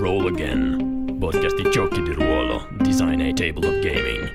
Roll 0.00 0.28
Again, 0.28 1.18
podcast 1.18 1.60
di 1.60 1.68
giochi 1.68 2.00
di 2.00 2.14
ruolo, 2.14 2.66
design 2.78 3.20
a 3.20 3.34
table 3.34 3.68
of 3.68 3.80
gaming. 3.80 4.30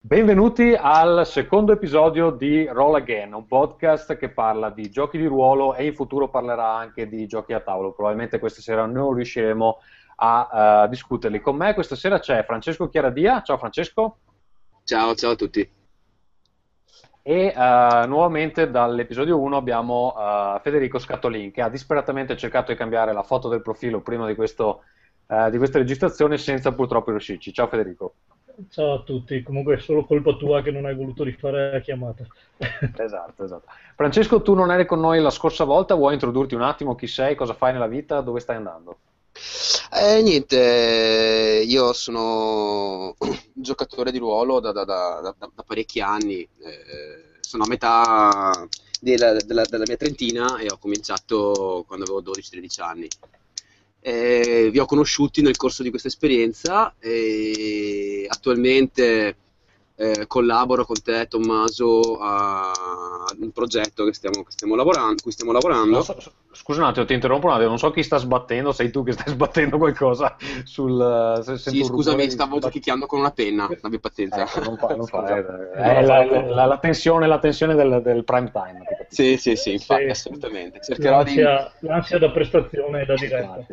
Benvenuti 0.00 0.74
al 0.76 1.24
secondo 1.26 1.70
episodio 1.70 2.32
di 2.32 2.66
Roll 2.66 2.96
Again, 2.96 3.34
un 3.34 3.46
podcast 3.46 4.16
che 4.16 4.30
parla 4.30 4.70
di 4.70 4.90
giochi 4.90 5.16
di 5.16 5.26
ruolo 5.26 5.76
e 5.76 5.86
in 5.86 5.94
futuro 5.94 6.28
parlerà 6.28 6.74
anche 6.74 7.08
di 7.08 7.28
giochi 7.28 7.52
a 7.52 7.60
tavolo. 7.60 7.92
Probabilmente 7.92 8.40
questa 8.40 8.60
sera 8.60 8.84
non 8.86 9.14
riusciremo 9.14 9.78
a 10.22 10.84
uh, 10.84 10.88
discuterli. 10.88 11.40
Con 11.40 11.56
me 11.56 11.72
questa 11.72 11.96
sera 11.96 12.18
c'è 12.18 12.44
Francesco 12.44 12.88
Chiaradia. 12.88 13.42
Ciao 13.42 13.56
Francesco. 13.56 14.18
Ciao, 14.84 15.14
ciao 15.14 15.30
a 15.30 15.36
tutti. 15.36 15.68
E 17.22 17.54
uh, 17.54 18.06
nuovamente 18.06 18.70
dall'episodio 18.70 19.38
1 19.38 19.56
abbiamo 19.56 20.14
uh, 20.14 20.60
Federico 20.60 20.98
Scatolin 20.98 21.50
che 21.52 21.62
ha 21.62 21.68
disperatamente 21.68 22.36
cercato 22.36 22.70
di 22.70 22.78
cambiare 22.78 23.12
la 23.12 23.22
foto 23.22 23.48
del 23.48 23.62
profilo 23.62 24.00
prima 24.00 24.26
di, 24.26 24.34
questo, 24.34 24.82
di 25.50 25.56
questa 25.56 25.78
registrazione 25.78 26.36
senza 26.36 26.72
purtroppo 26.72 27.10
riuscirci. 27.10 27.52
Ciao 27.52 27.68
Federico. 27.68 28.14
Ciao 28.68 28.92
a 28.92 29.02
tutti, 29.02 29.42
comunque 29.42 29.76
è 29.76 29.78
solo 29.78 30.04
colpa 30.04 30.34
tua 30.34 30.60
che 30.60 30.70
non 30.70 30.84
hai 30.84 30.94
voluto 30.94 31.24
rifare 31.24 31.72
la 31.72 31.80
chiamata. 31.80 32.26
esatto, 32.96 33.44
esatto. 33.44 33.66
Francesco, 33.94 34.42
tu 34.42 34.52
non 34.54 34.70
eri 34.70 34.84
con 34.84 35.00
noi 35.00 35.20
la 35.20 35.30
scorsa 35.30 35.64
volta, 35.64 35.94
vuoi 35.94 36.12
introdurti 36.12 36.54
un 36.54 36.62
attimo 36.62 36.94
chi 36.94 37.06
sei, 37.06 37.36
cosa 37.36 37.54
fai 37.54 37.72
nella 37.72 37.86
vita, 37.86 38.20
dove 38.20 38.40
stai 38.40 38.56
andando? 38.56 38.98
Eh, 39.92 40.22
niente, 40.22 41.64
io 41.66 41.92
sono 41.92 43.16
giocatore 43.54 44.10
di 44.12 44.18
ruolo 44.18 44.60
da, 44.60 44.72
da, 44.72 44.84
da, 44.84 45.20
da 45.20 45.62
parecchi 45.64 46.00
anni, 46.00 46.40
eh, 46.40 47.38
sono 47.40 47.64
a 47.64 47.68
metà 47.68 48.68
della, 49.00 49.34
della, 49.34 49.64
della, 49.64 49.84
mia 49.86 49.96
trentina 49.96 50.58
e 50.58 50.66
ho 50.70 50.78
cominciato 50.78 51.84
quando 51.86 52.04
avevo 52.04 52.22
12-13 52.22 52.82
anni. 52.82 53.08
Eh, 54.02 54.70
vi 54.72 54.78
ho 54.78 54.86
conosciuti 54.86 55.42
nel 55.42 55.56
corso 55.56 55.82
di 55.82 55.90
questa 55.90 56.08
esperienza 56.08 56.94
e 56.98 58.26
attualmente 58.28 59.36
eh, 60.00 60.26
collaboro 60.26 60.86
con 60.86 60.96
te, 61.02 61.26
Tommaso, 61.28 62.16
a 62.18 62.72
un 63.38 63.50
progetto 63.50 64.06
che 64.06 64.14
stiamo, 64.14 64.42
che 64.44 64.50
stiamo 64.50 64.74
lavorando, 64.74 65.20
cui 65.22 65.30
stiamo 65.30 65.52
lavorando. 65.52 66.00
So, 66.00 66.16
scusa 66.52 66.80
un 66.80 66.86
attimo, 66.86 67.04
ti 67.04 67.12
interrompo 67.12 67.48
un 67.48 67.52
attimo, 67.52 67.68
non 67.68 67.78
so 67.78 67.90
chi 67.90 68.02
sta 68.02 68.16
sbattendo, 68.16 68.72
sei 68.72 68.90
tu 68.90 69.04
che 69.04 69.12
stai 69.12 69.28
sbattendo 69.34 69.76
qualcosa 69.76 70.36
sul... 70.64 71.42
Se, 71.44 71.58
sì, 71.58 71.84
scusami, 71.84 72.30
stavo 72.30 72.58
giochicchiando 72.58 73.04
con 73.04 73.18
una 73.18 73.30
penna, 73.30 73.68
abbi 73.82 74.00
pazienza. 74.00 74.50
Eh, 74.50 74.60
non 74.64 74.78
fa, 74.78 75.36
eh, 75.36 76.02
la, 76.02 76.24
la, 76.24 76.64
la, 76.64 76.78
tensione, 76.78 77.26
la 77.26 77.38
tensione 77.38 77.74
del, 77.74 78.00
del 78.02 78.24
prime 78.24 78.50
time. 78.50 78.82
Sì, 79.10 79.36
sì, 79.36 79.54
sì, 79.54 79.72
infatti, 79.72 80.04
sì. 80.04 80.08
assolutamente. 80.08 80.80
Cercherò 80.80 81.18
l'ansia, 81.18 81.72
di... 81.78 81.86
l'ansia 81.88 82.18
da 82.18 82.30
prestazione 82.30 83.04
da 83.04 83.14
diretta. 83.16 83.66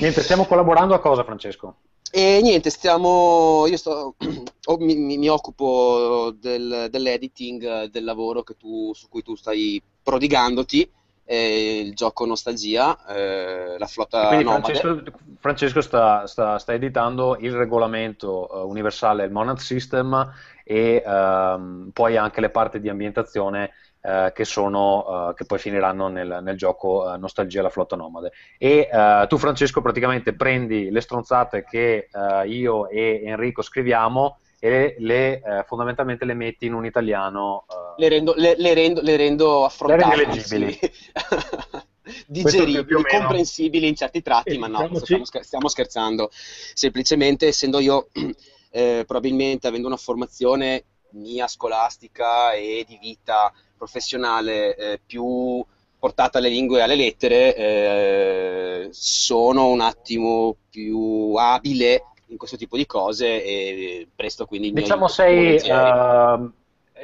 Niente, 0.00 0.22
stiamo 0.22 0.46
collaborando 0.46 0.94
a 0.94 1.00
cosa, 1.00 1.22
Francesco? 1.22 1.76
E 2.16 2.40
niente, 2.42 2.70
stiamo. 2.70 3.66
Io 3.66 3.76
sto, 3.76 4.14
mi, 4.78 5.16
mi, 5.16 5.28
occupo 5.28 6.32
del, 6.38 6.86
dell'editing 6.88 7.86
del 7.86 8.04
lavoro 8.04 8.44
tu, 8.56 8.92
su 8.94 9.08
cui 9.08 9.24
tu 9.24 9.34
stai 9.34 9.82
prodigandoti. 10.00 10.88
Eh, 11.24 11.80
il 11.80 11.94
gioco 11.94 12.24
Nostalgia, 12.24 13.04
eh, 13.06 13.76
la 13.78 13.86
flotta 13.86 14.28
Quindi 14.28 14.44
Francesco, 14.44 15.02
Francesco 15.40 15.80
sta, 15.80 16.26
sta, 16.28 16.58
sta, 16.58 16.72
editando 16.72 17.36
il 17.40 17.50
regolamento 17.50 18.46
uh, 18.48 18.68
universale, 18.68 19.24
il 19.24 19.32
Monad 19.32 19.56
System 19.56 20.32
e 20.62 21.02
uh, 21.04 21.90
poi 21.92 22.16
anche 22.16 22.40
le 22.40 22.50
parti 22.50 22.78
di 22.78 22.90
ambientazione 22.90 23.72
eh, 24.06 24.32
che, 24.34 24.44
sono, 24.44 25.30
eh, 25.30 25.34
che, 25.34 25.46
poi 25.46 25.58
finiranno 25.58 26.08
nel, 26.08 26.40
nel 26.42 26.58
gioco 26.58 27.10
eh, 27.10 27.16
Nostalgia 27.16 27.62
la 27.62 27.70
flotta 27.70 27.96
nomade. 27.96 28.32
E 28.58 28.86
eh, 28.92 29.24
tu, 29.30 29.38
Francesco, 29.38 29.80
praticamente 29.80 30.34
prendi 30.34 30.90
le 30.90 31.00
stronzate 31.00 31.64
che 31.64 32.08
io 32.44 32.88
e 32.90 33.22
Enrico 33.24 33.62
scriviamo 33.62 34.40
e 34.58 34.96
le, 34.98 35.64
fondamentalmente 35.66 36.26
le 36.26 36.34
metti 36.34 36.66
in 36.66 36.74
un 36.74 36.84
italiano. 36.84 37.64
le, 37.96 38.08
rendo, 38.10 38.34
le, 38.36 38.54
le, 38.58 38.74
rendo, 38.74 39.00
le 39.00 39.16
rendo 39.16 39.64
affrontabili. 39.64 40.16
Le 40.16 40.26
leggibili. 40.26 40.78
digeribili, 42.26 43.04
comprensibili 43.04 43.88
in 43.88 43.94
certi 43.94 44.20
tratti, 44.20 44.58
ma 44.58 44.66
no, 44.66 44.86
stiamo, 44.98 45.24
stiamo, 45.24 45.68
scherzando. 45.68 46.30
Semplicemente, 46.30 47.46
essendo 47.46 47.78
io 47.78 48.08
eh, 48.70 49.04
probabilmente 49.06 49.66
avendo 49.66 49.86
una 49.86 49.96
formazione 49.96 50.84
mia 51.12 51.46
scolastica 51.46 52.52
e 52.52 52.84
di 52.86 52.98
vita 53.00 53.52
professionale 53.76 54.76
eh, 54.76 55.00
più 55.04 55.64
portata 55.98 56.38
alle 56.38 56.50
lingue 56.50 56.80
e 56.80 56.82
alle 56.82 56.96
lettere, 56.96 57.56
eh, 57.56 58.88
sono 58.90 59.68
un 59.68 59.80
attimo 59.80 60.56
più 60.68 61.34
abile 61.36 62.04
in 62.26 62.36
questo 62.36 62.56
tipo 62.56 62.76
di 62.76 62.84
cose 62.84 63.42
e 63.42 64.08
presto 64.14 64.44
quindi... 64.44 64.72
Diciamo 64.72 65.08
sei... 65.08 65.54
Uh, 65.56 66.52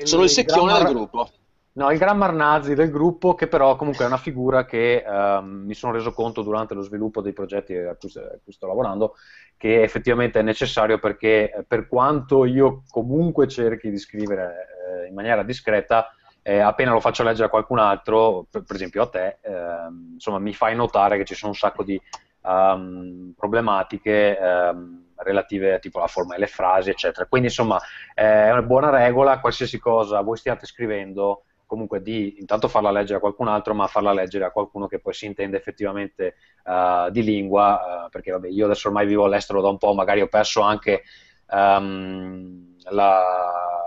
sono 0.02 0.22
il, 0.22 0.28
il 0.28 0.28
secchione 0.28 0.72
grammar... 0.72 0.84
del 0.84 0.94
gruppo. 0.94 1.30
No, 1.72 1.90
il 1.92 1.98
gran 1.98 2.18
Marnazzi 2.18 2.74
del 2.74 2.90
gruppo, 2.90 3.34
che 3.34 3.46
però 3.46 3.76
comunque 3.76 4.04
è 4.04 4.08
una 4.08 4.16
figura 4.16 4.64
che 4.64 5.04
uh, 5.06 5.42
mi 5.42 5.72
sono 5.74 5.92
reso 5.92 6.12
conto 6.12 6.42
durante 6.42 6.74
lo 6.74 6.82
sviluppo 6.82 7.22
dei 7.22 7.32
progetti 7.32 7.74
a 7.76 7.94
cui, 7.94 8.10
a 8.16 8.38
cui, 8.42 8.52
sto 8.52 8.66
lavorando, 8.66 9.14
che 9.56 9.82
effettivamente 9.82 10.40
è 10.40 10.42
necessario 10.42 10.98
perché 10.98 11.52
eh, 11.52 11.62
per 11.62 11.86
quanto 11.86 12.44
io 12.44 12.82
comunque 12.90 13.46
cerchi 13.46 13.88
di 13.88 13.98
scrivere 13.98 15.04
eh, 15.04 15.08
in 15.08 15.14
maniera 15.14 15.44
discreta, 15.44 16.12
eh, 16.42 16.60
appena 16.60 16.92
lo 16.92 17.00
faccio 17.00 17.22
leggere 17.22 17.46
a 17.46 17.50
qualcun 17.50 17.78
altro, 17.78 18.46
per, 18.50 18.64
esempio 18.68 19.02
a 19.02 19.08
te, 19.08 19.38
eh, 19.42 19.88
insomma, 20.14 20.38
mi 20.38 20.54
fai 20.54 20.74
notare 20.74 21.16
che 21.18 21.24
ci 21.24 21.34
sono 21.34 21.52
un 21.52 21.56
sacco 21.56 21.82
di 21.82 22.00
um, 22.42 23.32
problematiche 23.36 24.38
um, 24.40 25.04
relative 25.16 25.78
tipo 25.80 25.98
alla 25.98 26.06
forma 26.06 26.34
delle 26.34 26.46
frasi, 26.46 26.90
eccetera. 26.90 27.26
Quindi, 27.26 27.48
insomma, 27.48 27.78
è 28.14 28.50
una 28.50 28.62
buona 28.62 28.90
regola, 28.90 29.40
qualsiasi 29.40 29.78
cosa 29.78 30.22
voi 30.22 30.38
stiate 30.38 30.64
scrivendo, 30.64 31.44
comunque 31.66 32.00
di 32.00 32.40
intanto 32.40 32.68
farla 32.68 32.90
leggere 32.90 33.18
a 33.18 33.20
qualcun 33.20 33.48
altro, 33.48 33.74
ma 33.74 33.86
farla 33.86 34.12
leggere 34.12 34.46
a 34.46 34.50
qualcuno 34.50 34.86
che 34.86 34.98
poi 34.98 35.12
si 35.12 35.26
intende 35.26 35.58
effettivamente 35.58 36.36
uh, 36.64 37.10
di 37.10 37.22
lingua, 37.22 38.06
uh, 38.06 38.08
perché 38.08 38.30
vabbè, 38.30 38.48
io 38.48 38.64
adesso 38.64 38.88
ormai 38.88 39.06
vivo 39.06 39.24
all'estero 39.24 39.60
da 39.60 39.68
un 39.68 39.76
po', 39.76 39.92
magari 39.92 40.22
ho 40.22 40.26
perso 40.26 40.62
anche 40.62 41.02
um, 41.48 42.74
la 42.88 43.79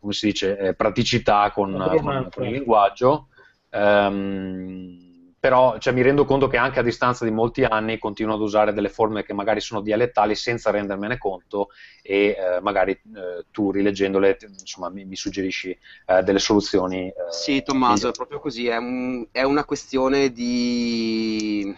come 0.00 0.12
si 0.12 0.26
dice, 0.26 0.58
eh, 0.58 0.74
praticità 0.74 1.50
con, 1.52 1.72
con, 1.72 2.28
con, 2.32 2.44
il 2.44 2.52
linguaggio. 2.52 3.28
Um, 3.70 5.06
però 5.40 5.78
cioè, 5.78 5.92
mi 5.92 6.02
rendo 6.02 6.24
conto 6.24 6.48
che 6.48 6.56
anche 6.56 6.80
a 6.80 6.82
distanza 6.82 7.24
di 7.24 7.30
molti 7.30 7.62
anni 7.62 7.98
continuo 7.98 8.34
ad 8.34 8.40
usare 8.40 8.72
delle 8.72 8.88
forme 8.88 9.22
che 9.22 9.32
magari 9.32 9.60
sono 9.60 9.80
dialettali 9.80 10.34
senza 10.34 10.70
rendermene 10.70 11.16
conto 11.16 11.68
e 12.02 12.36
eh, 12.36 12.60
magari 12.60 12.92
eh, 12.92 13.44
tu 13.52 13.70
rileggendole 13.70 14.36
insomma, 14.40 14.88
mi, 14.88 15.04
mi 15.04 15.14
suggerisci 15.14 15.78
eh, 16.06 16.22
delle 16.22 16.40
soluzioni. 16.40 17.06
Eh, 17.06 17.14
sì, 17.30 17.62
Tommaso, 17.62 18.08
è 18.08 18.12
proprio 18.12 18.40
così, 18.40 18.66
è, 18.66 18.76
un, 18.76 19.26
è 19.30 19.44
una 19.44 19.64
questione 19.64 20.32
di 20.32 21.72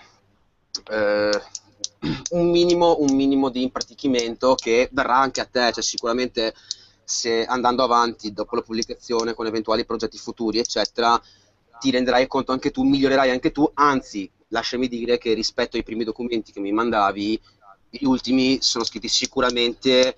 eh, 0.90 1.40
un 2.30 2.50
minimo, 2.50 2.96
un, 3.00 3.14
minimo, 3.14 3.50
di 3.50 3.62
impratichimento 3.62 4.54
che 4.54 4.88
verrà 4.92 5.16
anche 5.16 5.42
a 5.42 5.48
te, 5.50 5.70
cioè 5.72 5.82
sicuramente 5.82 6.54
se 7.10 7.44
andando 7.44 7.82
avanti 7.82 8.32
dopo 8.32 8.54
la 8.54 8.62
pubblicazione 8.62 9.34
con 9.34 9.46
eventuali 9.46 9.84
progetti 9.84 10.16
futuri, 10.16 10.60
eccetera, 10.60 11.20
ti 11.80 11.90
renderai 11.90 12.28
conto 12.28 12.52
anche 12.52 12.70
tu, 12.70 12.84
migliorerai 12.84 13.30
anche 13.30 13.50
tu, 13.50 13.68
anzi, 13.74 14.30
lasciami 14.48 14.86
dire 14.86 15.18
che 15.18 15.34
rispetto 15.34 15.76
ai 15.76 15.82
primi 15.82 16.04
documenti 16.04 16.52
che 16.52 16.60
mi 16.60 16.70
mandavi, 16.70 17.40
gli 17.90 18.04
ultimi 18.04 18.58
sono 18.60 18.84
scritti 18.84 19.08
sicuramente 19.08 20.14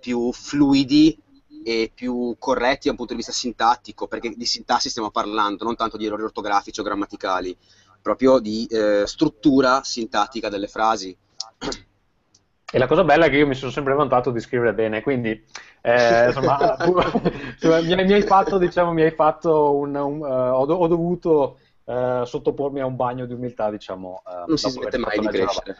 più 0.00 0.32
fluidi 0.32 1.18
e 1.64 1.90
più 1.92 2.36
corretti 2.38 2.84
da 2.84 2.90
un 2.92 2.96
punto 2.96 3.12
di 3.12 3.18
vista 3.18 3.32
sintattico, 3.32 4.06
perché 4.06 4.32
di 4.36 4.46
sintassi 4.46 4.88
stiamo 4.88 5.10
parlando, 5.10 5.64
non 5.64 5.74
tanto 5.74 5.96
di 5.96 6.06
errori 6.06 6.22
ortografici 6.22 6.78
o 6.78 6.84
grammaticali, 6.84 7.56
proprio 8.00 8.38
di 8.38 8.66
eh, 8.66 9.02
struttura 9.04 9.82
sintattica 9.82 10.48
delle 10.48 10.68
frasi. 10.68 11.16
E 12.72 12.78
la 12.78 12.86
cosa 12.88 13.04
bella 13.04 13.26
è 13.26 13.30
che 13.30 13.36
io 13.36 13.46
mi 13.46 13.54
sono 13.54 13.70
sempre 13.70 13.94
vantato 13.94 14.32
di 14.32 14.40
scrivere 14.40 14.74
bene, 14.74 15.00
quindi 15.00 15.30
eh, 15.82 16.26
insomma, 16.26 16.76
mi, 16.82 18.04
mi, 18.04 18.12
hai 18.12 18.22
fatto, 18.22 18.58
diciamo, 18.58 18.92
mi 18.92 19.02
hai 19.02 19.12
fatto 19.12 19.76
un, 19.76 19.94
un 19.94 20.20
uh, 20.20 20.24
ho, 20.24 20.64
ho, 20.64 20.86
dovuto 20.88 21.58
uh, 21.84 22.24
sottopormi 22.24 22.80
a 22.80 22.86
un 22.86 22.96
bagno 22.96 23.24
di 23.24 23.34
umiltà, 23.34 23.70
diciamo. 23.70 24.22
Uh, 24.24 24.48
non 24.48 24.58
si 24.58 24.70
smette 24.70 24.98
mai 24.98 25.18
di 25.20 25.26
crescere. 25.28 25.76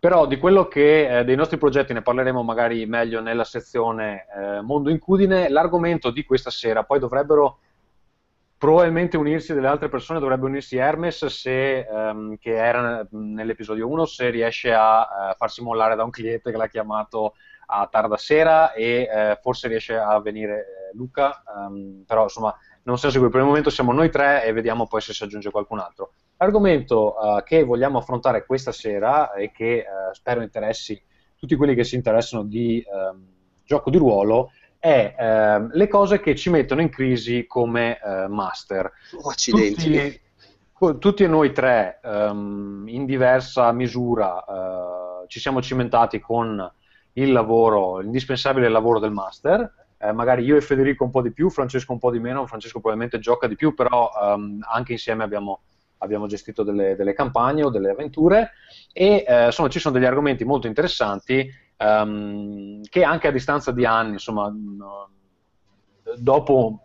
Però 0.00 0.26
di 0.26 0.38
quello 0.38 0.68
che, 0.68 1.18
eh, 1.18 1.24
dei 1.24 1.34
nostri 1.34 1.58
progetti 1.58 1.92
ne 1.92 2.02
parleremo 2.02 2.40
magari 2.44 2.86
meglio 2.86 3.20
nella 3.20 3.42
sezione 3.42 4.26
eh, 4.32 4.60
Mondo 4.60 4.90
Incudine. 4.90 5.48
L'argomento 5.48 6.10
di 6.10 6.24
questa 6.24 6.50
sera 6.50 6.84
poi 6.84 7.00
dovrebbero 7.00 7.58
probabilmente 8.58 9.16
unirsi 9.16 9.54
delle 9.54 9.68
altre 9.68 9.88
persone, 9.88 10.18
dovrebbe 10.18 10.46
unirsi 10.46 10.76
Hermes 10.76 11.24
se, 11.26 11.86
um, 11.88 12.36
che 12.38 12.56
era 12.56 13.06
nell'episodio 13.12 13.86
1 13.88 14.04
se 14.04 14.30
riesce 14.30 14.74
a 14.74 15.00
uh, 15.00 15.36
farsi 15.36 15.62
mollare 15.62 15.94
da 15.94 16.02
un 16.02 16.10
cliente 16.10 16.50
che 16.50 16.56
l'ha 16.56 16.66
chiamato 16.66 17.34
a 17.70 17.86
tarda 17.86 18.16
sera 18.16 18.72
e 18.72 19.08
eh, 19.10 19.38
forse 19.42 19.68
riesce 19.68 19.94
a 19.94 20.18
venire 20.20 20.60
eh, 20.60 20.96
Luca, 20.96 21.42
um, 21.54 22.02
però 22.06 22.22
insomma 22.24 22.54
non 22.84 22.96
siamo 22.96 23.12
sicuri, 23.12 23.30
per 23.30 23.40
il 23.40 23.46
momento 23.46 23.68
siamo 23.68 23.92
noi 23.92 24.10
tre 24.10 24.44
e 24.44 24.52
vediamo 24.52 24.86
poi 24.86 25.02
se 25.02 25.12
si 25.12 25.22
aggiunge 25.22 25.50
qualcun 25.50 25.78
altro. 25.78 26.12
L'argomento 26.38 27.14
uh, 27.18 27.42
che 27.42 27.64
vogliamo 27.64 27.98
affrontare 27.98 28.46
questa 28.46 28.72
sera 28.72 29.34
e 29.34 29.52
che 29.52 29.84
uh, 29.84 30.14
spero 30.14 30.40
interessi 30.40 31.00
tutti 31.36 31.56
quelli 31.56 31.74
che 31.74 31.84
si 31.84 31.94
interessano 31.94 32.42
di 32.42 32.82
um, 32.90 33.26
gioco 33.64 33.90
di 33.90 33.98
ruolo 33.98 34.52
è 34.88 35.58
uh, 35.58 35.68
le 35.72 35.88
cose 35.88 36.20
che 36.20 36.34
ci 36.34 36.50
mettono 36.50 36.80
in 36.80 36.88
crisi 36.88 37.46
come 37.46 37.98
uh, 38.02 38.32
master. 38.32 38.90
Oh, 39.20 39.28
accidenti. 39.28 40.20
Tutti, 40.72 40.98
tutti 40.98 41.26
noi 41.26 41.52
tre, 41.52 42.00
um, 42.02 42.84
in 42.86 43.04
diversa 43.04 43.70
misura, 43.72 44.44
uh, 44.46 45.26
ci 45.26 45.40
siamo 45.40 45.60
cimentati 45.60 46.20
con 46.20 46.72
il 47.12 47.32
lavoro, 47.32 47.98
l'indispensabile 47.98 48.68
lavoro 48.68 48.98
del 48.98 49.10
master. 49.10 49.74
Eh, 50.00 50.12
magari 50.12 50.44
io 50.44 50.56
e 50.56 50.60
Federico 50.60 51.02
un 51.02 51.10
po' 51.10 51.22
di 51.22 51.32
più, 51.32 51.50
Francesco 51.50 51.92
un 51.92 51.98
po' 51.98 52.12
di 52.12 52.20
meno, 52.20 52.46
Francesco 52.46 52.78
probabilmente 52.78 53.18
gioca 53.18 53.48
di 53.48 53.56
più, 53.56 53.74
però 53.74 54.08
um, 54.20 54.60
anche 54.70 54.92
insieme 54.92 55.24
abbiamo 55.24 55.62
abbiamo 55.98 56.26
gestito 56.26 56.62
delle, 56.62 56.94
delle 56.96 57.12
campagne 57.12 57.64
o 57.64 57.70
delle 57.70 57.90
avventure 57.90 58.52
e 58.92 59.24
eh, 59.26 59.46
insomma 59.46 59.68
ci 59.68 59.80
sono 59.80 59.94
degli 59.94 60.06
argomenti 60.06 60.44
molto 60.44 60.66
interessanti 60.66 61.50
um, 61.78 62.80
che 62.88 63.02
anche 63.02 63.28
a 63.28 63.32
distanza 63.32 63.72
di 63.72 63.84
anni, 63.84 64.12
insomma, 64.12 64.52
dopo 66.16 66.80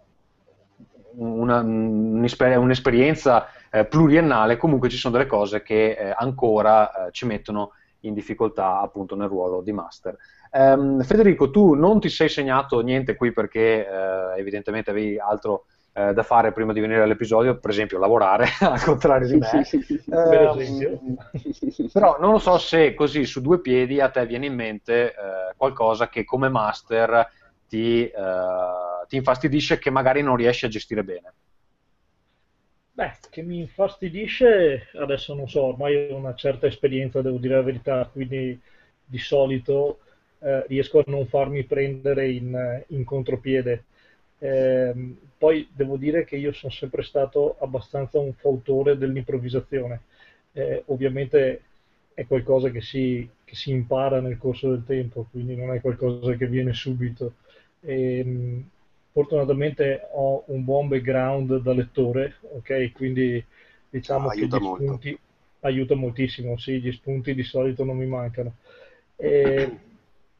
una, 1.15 1.59
un'esperienza 1.61 3.47
eh, 3.69 3.85
pluriennale, 3.85 4.57
comunque 4.57 4.89
ci 4.89 4.97
sono 4.97 5.17
delle 5.17 5.27
cose 5.27 5.61
che 5.61 5.91
eh, 5.91 6.13
ancora 6.15 7.07
eh, 7.07 7.11
ci 7.11 7.25
mettono 7.25 7.71
in 8.01 8.13
difficoltà 8.13 8.79
appunto 8.81 9.15
nel 9.15 9.27
ruolo 9.27 9.61
di 9.61 9.71
master. 9.71 10.17
Um, 10.51 11.01
Federico, 11.01 11.49
tu 11.49 11.73
non 11.73 11.99
ti 11.99 12.09
sei 12.09 12.29
segnato 12.29 12.81
niente 12.81 13.15
qui 13.15 13.31
perché 13.31 13.87
eh, 13.87 14.39
evidentemente 14.39 14.91
avevi 14.91 15.17
altro 15.17 15.65
eh, 15.93 16.13
da 16.13 16.23
fare 16.23 16.51
prima 16.51 16.73
di 16.73 16.79
venire 16.79 17.01
all'episodio, 17.01 17.57
per 17.59 17.69
esempio 17.71 17.99
lavorare, 17.99 18.47
al 18.61 18.81
contrario 18.83 19.27
di 19.27 19.37
me. 19.37 19.47
eh, 20.09 20.99
però 21.91 22.17
non 22.19 22.31
lo 22.31 22.39
so 22.39 22.57
se 22.57 22.93
così 22.93 23.25
su 23.25 23.41
due 23.41 23.61
piedi 23.61 23.99
a 23.99 24.09
te 24.09 24.25
viene 24.25 24.47
in 24.47 24.55
mente 24.55 25.09
eh, 25.11 25.53
qualcosa 25.55 26.09
che 26.09 26.23
come 26.23 26.49
master 26.49 27.29
ti, 27.67 28.05
eh, 28.07 28.11
ti 29.07 29.15
infastidisce 29.15 29.79
che 29.79 29.89
magari 29.91 30.21
non 30.21 30.35
riesci 30.35 30.65
a 30.65 30.69
gestire 30.69 31.03
bene. 31.03 31.33
Beh, 32.95 33.13
che 33.31 33.41
mi 33.41 33.59
infastidisce, 33.59 34.89
adesso 34.93 35.33
non 35.33 35.49
so, 35.49 35.63
ormai 35.63 36.11
ho 36.11 36.15
una 36.15 36.35
certa 36.35 36.67
esperienza, 36.67 37.21
devo 37.21 37.37
dire 37.37 37.55
la 37.55 37.61
verità, 37.63 38.05
quindi 38.11 38.59
di 39.03 39.17
solito 39.17 39.99
eh, 40.39 40.65
riesco 40.67 40.99
a 40.99 41.03
non 41.07 41.25
farmi 41.25 41.63
prendere 41.63 42.29
in, 42.31 42.83
in 42.89 43.03
contropiede. 43.03 43.85
Eh, 44.43 44.93
poi 45.37 45.69
devo 45.71 45.95
dire 45.95 46.25
che 46.25 46.35
io 46.35 46.51
sono 46.51 46.71
sempre 46.73 47.01
stato 47.03 47.55
abbastanza 47.59 48.19
un 48.19 48.33
fautore 48.33 48.97
dell'improvvisazione. 48.97 50.01
Eh, 50.51 50.83
ovviamente 50.87 51.61
è 52.13 52.27
qualcosa 52.27 52.69
che 52.69 52.81
si, 52.81 53.27
che 53.45 53.55
si, 53.55 53.71
impara 53.71 54.19
nel 54.19 54.37
corso 54.37 54.69
del 54.69 54.83
tempo, 54.85 55.27
quindi 55.31 55.55
non 55.55 55.73
è 55.73 55.79
qualcosa 55.79 56.35
che 56.35 56.47
viene 56.47 56.73
subito. 56.73 57.35
E, 57.79 58.19
ehm, 58.19 58.69
fortunatamente 59.13 60.09
ho 60.11 60.43
un 60.47 60.65
buon 60.65 60.89
background 60.89 61.61
da 61.61 61.71
lettore, 61.71 62.35
ok? 62.41 62.91
Quindi 62.91 63.43
diciamo 63.89 64.27
ah, 64.27 64.33
che 64.33 64.45
gli 64.45 64.49
molto. 64.49 64.83
spunti 64.83 65.19
aiuta 65.61 65.95
moltissimo, 65.95 66.57
sì, 66.57 66.81
gli 66.81 66.91
spunti 66.91 67.33
di 67.33 67.43
solito 67.43 67.85
non 67.85 67.95
mi 67.95 68.07
mancano. 68.07 68.55
E, 69.15 69.79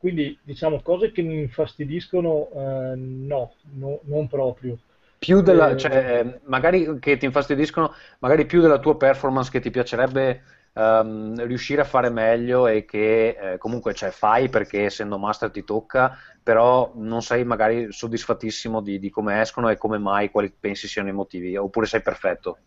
quindi, 0.04 0.38
diciamo, 0.44 0.82
cose 0.82 1.14
che 1.14 1.22
mi 1.22 1.40
infastidiscono, 1.40 2.50
eh, 2.54 2.94
no, 2.98 3.54
no, 3.76 4.02
non 4.04 4.28
proprio. 4.28 4.78
Più 5.18 5.40
della, 5.40 5.70
eh, 5.70 5.78
cioè, 5.78 6.40
magari 6.44 7.00
che 7.00 7.16
ti 7.16 7.24
infastidiscono, 7.24 7.94
magari 8.20 8.46
più 8.46 8.60
della 8.60 8.80
tua 8.80 8.98
performance 8.98 9.50
che 9.50 9.62
ti 9.62 9.70
piacerebbe 9.70 10.44
um, 10.74 11.42
riuscire 11.46 11.80
a 11.80 11.86
fare 11.86 12.10
meglio 12.10 12.68
e 12.68 12.84
che 12.84 13.30
eh, 13.30 13.58
comunque 13.58 13.94
cioè, 13.94 14.10
fai 14.10 14.50
perché 14.50 14.84
essendo 14.84 15.18
master 15.18 15.52
ti 15.52 15.64
tocca, 15.64 16.18
però 16.44 16.92
non 16.96 17.22
sei 17.22 17.46
magari 17.46 17.90
soddisfattissimo 17.90 18.82
di, 18.82 19.00
di 19.00 19.10
come 19.10 19.40
escono 19.40 19.70
e 19.70 19.78
come 19.78 20.00
mai, 20.00 20.30
quali 20.30 20.52
pensi 20.52 20.90
siano 20.90 21.08
i 21.08 21.14
motivi, 21.14 21.56
oppure 21.56 21.86
sei 21.86 22.02
perfetto? 22.02 22.58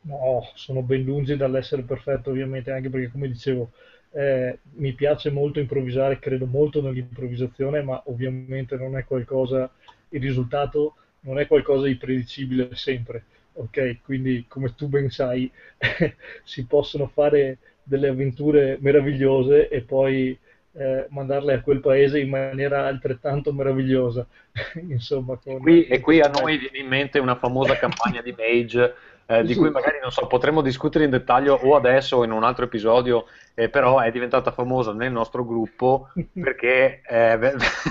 No, 0.00 0.48
sono 0.54 0.80
ben 0.80 1.02
lungi 1.02 1.36
dall'essere 1.36 1.82
perfetto 1.82 2.30
ovviamente, 2.30 2.70
anche 2.70 2.88
perché 2.88 3.10
come 3.10 3.28
dicevo 3.28 3.70
eh, 4.14 4.58
mi 4.74 4.92
piace 4.92 5.30
molto 5.30 5.58
improvvisare, 5.58 6.20
credo 6.20 6.46
molto 6.46 6.80
nell'improvvisazione, 6.80 7.82
ma 7.82 8.00
ovviamente 8.06 8.76
non 8.76 8.96
è 8.96 9.04
qualcosa, 9.04 9.68
il 10.10 10.20
risultato 10.20 10.94
non 11.20 11.40
è 11.40 11.46
qualcosa 11.48 11.86
di 11.86 11.96
predicibile 11.96 12.68
sempre, 12.74 13.24
ok? 13.54 13.98
Quindi 14.02 14.44
come 14.46 14.72
tu 14.76 14.86
ben 14.86 15.10
sai 15.10 15.50
si 16.44 16.64
possono 16.66 17.08
fare 17.08 17.58
delle 17.82 18.08
avventure 18.08 18.78
meravigliose 18.80 19.68
e 19.68 19.80
poi 19.82 20.38
eh, 20.76 21.06
mandarle 21.10 21.54
a 21.54 21.60
quel 21.60 21.80
paese 21.80 22.20
in 22.20 22.28
maniera 22.28 22.86
altrettanto 22.86 23.52
meravigliosa. 23.52 24.26
Insomma, 24.88 25.36
con... 25.36 25.54
e, 25.54 25.58
qui, 25.58 25.86
e 25.86 26.00
qui 26.00 26.20
a 26.20 26.28
noi 26.28 26.58
viene 26.58 26.78
in 26.78 26.86
mente 26.86 27.18
una 27.18 27.36
famosa 27.36 27.76
campagna 27.76 28.22
di 28.22 28.32
Mage 28.36 28.94
eh, 29.26 29.42
di 29.42 29.54
cui 29.54 29.70
magari 29.70 29.98
non 30.00 30.10
so, 30.10 30.26
potremmo 30.26 30.60
discutere 30.60 31.04
in 31.04 31.10
dettaglio 31.10 31.54
o 31.54 31.76
adesso 31.76 32.18
o 32.18 32.24
in 32.24 32.30
un 32.30 32.44
altro 32.44 32.64
episodio, 32.64 33.26
eh, 33.54 33.68
però 33.68 34.00
è 34.00 34.10
diventata 34.10 34.50
famosa 34.50 34.92
nel 34.92 35.12
nostro 35.12 35.44
gruppo 35.44 36.10
perché 36.32 37.00
è 37.06 37.38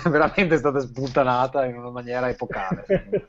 veramente 0.05 0.57
stata 0.57 0.79
sputtanata 0.79 1.65
in 1.65 1.77
una 1.77 1.89
maniera 1.89 2.29
epocale. 2.29 2.85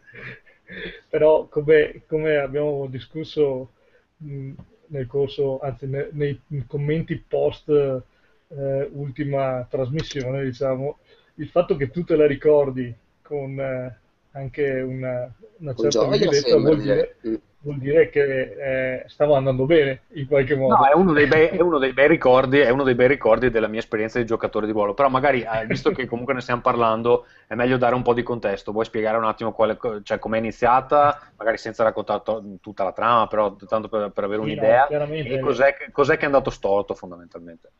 però 1.08 1.46
come, 1.46 2.02
come, 2.06 2.36
abbiamo 2.36 2.86
discusso 2.86 3.70
mh, 4.18 4.52
nel 4.88 5.06
corso, 5.06 5.60
anzi 5.60 5.86
ne, 5.86 6.08
nei 6.12 6.40
commenti 6.66 7.16
post 7.16 7.68
eh, 7.68 8.88
ultima 8.92 9.66
trasmissione, 9.68 10.44
diciamo, 10.44 10.98
il 11.36 11.48
fatto 11.48 11.76
che 11.76 11.90
tu 11.90 12.04
te 12.04 12.16
la 12.16 12.26
ricordi 12.26 12.94
con 13.22 13.58
eh, 13.58 13.98
anche 14.34 14.80
una, 14.80 15.32
una 15.58 15.74
certa 15.74 16.06
vigilezza 16.08 16.56
vuol 16.56 16.80
dire, 16.80 17.16
mm 17.26 17.34
vuol 17.64 17.78
dire 17.78 18.10
che 18.10 19.02
eh, 19.02 19.08
stavo 19.08 19.34
andando 19.34 19.64
bene 19.64 20.02
in 20.12 20.26
qualche 20.26 20.54
modo. 20.54 20.76
No, 20.76 20.86
è 20.86 20.94
uno, 20.94 21.12
bei, 21.12 21.48
è 21.48 21.60
uno, 21.60 21.78
dei 21.78 21.92
bei, 21.94 22.06
ricordi, 22.06 22.58
è 22.58 22.68
uno 22.68 22.84
dei 22.84 22.94
bei 22.94 23.08
ricordi 23.08 23.50
della 23.50 23.68
mia 23.68 23.78
esperienza 23.80 24.18
di 24.18 24.26
giocatore 24.26 24.66
di 24.66 24.72
ruolo. 24.72 24.92
Però 24.92 25.08
magari, 25.08 25.40
eh, 25.40 25.66
visto 25.66 25.90
che 25.90 26.06
comunque 26.06 26.34
ne 26.34 26.40
stiamo 26.42 26.60
parlando, 26.60 27.24
è 27.46 27.54
meglio 27.54 27.78
dare 27.78 27.94
un 27.94 28.02
po' 28.02 28.12
di 28.12 28.22
contesto. 28.22 28.70
Vuoi 28.70 28.84
spiegare 28.84 29.16
un 29.16 29.24
attimo 29.24 29.52
quale, 29.52 29.78
cioè, 30.02 30.18
com'è 30.18 30.38
iniziata, 30.38 31.18
magari 31.36 31.56
senza 31.56 31.82
raccontare 31.82 32.20
to- 32.22 32.42
tutta 32.60 32.84
la 32.84 32.92
trama, 32.92 33.26
però 33.26 33.56
tanto 33.56 33.88
per, 33.88 34.10
per 34.10 34.24
avere 34.24 34.42
un'idea. 34.42 34.86
No, 34.90 35.04
e 35.06 35.40
cos'è, 35.40 35.74
cos'è 35.90 36.16
che 36.16 36.22
è 36.22 36.26
andato 36.26 36.50
storto 36.50 36.94
fondamentalmente? 36.94 37.70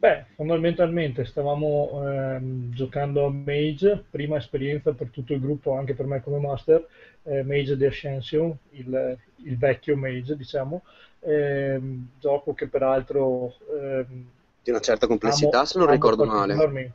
Beh, 0.00 0.24
fondamentalmente 0.34 1.26
stavamo 1.26 1.90
ehm, 2.08 2.72
giocando 2.72 3.26
a 3.26 3.30
Mage, 3.30 4.02
prima 4.08 4.38
esperienza 4.38 4.92
per 4.92 5.10
tutto 5.10 5.34
il 5.34 5.40
gruppo, 5.40 5.74
anche 5.74 5.92
per 5.92 6.06
me 6.06 6.22
come 6.22 6.38
master, 6.38 6.86
eh, 7.24 7.42
Mage 7.42 7.76
di 7.76 7.84
Ascension, 7.84 8.56
il, 8.70 9.18
il, 9.44 9.58
vecchio 9.58 9.96
Mage, 9.96 10.36
diciamo, 10.36 10.84
ehm, 11.20 12.12
gioco 12.18 12.54
che 12.54 12.66
peraltro... 12.66 13.52
Ehm, 13.78 14.24
di 14.62 14.70
una 14.70 14.80
certa 14.80 15.06
complessità, 15.06 15.58
amo, 15.58 15.66
se 15.66 15.78
non 15.78 15.90
ricordo 15.90 16.24
male. 16.24 16.92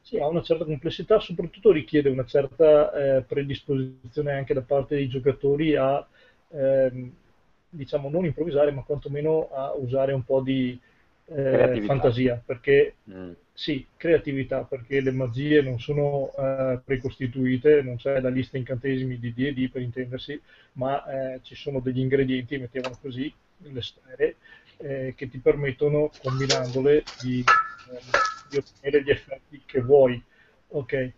Sì, 0.00 0.16
ha 0.16 0.26
una 0.26 0.40
certa 0.40 0.64
complessità, 0.64 1.20
soprattutto 1.20 1.70
richiede 1.70 2.08
una 2.08 2.24
certa 2.24 2.90
eh, 3.18 3.20
predisposizione 3.20 4.32
anche 4.32 4.54
da 4.54 4.62
parte 4.62 4.94
dei 4.94 5.08
giocatori 5.08 5.76
a, 5.76 6.06
ehm, 6.48 7.12
diciamo, 7.68 8.08
non 8.08 8.24
improvvisare, 8.24 8.70
ma 8.70 8.80
quantomeno 8.80 9.50
a 9.52 9.74
usare 9.74 10.14
un 10.14 10.24
po' 10.24 10.40
di 10.40 10.80
eh, 11.28 11.82
fantasia, 11.84 12.40
perché 12.44 12.96
mm. 13.10 13.32
sì, 13.52 13.86
creatività, 13.96 14.62
perché 14.62 15.00
le 15.00 15.10
magie 15.10 15.60
non 15.60 15.80
sono 15.80 16.32
eh, 16.38 16.78
precostituite, 16.84 17.82
non 17.82 17.96
c'è 17.96 18.20
la 18.20 18.28
lista 18.28 18.56
incantesimi 18.56 19.18
di 19.18 19.32
D&D 19.32 19.70
per 19.70 19.82
intendersi, 19.82 20.40
ma 20.72 21.04
eh, 21.34 21.40
ci 21.42 21.54
sono 21.54 21.80
degli 21.80 22.00
ingredienti, 22.00 22.58
mettiamolo 22.58 22.98
così, 23.00 23.32
le 23.58 23.82
sfere, 23.82 24.36
eh, 24.78 25.14
che 25.16 25.28
ti 25.28 25.38
permettono, 25.38 26.10
combinandole, 26.22 27.02
di, 27.22 27.42
ehm, 27.90 27.98
di 28.50 28.56
ottenere 28.58 29.02
gli 29.02 29.10
effetti 29.10 29.62
che 29.66 29.80
vuoi. 29.80 30.22
Ok. 30.68 31.12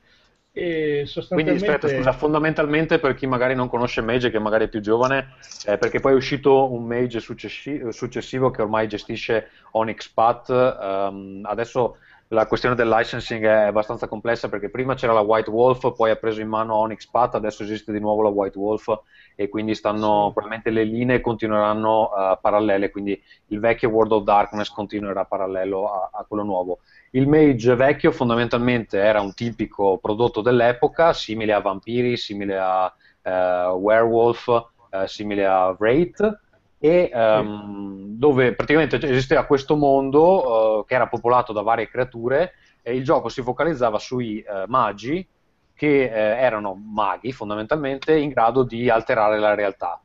Quindi 1.28 1.52
aspetta, 1.52 1.88
scusa, 1.88 2.12
fondamentalmente 2.12 2.98
per 2.98 3.14
chi 3.14 3.26
magari 3.26 3.54
non 3.54 3.68
conosce 3.68 4.00
Mage, 4.00 4.30
che 4.30 4.38
magari 4.38 4.64
è 4.64 4.68
più 4.68 4.80
giovane, 4.80 5.34
eh, 5.66 5.78
perché 5.78 6.00
poi 6.00 6.12
è 6.12 6.16
uscito 6.16 6.72
un 6.72 6.84
Mage 6.84 7.20
successi- 7.20 7.80
successivo 7.90 8.50
che 8.50 8.62
ormai 8.62 8.88
gestisce 8.88 9.50
Onyx 9.72 10.08
Path, 10.08 10.48
um, 10.48 11.40
adesso 11.44 11.96
la 12.28 12.46
questione 12.46 12.74
del 12.74 12.88
licensing 12.88 13.42
è 13.42 13.48
abbastanza 13.48 14.06
complessa 14.06 14.50
perché 14.50 14.68
prima 14.68 14.94
c'era 14.94 15.14
la 15.14 15.20
White 15.20 15.48
Wolf, 15.48 15.94
poi 15.94 16.10
ha 16.10 16.16
preso 16.16 16.40
in 16.40 16.48
mano 16.48 16.74
Onyx 16.74 17.06
Path, 17.06 17.34
adesso 17.34 17.62
esiste 17.62 17.90
di 17.90 18.00
nuovo 18.00 18.22
la 18.22 18.28
White 18.28 18.58
Wolf 18.58 19.00
e 19.34 19.48
quindi 19.48 19.74
stanno, 19.74 20.26
sì. 20.26 20.32
probabilmente 20.32 20.70
le 20.70 20.84
linee 20.84 21.20
continueranno 21.20 22.10
uh, 22.10 22.38
parallele, 22.40 22.90
quindi 22.90 23.20
il 23.46 23.60
vecchio 23.60 23.88
World 23.88 24.12
of 24.12 24.24
Darkness 24.24 24.68
continuerà 24.68 25.24
parallelo 25.24 25.90
a, 25.90 26.10
a 26.12 26.24
quello 26.28 26.42
nuovo. 26.42 26.80
Il 27.12 27.26
mage 27.26 27.74
vecchio 27.74 28.12
fondamentalmente 28.12 28.98
era 28.98 29.20
un 29.20 29.32
tipico 29.32 29.96
prodotto 29.96 30.42
dell'epoca, 30.42 31.14
simile 31.14 31.54
a 31.54 31.60
vampiri, 31.60 32.16
simile 32.18 32.58
a 32.58 32.92
uh, 33.22 33.76
werewolf, 33.76 34.46
uh, 34.46 35.06
simile 35.06 35.46
a 35.46 35.74
wraith, 35.78 36.40
e 36.78 37.10
um, 37.12 38.04
sì. 38.04 38.18
dove 38.18 38.54
praticamente 38.54 38.96
esisteva 39.08 39.44
questo 39.44 39.74
mondo 39.74 40.80
uh, 40.80 40.84
che 40.84 40.94
era 40.94 41.08
popolato 41.08 41.52
da 41.52 41.62
varie 41.62 41.88
creature 41.88 42.52
e 42.82 42.94
il 42.94 43.04
gioco 43.04 43.28
si 43.28 43.42
focalizzava 43.42 43.98
sui 43.98 44.44
magi 44.66 45.26
che 45.74 46.08
erano 46.08 46.74
maghi 46.74 47.32
fondamentalmente 47.32 48.16
in 48.16 48.30
grado 48.30 48.62
di 48.62 48.88
alterare 48.88 49.38
la 49.38 49.54
realtà. 49.54 50.00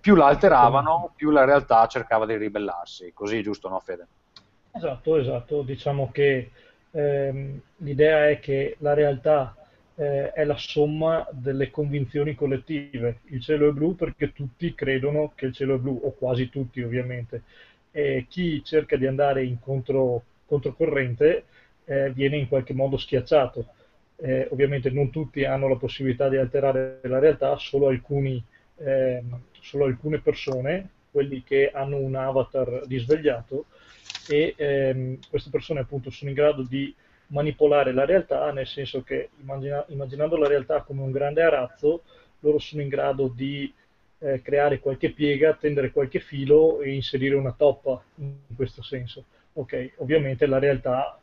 più 0.00 0.14
la 0.14 0.26
alteravano, 0.26 1.12
più 1.16 1.30
la 1.30 1.44
realtà 1.44 1.86
cercava 1.86 2.26
di 2.26 2.36
ribellarsi. 2.36 3.12
Così, 3.14 3.42
giusto, 3.42 3.68
no, 3.68 3.80
Fede? 3.80 4.06
Esatto, 4.78 5.16
esatto. 5.16 5.62
Diciamo 5.62 6.10
che 6.12 6.50
ehm, 6.92 7.60
l'idea 7.78 8.28
è 8.28 8.38
che 8.38 8.76
la 8.80 8.94
realtà 8.94 9.54
eh, 9.96 10.30
è 10.32 10.44
la 10.44 10.56
somma 10.56 11.26
delle 11.32 11.70
convinzioni 11.70 12.34
collettive. 12.34 13.20
Il 13.26 13.40
cielo 13.40 13.68
è 13.68 13.72
blu 13.72 13.94
perché 13.96 14.32
tutti 14.32 14.74
credono 14.74 15.32
che 15.34 15.46
il 15.46 15.52
cielo 15.52 15.74
è 15.76 15.78
blu, 15.78 16.00
o 16.04 16.12
quasi 16.12 16.48
tutti 16.48 16.80
ovviamente. 16.82 17.42
E 17.90 18.26
chi 18.28 18.62
cerca 18.62 18.96
di 18.96 19.06
andare 19.06 19.42
in 19.44 19.58
contro, 19.58 20.22
controcorrente 20.46 21.44
eh, 21.84 22.10
viene 22.12 22.36
in 22.36 22.48
qualche 22.48 22.74
modo 22.74 22.96
schiacciato. 22.96 23.66
Eh, 24.20 24.48
ovviamente 24.50 24.90
non 24.90 25.10
tutti 25.10 25.44
hanno 25.44 25.68
la 25.68 25.76
possibilità 25.76 26.28
di 26.28 26.36
alterare 26.36 27.00
la 27.02 27.18
realtà, 27.18 27.56
solo, 27.56 27.88
alcuni, 27.88 28.42
ehm, 28.76 29.40
solo 29.60 29.84
alcune 29.86 30.20
persone, 30.20 30.88
quelli 31.10 31.42
che 31.44 31.70
hanno 31.72 31.96
un 31.98 32.14
avatar 32.16 32.82
risvegliato, 32.88 33.66
e 34.28 34.54
ehm, 34.56 35.18
queste 35.28 35.50
persone 35.50 35.80
appunto 35.80 36.10
sono 36.10 36.30
in 36.30 36.36
grado 36.36 36.62
di 36.62 36.94
manipolare 37.28 37.92
la 37.92 38.04
realtà, 38.04 38.50
nel 38.52 38.66
senso 38.66 39.02
che 39.02 39.30
immagina, 39.40 39.84
immaginando 39.88 40.36
la 40.36 40.48
realtà 40.48 40.82
come 40.82 41.02
un 41.02 41.10
grande 41.10 41.42
arazzo, 41.42 42.02
loro 42.40 42.58
sono 42.58 42.82
in 42.82 42.88
grado 42.88 43.28
di 43.28 43.72
eh, 44.18 44.42
creare 44.42 44.80
qualche 44.80 45.10
piega, 45.10 45.54
tendere 45.54 45.90
qualche 45.90 46.20
filo 46.20 46.80
e 46.80 46.94
inserire 46.94 47.34
una 47.34 47.52
toppa 47.52 48.02
in 48.16 48.54
questo 48.54 48.82
senso. 48.82 49.24
Ok, 49.54 49.92
ovviamente 49.96 50.46
la 50.46 50.58
realtà, 50.58 51.18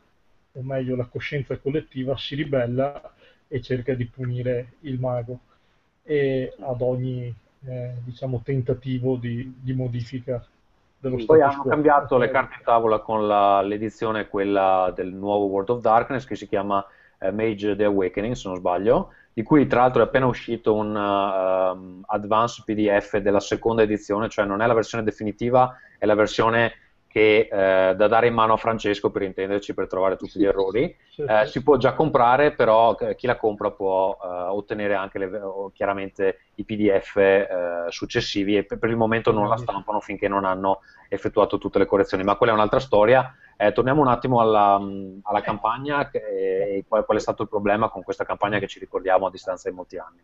o 0.52 0.62
meglio 0.62 0.96
la 0.96 1.06
coscienza 1.06 1.56
collettiva, 1.56 2.16
si 2.16 2.34
ribella 2.34 3.14
e 3.48 3.60
cerca 3.60 3.94
di 3.94 4.06
punire 4.06 4.74
il 4.80 4.98
mago 4.98 5.40
e 6.02 6.52
ad 6.58 6.80
ogni 6.80 7.34
eh, 7.64 7.92
diciamo, 8.04 8.42
tentativo 8.44 9.16
di, 9.16 9.54
di 9.60 9.72
modifica 9.72 10.46
dello 10.98 11.22
Poi 11.24 11.40
hanno 11.40 11.62
quo. 11.62 11.70
cambiato 11.70 12.18
le 12.18 12.30
carte 12.30 12.56
in 12.58 12.64
tavola 12.64 12.98
con 13.00 13.26
la, 13.26 13.60
l'edizione 13.62 14.28
quella 14.28 14.92
del 14.94 15.12
nuovo 15.12 15.46
World 15.46 15.70
of 15.70 15.80
Darkness 15.80 16.24
che 16.24 16.36
si 16.36 16.48
chiama 16.48 16.84
uh, 17.18 17.32
Mage 17.32 17.76
The 17.76 17.84
Awakening, 17.84 18.34
se 18.34 18.48
non 18.48 18.56
sbaglio, 18.56 19.12
di 19.32 19.42
cui 19.42 19.66
tra 19.66 19.82
l'altro 19.82 20.02
è 20.02 20.06
appena 20.06 20.26
uscito 20.26 20.74
un 20.74 20.94
uh, 20.94 22.02
advanced 22.06 22.64
PDF 22.64 23.18
della 23.18 23.40
seconda 23.40 23.82
edizione, 23.82 24.28
cioè 24.28 24.44
non 24.44 24.62
è 24.62 24.66
la 24.66 24.74
versione 24.74 25.04
definitiva, 25.04 25.76
è 25.98 26.06
la 26.06 26.14
versione 26.14 26.72
che 27.16 27.48
eh, 27.50 27.94
da 27.96 28.08
dare 28.08 28.26
in 28.26 28.34
mano 28.34 28.52
a 28.52 28.56
Francesco 28.58 29.10
per 29.10 29.22
intenderci 29.22 29.72
per 29.72 29.86
trovare 29.86 30.16
tutti 30.16 30.38
gli 30.38 30.44
errori. 30.44 30.94
eh, 31.16 31.46
si 31.46 31.62
può 31.62 31.78
già 31.78 31.94
comprare 31.94 32.52
però 32.52 32.94
chi 32.94 33.26
la 33.26 33.38
compra 33.38 33.70
può 33.70 34.18
eh, 34.22 34.26
ottenere 34.26 34.94
anche 34.94 35.18
le, 35.18 35.30
chiaramente 35.72 36.40
i 36.56 36.64
pdf 36.64 37.16
eh, 37.16 37.46
successivi 37.88 38.58
e 38.58 38.64
per 38.64 38.90
il 38.90 38.96
momento 38.96 39.32
non 39.32 39.48
la 39.48 39.56
stampano 39.56 40.00
finché 40.00 40.28
non 40.28 40.44
hanno 40.44 40.80
effettuato 41.08 41.56
tutte 41.56 41.78
le 41.78 41.86
correzioni. 41.86 42.22
Ma 42.22 42.36
quella 42.36 42.52
è 42.52 42.54
un'altra 42.54 42.80
storia. 42.80 43.34
Eh, 43.56 43.72
torniamo 43.72 44.02
un 44.02 44.08
attimo 44.08 44.40
alla, 44.40 44.78
alla 45.22 45.40
campagna 45.40 46.10
e 46.10 46.84
qual, 46.86 47.06
qual 47.06 47.16
è 47.16 47.20
stato 47.20 47.44
il 47.44 47.48
problema 47.48 47.88
con 47.88 48.02
questa 48.02 48.26
campagna 48.26 48.58
che 48.58 48.66
ci 48.66 48.78
ricordiamo 48.78 49.24
a 49.24 49.30
distanza 49.30 49.70
di 49.70 49.74
molti 49.74 49.96
anni 49.96 50.22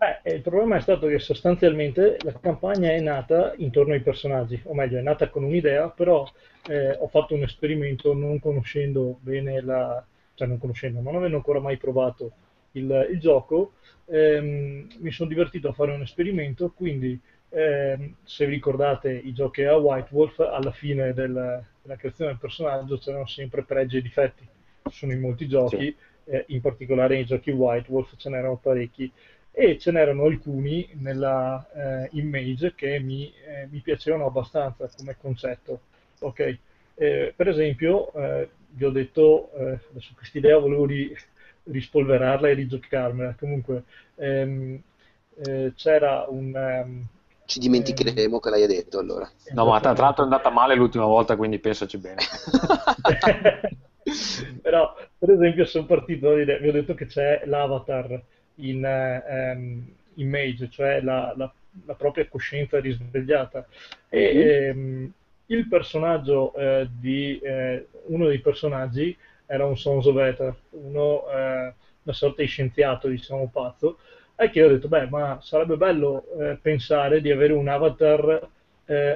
Beh, 0.00 0.20
il 0.32 0.42
problema 0.42 0.76
è 0.76 0.80
stato 0.80 1.08
che 1.08 1.18
sostanzialmente 1.18 2.18
la 2.22 2.32
campagna 2.38 2.90
è 2.92 3.00
nata 3.00 3.52
intorno 3.56 3.94
ai 3.94 4.00
personaggi, 4.00 4.60
o 4.64 4.72
meglio, 4.74 4.96
è 4.98 5.02
nata 5.02 5.28
con 5.28 5.42
un'idea, 5.42 5.88
però 5.90 6.24
eh, 6.68 6.92
ho 6.96 7.08
fatto 7.08 7.34
un 7.34 7.42
esperimento 7.42 8.14
non 8.14 8.38
conoscendo 8.38 9.18
bene 9.20 9.60
la... 9.60 10.04
cioè 10.34 10.46
non 10.46 10.58
conoscendo, 10.58 11.00
non 11.00 11.16
avendo 11.16 11.36
ancora 11.36 11.58
mai 11.58 11.78
provato 11.78 12.30
il, 12.72 13.08
il 13.10 13.18
gioco, 13.18 13.72
ehm, 14.06 14.86
mi 14.98 15.10
sono 15.10 15.28
divertito 15.28 15.68
a 15.68 15.72
fare 15.72 15.92
un 15.92 16.02
esperimento, 16.02 16.70
quindi 16.70 17.18
ehm, 17.48 18.14
se 18.22 18.46
vi 18.46 18.52
ricordate 18.52 19.10
i 19.12 19.32
giochi 19.32 19.64
a 19.64 19.76
White 19.76 20.10
Wolf, 20.12 20.38
alla 20.38 20.70
fine 20.70 21.12
del, 21.12 21.32
della 21.82 21.96
creazione 21.96 22.30
del 22.30 22.38
personaggio 22.40 22.98
c'erano 22.98 23.26
sempre 23.26 23.64
pregi 23.64 23.96
e 23.96 24.02
difetti, 24.02 24.46
ci 24.90 24.96
sono 24.96 25.10
in 25.12 25.18
molti 25.20 25.48
giochi, 25.48 25.76
sì. 25.86 25.96
eh, 26.30 26.44
in 26.48 26.60
particolare 26.60 27.14
nei 27.16 27.24
giochi 27.24 27.50
White 27.50 27.90
Wolf 27.90 28.14
ce 28.16 28.30
n'erano 28.30 28.58
parecchi 28.58 29.10
e 29.50 29.78
ce 29.78 29.90
n'erano 29.90 30.24
alcuni 30.24 30.88
nella 30.94 31.66
eh, 31.74 32.08
image 32.12 32.74
che 32.74 33.00
mi, 33.00 33.32
eh, 33.44 33.66
mi, 33.70 33.80
piacevano 33.80 34.26
abbastanza 34.26 34.88
come 34.96 35.16
concetto. 35.20 35.80
Okay. 36.20 36.58
Eh, 36.94 37.32
per 37.34 37.48
esempio, 37.48 38.12
eh, 38.12 38.48
vi 38.70 38.84
ho 38.84 38.90
detto, 38.90 39.50
eh, 39.54 39.78
adesso 39.90 40.12
questa 40.16 40.38
idea 40.38 40.58
volevo 40.58 40.86
ri, 40.86 41.14
rispolverarla 41.64 42.48
e 42.48 42.54
rigiocarmela, 42.54 43.34
comunque 43.38 43.84
ehm, 44.16 44.80
eh, 45.44 45.72
c'era 45.74 46.26
un... 46.28 46.52
Um, 46.54 47.06
Ci 47.44 47.58
dimenticheremo 47.58 48.40
che 48.40 48.50
l'hai 48.50 48.66
detto 48.66 48.98
allora. 48.98 49.28
No, 49.54 49.66
ma 49.66 49.80
tra 49.80 49.92
l'altro 49.92 50.22
è 50.22 50.26
andata 50.26 50.50
male 50.50 50.74
l'ultima 50.74 51.04
volta, 51.04 51.36
quindi 51.36 51.58
pensaci 51.58 51.98
bene. 51.98 52.22
Però, 54.62 54.94
per 55.18 55.30
esempio, 55.30 55.64
sono 55.64 55.86
partito 55.86 56.28
dall'idea, 56.28 56.58
vi 56.58 56.68
ho 56.68 56.72
detto 56.72 56.94
che 56.94 57.06
c'è 57.06 57.42
l'avatar 57.46 58.22
in 58.58 58.84
um, 58.84 59.86
image, 60.14 60.68
cioè 60.70 61.00
la, 61.00 61.32
la, 61.36 61.52
la, 61.84 61.94
propria 61.94 62.26
coscienza 62.28 62.80
risvegliata. 62.80 63.66
E 64.08 64.70
um, 64.74 65.12
il 65.46 65.68
personaggio 65.68 66.52
uh, 66.54 66.86
di 66.90 67.40
uh, 67.42 67.86
uno 68.12 68.26
dei 68.26 68.40
personaggi 68.40 69.16
era 69.46 69.64
un 69.64 69.78
Sonso 69.78 70.12
Beta, 70.12 70.54
uno, 70.70 71.24
uh, 71.24 71.72
una 72.02 72.14
sorta 72.14 72.42
di 72.42 72.48
scienziato, 72.48 73.08
diciamo 73.08 73.48
pazzo, 73.48 73.98
e 74.36 74.50
che 74.50 74.62
ho 74.62 74.68
detto, 74.68 74.88
beh, 74.88 75.08
ma 75.08 75.38
sarebbe 75.42 75.76
bello 75.76 76.24
pensare 76.62 77.20
di 77.20 77.32
avere 77.32 77.52
un 77.52 77.66
avatar 77.66 78.48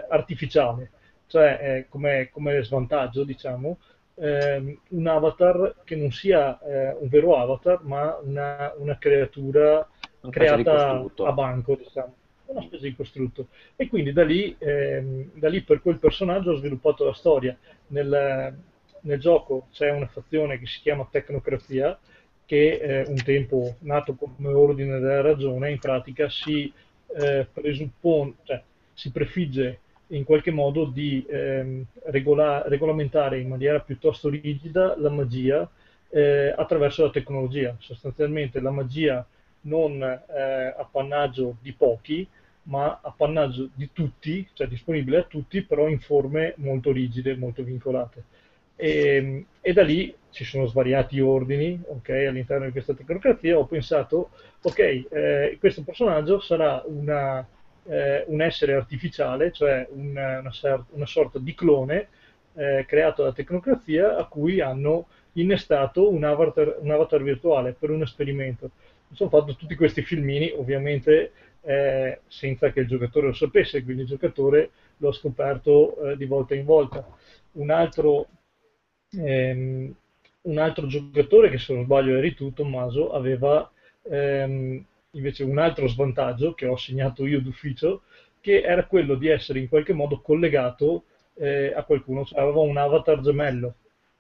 artificiale, 0.09 0.91
cioè 1.29 1.87
come, 1.89 2.29
come 2.33 2.61
svantaggio, 2.65 3.23
diciamo, 3.23 3.79
eh, 4.15 4.79
un 4.89 5.07
avatar 5.07 5.77
che 5.85 5.97
non 5.97 6.11
sia 6.11 6.59
eh, 6.61 6.97
un 6.99 7.09
vero 7.09 7.37
avatar, 7.37 7.83
ma 7.83 8.19
una, 8.23 8.73
una 8.77 8.99
creatura 8.99 9.87
una 10.21 10.33
creata 10.33 11.05
a 11.17 11.33
banco, 11.33 11.75
diciamo, 11.77 12.15
una 12.47 12.63
specie 12.63 12.89
di 12.89 12.95
costrutto. 12.95 13.49
E 13.77 13.89
quindi 13.89 14.13
da 14.13 14.25
lì, 14.25 14.55
ehm, 14.59 15.31
da 15.35 15.49
lì 15.49 15.63
per 15.63 15.81
quel 15.83 15.99
personaggio 15.99 16.53
ho 16.53 16.57
sviluppato 16.57 17.05
la 17.05 17.15
storia. 17.15 17.57
Nel, 17.89 18.57
nel 19.01 19.19
gioco 19.19 19.67
c'è 19.73 19.91
una 19.91 20.07
fazione 20.07 20.59
che 20.59 20.67
si 20.67 20.81
chiama 20.81 21.09
Tecnocrazia, 21.11 21.99
che 22.45 22.73
eh, 22.75 23.05
un 23.09 23.23
tempo 23.23 23.77
nato 23.81 24.15
come 24.15 24.53
ordine 24.53 24.99
della 24.99 25.23
ragione, 25.23 25.71
in 25.71 25.79
pratica 25.79 26.29
si 26.29 26.73
eh, 27.17 27.47
presuppone, 27.53 28.35
cioè, 28.45 28.63
si 28.93 29.11
prefigge 29.11 29.81
in 30.13 30.25
qualche 30.25 30.51
modo 30.51 30.85
di 30.85 31.25
ehm, 31.29 31.85
regola- 32.05 32.63
regolamentare 32.67 33.41
in 33.41 33.49
maniera 33.49 33.81
piuttosto 33.81 34.29
rigida 34.29 34.95
la 34.99 35.11
magia 35.11 35.69
eh, 36.11 36.55
attraverso 36.57 37.05
la 37.05 37.11
tecnologia. 37.11 37.75
Sostanzialmente 37.79 38.61
la 38.61 38.71
magia 38.71 39.27
non 39.63 40.03
eh, 40.03 40.75
appannaggio 40.77 41.57
di 41.61 41.73
pochi, 41.73 42.27
ma 42.65 43.01
appannaggio 43.03 43.71
di 43.75 43.91
tutti, 43.93 44.47
cioè 44.53 44.69
disponibile 44.69 45.19
a 45.19 45.23
tutti, 45.25 45.63
però 45.63 45.89
in 45.89 45.99
forme 45.99 46.55
molto 46.57 46.93
rigide, 46.93 47.35
molto 47.37 47.63
vincolate. 47.63 48.25
E, 48.77 49.45
e 49.61 49.73
da 49.73 49.83
lì 49.83 50.15
ci 50.31 50.45
sono 50.45 50.67
svariati 50.67 51.21
ordini 51.21 51.81
okay, 51.87 52.27
all'interno 52.27 52.67
di 52.67 52.73
questa 52.73 52.95
tecnocrazia. 52.95 53.59
Ho 53.59 53.65
pensato, 53.65 54.31
ok, 54.61 54.79
eh, 54.79 55.57
questo 55.59 55.83
personaggio 55.83 56.41
sarà 56.41 56.83
una 56.87 57.47
eh, 57.85 58.25
un 58.29 58.41
essere 58.41 58.75
artificiale, 58.75 59.53
cioè 59.53 59.87
una, 59.91 60.39
una, 60.41 60.87
una 60.91 61.07
sorta 61.07 61.39
di 61.39 61.55
clone 61.55 62.09
eh, 62.55 62.85
creato 62.87 63.23
da 63.23 63.33
tecnocrazia 63.33 64.17
a 64.17 64.25
cui 64.27 64.61
hanno 64.61 65.07
innestato 65.33 66.11
un 66.11 66.25
avatar, 66.25 66.77
un 66.81 66.91
avatar 66.91 67.23
virtuale 67.23 67.75
per 67.79 67.91
un 67.91 68.03
esperimento. 68.03 68.71
Sono 69.13 69.31
fatto 69.31 69.57
tutti 69.57 69.75
questi 69.75 70.03
filmini, 70.03 70.51
ovviamente 70.55 71.33
eh, 71.63 72.21
senza 72.27 72.71
che 72.73 72.81
il 72.81 72.87
giocatore 72.87 73.29
lo 73.29 73.33
sapesse, 73.33 73.83
quindi 73.83 74.03
il 74.03 74.09
giocatore 74.09 74.71
l'ho 74.99 75.13
scoperto 75.13 75.97
eh, 76.03 76.17
di 76.17 76.25
volta 76.25 76.55
in 76.55 76.65
volta. 76.65 77.07
Un 77.53 77.71
altro, 77.71 78.27
ehm, 79.11 79.95
un 80.43 80.59
altro 80.59 80.87
giocatore, 80.87 81.51
che 81.51 81.59
se 81.59 81.75
non 81.75 81.85
sbaglio 81.85 82.17
eri 82.17 82.35
tu, 82.35 82.53
Tommaso, 82.53 83.13
aveva 83.13 83.71
ehm, 84.03 84.85
invece 85.13 85.43
un 85.45 85.59
altro 85.59 85.87
svantaggio 85.89 86.53
che 86.55 86.67
ho 86.67 86.77
segnato 86.77 87.27
io 87.27 87.41
d'ufficio, 87.41 88.03
che 88.41 88.63
era 88.63 88.85
quello 88.87 89.15
di 89.15 89.29
essere 89.29 89.59
in 89.59 89.69
qualche 89.69 89.93
modo 89.93 90.21
collegato 90.21 91.05
eh, 91.35 91.73
a 91.75 91.83
qualcuno, 91.85 92.25
cioè 92.25 92.41
aveva 92.41 92.61
un 92.61 92.77
avatar 92.77 93.21
gemello. 93.21 93.75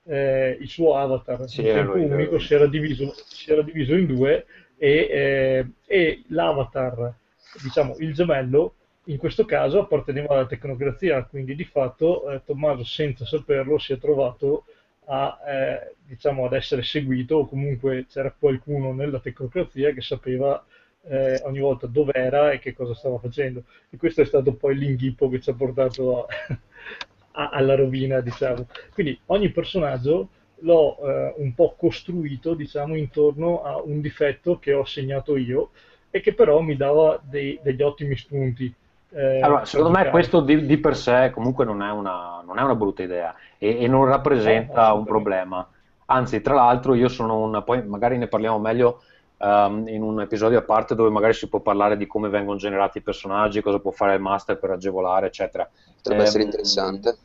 eh, 0.04 0.56
il 0.60 0.68
suo 0.68 0.96
avatar 0.96 1.48
Sì, 1.48 1.62
tempo 1.62 1.98
lui- 1.98 2.04
unico 2.04 2.38
si 2.38 2.54
era, 2.54 2.66
diviso, 2.66 3.12
si 3.26 3.50
era 3.52 3.62
diviso 3.62 3.94
in 3.94 4.06
due 4.06 4.44
e, 4.76 5.06
eh, 5.10 5.66
e 5.86 6.22
l'avatar, 6.28 7.14
diciamo 7.62 7.96
il 7.98 8.12
gemello, 8.14 8.74
in 9.06 9.16
questo 9.16 9.44
caso 9.44 9.80
apparteneva 9.80 10.34
alla 10.34 10.46
tecnocrazia, 10.46 11.24
quindi 11.24 11.54
di 11.54 11.64
fatto 11.64 12.30
eh, 12.30 12.42
Tommaso 12.44 12.84
senza 12.84 13.24
saperlo 13.24 13.78
si 13.78 13.92
è 13.92 13.98
trovato 13.98 14.64
a, 15.06 15.38
eh, 15.46 15.94
diciamo, 16.06 16.44
ad 16.44 16.52
essere 16.52 16.82
seguito 16.82 17.36
o 17.36 17.46
comunque 17.48 18.06
c'era 18.08 18.32
qualcuno 18.36 18.92
nella 18.92 19.18
tecnocrazia 19.18 19.92
che 19.92 20.00
sapeva 20.00 20.64
eh, 21.04 21.40
ogni 21.44 21.58
volta 21.60 21.86
dove 21.86 22.12
era 22.14 22.52
e 22.52 22.58
che 22.58 22.72
cosa 22.74 22.94
stava 22.94 23.18
facendo. 23.18 23.64
E 23.90 23.96
questo 23.96 24.22
è 24.22 24.24
stato 24.24 24.54
poi 24.54 24.76
l'inghippo 24.76 25.28
che 25.28 25.40
ci 25.40 25.50
ha 25.50 25.54
portato 25.54 26.26
a- 27.32 27.50
alla 27.50 27.74
rovina, 27.74 28.20
diciamo. 28.20 28.66
Quindi 28.92 29.18
ogni 29.26 29.50
personaggio 29.50 30.28
l'ho 30.60 30.98
eh, 30.98 31.34
un 31.38 31.54
po' 31.54 31.74
costruito, 31.76 32.54
diciamo, 32.54 32.96
intorno 32.96 33.62
a 33.62 33.80
un 33.82 34.00
difetto 34.00 34.58
che 34.58 34.72
ho 34.72 34.84
segnato 34.84 35.36
io 35.36 35.70
e 36.10 36.20
che 36.20 36.34
però 36.34 36.60
mi 36.60 36.76
dava 36.76 37.20
dei- 37.22 37.58
degli 37.62 37.82
ottimi 37.82 38.16
spunti. 38.16 38.72
eh, 39.10 39.44
Allora, 39.44 39.64
secondo 39.64 39.90
me 39.98 40.08
questo 40.08 40.40
di, 40.40 40.66
di 40.66 40.78
per 40.78 40.96
sé 40.96 41.30
comunque 41.34 41.64
non 41.64 41.82
è 41.82 41.90
una, 41.90 42.42
non 42.44 42.58
è 42.58 42.62
una 42.62 42.76
brutta 42.76 43.02
idea 43.02 43.34
e, 43.58 43.82
e 43.82 43.88
non 43.88 44.04
No, 44.42 44.52
rappresenta 44.54 44.92
un 44.92 45.04
assolutamente. 45.04 45.04
problema. 45.04 45.68
Anzi, 46.06 46.40
tra 46.40 46.54
l'altro 46.54 46.94
io 46.94 47.08
sono 47.08 47.38
un... 47.42 47.62
poi 47.64 47.84
magari 47.86 48.18
ne 48.18 48.28
parliamo 48.28 48.58
meglio 48.60 49.02
ehm, 49.42 49.88
in 49.88 50.02
un 50.02 50.20
episodio 50.20 50.58
a 50.58 50.62
parte 50.62 50.94
dove 50.94 51.10
magari 51.10 51.34
si 51.34 51.48
può 51.48 51.60
parlare 51.60 51.96
di 51.96 52.06
come 52.06 52.28
vengono 52.28 52.58
generati 52.58 52.98
i 52.98 53.02
personaggi, 53.02 53.60
cosa 53.62 53.78
può 53.80 53.90
fare 53.90 54.14
il 54.14 54.20
master 54.20 54.58
per 54.58 54.70
agevolare, 54.70 55.26
eccetera. 55.26 55.68
Potrebbe 55.96 56.22
essere 56.22 56.42
Ehm, 56.42 56.48
interessante. 56.48 57.18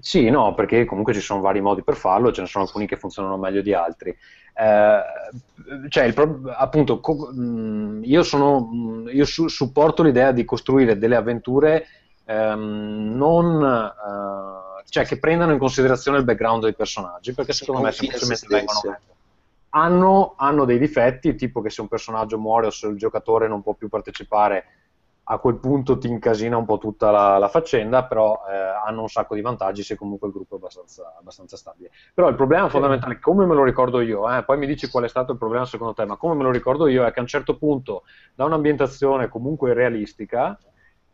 Sì, 0.00 0.30
no, 0.30 0.54
perché 0.54 0.84
comunque 0.84 1.12
ci 1.12 1.20
sono 1.20 1.40
vari 1.40 1.60
modi 1.60 1.82
per 1.82 1.96
farlo, 1.96 2.30
ce 2.32 2.42
ne 2.42 2.46
sono 2.46 2.64
alcuni 2.64 2.86
che 2.86 2.96
funzionano 2.96 3.36
meglio 3.36 3.62
di 3.62 3.74
altri. 3.74 4.16
Eh, 4.54 5.00
cioè, 5.88 6.12
pro- 6.12 6.40
appunto, 6.56 7.00
co- 7.00 7.32
mh, 7.32 8.02
io, 8.04 8.22
sono, 8.22 8.60
mh, 8.60 9.10
io 9.12 9.24
su- 9.24 9.48
supporto 9.48 10.02
l'idea 10.02 10.32
di 10.32 10.44
costruire 10.44 10.98
delle 10.98 11.16
avventure 11.16 11.86
ehm, 12.24 13.14
non, 13.16 13.62
eh, 13.64 14.84
cioè, 14.88 15.04
che 15.04 15.18
prendano 15.18 15.52
in 15.52 15.58
considerazione 15.58 16.18
il 16.18 16.24
background 16.24 16.62
dei 16.62 16.74
personaggi, 16.74 17.34
perché 17.34 17.52
secondo 17.52 17.80
me 17.80 17.90
semplicemente 17.92 18.46
vengono 18.48 18.78
stesso. 18.78 19.17
Hanno, 19.70 20.34
hanno 20.36 20.64
dei 20.64 20.78
difetti, 20.78 21.34
tipo 21.34 21.60
che 21.60 21.70
se 21.70 21.80
un 21.80 21.88
personaggio 21.88 22.38
muore 22.38 22.66
o 22.66 22.70
se 22.70 22.86
il 22.86 22.96
giocatore 22.96 23.48
non 23.48 23.62
può 23.62 23.74
più 23.74 23.88
partecipare, 23.88 24.64
a 25.30 25.38
quel 25.38 25.56
punto 25.56 25.98
ti 25.98 26.08
incasina 26.08 26.56
un 26.56 26.64
po' 26.64 26.78
tutta 26.78 27.10
la, 27.10 27.36
la 27.36 27.48
faccenda, 27.48 28.06
però 28.06 28.44
eh, 28.48 28.54
hanno 28.54 29.02
un 29.02 29.08
sacco 29.08 29.34
di 29.34 29.42
vantaggi 29.42 29.82
se 29.82 29.94
comunque 29.94 30.28
il 30.28 30.32
gruppo 30.32 30.54
è 30.54 30.58
abbastanza, 30.58 31.14
abbastanza 31.18 31.56
stabile. 31.56 31.90
Però 32.14 32.28
il 32.28 32.34
problema 32.34 32.68
fondamentale, 32.70 33.18
come 33.18 33.44
me 33.44 33.54
lo 33.54 33.62
ricordo 33.62 34.00
io, 34.00 34.30
eh, 34.34 34.42
poi 34.42 34.56
mi 34.56 34.66
dici 34.66 34.88
qual 34.88 35.04
è 35.04 35.08
stato 35.08 35.32
il 35.32 35.38
problema 35.38 35.66
secondo 35.66 35.92
te, 35.92 36.06
ma 36.06 36.16
come 36.16 36.34
me 36.34 36.44
lo 36.44 36.50
ricordo 36.50 36.86
io 36.86 37.04
è 37.04 37.12
che 37.12 37.18
a 37.18 37.22
un 37.22 37.28
certo 37.28 37.58
punto, 37.58 38.04
da 38.34 38.46
un'ambientazione 38.46 39.28
comunque 39.28 39.74
realistica, 39.74 40.58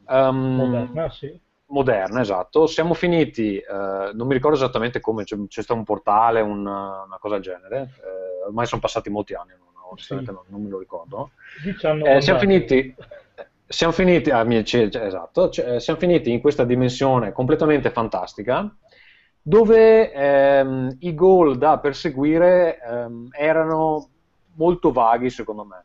ehm, 0.09 0.37
Moderna, 0.37 1.11
sì. 1.11 1.41
Moderna, 1.75 2.21
esatto. 2.21 2.67
Siamo 2.67 2.95
finiti, 2.95 3.59
eh, 3.59 4.11
non 4.15 4.27
mi 4.27 4.35
ricordo 4.35 4.57
esattamente 4.57 5.01
come, 5.01 5.25
c'è, 5.25 5.37
c'è 5.49 5.63
stato 5.63 5.79
un 5.79 5.85
portale, 5.85 6.41
un- 6.41 6.67
una 6.67 7.17
cosa 7.19 7.35
del 7.35 7.43
genere. 7.43 7.93
eh, 8.03 8.47
ormai 8.47 8.67
sono 8.67 8.81
passati 8.81 9.11
molti 9.11 9.35
anni, 9.35 9.51
non, 9.51 9.69
onestamente 9.91 10.31
Sì. 10.31 10.37
non, 10.37 10.45
non 10.49 10.63
me 10.63 10.69
lo 10.71 10.79
ricordo. 10.79 11.33
19 11.63 12.17
Eh, 12.17 12.21
siamo 12.21 12.39
finiti, 12.39 12.95
siamo 13.67 13.93
finiti, 13.93 14.31
ah, 14.31 14.45
mi- 14.45 14.65
cioè, 14.65 14.89
cioè, 14.89 15.05
esatto, 15.07 15.49
cioè, 15.51 15.81
siamo 15.81 15.99
finiti 15.99 16.31
in 16.33 16.41
questa 16.41 16.65
dimensione 16.65 17.33
completamente 17.33 17.91
fantastica 17.91 18.75
dove 19.47 20.11
ehm, 20.13 20.97
i 21.01 21.15
goal 21.15 21.59
da 21.59 21.79
perseguire 21.79 22.81
ehm, 22.81 23.29
erano 23.33 24.09
molto 24.57 24.93
vaghi 24.93 25.31
secondo 25.31 25.65
me. 25.65 25.85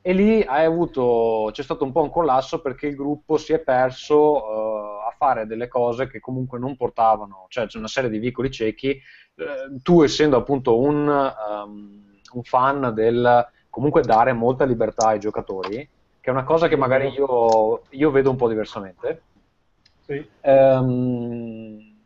E 0.00 0.12
lì 0.12 0.42
hai 0.42 0.64
avuto, 0.64 1.48
c'è 1.52 1.62
stato 1.62 1.84
un 1.84 1.92
po' 1.92 2.02
un 2.02 2.10
collasso 2.10 2.60
perché 2.60 2.86
il 2.86 2.96
gruppo 2.96 3.36
si 3.36 3.52
è 3.52 3.58
perso 3.60 4.97
eh, 4.97 4.97
a 5.08 5.14
fare 5.16 5.46
delle 5.46 5.68
cose 5.68 6.08
che 6.08 6.20
comunque 6.20 6.58
non 6.58 6.76
portavano, 6.76 7.46
cioè 7.48 7.66
c'è 7.66 7.78
una 7.78 7.88
serie 7.88 8.10
di 8.10 8.18
vicoli 8.18 8.50
ciechi. 8.50 8.90
eh, 8.90 9.80
tu 9.82 10.02
essendo 10.02 10.36
appunto 10.36 10.78
un, 10.78 11.08
ehm, 11.08 12.04
un 12.32 12.42
fan 12.42 12.92
del 12.94 13.46
comunque 13.70 14.02
dare 14.02 14.32
molta 14.32 14.64
libertà 14.64 15.08
ai 15.08 15.20
giocatori, 15.20 15.76
che 16.20 16.28
è 16.28 16.30
una 16.30 16.44
cosa 16.44 16.66
che 16.68 16.76
magari 16.76 17.08
io, 17.08 17.82
io 17.90 18.10
vedo 18.10 18.30
un 18.30 18.36
po' 18.36 18.48
diversamente. 18.48 19.22
Sì. 20.04 20.26
Ehm, 20.40 21.96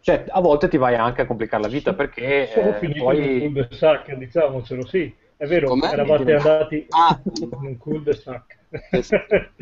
cioè, 0.00 0.24
a 0.28 0.40
volte 0.40 0.68
ti 0.68 0.76
vai 0.76 0.94
anche 0.94 1.22
a 1.22 1.26
complicare 1.26 1.62
la 1.62 1.68
vita 1.68 1.94
perché 1.94 2.46
Sono 2.46 2.68
eh, 2.70 2.74
finito 2.78 3.04
poi 3.04 3.16
in 3.18 3.42
un 3.42 3.52
cul-de-sac, 3.52 4.14
diciamocelo, 4.14 4.86
sì. 4.86 5.14
È 5.36 5.46
vero, 5.46 5.68
Com'è? 5.68 5.90
eravate 5.92 6.34
andati 6.34 6.86
Ah. 6.90 7.18
in 7.40 7.48
un 7.52 7.76
cul-de-sac. 7.78 8.58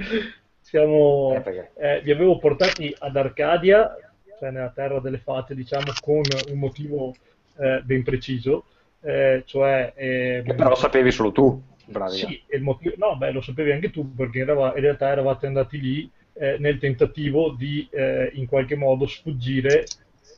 Siamo, 0.69 1.33
Eh, 1.47 1.71
eh, 1.79 2.01
vi 2.03 2.11
avevo 2.11 2.37
portati 2.37 2.95
ad 2.99 3.17
Arcadia, 3.17 3.97
cioè 4.39 4.51
nella 4.51 4.69
terra 4.69 5.01
delle 5.01 5.17
fate, 5.17 5.55
diciamo, 5.55 5.87
con 6.03 6.21
un 6.51 6.59
motivo 6.59 7.15
eh, 7.59 7.81
ben 7.83 8.03
preciso, 8.03 8.65
eh, 9.01 9.45
cioè... 9.47 9.95
ehm, 9.97 10.45
che 10.45 10.55
però 10.55 10.75
sapevi 10.75 11.11
solo 11.11 11.33
tu, 11.33 11.63
pratica. 11.91 12.27
Sì, 12.27 12.43
il 12.51 12.61
motivo, 12.61 12.93
no, 12.99 13.17
beh, 13.17 13.31
lo 13.31 13.41
sapevi 13.41 13.73
anche 13.73 13.91
tu 13.91 14.15
perché 14.15 14.41
erava- 14.41 14.75
in 14.75 14.83
realtà 14.83 15.09
eravate 15.11 15.47
andati 15.47 15.81
lì 15.81 16.11
eh, 16.35 16.57
nel 16.59 16.79
tentativo 16.79 17.53
di 17.53 17.89
eh, 17.91 18.31
in 18.35 18.47
qualche 18.47 18.77
modo 18.77 19.07
sfuggire 19.07 19.89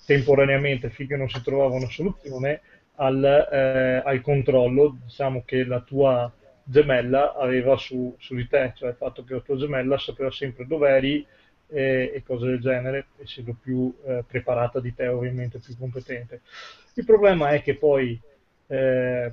temporaneamente 0.06 0.90
finché 0.90 1.16
non 1.16 1.28
si 1.28 1.42
trovava 1.42 1.74
una 1.74 1.90
soluzione 1.90 2.60
al, 2.96 4.02
al 4.04 4.20
controllo, 4.20 4.96
diciamo, 5.02 5.42
che 5.44 5.64
la 5.64 5.80
tua 5.80 6.32
gemella 6.70 7.34
aveva 7.34 7.76
su, 7.76 8.14
su 8.18 8.34
di 8.34 8.46
te, 8.46 8.72
cioè 8.76 8.90
il 8.90 8.96
fatto 8.96 9.24
che 9.24 9.34
la 9.34 9.40
tua 9.40 9.56
gemella 9.56 9.98
sapeva 9.98 10.30
sempre 10.30 10.66
dove 10.66 10.88
eri 10.88 11.26
e, 11.68 12.12
e 12.14 12.22
cose 12.24 12.46
del 12.46 12.60
genere, 12.60 13.06
essendo 13.22 13.56
più 13.60 13.92
eh, 14.04 14.24
preparata 14.26 14.80
di 14.80 14.94
te, 14.94 15.08
ovviamente 15.08 15.58
più 15.58 15.76
competente. 15.76 16.42
Il 16.94 17.04
problema 17.04 17.50
è 17.50 17.62
che 17.62 17.76
poi 17.76 18.18
eh, 18.68 19.30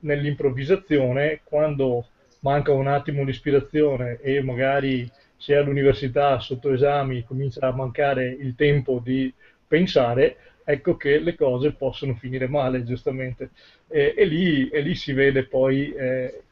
nell'improvvisazione, 0.00 1.40
quando 1.44 2.06
manca 2.40 2.72
un 2.72 2.86
attimo 2.86 3.24
l'ispirazione 3.24 4.20
e 4.20 4.40
magari 4.42 5.10
se 5.36 5.54
all'università 5.54 6.38
sotto 6.40 6.72
esami 6.72 7.24
comincia 7.24 7.66
a 7.66 7.72
mancare 7.72 8.28
il 8.28 8.54
tempo 8.54 9.00
di 9.02 9.32
pensare, 9.66 10.36
ecco 10.64 10.96
che 10.96 11.18
le 11.18 11.34
cose 11.34 11.72
possono 11.72 12.14
finire 12.14 12.48
male, 12.48 12.84
giustamente. 12.84 13.50
E, 13.88 14.14
e 14.16 14.24
lì, 14.24 14.68
e 14.68 14.80
lì 14.80 14.94
si 14.94 15.12
vede 15.12 15.44
poi, 15.44 15.92
eh, 15.92 16.42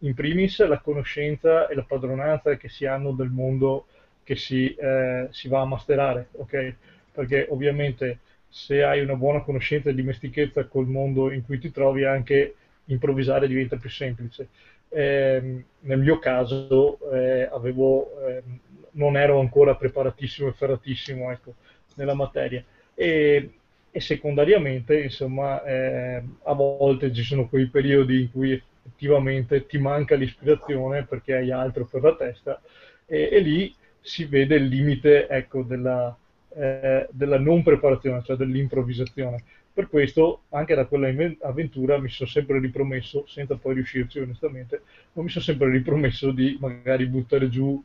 in 0.00 0.14
primis, 0.14 0.64
la 0.66 0.80
conoscenza 0.80 1.68
e 1.68 1.74
la 1.74 1.82
padronanza 1.82 2.56
che 2.56 2.68
si 2.68 2.86
hanno 2.86 3.12
del 3.12 3.28
mondo 3.30 3.86
che 4.22 4.36
si, 4.36 4.74
eh, 4.74 5.28
si 5.30 5.48
va 5.48 5.60
a 5.60 5.66
masterare, 5.66 6.28
ok? 6.32 6.74
Perché 7.12 7.46
ovviamente 7.50 8.18
se 8.48 8.82
hai 8.82 9.00
una 9.00 9.14
buona 9.14 9.42
conoscenza 9.42 9.90
e 9.90 9.94
dimestichezza 9.94 10.64
col 10.66 10.86
mondo 10.86 11.30
in 11.32 11.44
cui 11.44 11.58
ti 11.58 11.70
trovi, 11.70 12.04
anche 12.04 12.54
improvvisare 12.86 13.46
diventa 13.46 13.76
più 13.76 13.90
semplice. 13.90 14.48
Ehm, 14.88 15.64
nel 15.80 15.98
mio 16.00 16.18
caso 16.18 16.98
eh, 17.12 17.48
avevo, 17.52 18.10
ehm, 18.26 18.58
non 18.92 19.16
ero 19.16 19.38
ancora 19.38 19.76
preparatissimo 19.76 20.48
e 20.48 20.52
ferratissimo 20.52 21.30
ecco, 21.30 21.54
nella 21.94 22.14
materia. 22.14 22.62
E, 22.94 23.50
e 23.90 24.00
secondariamente, 24.00 25.00
insomma, 25.02 25.62
eh, 25.64 26.22
a 26.44 26.52
volte 26.54 27.12
ci 27.12 27.22
sono 27.22 27.48
quei 27.48 27.66
periodi 27.66 28.20
in 28.20 28.30
cui 28.30 28.60
effettivamente 28.90 29.66
ti 29.66 29.78
manca 29.78 30.14
l'ispirazione 30.16 31.04
perché 31.04 31.34
hai 31.34 31.50
altro 31.50 31.86
per 31.86 32.02
la 32.02 32.16
testa 32.16 32.60
e, 33.06 33.28
e 33.30 33.38
lì 33.40 33.74
si 34.00 34.24
vede 34.24 34.56
il 34.56 34.66
limite 34.66 35.28
ecco, 35.28 35.62
della, 35.62 36.16
eh, 36.54 37.06
della 37.10 37.38
non 37.38 37.62
preparazione, 37.62 38.22
cioè 38.24 38.36
dell'improvvisazione. 38.36 39.42
Per 39.72 39.88
questo, 39.88 40.42
anche 40.50 40.74
da 40.74 40.86
quella 40.86 41.08
avventura 41.42 41.98
mi 41.98 42.08
sono 42.08 42.28
sempre 42.28 42.58
ripromesso, 42.58 43.24
senza 43.26 43.56
poi 43.56 43.74
riuscirci 43.74 44.18
onestamente, 44.18 44.82
ma 45.12 45.22
mi 45.22 45.28
sono 45.28 45.44
sempre 45.44 45.70
ripromesso 45.70 46.32
di 46.32 46.56
magari 46.60 47.06
buttare 47.06 47.48
giù 47.48 47.82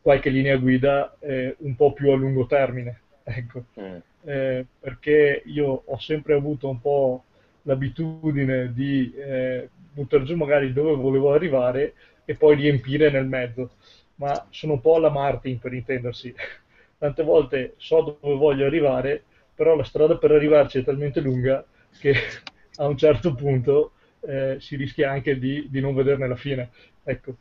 qualche 0.00 0.30
linea 0.30 0.56
guida 0.56 1.16
eh, 1.20 1.54
un 1.58 1.76
po' 1.76 1.92
più 1.92 2.10
a 2.10 2.16
lungo 2.16 2.46
termine. 2.46 3.00
Ecco. 3.22 3.64
Mm. 3.80 3.96
Eh, 4.24 4.66
perché 4.80 5.42
io 5.46 5.82
ho 5.84 5.98
sempre 5.98 6.34
avuto 6.34 6.68
un 6.68 6.80
po' 6.80 7.24
l'abitudine 7.66 8.72
di 8.72 9.12
eh, 9.14 9.68
buttare 9.96 10.24
giù 10.24 10.36
magari 10.36 10.72
dove 10.72 10.94
volevo 10.94 11.32
arrivare 11.32 11.94
e 12.24 12.34
poi 12.34 12.56
riempire 12.56 13.10
nel 13.10 13.26
mezzo, 13.26 13.70
ma 14.16 14.46
sono 14.50 14.74
un 14.74 14.80
po' 14.80 14.96
alla 14.96 15.10
Martin 15.10 15.58
per 15.58 15.72
intendersi. 15.72 16.34
Tante 16.98 17.22
volte 17.22 17.74
so 17.78 18.18
dove 18.20 18.34
voglio 18.36 18.66
arrivare, 18.66 19.22
però 19.54 19.74
la 19.74 19.84
strada 19.84 20.16
per 20.18 20.32
arrivarci 20.32 20.78
è 20.78 20.84
talmente 20.84 21.20
lunga 21.20 21.64
che 21.98 22.14
a 22.76 22.86
un 22.86 22.96
certo 22.96 23.34
punto 23.34 23.92
eh, 24.20 24.56
si 24.60 24.76
rischia 24.76 25.10
anche 25.10 25.38
di, 25.38 25.66
di 25.70 25.80
non 25.80 25.94
vederne 25.94 26.28
la 26.28 26.36
fine. 26.36 26.70
Ecco, 27.02 27.36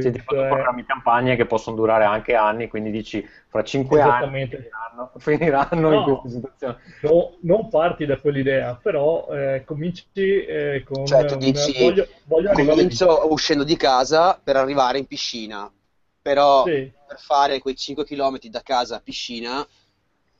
Sì, 0.00 0.10
tipo 0.10 0.34
è... 0.34 0.48
programmi 0.48 0.84
campagne 0.84 1.36
che 1.36 1.46
possono 1.46 1.76
durare 1.76 2.04
anche 2.04 2.34
anni, 2.34 2.68
quindi 2.68 2.90
dici 2.90 3.26
fra 3.48 3.62
cinque 3.62 4.00
anni 4.00 4.46
finiranno, 4.48 5.12
finiranno 5.18 5.88
no, 5.88 5.94
in 5.94 6.04
questa 6.04 6.28
situazione. 6.28 6.76
No, 7.02 7.36
non 7.42 7.68
parti 7.68 8.06
da 8.06 8.18
quell'idea, 8.18 8.78
però 8.80 9.26
eh, 9.30 9.62
cominci 9.64 10.44
eh, 10.44 10.84
con... 10.84 11.06
Cioè 11.06 11.24
tu 11.24 11.36
dici, 11.36 11.70
una... 11.76 11.88
voglio, 11.88 12.06
voglio 12.24 12.52
comincio 12.52 13.32
uscendo 13.32 13.64
di 13.64 13.76
casa 13.76 14.38
per 14.42 14.56
arrivare 14.56 14.98
in 14.98 15.06
piscina, 15.06 15.70
però 16.20 16.64
sì. 16.64 16.90
per 17.06 17.18
fare 17.18 17.58
quei 17.58 17.76
5 17.76 18.04
km 18.04 18.38
da 18.48 18.62
casa 18.62 18.96
a 18.96 19.00
piscina 19.00 19.66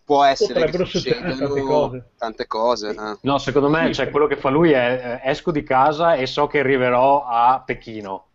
può 0.04 0.22
essere 0.22 0.70
che 0.70 0.84
succedano 0.84 1.34
tante 1.36 1.60
cose. 1.62 2.10
Tante 2.16 2.46
cose 2.46 2.90
eh. 2.90 3.18
No, 3.22 3.38
secondo 3.38 3.68
me 3.68 3.92
cioè, 3.92 4.10
quello 4.10 4.26
che 4.26 4.36
fa 4.36 4.50
lui 4.50 4.72
è 4.72 5.20
eh, 5.24 5.30
esco 5.30 5.50
di 5.50 5.62
casa 5.62 6.14
e 6.14 6.26
so 6.26 6.46
che 6.46 6.60
arriverò 6.60 7.24
a 7.26 7.62
Pechino. 7.64 8.26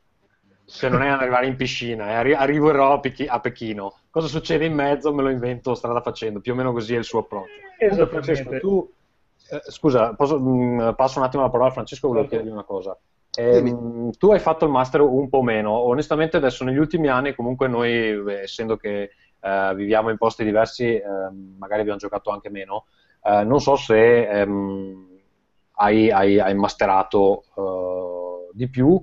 Se 0.70 0.88
non 0.88 1.02
è 1.02 1.08
arrivare 1.08 1.48
in 1.48 1.56
piscina, 1.56 2.06
arri- 2.06 2.36
arriverò 2.36 2.94
a, 2.94 3.00
Pechi- 3.00 3.26
a, 3.28 3.40
Pechino. 3.40 3.96
Cosa 4.12 4.28
succede 4.28 4.66
in 4.66 4.74
mezzo 4.74 5.12
me 5.14 5.24
lo 5.24 5.30
invento 5.30 5.74
strada 5.74 6.00
facendo, 6.00 6.40
più 6.42 6.54
o 6.54 6.56
meno 6.56 6.72
così 6.72 6.94
è 6.94 6.98
il 6.98 7.04
suo 7.04 7.22
approccio. 7.22 8.08
Francesco, 8.08 8.60
tu, 8.60 8.92
eh, 9.50 9.62
scusa, 9.72 10.14
posso, 10.14 10.40
mh, 10.40 10.84
mm, 10.84 10.90
passo 10.92 11.18
un 11.18 11.26
attimo 11.26 11.42
la 11.42 11.50
parola 11.50 11.70
a 11.70 11.74
Francesco, 11.74 12.08
volevo 12.08 12.26
okay. 12.26 12.38
chiedergli 12.38 12.56
una 12.56 12.68
cosa. 12.68 12.96
Eh, 13.36 13.76
tu 14.18 14.32
hai 14.32 14.40
fatto 14.40 14.66
il 14.66 14.72
master 14.72 15.02
un 15.02 15.30
po' 15.30 15.42
meno, 15.42 15.72
onestamente 15.72 16.38
adesso 16.38 16.64
negli 16.64 16.78
ultimi 16.78 17.08
anni 17.08 17.34
comunque 17.34 17.68
noi, 17.68 18.24
essendo 18.42 18.76
che 18.76 19.12
eh, 19.40 19.74
viviamo 19.76 20.10
in 20.10 20.18
posti 20.18 20.44
diversi, 20.44 20.86
eh, 20.86 21.04
magari 21.58 21.82
abbiamo 21.82 22.00
giocato 22.00 22.30
anche 22.30 22.50
meno. 22.50 22.86
Eh, 23.24 23.44
non 23.44 23.60
so 23.60 23.76
se 23.76 24.28
ehm, 24.28 25.08
hai, 25.74 26.12
hai, 26.12 26.40
hai, 26.40 26.56
masterato 26.56 27.44
eh, 27.56 28.50
di 28.54 28.70
più, 28.70 29.02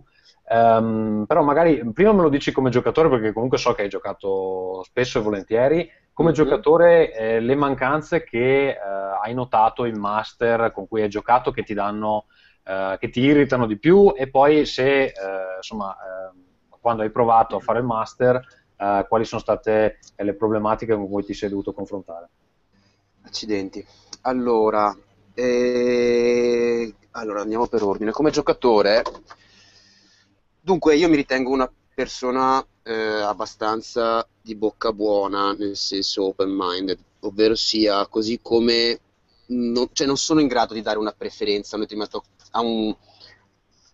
ehm, 0.49 1.25
però 1.27 1.43
magari 1.43 1.93
prima 1.93 2.13
me 2.13 2.23
lo 2.23 2.29
dici 2.29 2.53
come 2.53 2.71
giocatore 2.71 3.09
perché 3.09 3.33
comunque 3.33 3.59
so 3.59 3.73
che 3.75 3.83
hai 3.83 3.89
giocato 3.89 4.83
spesso 4.85 5.19
e 5.19 5.23
volentieri. 5.23 5.91
Come 6.13 6.31
mm-hmm. 6.31 6.37
giocatore, 6.37 7.15
eh, 7.15 7.41
le 7.41 7.55
mancanze 7.55 8.25
che 8.25 8.69
eh, 8.69 8.79
hai 9.23 9.35
notato 9.35 9.85
in 9.85 9.99
master 9.99 10.73
con 10.73 10.89
cui 10.89 11.03
hai 11.03 11.09
giocato 11.09 11.51
che 11.51 11.63
ti 11.63 11.75
danno, 11.75 12.27
che 12.99 13.11
ti 13.11 13.21
irritano 13.21 13.65
di 13.65 13.79
più 13.79 14.13
e 14.17 14.29
poi 14.29 14.67
se 14.67 15.13
insomma 15.57 15.97
ehm, 16.33 16.43
quando 16.81 17.05
hai 17.05 17.11
provato 17.11 17.55
a 17.55 17.61
fare 17.61 17.79
il 17.79 17.85
master 17.85 18.45
uh, 18.77 19.07
quali 19.09 19.25
sono 19.25 19.41
state 19.41 19.99
le 20.17 20.35
problematiche 20.35 20.95
con 20.95 21.09
cui 21.09 21.25
ti 21.25 21.35
sei 21.35 21.49
dovuto 21.49 21.73
confrontare. 21.73 22.29
Accidenti. 23.23 23.85
Allora, 24.23 24.97
eh, 25.35 26.95
allora 27.13 27.41
andiamo 27.41 27.67
per 27.67 27.83
ordine. 27.83 28.11
Come 28.13 28.31
giocatore, 28.31 29.03
dunque 30.67 30.97
io 30.97 31.09
mi 31.09 31.15
ritengo 31.15 31.53
una 31.53 31.71
persona 31.95 32.67
eh, 32.83 32.93
abbastanza 32.93 34.27
di 34.43 34.57
bocca 34.57 34.93
buona, 34.93 35.53
nel 35.53 35.77
senso 35.77 36.25
open-minded, 36.25 36.99
ovvero 37.21 37.55
sia 37.55 38.05
così 38.09 38.41
come 38.43 38.99
non, 39.47 39.89
cioè 39.93 40.09
non 40.09 40.17
sono 40.17 40.41
in 40.41 40.49
grado 40.49 40.75
di 40.75 40.83
dare 40.83 40.99
una 40.99 41.13
preferenza 41.13 41.77
a 41.77 42.61
un, 42.63 42.97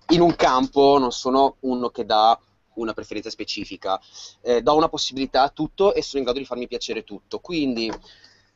in 0.09 0.21
un 0.23 0.35
campo, 0.35 0.97
non 0.99 1.13
sono 1.13 1.57
uno 1.61 1.91
che 1.91 2.07
dà 2.07 2.41
una 2.77 2.95
preferenza 2.95 3.29
specifica, 3.29 4.01
eh, 4.41 4.63
do 4.63 4.75
una 4.75 4.89
possibilità 4.89 5.43
a 5.43 5.51
tutto 5.51 5.93
e 5.93 6.01
sono 6.01 6.21
in 6.21 6.25
grado 6.25 6.39
di 6.39 6.47
farmi 6.47 6.69
piacere 6.69 7.05
tutto. 7.05 7.39
Quindi 7.41 7.93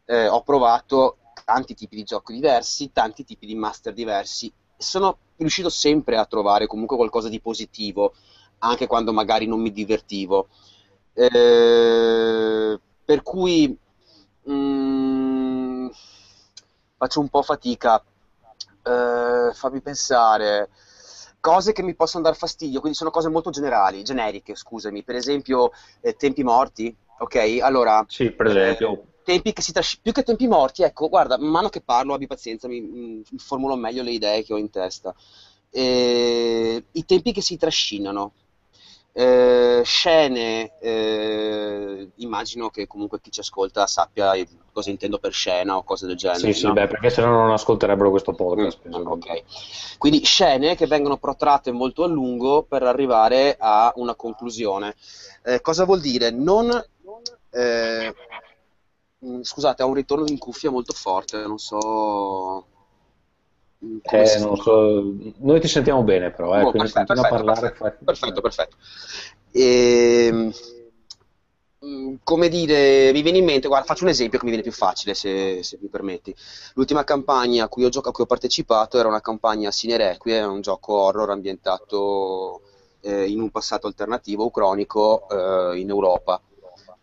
eh, 0.06 0.26
ho 0.26 0.42
provato 0.42 1.18
tanti 1.44 1.74
tipi 1.74 1.96
di 1.96 2.04
giochi 2.04 2.32
diversi, 2.32 2.92
tanti 2.92 3.26
tipi 3.26 3.44
di 3.44 3.54
master 3.54 3.92
diversi. 3.92 4.50
Sono 4.76 5.18
riuscito 5.36 5.68
sempre 5.68 6.16
a 6.16 6.24
trovare 6.26 6.66
comunque 6.66 6.96
qualcosa 6.96 7.28
di 7.28 7.40
positivo, 7.40 8.14
anche 8.58 8.86
quando 8.86 9.12
magari 9.12 9.46
non 9.46 9.60
mi 9.60 9.72
divertivo. 9.72 10.48
Eh, 11.12 12.78
per 13.04 13.22
cui 13.22 13.76
mh, 14.42 14.52
mm, 14.52 15.88
faccio 16.96 17.20
un 17.20 17.28
po' 17.28 17.42
fatica. 17.42 18.02
Eh, 18.82 19.50
fammi 19.52 19.80
pensare 19.80 20.68
cose 21.46 21.72
che 21.72 21.84
mi 21.84 21.94
possono 21.94 22.24
dar 22.24 22.34
fastidio, 22.34 22.80
quindi 22.80 22.98
sono 22.98 23.10
cose 23.10 23.28
molto 23.28 23.50
generali, 23.50 24.02
generiche, 24.02 24.56
scusami, 24.56 25.04
per 25.04 25.14
esempio 25.14 25.70
eh, 26.00 26.16
tempi 26.16 26.42
morti, 26.42 26.94
ok? 27.18 27.58
Allora, 27.60 28.04
sì, 28.08 28.32
per 28.32 28.46
esempio. 28.46 29.04
Tempi 29.26 29.52
che 29.52 29.60
si 29.60 29.72
trascinano, 29.72 30.02
più 30.04 30.12
che 30.12 30.22
tempi 30.22 30.46
morti, 30.46 30.84
ecco, 30.84 31.08
guarda, 31.08 31.36
man 31.36 31.50
mano 31.50 31.68
che 31.68 31.80
parlo, 31.80 32.14
abbi 32.14 32.28
pazienza, 32.28 32.68
mi, 32.68 32.80
mi 32.80 33.22
formulo 33.38 33.74
meglio 33.74 34.04
le 34.04 34.12
idee 34.12 34.44
che 34.44 34.54
ho 34.54 34.56
in 34.56 34.70
testa. 34.70 35.12
Eh, 35.68 36.84
I 36.92 37.04
tempi 37.04 37.32
che 37.32 37.40
si 37.40 37.56
trascinano, 37.56 38.34
eh, 39.12 39.82
scene, 39.84 40.78
eh, 40.78 42.08
immagino 42.18 42.70
che 42.70 42.86
comunque 42.86 43.20
chi 43.20 43.32
ci 43.32 43.40
ascolta 43.40 43.88
sappia 43.88 44.32
cosa 44.72 44.90
intendo 44.90 45.18
per 45.18 45.32
scena 45.32 45.76
o 45.76 45.82
cose 45.82 46.06
del 46.06 46.14
genere. 46.14 46.52
Sì, 46.52 46.60
sì, 46.60 46.70
beh, 46.70 46.86
perché 46.86 47.10
se 47.10 47.22
no 47.22 47.32
non 47.32 47.50
ascolterebbero 47.50 48.10
questo 48.10 48.32
podcast. 48.32 48.86
Mm, 48.86 49.06
ok. 49.06 49.42
Quindi 49.98 50.22
scene 50.24 50.76
che 50.76 50.86
vengono 50.86 51.16
protratte 51.16 51.72
molto 51.72 52.04
a 52.04 52.06
lungo 52.06 52.62
per 52.62 52.84
arrivare 52.84 53.56
a 53.58 53.92
una 53.96 54.14
conclusione. 54.14 54.94
Eh, 55.42 55.60
cosa 55.60 55.84
vuol 55.84 56.00
dire? 56.00 56.30
Non... 56.30 56.70
Eh, 57.50 58.14
scusate, 59.42 59.82
ho 59.82 59.88
un 59.88 59.94
ritorno 59.94 60.26
in 60.26 60.38
cuffia 60.38 60.70
molto 60.70 60.92
forte, 60.92 61.46
non 61.46 61.58
so... 61.58 62.66
Eh, 63.78 64.38
non 64.38 64.56
so. 64.56 65.14
Noi 65.38 65.60
ti 65.60 65.68
sentiamo 65.68 66.02
bene, 66.02 66.30
però, 66.30 66.56
eh, 66.56 66.62
oh, 66.62 66.70
quindi 66.70 66.90
perfetto, 66.90 67.14
continua 67.14 67.28
perfetto, 67.28 67.34
a 67.34 67.70
parlare. 67.70 67.72
Perfetto, 68.04 68.04
perfetto. 68.04 68.40
perfetto. 68.40 68.76
E, 69.52 70.26
ehm, 70.26 70.52
mm, 71.84 72.14
come 72.24 72.48
dire, 72.48 73.12
mi 73.12 73.22
viene 73.22 73.38
in 73.38 73.44
mente, 73.44 73.68
guarda, 73.68 73.86
faccio 73.86 74.04
un 74.04 74.10
esempio 74.10 74.38
che 74.38 74.44
mi 74.44 74.50
viene 74.50 74.66
più 74.66 74.72
facile, 74.72 75.14
se, 75.14 75.62
se 75.62 75.78
mi 75.80 75.88
permetti. 75.88 76.34
L'ultima 76.74 77.04
campagna 77.04 77.64
a 77.64 77.68
cui 77.68 77.84
ho, 77.84 77.88
giocato, 77.88 78.08
a 78.08 78.12
cui 78.12 78.24
ho 78.24 78.26
partecipato 78.26 78.98
era 78.98 79.08
una 79.08 79.20
campagna 79.20 79.70
Sine 79.70 79.96
Requiem, 79.96 80.50
un 80.50 80.60
gioco 80.62 80.94
horror 80.94 81.30
ambientato 81.30 82.62
eh, 83.00 83.26
in 83.26 83.40
un 83.40 83.50
passato 83.50 83.86
alternativo, 83.86 84.50
cronico, 84.50 85.28
eh, 85.28 85.78
in 85.78 85.88
Europa. 85.88 86.40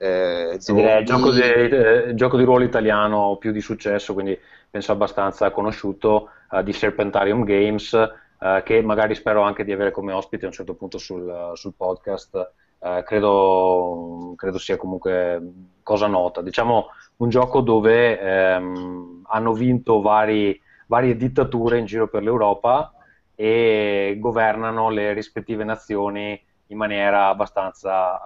Eh, 0.04 0.58
sì, 0.60 0.74
direi 0.74 1.06
gioco 1.06 1.32
di, 1.32 1.40
eh, 1.40 2.12
gioco 2.14 2.36
di 2.36 2.44
ruolo 2.44 2.66
italiano 2.66 3.38
più 3.38 3.54
di 3.54 3.62
successo, 3.62 4.12
quindi 4.12 4.38
penso 4.70 4.92
abbastanza 4.92 5.50
conosciuto, 5.52 6.30
uh, 6.50 6.62
di 6.62 6.74
Serpentarium 6.74 7.46
Games, 7.46 7.94
uh, 7.94 8.62
che 8.64 8.82
magari 8.82 9.16
spero 9.16 9.44
anche 9.44 9.64
di 9.64 9.72
avere 9.72 9.92
come 9.92 10.12
ospite 10.12 10.44
a 10.44 10.50
un 10.50 10.54
certo 10.54 10.74
punto 10.74 10.98
sul, 10.98 11.52
sul 11.54 11.74
podcast. 11.78 12.52
Uh, 12.80 13.02
credo, 13.06 14.34
credo, 14.36 14.58
sia 14.58 14.76
comunque 14.76 15.42
cosa 15.84 16.08
nota. 16.08 16.42
Diciamo 16.42 16.88
un 17.18 17.30
gioco 17.30 17.62
dove 17.62 18.20
ehm, 18.20 19.22
hanno 19.28 19.54
vinto 19.54 20.02
vari, 20.02 20.62
varie 20.88 21.16
dittature 21.16 21.78
in 21.78 21.86
giro 21.86 22.10
per 22.10 22.24
l'Europa 22.24 22.92
e 23.36 24.18
governano 24.20 24.90
le 24.90 25.14
rispettive 25.14 25.64
nazioni 25.64 26.38
in 26.68 26.78
maniera 26.78 27.28
abbastanza 27.28 28.20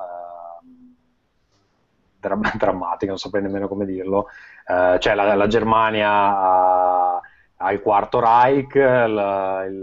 drammatica, 2.58 3.12
non 3.12 3.18
saprei 3.18 3.42
nemmeno 3.42 3.68
come 3.68 3.86
dirlo. 3.86 4.28
Uh, 4.66 4.98
cioè 4.98 5.16
la, 5.16 5.34
la 5.34 5.48
Germania 5.48 7.22
il 7.72 7.82
quarto 7.82 8.20
Reich, 8.20 8.76
la, 8.76 9.64
il, 9.66 9.80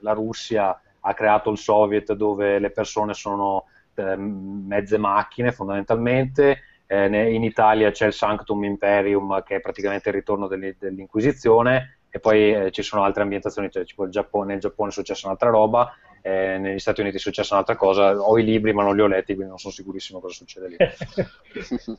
la, 0.00 0.12
Russia 0.12 0.80
ha 1.00 1.14
creato 1.14 1.50
il 1.50 1.58
Soviet 1.58 2.12
dove 2.14 2.58
le 2.58 2.70
persone 2.70 3.14
sono 3.14 3.66
eh, 3.94 4.16
mezze 4.16 4.98
macchine 4.98 5.52
fondamentalmente. 5.52 6.62
Eh, 6.86 7.32
in 7.32 7.44
Italia 7.44 7.90
c'è 7.90 8.06
il 8.06 8.12
Sanctum 8.12 8.64
Imperium 8.64 9.42
che 9.42 9.56
è 9.56 9.60
praticamente 9.60 10.08
il 10.08 10.16
ritorno 10.16 10.48
dell'Inquisizione 10.48 11.98
e 12.10 12.20
poi 12.20 12.54
eh, 12.54 12.70
ci 12.70 12.82
sono 12.82 13.02
altre 13.02 13.22
ambientazioni, 13.22 13.70
cioè 13.70 13.84
tipo 13.84 14.04
il 14.04 14.10
Giappone, 14.10 14.52
nel 14.52 14.60
Giappone 14.60 14.90
è 14.90 14.92
successa 14.92 15.26
un'altra 15.26 15.50
roba, 15.50 15.92
eh, 16.26 16.56
negli 16.56 16.78
Stati 16.78 17.02
Uniti 17.02 17.16
è 17.16 17.20
successa 17.20 17.52
un'altra 17.52 17.76
cosa, 17.76 18.18
ho 18.18 18.38
i 18.38 18.44
libri 18.44 18.72
ma 18.72 18.82
non 18.82 18.96
li 18.96 19.02
ho 19.02 19.06
letti 19.06 19.34
quindi 19.34 19.50
non 19.50 19.58
sono 19.58 19.74
sicurissimo 19.74 20.20
cosa 20.20 20.34
succede 20.34 20.68
lì. 20.68 20.76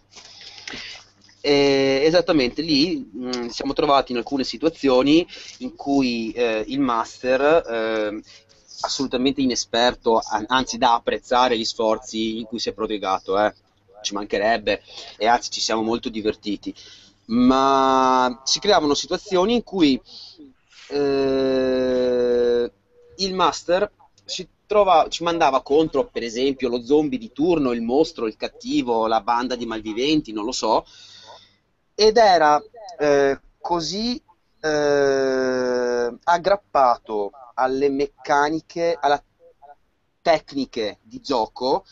Eh, 1.46 2.02
esattamente, 2.04 2.64
lì 2.64 3.08
mh, 3.14 3.28
mm, 3.28 3.48
siamo 3.50 3.74
trovati 3.74 4.12
in 4.12 4.18
alcune 4.18 4.44
situazioni 4.44 5.28
in 5.60 5.76
cui 5.76 6.32
eh, 6.32 6.64
il 6.66 6.80
master, 6.80 7.40
eh, 7.40 8.20
assolutamente 8.82 9.42
inesperto, 9.42 10.20
anzi 10.48 10.80
da 10.80 10.96
apprezzare 10.96 11.56
gli 11.56 11.64
sforzi 11.64 12.40
in 12.40 12.46
cui 12.46 12.58
si 12.58 12.70
è 12.70 12.74
prodigato, 12.74 13.40
eh, 13.40 13.54
ci 14.02 14.16
mancherebbe, 14.16 14.82
e 15.18 15.28
anzi 15.28 15.52
ci 15.52 15.62
siamo 15.62 15.84
molto 15.84 16.10
divertiti, 16.10 16.74
ma 17.26 18.42
si 18.44 18.58
creavano 18.58 18.96
situazioni 18.96 19.54
in 19.54 19.64
cui 19.64 20.02
eh, 20.90 22.72
il 23.18 23.34
master 23.36 23.92
ci, 24.26 24.48
trova, 24.66 25.08
ci 25.10 25.24
mandava 25.24 25.62
contro, 25.62 26.08
per 26.08 26.24
esempio, 26.24 26.70
lo 26.70 26.84
zombie 26.84 27.20
di 27.20 27.32
turno, 27.32 27.72
il 27.72 27.82
mostro, 27.82 28.28
il 28.28 28.36
cattivo, 28.36 29.08
la 29.08 29.22
banda 29.22 29.56
di 29.56 29.66
malviventi, 29.66 30.34
non 30.34 30.46
lo 30.46 30.52
so, 30.52 30.86
ed 31.94 32.18
era 32.18 32.62
eh, 33.00 33.40
così 33.60 34.22
eh, 34.60 36.18
aggrappato 36.24 37.32
alle 37.56 37.90
meccaniche, 37.90 38.98
alla 39.00 39.22
tecniche 40.22 40.98
di 41.02 41.22
gioco, 41.22 41.86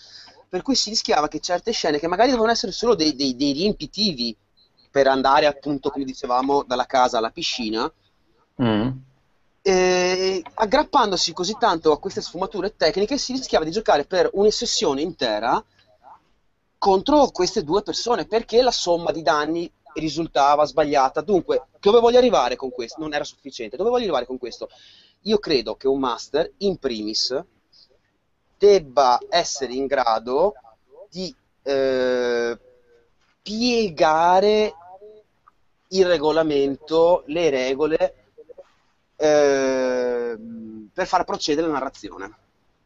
per 0.49 0.61
cui 0.61 0.75
si 0.75 0.89
rischiava 0.89 1.27
che 1.27 1.39
certe 1.39 1.71
scene, 1.71 1.99
che 1.99 2.07
magari 2.07 2.29
dovevano 2.29 2.51
essere 2.51 2.71
solo 2.71 2.95
dei, 2.95 3.15
dei, 3.15 3.35
dei 3.35 3.53
riempitivi 3.53 4.35
per 4.89 5.07
andare 5.07 5.45
appunto, 5.45 5.89
come 5.89 6.05
dicevamo, 6.05 6.63
dalla 6.63 6.85
casa 6.85 7.17
alla 7.17 7.31
piscina, 7.31 7.91
mm. 8.61 8.89
Eh, 9.65 10.43
aggrappandosi 10.55 11.31
così 11.31 11.55
tanto 11.57 11.93
a 11.93 11.99
queste 11.99 12.21
sfumature 12.21 12.75
tecniche 12.75 13.17
si 13.17 13.31
rischiava 13.31 13.63
di 13.63 13.71
giocare 13.71 14.03
per 14.03 14.29
una 14.33 14.51
sessione 14.51 15.01
intera 15.01 15.63
contro 16.77 17.29
queste 17.31 17.63
due 17.63 17.81
persone 17.81 18.25
perché 18.25 18.61
la 18.61 18.71
somma 18.71 19.13
di 19.13 19.21
danni 19.21 19.71
risultava 19.93 20.65
sbagliata. 20.65 21.21
Dunque, 21.21 21.67
dove 21.79 22.01
voglio 22.01 22.17
arrivare 22.17 22.57
con 22.57 22.71
questo? 22.71 22.99
Non 22.99 23.13
era 23.13 23.23
sufficiente. 23.23 23.77
Dove 23.77 23.89
voglio 23.89 24.03
arrivare 24.03 24.25
con 24.25 24.37
questo? 24.37 24.67
Io 25.21 25.37
credo 25.39 25.75
che 25.75 25.87
un 25.87 25.99
master, 25.99 26.51
in 26.57 26.77
primis, 26.77 27.41
debba 28.57 29.17
essere 29.29 29.73
in 29.73 29.85
grado 29.85 30.55
di 31.09 31.33
eh, 31.61 32.59
piegare 33.41 34.73
il 35.87 36.05
regolamento, 36.05 37.23
le 37.27 37.49
regole 37.49 38.22
eh, 39.15 40.37
per 40.93 41.07
far 41.07 41.23
procedere 41.23 41.67
la 41.67 41.73
narrazione. 41.73 42.31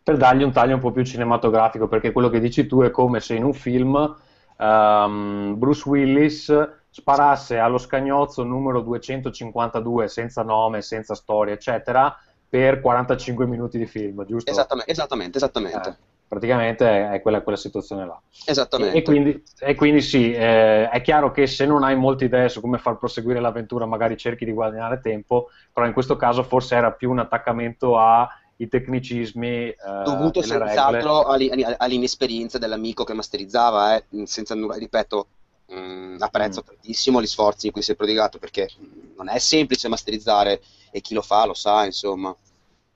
Per 0.03 0.17
dargli 0.17 0.43
un 0.43 0.51
taglio 0.51 0.75
un 0.75 0.81
po' 0.81 0.91
più 0.91 1.03
cinematografico, 1.03 1.87
perché 1.87 2.11
quello 2.11 2.29
che 2.29 2.39
dici 2.39 2.65
tu 2.65 2.81
è 2.81 2.91
come 2.91 3.19
se 3.19 3.35
in 3.35 3.43
un 3.43 3.53
film 3.53 4.15
um, 4.57 5.55
Bruce 5.57 5.87
Willis 5.87 6.69
sparasse 6.89 7.57
allo 7.57 7.77
scagnozzo 7.77 8.43
numero 8.43 8.81
252 8.81 10.07
senza 10.07 10.43
nome, 10.43 10.81
senza 10.81 11.13
storia, 11.13 11.53
eccetera, 11.53 12.17
per 12.49 12.79
45 12.79 13.45
minuti 13.45 13.77
di 13.77 13.85
film, 13.85 14.25
giusto? 14.25 14.49
Esattamente, 14.49 14.91
esattamente. 14.91 15.37
esattamente. 15.37 15.89
Eh, 15.89 16.16
praticamente 16.27 17.11
è 17.11 17.21
quella, 17.21 17.41
quella, 17.41 17.57
situazione 17.57 18.05
là. 18.05 18.19
Esattamente. 18.45 18.95
E, 18.95 18.99
e, 18.99 19.03
quindi, 19.03 19.43
e 19.59 19.75
quindi, 19.75 20.01
sì, 20.01 20.33
eh, 20.33 20.89
è 20.89 21.01
chiaro 21.01 21.31
che 21.31 21.47
se 21.47 21.65
non 21.65 21.83
hai 21.83 21.95
molte 21.95 22.25
idee 22.25 22.49
su 22.49 22.61
come 22.61 22.77
far 22.77 22.97
proseguire 22.97 23.39
l'avventura, 23.39 23.85
magari 23.85 24.17
cerchi 24.17 24.45
di 24.45 24.51
guadagnare 24.51 24.99
tempo, 25.01 25.49
però 25.71 25.85
in 25.85 25.93
questo 25.93 26.17
caso 26.17 26.43
forse 26.43 26.75
era 26.75 26.91
più 26.91 27.09
un 27.09 27.19
attaccamento 27.19 27.97
ai 27.97 28.67
tecnicismi. 28.67 29.69
Eh, 29.69 29.77
Dovuto 30.03 30.41
senz'altro 30.41 31.25
all'inesperienza 31.25 32.57
dell'amico 32.57 33.03
che 33.03 33.13
masterizzava, 33.13 33.95
eh, 33.95 34.03
senza 34.25 34.53
nulla, 34.53 34.75
ripeto, 34.75 35.27
mh, 35.67 35.75
mm, 35.75 36.15
apprezzo 36.19 36.61
mm. 36.61 36.67
tantissimo 36.67 37.21
gli 37.21 37.27
sforzi 37.27 37.67
in 37.67 37.71
cui 37.71 37.81
si 37.81 37.93
è 37.93 37.95
prodigato 37.95 38.37
perché 38.37 38.69
non 39.15 39.29
è 39.29 39.37
semplice 39.39 39.87
masterizzare 39.87 40.61
e 40.91 41.01
chi 41.01 41.13
lo 41.13 41.21
fa 41.21 41.45
lo 41.45 41.53
sa, 41.53 41.85
insomma. 41.85 42.35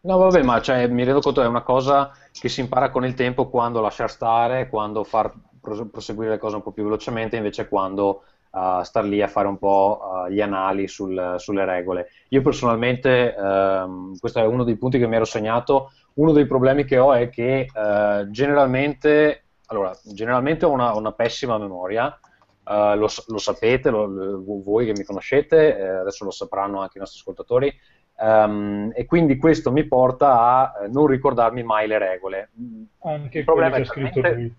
No, 0.04 0.18
vabbè, 0.18 0.42
ma 0.42 0.60
cioè, 0.62 0.88
mi 0.88 1.04
rendo 1.04 1.22
conto 1.22 1.44
è 1.44 1.46
una 1.46 1.62
cosa 1.62 2.12
che 2.32 2.50
si 2.50 2.62
impara 2.62 2.90
con 2.90 3.06
il 3.06 3.14
tempo 3.14 3.50
quando 3.50 3.82
lasciare 3.82 4.10
stare, 4.10 4.70
quando 4.70 5.04
far 5.04 5.34
proseguire 5.60 6.32
le 6.32 6.38
cose 6.38 6.56
un 6.56 6.64
po' 6.64 6.72
più 6.72 6.84
velocemente, 6.84 7.36
invece 7.36 7.68
quando 7.68 8.24
uh, 8.52 8.82
star 8.84 9.06
lì 9.06 9.22
a 9.22 9.28
fare 9.28 9.48
un 9.48 9.58
po' 9.58 10.00
uh, 10.02 10.30
gli 10.30 10.42
anali 10.42 10.88
sul, 10.88 11.36
sulle 11.38 11.66
regole. 11.66 12.10
Io 12.30 12.42
personalmente, 12.42 13.36
uh, 13.38 14.18
questo 14.20 14.40
è 14.40 14.46
uno 14.46 14.64
dei 14.64 14.78
punti 14.78 14.98
che 14.98 15.08
mi 15.08 15.16
ero 15.16 15.26
segnato, 15.26 15.92
uno 16.16 16.32
dei 16.32 16.46
problemi 16.46 16.84
che 16.84 16.98
ho 16.98 17.14
è 17.14 17.30
che 17.30 17.70
eh, 17.74 18.28
generalmente, 18.32 19.46
allora, 19.68 19.98
generalmente 20.04 20.66
ho 20.66 20.72
una, 20.72 20.94
una 20.94 21.12
pessima 21.12 21.58
memoria, 21.58 22.18
Uh, 22.64 22.96
lo, 22.96 23.08
lo, 23.28 23.38
sapete, 23.40 23.90
lo, 23.90 24.06
lo, 24.06 24.62
voi 24.64 24.86
che 24.86 24.94
mi 24.96 25.04
conoscete, 25.04 25.82
adesso 25.82 26.24
lo 26.24 26.30
sapranno 26.30 26.80
anche 26.80 26.98
i 26.98 27.00
nostri 27.00 27.20
ascoltatori, 27.20 27.74
um, 28.22 28.92
e 28.94 29.06
quindi 29.06 29.38
questo 29.38 29.72
mi 29.72 29.86
porta 29.86 30.40
a 30.40 30.84
eh, 30.84 30.88
non 30.88 31.08
ricordarmi 31.08 31.64
mai 31.64 31.88
le 31.88 31.98
regole. 31.98 32.50
Anche 33.00 33.40
il 33.40 33.44
problema 33.44 33.78
è 33.78 33.84
scritto 33.84 34.22
lui. 34.22 34.56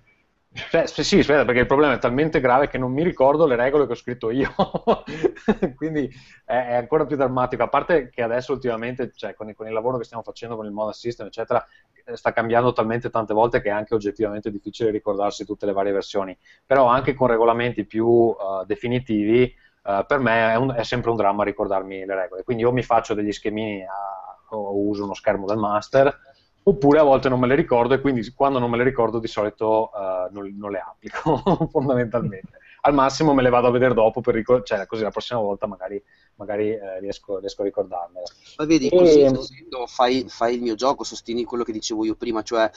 Cioè, 0.55 0.87
sì, 0.87 1.21
aspetta, 1.21 1.47
perché 1.47 1.61
il 1.61 1.67
problema 1.67 1.95
è 1.95 1.99
talmente 1.99 2.39
grave 2.39 2.69
che 2.69 2.77
non 2.77 2.93
mi 2.93 3.03
ricordo 3.03 3.47
le 3.47 3.57
regole 3.57 3.87
che 3.87 3.93
ho 3.93 3.97
scritto 3.97 4.31
io, 4.31 4.53
quindi 5.77 6.11
è, 6.45 6.75
ancora 6.75 7.07
più 7.07 7.17
drammatico. 7.17 7.63
A 7.63 7.69
parte 7.69 8.11
che 8.11 8.21
adesso 8.21 8.53
ultimamente, 8.53 9.13
cioè, 9.15 9.33
con, 9.33 9.51
con, 9.55 9.67
il 9.67 9.73
lavoro 9.73 9.97
che 9.97 10.05
stiamo 10.05 10.23
facendo 10.23 10.57
con 10.57 10.67
il 10.67 10.73
Modern 10.73 10.93
System, 10.93 11.29
eccetera, 11.29 11.67
eh, 12.05 12.17
sta 12.17 12.33
cambiando 12.33 12.73
talmente 12.75 13.09
tante 13.09 13.33
volte 13.33 13.63
che 13.63 13.71
è 13.71 13.73
anche 13.73 13.95
oggettivamente 13.95 14.51
difficile 14.51 14.91
ricordarsi 14.91 15.47
tutte 15.47 15.65
le 15.65 15.73
varie 15.73 15.93
versioni. 15.93 16.37
Però 16.67 16.85
anche 16.87 17.15
con 17.15 17.29
regolamenti 17.29 17.87
più 17.87 18.07
uh, 18.07 18.37
definitivi, 18.67 19.55
uh, 19.83 20.07
per 20.07 20.19
me 20.19 20.53
è, 20.53 20.57
un, 20.57 20.75
è, 20.75 20.83
sempre 20.85 21.11
un 21.11 21.17
dramma 21.17 21.45
ricordarmi 21.45 22.05
le 22.05 22.15
regole. 22.15 22.43
Quindi 22.43 22.63
io 22.63 22.73
mi 22.73 22.83
faccio 22.83 23.15
degli 23.15 23.33
schemini 23.33 23.83
a, 23.85 24.33
o 24.51 24.77
uso 24.87 25.05
uno 25.05 25.15
schermo 25.15 25.47
del 25.47 25.57
master 25.57 26.31
oppure 26.65 27.01
a 27.01 27.03
volte 27.03 27.29
non 27.29 27.41
me 27.41 27.47
le 27.47 27.55
ricordo 27.55 27.95
e 27.95 28.01
quindi 28.01 28.31
quando 28.35 28.59
non 28.59 28.71
me 28.71 28.77
le 28.77 28.85
ricordo 28.85 29.19
di 29.19 29.27
solito 29.27 29.91
uh, 29.93 30.33
non, 30.33 30.55
non, 30.57 30.71
le 30.71 30.79
applico 30.79 31.43
fondamentalmente. 31.71 32.59
Al 32.85 32.95
massimo 32.95 33.33
me 33.33 33.43
le 33.43 33.49
vado 33.49 33.69
a 33.69 33.71
vedere 33.71 33.95
dopo 33.95 34.21
per 34.21 34.35
ricordare, 34.35 34.67
cioè 34.67 34.87
così 34.87 35.03
la 35.03 35.11
prossima 35.11 35.39
volta 35.39 35.67
magari, 35.67 36.03
magari 36.35 36.71
eh, 36.71 36.99
riesco, 36.99 37.39
riesco, 37.39 37.63
a 37.63 37.65
ricordarmele. 37.65 38.27
Ma 38.57 38.65
vedi, 38.65 38.89
e... 38.89 39.33
così 39.33 39.69
fai, 39.87 40.25
fai, 40.29 40.57
il 40.57 40.63
mio 40.63 40.75
gioco, 40.75 41.05
sostieni 41.05 41.45
quello 41.45 41.63
che 41.63 41.71
dicevo 41.71 42.05
io 42.05 42.17
prima, 42.17 42.43
cioè 42.43 42.69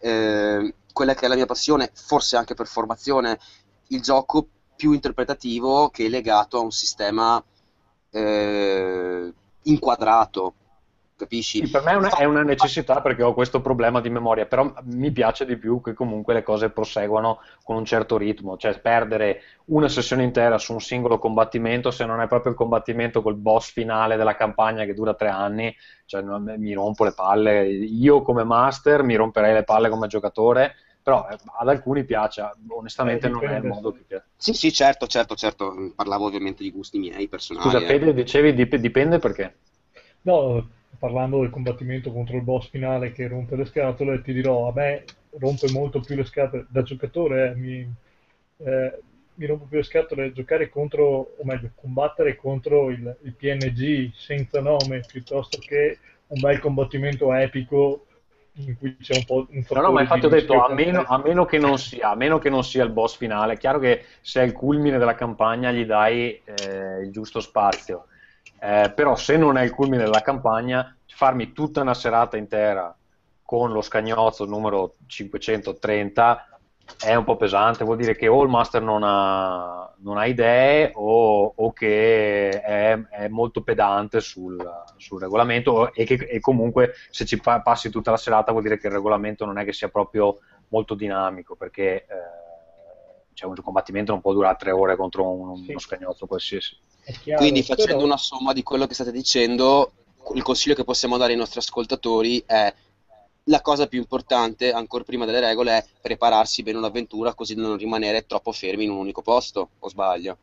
eh, 0.00 0.74
quella 0.92 1.14
che 1.14 1.24
è 1.24 1.28
la 1.28 1.34
mia 1.34 1.46
passione, 1.46 1.90
forse 1.94 2.36
anche 2.36 2.52
per 2.52 2.66
formazione, 2.66 3.38
il 3.88 4.02
gioco 4.02 4.48
più 4.76 4.92
interpretativo 4.92 5.88
che 5.88 6.08
legato 6.08 6.58
a 6.58 6.62
un 6.62 6.70
sistema 6.70 7.42
eh, 8.10 9.32
inquadrato, 9.62 10.54
capisci? 11.16 11.64
Sì, 11.64 11.70
per 11.70 11.82
me 11.82 11.92
è 11.92 11.96
una, 11.96 12.16
è 12.16 12.24
una, 12.24 12.42
necessità 12.42 13.00
perché 13.00 13.22
ho 13.22 13.34
questo 13.34 13.60
problema 13.60 14.00
di 14.00 14.10
memoria, 14.10 14.46
però 14.46 14.72
mi 14.84 15.10
piace 15.12 15.44
di 15.44 15.56
più 15.56 15.80
che 15.80 15.94
comunque 15.94 16.34
le 16.34 16.42
cose 16.42 16.70
proseguano 16.70 17.40
con 17.62 17.76
un 17.76 17.84
certo 17.84 18.16
ritmo, 18.16 18.56
cioè 18.56 18.78
perdere 18.80 19.40
una 19.66 19.88
sessione 19.88 20.24
intera 20.24 20.58
su 20.58 20.72
un 20.72 20.80
singolo 20.80 21.18
combattimento, 21.18 21.90
se 21.90 22.04
non 22.04 22.20
è 22.20 22.28
proprio 22.28 22.52
il 22.52 22.58
combattimento 22.58 23.22
col 23.22 23.36
boss 23.36 23.70
finale 23.72 24.16
della 24.16 24.36
campagna 24.36 24.84
che 24.84 24.94
dura 24.94 25.14
tre 25.14 25.28
anni, 25.28 25.74
cioè, 26.06 26.22
mi 26.22 26.72
rompo 26.72 27.04
le 27.04 27.12
palle, 27.12 27.66
io 27.66 28.22
come 28.22 28.44
master 28.44 29.02
mi 29.02 29.14
romperei 29.14 29.54
le 29.54 29.64
palle 29.64 29.88
come 29.88 30.06
giocatore, 30.06 30.74
però 31.04 31.28
eh, 31.28 31.36
ad 31.58 31.68
alcuni 31.68 32.02
piace, 32.04 32.50
onestamente 32.66 33.26
eh, 33.26 33.30
non 33.30 33.44
è 33.44 33.58
il 33.58 33.64
modo 33.64 33.92
che 33.92 34.04
piace. 34.06 34.24
Sì, 34.36 34.54
sì, 34.54 34.72
certo, 34.72 35.06
certo, 35.06 35.34
certo, 35.34 35.92
parlavo 35.94 36.24
ovviamente 36.24 36.62
di 36.62 36.70
gusti 36.70 36.98
miei 36.98 37.28
personali. 37.28 37.68
Scusa, 37.68 37.84
Fede, 37.84 38.08
eh. 38.08 38.14
dicevi 38.14 38.54
dip- 38.54 38.76
dipende 38.76 39.18
perché? 39.18 39.54
No, 40.22 40.66
parlando 40.98 41.40
del 41.40 41.50
combattimento 41.50 42.10
contro 42.10 42.36
il 42.36 42.42
boss 42.42 42.70
finale 42.70 43.12
che 43.12 43.28
rompe 43.28 43.54
le 43.54 43.66
scatole, 43.66 44.22
ti 44.22 44.32
dirò, 44.32 44.66
a 44.68 44.72
me 44.74 45.04
rompe 45.38 45.70
molto 45.70 46.00
più 46.00 46.16
le 46.16 46.24
scatole 46.24 46.64
da 46.70 46.82
giocatore, 46.82 47.50
eh, 47.50 47.54
mi, 47.54 47.94
eh, 48.56 48.98
mi 49.34 49.46
rompe 49.46 49.66
più 49.68 49.76
le 49.76 49.84
scatole 49.84 50.32
giocare 50.32 50.70
contro, 50.70 51.34
o 51.36 51.44
meglio, 51.44 51.70
combattere 51.74 52.34
contro 52.36 52.88
il, 52.88 53.14
il, 53.24 53.34
PNG 53.34 54.10
senza 54.14 54.62
nome 54.62 55.04
piuttosto 55.06 55.58
che 55.58 55.98
un 56.28 56.40
bel 56.40 56.60
combattimento 56.60 57.34
epico 57.34 58.06
in 58.56 58.76
cui 58.78 58.96
c'è 58.96 59.16
un 59.16 59.24
po' 59.24 59.46
un 59.50 59.64
No, 59.68 59.80
no, 59.80 59.92
ma 59.92 60.00
infatti 60.02 60.26
ho 60.26 60.28
detto, 60.28 60.62
a 60.62 60.72
meno, 60.72 61.04
a 61.06 61.18
meno, 61.18 61.44
che 61.44 61.58
non 61.58 61.78
sia, 61.78 62.10
a 62.10 62.14
meno 62.14 62.38
che 62.38 62.50
non 62.50 62.62
sia 62.62 62.84
il 62.84 62.90
boss 62.90 63.16
finale, 63.16 63.54
è 63.54 63.56
chiaro 63.56 63.78
che 63.78 64.04
se 64.20 64.40
è 64.40 64.44
il 64.44 64.52
culmine 64.52 64.98
della 64.98 65.14
campagna 65.14 65.72
gli 65.72 65.84
dai 65.84 66.40
eh, 66.44 67.00
il 67.02 67.10
giusto 67.10 67.40
spazio. 67.40 68.06
Eh, 68.60 68.92
però 68.94 69.16
se 69.16 69.36
non 69.36 69.56
è 69.56 69.62
il 69.62 69.72
culmine 69.72 70.04
della 70.04 70.22
campagna, 70.22 70.96
farmi 71.06 71.52
tutta 71.52 71.80
una 71.80 71.94
serata 71.94 72.36
intera 72.36 72.94
con 73.42 73.72
lo 73.72 73.82
scagnozzo 73.82 74.46
numero 74.46 74.96
530 75.06 76.53
è 76.98 77.14
un 77.14 77.24
po' 77.24 77.36
pesante, 77.36 77.84
vuol 77.84 77.96
dire 77.96 78.16
che 78.16 78.28
o 78.28 78.42
il 78.42 78.48
master 78.48 78.82
non 78.82 79.02
ha, 79.04 79.92
non 79.98 80.16
ha 80.16 80.26
idee 80.26 80.92
o, 80.94 81.52
o 81.54 81.72
che 81.72 82.48
è, 82.48 82.98
è, 83.10 83.28
molto 83.28 83.62
pedante 83.62 84.20
sul, 84.20 84.56
sul 84.96 85.20
regolamento 85.20 85.92
e 85.92 86.04
che 86.04 86.14
e 86.14 86.40
comunque 86.40 86.92
se 87.10 87.24
ci 87.24 87.40
pa- 87.40 87.60
passi 87.60 87.90
tutta 87.90 88.10
la 88.10 88.16
serata 88.16 88.52
vuol 88.52 88.62
dire 88.64 88.78
che 88.78 88.86
il 88.86 88.92
regolamento 88.92 89.44
non 89.44 89.58
è 89.58 89.64
che 89.64 89.72
sia 89.72 89.88
proprio 89.88 90.38
molto 90.68 90.94
dinamico 90.94 91.56
perché 91.56 91.94
eh, 91.94 92.06
cioè 93.34 93.48
un 93.48 93.56
combattimento 93.62 94.12
non 94.12 94.20
può 94.20 94.32
durare 94.32 94.56
tre 94.58 94.70
ore 94.70 94.96
contro 94.96 95.28
un, 95.28 95.56
sì. 95.56 95.70
uno 95.70 95.78
scagnozzo 95.78 96.26
qualsiasi. 96.26 96.76
Quindi 97.36 97.62
facendo 97.62 98.04
una 98.04 98.16
somma 98.16 98.52
di 98.52 98.62
quello 98.62 98.86
che 98.86 98.94
state 98.94 99.12
dicendo, 99.12 99.92
il 100.34 100.42
consiglio 100.42 100.74
che 100.74 100.84
possiamo 100.84 101.18
dare 101.18 101.32
ai 101.32 101.38
nostri 101.38 101.58
ascoltatori 101.58 102.42
è 102.46 102.72
la 103.44 103.60
cosa 103.60 103.86
più 103.86 103.98
importante, 103.98 104.72
ancora 104.72 105.04
prima 105.04 105.24
delle 105.24 105.40
regole, 105.40 105.78
è 105.78 105.84
prepararsi 106.00 106.62
bene 106.62 106.78
un'avventura 106.78 107.34
così 107.34 107.54
da 107.54 107.62
non 107.62 107.76
rimanere 107.76 108.26
troppo 108.26 108.52
fermi 108.52 108.84
in 108.84 108.90
un 108.90 108.98
unico 108.98 109.22
posto, 109.22 109.70
o 109.78 109.88
sbaglio? 109.88 110.36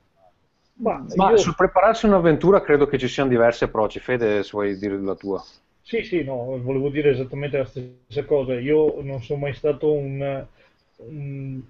Ma, 0.76 1.06
Ma 1.16 1.32
io... 1.32 1.38
sul 1.38 1.56
prepararsi 1.56 2.06
un'avventura 2.06 2.62
credo 2.62 2.88
che 2.88 2.98
ci 2.98 3.08
siano 3.08 3.30
diversi 3.30 3.64
approcci. 3.64 4.00
Fede, 4.00 4.44
se 4.44 4.50
vuoi 4.54 4.78
dire 4.78 5.00
la 5.00 5.16
tua. 5.16 5.44
Sì, 5.84 6.04
sì, 6.04 6.24
no, 6.24 6.60
volevo 6.62 6.90
dire 6.90 7.12
esattamente 7.12 7.58
la 7.58 7.66
stessa 7.66 8.24
cosa. 8.26 8.54
Io 8.54 9.02
non 9.02 9.22
sono 9.22 9.40
mai 9.40 9.54
stato 9.54 9.92
un, 9.92 10.46
un 10.98 11.62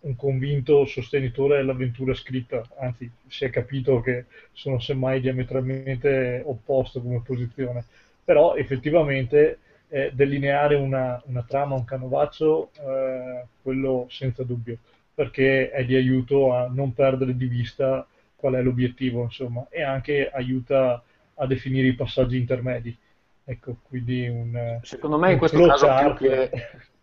un 0.00 0.16
convinto 0.16 0.86
sostenitore 0.86 1.58
dell'avventura 1.58 2.14
scritta, 2.14 2.66
anzi 2.78 3.10
si 3.26 3.44
è 3.44 3.50
capito 3.50 4.00
che 4.00 4.24
sono 4.52 4.80
semmai 4.80 5.20
diametralmente 5.20 6.42
opposto 6.44 7.02
come 7.02 7.20
posizione, 7.22 7.84
però 8.24 8.54
effettivamente 8.54 9.58
eh, 9.90 10.10
delineare 10.14 10.76
una, 10.76 11.20
una, 11.26 11.44
trama, 11.46 11.74
un 11.74 11.84
canovaccio, 11.84 12.70
eh, 12.80 13.44
quello 13.60 14.06
senza 14.08 14.44
dubbio, 14.44 14.78
perché 15.12 15.70
è 15.70 15.84
di 15.84 15.96
aiuto 15.96 16.54
a 16.54 16.68
non 16.72 16.94
perdere 16.94 17.36
di 17.36 17.46
vista 17.46 18.06
qual 18.36 18.54
è 18.54 18.62
l'obiettivo, 18.62 19.24
insomma, 19.24 19.66
e 19.68 19.82
anche 19.82 20.30
aiuta 20.30 21.02
a 21.34 21.46
definire 21.46 21.88
i 21.88 21.94
passaggi 21.94 22.38
intermedi. 22.38 22.96
Ecco, 23.44 23.78
quindi 23.82 24.28
un... 24.28 24.78
Secondo 24.82 25.18
me 25.18 25.32
in 25.32 25.38
questo 25.38 25.66
caso 25.66 26.14
più 26.16 26.28
che, 26.28 26.50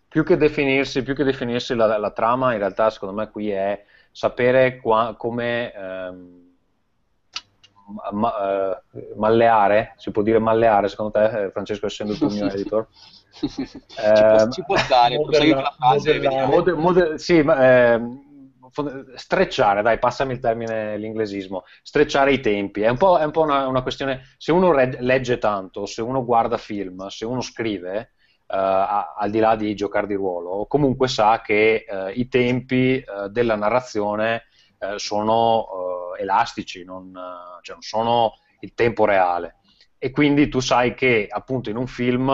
più 0.08 0.24
che, 0.24 0.38
definirsi, 0.38 1.04
più 1.04 1.14
che 1.14 1.26
definirsi 1.26 1.76
la, 1.76 1.98
la, 1.98 2.12
trama, 2.12 2.54
in 2.54 2.60
realtà 2.60 2.90
secondo 2.90 3.14
me 3.14 3.30
qui 3.30 3.50
è 3.50 3.84
sapere 4.12 4.78
qua, 4.78 5.14
come... 5.18 5.74
Ehm, 5.74 6.46
ma, 8.12 8.80
uh, 8.92 9.16
malleare, 9.16 9.94
si 9.98 10.12
può 10.12 10.22
dire 10.22 10.40
malleare 10.40 10.90
secondo 10.90 11.12
te, 11.12 11.46
eh, 11.46 11.52
Francesco, 11.52 11.86
essendo 11.86 12.16
tu 12.16 12.26
il 12.26 12.34
mio 12.36 12.50
editor? 12.50 12.88
eh, 13.42 13.48
ci, 13.48 13.52
può, 13.98 14.50
ci, 14.52 14.64
può, 14.64 14.78
stare, 14.78 15.16
modella, 15.16 15.62
la 15.62 15.76
frase, 15.78 16.20
modella, 16.20 16.76
modella, 16.76 17.18
sì, 17.18 17.42
ma, 17.42 17.94
eh, 17.94 18.02
strecciare, 19.16 19.82
dai, 19.82 20.00
passami 20.00 20.34
il 20.34 20.40
termine, 20.40 20.98
l'inglesismo, 20.98 21.64
strecciare 21.82 22.34
i 22.34 22.40
tempi, 22.42 22.82
è 22.82 22.90
un 22.90 22.98
po', 22.98 23.18
è 23.18 23.24
un 23.24 23.32
po 23.32 23.42
una, 23.42 23.68
una, 23.68 23.82
questione, 23.82 24.34
se 24.38 24.52
uno 24.52 24.72
legge 24.74 25.38
tanto, 25.38 25.86
se 25.86 26.02
uno 26.02 26.26
guarda 26.26 26.58
film, 26.58 27.08
se 27.08 27.26
uno 27.26 27.42
scrive, 27.42 28.12
Uh, 28.50 28.56
al 29.18 29.30
di 29.30 29.40
là 29.40 29.58
di 29.58 29.76
giocare 29.76 30.08
di 30.08 30.14
ruolo, 30.14 30.68
comunque 30.68 31.10
sa 31.10 31.42
che 31.42 31.84
uh, 31.86 32.18
i 32.18 32.30
tempi 32.30 33.04
della 33.30 33.58
narrazione 33.58 34.44
sono 34.98 36.14
elastici, 36.18 36.84
non, 36.84 37.12
cioè 37.62 37.76
non, 37.76 37.82
sono 37.82 38.34
il 38.60 38.74
tempo 38.74 39.06
reale. 39.06 39.58
E 39.98 40.12
quindi 40.12 40.48
tu 40.50 40.60
sai 40.60 40.94
che 40.94 41.28
appunto 41.30 41.70
in 41.70 41.78
un 41.78 41.88
film 41.88 42.30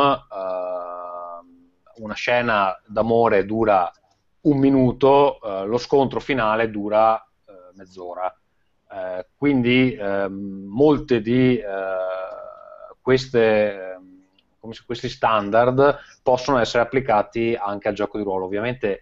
una 1.96 2.14
scena 2.14 2.80
d'amore 2.86 3.46
dura 3.46 3.92
un 4.42 4.58
minuto, 4.58 5.40
eh, 5.42 5.66
lo 5.66 5.78
scontro 5.78 6.20
finale 6.20 6.70
dura 6.70 7.22
eh, 7.46 7.54
mezz'ora. 7.76 8.34
Eh, 8.92 9.28
quindi 9.38 9.96
ehm, 9.96 10.66
molte 10.68 11.22
di 11.22 11.58
eh, 11.58 11.66
queste, 13.02 13.94
ehm, 13.94 14.72
questi 14.86 15.10
standard 15.10 15.98
possono 16.22 16.60
essere 16.60 16.84
applicati 16.84 17.58
anche 17.60 17.88
al 17.88 17.94
gioco 17.94 18.18
di 18.18 18.24
ruolo. 18.24 18.46
Ovviamente 18.46 19.02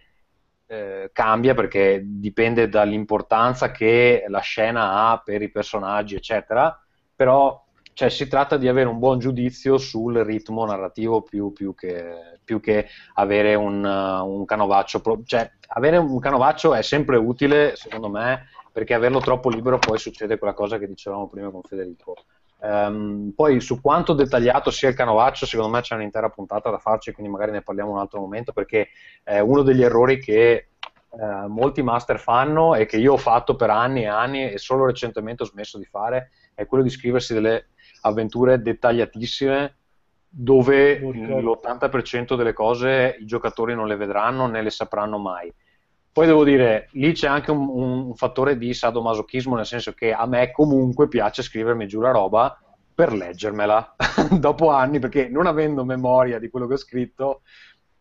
eh, 0.72 1.10
cambia 1.12 1.52
perché 1.52 2.00
dipende 2.02 2.66
dall'importanza 2.66 3.70
che 3.70 4.24
la 4.28 4.40
scena 4.40 5.10
ha 5.10 5.20
per 5.22 5.42
i 5.42 5.50
personaggi, 5.50 6.14
eccetera, 6.14 6.80
però 7.14 7.62
cioè, 7.92 8.08
si 8.08 8.26
tratta 8.26 8.56
di 8.56 8.68
avere 8.68 8.88
un 8.88 8.98
buon 8.98 9.18
giudizio 9.18 9.76
sul 9.76 10.16
ritmo 10.20 10.64
narrativo 10.64 11.20
più, 11.20 11.52
più, 11.52 11.74
che, 11.74 12.38
più 12.42 12.58
che, 12.58 12.86
avere 13.14 13.54
un, 13.54 13.84
un 13.84 14.44
canovaccio. 14.46 15.02
Cioè, 15.26 15.50
avere 15.68 15.98
un 15.98 16.18
canovaccio 16.18 16.74
è 16.74 16.80
sempre 16.80 17.18
utile, 17.18 17.76
secondo 17.76 18.08
me, 18.08 18.46
perché 18.72 18.94
averlo 18.94 19.20
troppo 19.20 19.50
libero 19.50 19.78
poi 19.78 19.98
succede 19.98 20.38
quella 20.38 20.54
cosa 20.54 20.78
che 20.78 20.86
dicevamo 20.86 21.28
prima 21.28 21.50
con 21.50 21.60
Federico. 21.62 22.14
Um, 22.64 23.32
poi 23.34 23.60
su 23.60 23.80
quanto 23.80 24.12
dettagliato 24.12 24.70
sia 24.70 24.88
il 24.88 24.94
canovaccio, 24.94 25.46
secondo 25.46 25.72
me 25.72 25.80
c'è 25.80 25.96
un'intera 25.96 26.28
puntata 26.28 26.70
da 26.70 26.78
farci, 26.78 27.10
quindi 27.10 27.32
magari 27.32 27.50
ne 27.50 27.62
parliamo 27.62 27.90
un 27.90 27.98
altro 27.98 28.20
momento, 28.20 28.52
perché 28.52 28.90
è 29.24 29.40
uno 29.40 29.62
degli 29.62 29.82
errori 29.82 30.20
che 30.20 30.68
eh, 31.10 31.46
molti 31.48 31.82
master 31.82 32.20
fanno 32.20 32.76
e 32.76 32.86
che 32.86 32.98
io 32.98 33.14
ho 33.14 33.18
fatto 33.18 33.56
per 33.56 33.70
anni 33.70 34.02
e 34.02 34.06
anni 34.06 34.48
e 34.48 34.58
solo 34.58 34.86
recentemente 34.86 35.42
ho 35.42 35.46
smesso 35.46 35.76
di 35.76 35.84
fare, 35.84 36.30
è 36.54 36.64
quello 36.66 36.84
di 36.84 36.90
scriversi 36.90 37.34
delle 37.34 37.70
avventure 38.02 38.62
dettagliatissime 38.62 39.76
dove 40.28 40.98
l'80% 40.98 42.36
delle 42.36 42.52
cose 42.52 43.16
i 43.18 43.26
giocatori 43.26 43.74
non 43.74 43.86
le 43.88 43.96
vedranno 43.96 44.46
né 44.46 44.62
le 44.62 44.70
sapranno 44.70 45.18
mai. 45.18 45.52
Poi 46.12 46.26
devo 46.26 46.44
dire, 46.44 46.88
lì 46.92 47.12
c'è 47.12 47.26
anche 47.26 47.50
un, 47.50 47.68
un 47.68 48.14
fattore 48.14 48.58
di 48.58 48.74
sadomasochismo, 48.74 49.56
nel 49.56 49.64
senso 49.64 49.92
che 49.92 50.12
a 50.12 50.26
me 50.26 50.50
comunque 50.50 51.08
piace 51.08 51.42
scrivermi 51.42 51.86
giù 51.86 52.00
la 52.00 52.10
roba 52.10 52.60
per 52.94 53.14
leggermela 53.14 53.96
dopo 54.38 54.68
anni, 54.68 54.98
perché 54.98 55.28
non 55.30 55.46
avendo 55.46 55.86
memoria 55.86 56.38
di 56.38 56.50
quello 56.50 56.66
che 56.66 56.74
ho 56.74 56.78
scritto, 56.78 57.40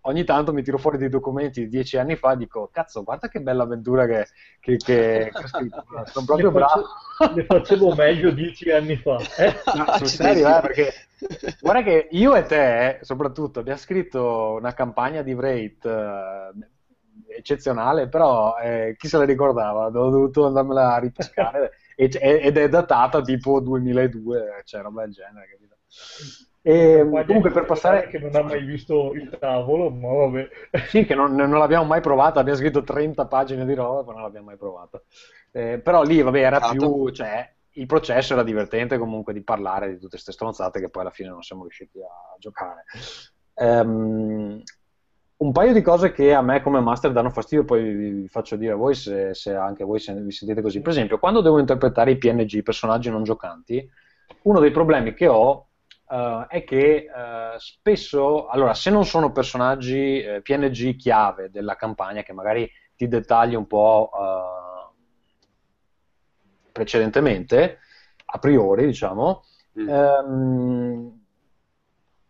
ogni 0.01 0.25
tanto 0.25 0.51
mi 0.51 0.61
tiro 0.61 0.77
fuori 0.77 0.97
dei 0.97 1.07
documenti 1.07 1.61
di 1.61 1.69
dieci 1.69 1.97
anni 1.97 2.17
fa 2.17 2.33
e 2.33 2.37
dico, 2.37 2.69
cazzo, 2.71 3.03
guarda 3.03 3.29
che 3.29 3.39
bella 3.39 3.63
avventura 3.63 4.05
che, 4.05 4.27
che, 4.59 4.75
che, 4.75 5.29
che 5.31 5.43
ho 5.43 5.47
scritto, 5.47 5.85
sono 6.11 6.25
proprio 6.25 6.47
le 6.47 6.53
bravo. 6.53 6.85
Le 7.33 7.45
facevo 7.45 7.95
meglio 7.95 8.31
dieci 8.31 8.69
anni 8.71 8.97
fa. 8.97 9.19
Eh? 9.37 9.55
No, 9.73 9.85
sul 9.97 10.07
serio, 10.07 10.57
eh, 10.57 10.61
perché 10.61 10.93
guarda 11.61 11.83
che 11.83 12.07
io 12.11 12.35
e 12.35 12.43
te, 12.43 12.99
soprattutto, 13.03 13.59
abbiamo 13.59 13.79
scritto 13.79 14.57
una 14.59 14.73
campagna 14.73 15.21
di 15.21 15.33
Wraith 15.33 15.85
eh, 15.85 16.51
eccezionale, 17.27 18.07
però 18.07 18.55
eh, 18.57 18.95
chi 18.97 19.07
se 19.07 19.17
la 19.17 19.25
ricordava? 19.25 19.85
Ho 19.85 19.89
dovuto 19.89 20.45
andarmela 20.45 20.93
a 20.93 20.99
ripescare 20.99 21.73
ed 21.95 22.15
è 22.15 22.69
datata 22.69 23.21
tipo 23.21 23.59
2002, 23.59 24.61
cioè 24.65 24.81
roba 24.81 25.03
del 25.03 25.13
genere, 25.13 25.47
capito? 25.51 25.75
E, 26.63 27.03
comunque 27.25 27.49
per 27.49 27.65
passare 27.65 28.07
che 28.07 28.19
non 28.19 28.35
ha 28.35 28.43
mai 28.43 28.63
visto 28.63 29.13
il 29.13 29.35
tavolo, 29.39 29.89
ma 29.89 30.13
vabbè. 30.13 30.49
Sì, 30.87 31.05
che 31.05 31.15
non, 31.15 31.33
non 31.33 31.57
l'abbiamo 31.57 31.85
mai 31.85 32.01
provata, 32.01 32.39
abbiamo 32.39 32.59
scritto 32.59 32.83
30 32.83 33.25
pagine 33.25 33.65
di 33.65 33.73
roba, 33.73 34.03
ma 34.03 34.13
non 34.13 34.21
l'abbiamo 34.21 34.47
mai 34.47 34.57
provata. 34.57 35.01
Eh, 35.51 35.79
però 35.79 36.03
lì, 36.03 36.21
vabbè, 36.21 36.39
era 36.39 36.57
esatto. 36.57 36.75
più, 36.75 37.09
cioè, 37.09 37.51
il 37.71 37.85
processo 37.87 38.33
era 38.33 38.43
divertente 38.43 38.97
comunque 38.97 39.33
di 39.33 39.43
parlare 39.43 39.89
di 39.89 39.95
tutte 39.95 40.09
queste 40.09 40.31
stronzate 40.31 40.79
che 40.79 40.89
poi 40.89 41.01
alla 41.01 41.11
fine 41.11 41.29
non 41.29 41.41
siamo 41.41 41.63
riusciti 41.63 41.99
a 41.99 42.35
giocare. 42.37 42.83
Um, 43.53 44.61
un 45.41 45.51
paio 45.51 45.73
di 45.73 45.81
cose 45.81 46.11
che 46.11 46.33
a 46.33 46.41
me 46.41 46.61
come 46.61 46.79
master 46.81 47.11
danno 47.11 47.31
fastidio, 47.31 47.65
poi 47.65 47.93
vi 47.93 48.27
faccio 48.27 48.55
dire 48.55 48.73
a 48.73 48.75
voi 48.75 48.93
se, 48.93 49.33
se 49.33 49.55
anche 49.55 49.83
voi 49.83 49.99
se 49.99 50.13
vi 50.13 50.31
sentite 50.31 50.61
così. 50.61 50.81
Per 50.81 50.91
esempio, 50.91 51.17
quando 51.17 51.41
devo 51.41 51.57
interpretare 51.57 52.11
i 52.11 52.17
PNG, 52.17 52.51
i 52.53 52.63
personaggi 52.63 53.09
non 53.09 53.23
giocanti, 53.23 53.89
uno 54.43 54.59
dei 54.59 54.69
problemi 54.69 55.15
che 55.15 55.27
ho 55.27 55.67
uh, 56.09 56.45
è 56.47 56.63
che 56.63 57.07
uh, 57.07 57.57
spesso, 57.57 58.47
allora, 58.49 58.75
se 58.75 58.91
non 58.91 59.03
sono 59.03 59.31
personaggi 59.31 60.21
eh, 60.21 60.41
PNG 60.43 60.95
chiave 60.95 61.49
della 61.49 61.75
campagna, 61.75 62.21
che 62.21 62.33
magari 62.33 62.69
ti 62.95 63.07
dettagli 63.07 63.55
un 63.55 63.65
po' 63.65 64.11
uh, 64.13 64.93
precedentemente, 66.71 67.79
a 68.25 68.37
priori, 68.37 68.85
diciamo, 68.85 69.43
mm. 69.79 69.89
um, 69.89 71.19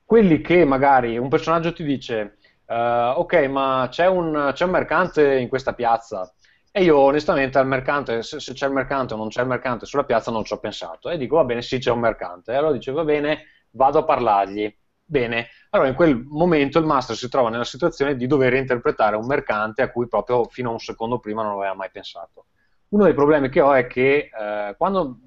quelli 0.05 0.39
che 0.39 0.63
magari 0.63 1.17
un 1.17 1.27
personaggio 1.27 1.73
ti 1.73 1.83
dice, 1.83 2.37
ok, 2.73 3.33
ma 3.47 3.87
c'è 3.89 4.07
un, 4.07 4.51
c'è 4.53 4.65
un 4.65 4.71
mercante 4.71 5.37
in 5.37 5.49
questa 5.49 5.73
piazza, 5.73 6.31
e 6.73 6.83
io 6.83 6.97
onestamente 6.97 7.57
al 7.57 7.67
mercante, 7.67 8.23
se, 8.23 8.39
se, 8.39 8.53
c'è 8.53 8.65
il 8.65 8.71
mercante 8.71 9.13
o 9.13 9.17
non 9.17 9.27
c'è 9.27 9.41
il 9.41 9.47
mercante 9.47 9.85
sulla 9.85 10.05
piazza 10.05 10.31
non 10.31 10.45
ci 10.45 10.53
ho 10.53 10.59
pensato. 10.59 11.09
E 11.09 11.17
dico 11.17 11.35
va 11.35 11.43
bene, 11.43 11.61
sì 11.61 11.79
c'è 11.79 11.91
un 11.91 11.99
mercante. 11.99 12.53
E 12.53 12.55
allora 12.55 12.71
dice 12.71 12.93
va 12.93 13.03
bene, 13.03 13.43
vado 13.71 13.99
a 13.99 14.03
parlargli. 14.05 14.73
Bene, 15.03 15.49
allora 15.71 15.89
in 15.89 15.95
quel 15.95 16.23
momento 16.29 16.79
il 16.79 16.85
master 16.85 17.17
si 17.17 17.27
trova 17.27 17.49
nella 17.49 17.65
situazione 17.65 18.15
di 18.15 18.25
dover 18.25 18.53
interpretare 18.53 19.17
un 19.17 19.25
mercante 19.25 19.81
a 19.81 19.91
cui 19.91 20.07
proprio 20.07 20.45
fino 20.45 20.69
a 20.69 20.71
un 20.71 20.79
secondo 20.79 21.19
prima 21.19 21.43
non 21.43 21.57
aveva 21.57 21.73
mai 21.73 21.89
pensato. 21.91 22.45
Uno 22.89 23.03
dei 23.03 23.13
problemi 23.13 23.49
che 23.49 23.59
ho 23.59 23.73
è 23.73 23.87
che 23.87 24.29
eh, 24.31 24.75
quando 24.77 25.19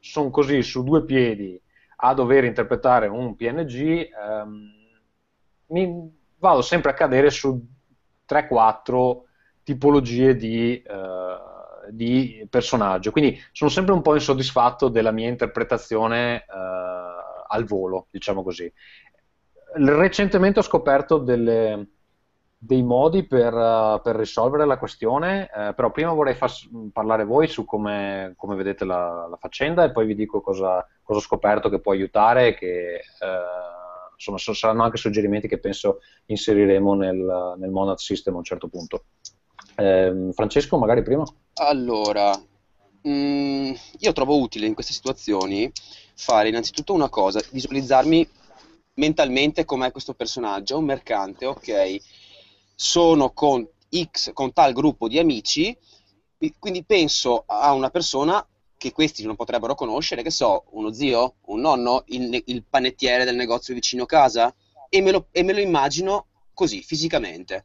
sono 0.00 0.30
così 0.30 0.62
su 0.62 0.82
due 0.82 1.04
piedi 1.04 1.60
a 1.96 2.14
dover 2.14 2.44
interpretare 2.44 3.06
un 3.06 3.36
PNG, 3.36 4.08
ehm, 4.10 4.70
mi 5.66 6.15
vado 6.38 6.62
sempre 6.62 6.90
a 6.90 6.94
cadere 6.94 7.30
su 7.30 7.60
3-4 8.28 9.20
tipologie 9.62 10.36
di, 10.36 10.80
eh, 10.80 11.36
di, 11.90 12.46
personaggio. 12.48 13.10
Quindi 13.10 13.40
sono 13.52 13.70
sempre 13.70 13.94
un 13.94 14.02
po' 14.02 14.14
insoddisfatto 14.14 14.88
della 14.88 15.10
mia 15.10 15.28
interpretazione. 15.28 16.44
Eh, 16.44 16.84
al 17.48 17.64
volo, 17.64 18.06
diciamo 18.10 18.42
così. 18.42 18.70
Recentemente 19.74 20.60
ho 20.60 20.62
scoperto 20.62 21.18
delle, 21.18 21.88
dei 22.56 22.82
modi 22.82 23.26
per, 23.26 23.52
uh, 23.52 24.00
per, 24.02 24.16
risolvere 24.16 24.64
la 24.64 24.78
questione, 24.78 25.50
eh, 25.54 25.74
però 25.74 25.90
prima 25.90 26.12
vorrei 26.12 26.34
far 26.34 26.50
parlare 26.92 27.24
voi 27.24 27.46
su 27.46 27.64
come, 27.64 28.34
come 28.36 28.54
vedete 28.54 28.84
la, 28.84 29.26
la, 29.28 29.36
faccenda 29.36 29.84
e 29.84 29.92
poi 29.92 30.06
vi 30.06 30.14
dico 30.14 30.40
cosa, 30.40 30.86
cosa, 31.02 31.18
ho 31.18 31.22
scoperto 31.22 31.68
che 31.68 31.80
può 31.80 31.92
aiutare 31.92 32.54
che 32.54 32.94
eh, 32.94 33.00
insomma 34.16 34.38
saranno 34.38 34.82
anche 34.82 34.96
suggerimenti 34.96 35.46
che 35.46 35.58
penso 35.58 36.00
inseriremo 36.26 36.94
nel, 36.94 37.54
nel 37.58 37.70
Monad 37.70 37.98
System 37.98 38.34
a 38.34 38.38
un 38.38 38.44
certo 38.44 38.68
punto. 38.68 39.04
Eh, 39.76 40.30
Francesco, 40.32 40.78
magari 40.78 41.02
prima? 41.02 41.24
Allora, 41.54 42.36
mh, 43.02 43.10
mm, 43.10 43.72
io 43.98 44.12
trovo 44.12 44.40
utile 44.40 44.66
in 44.66 44.74
queste 44.74 44.92
situazioni 44.92 45.70
fare 46.14 46.48
innanzitutto 46.48 46.94
una 46.94 47.08
cosa, 47.08 47.42
visualizzarmi 47.50 48.28
mentalmente 48.94 49.64
com'è 49.64 49.92
questo 49.92 50.14
personaggio, 50.14 50.78
un 50.78 50.84
mercante, 50.84 51.44
ok, 51.46 51.96
sono 52.74 53.30
con 53.32 53.66
X, 53.90 54.32
con 54.32 54.52
tal 54.52 54.72
gruppo 54.72 55.08
di 55.08 55.18
amici, 55.18 55.76
quindi 56.58 56.84
penso 56.84 57.44
a 57.46 57.72
una 57.72 57.90
persona 57.90 58.46
che 58.86 58.92
questi 58.92 59.24
non 59.24 59.34
potrebbero 59.34 59.74
conoscere, 59.74 60.22
che 60.22 60.30
so, 60.30 60.64
uno 60.70 60.92
zio, 60.92 61.36
un 61.46 61.60
nonno, 61.60 62.04
il, 62.08 62.42
il 62.46 62.64
panettiere 62.64 63.24
del 63.24 63.34
negozio 63.34 63.74
vicino 63.74 64.06
casa, 64.06 64.54
e 64.88 65.02
me 65.02 65.10
lo, 65.10 65.26
e 65.32 65.42
me 65.42 65.52
lo 65.52 65.60
immagino 65.60 66.26
così, 66.54 66.82
fisicamente. 66.82 67.64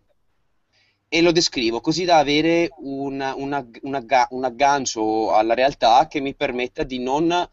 E 1.07 1.21
lo 1.21 1.31
descrivo 1.31 1.79
così 1.81 2.05
da 2.05 2.17
avere 2.17 2.69
un, 2.77 3.19
un, 3.35 3.67
un, 3.81 4.05
un 4.29 4.43
aggancio 4.43 5.31
alla 5.33 5.53
realtà 5.53 6.07
che 6.07 6.21
mi 6.21 6.33
permetta 6.33 6.83
di 6.83 6.99
non 6.99 7.49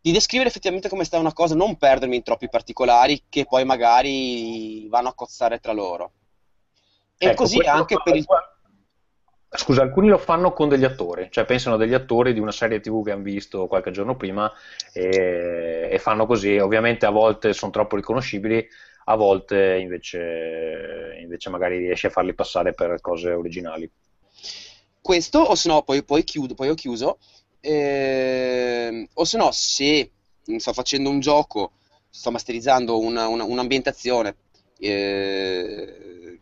di 0.00 0.12
descrivere 0.12 0.48
effettivamente 0.48 0.88
come 0.88 1.04
sta 1.04 1.18
una 1.18 1.32
cosa, 1.32 1.56
non 1.56 1.76
perdermi 1.76 2.16
in 2.16 2.22
troppi 2.22 2.48
particolari 2.48 3.24
che 3.28 3.44
poi 3.46 3.64
magari 3.64 4.86
vanno 4.88 5.08
a 5.08 5.14
cozzare 5.14 5.58
tra 5.58 5.72
loro. 5.72 6.12
E 7.16 7.26
ecco, 7.26 7.42
così 7.42 7.58
anche 7.58 8.00
per 8.02 8.14
il... 8.14 8.24
Scusa, 9.50 9.80
alcuni 9.80 10.08
lo 10.08 10.18
fanno 10.18 10.52
con 10.52 10.68
degli 10.68 10.84
attori, 10.84 11.28
cioè 11.30 11.46
pensano 11.46 11.76
a 11.76 11.78
degli 11.78 11.94
attori 11.94 12.34
di 12.34 12.38
una 12.40 12.52
serie 12.52 12.80
TV 12.80 13.02
che 13.02 13.12
hanno 13.12 13.22
visto 13.22 13.66
qualche 13.66 13.90
giorno 13.90 14.14
prima 14.14 14.52
e, 14.92 15.88
e 15.90 15.98
fanno 15.98 16.26
così. 16.26 16.58
Ovviamente 16.58 17.06
a 17.06 17.10
volte 17.10 17.54
sono 17.54 17.70
troppo 17.70 17.96
riconoscibili, 17.96 18.66
a 19.04 19.16
volte 19.16 19.78
invece, 19.80 21.16
invece 21.22 21.48
magari 21.48 21.78
riesci 21.78 22.06
a 22.06 22.10
farli 22.10 22.34
passare 22.34 22.74
per 22.74 23.00
cose 23.00 23.30
originali. 23.30 23.90
Questo, 25.00 25.38
o 25.38 25.54
se 25.54 25.68
no, 25.68 25.82
poi, 25.82 26.04
poi, 26.04 26.24
chiudo, 26.24 26.54
poi 26.54 26.68
ho 26.68 26.74
chiuso, 26.74 27.18
eh, 27.60 29.08
o 29.14 29.24
se 29.24 29.38
no, 29.38 29.50
se 29.50 30.10
sto 30.58 30.72
facendo 30.74 31.08
un 31.08 31.20
gioco, 31.20 31.72
sto 32.10 32.30
masterizzando 32.30 32.98
una, 32.98 33.28
una, 33.28 33.44
un'ambientazione 33.44 34.36
eh, 34.78 36.38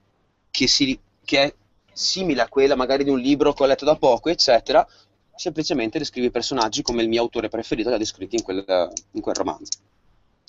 che, 0.51 0.67
si, 0.67 0.99
che 1.25 1.43
è 1.43 1.55
simile 1.97 2.43
a 2.43 2.49
quella 2.49 2.77
magari 2.77 3.05
di 3.05 3.11
un 3.11 3.19
libro 3.19 3.55
che 3.55 3.63
ho 3.63 3.67
letto 3.67 3.87
da 3.87 3.97
poco, 3.97 4.29
eccetera, 4.29 4.87
semplicemente 5.35 5.99
descrivi 5.99 6.27
i 6.27 6.31
personaggi 6.31 6.83
come 6.83 7.03
il 7.03 7.09
mio 7.09 7.23
autore 7.23 7.49
preferito 7.49 7.89
li 7.89 7.95
ha 7.95 7.99
descritti 7.99 8.37
in 8.37 8.43
quel, 8.43 8.93
in 9.13 9.21
quel 9.23 9.35
romanzo. 9.35 9.79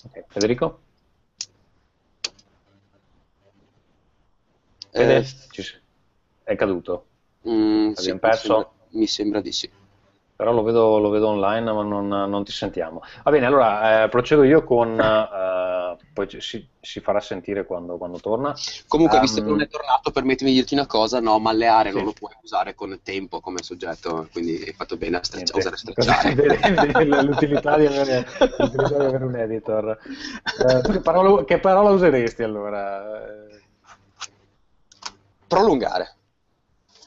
Okay. 0.04 0.24
Federico? 0.28 0.80
Eh, 4.90 5.26
è 6.44 6.54
caduto? 6.54 7.06
Mm, 7.48 7.92
sì, 7.92 8.18
perso? 8.18 8.72
Mi 8.90 9.06
sembra, 9.06 9.40
di 9.40 9.52
sì 9.52 9.70
però 10.38 10.52
lo 10.52 10.62
vedo, 10.62 11.00
lo 11.00 11.08
vedo 11.08 11.26
online 11.26 11.72
ma 11.72 11.82
non, 11.82 12.06
non, 12.06 12.44
ti 12.44 12.52
sentiamo. 12.52 13.02
Va 13.24 13.32
bene, 13.32 13.44
allora 13.46 14.04
eh, 14.04 14.08
procedo 14.08 14.44
io 14.44 14.62
con, 14.62 14.92
eh, 14.92 15.28
poi 16.26 16.40
si, 16.40 16.66
si, 16.80 17.00
farà 17.00 17.20
sentire 17.20 17.64
quando, 17.64 17.96
quando 17.96 18.18
torna. 18.18 18.54
Comunque, 18.88 19.18
um, 19.18 19.22
visto 19.22 19.40
che 19.40 19.48
non 19.48 19.60
è 19.60 19.68
tornato, 19.68 20.10
permettimi 20.10 20.50
di 20.50 20.56
dirti 20.56 20.74
una 20.74 20.86
cosa, 20.86 21.20
no, 21.20 21.38
malleare 21.38 21.90
sì. 21.90 21.96
non 21.96 22.04
lo 22.04 22.12
puoi 22.12 22.32
usare 22.42 22.74
con 22.74 22.98
tempo 23.02 23.40
come 23.40 23.62
soggetto, 23.62 24.28
quindi 24.32 24.62
hai 24.66 24.72
fatto 24.72 24.96
bene 24.96 25.18
a, 25.18 25.24
streccia, 25.24 25.54
a 25.54 25.58
usare 25.58 25.76
strecciare. 25.76 27.04
l'utilità, 27.22 27.78
di 27.78 27.86
avere, 27.86 28.26
l'utilità 28.58 28.98
di 28.98 29.04
avere 29.04 29.24
un 29.24 29.36
editor. 29.36 29.98
Eh, 30.68 30.80
che, 30.90 31.00
parola, 31.00 31.44
che 31.44 31.60
parola 31.60 31.90
useresti 31.90 32.42
allora? 32.42 33.46
Prolungare 35.46 36.16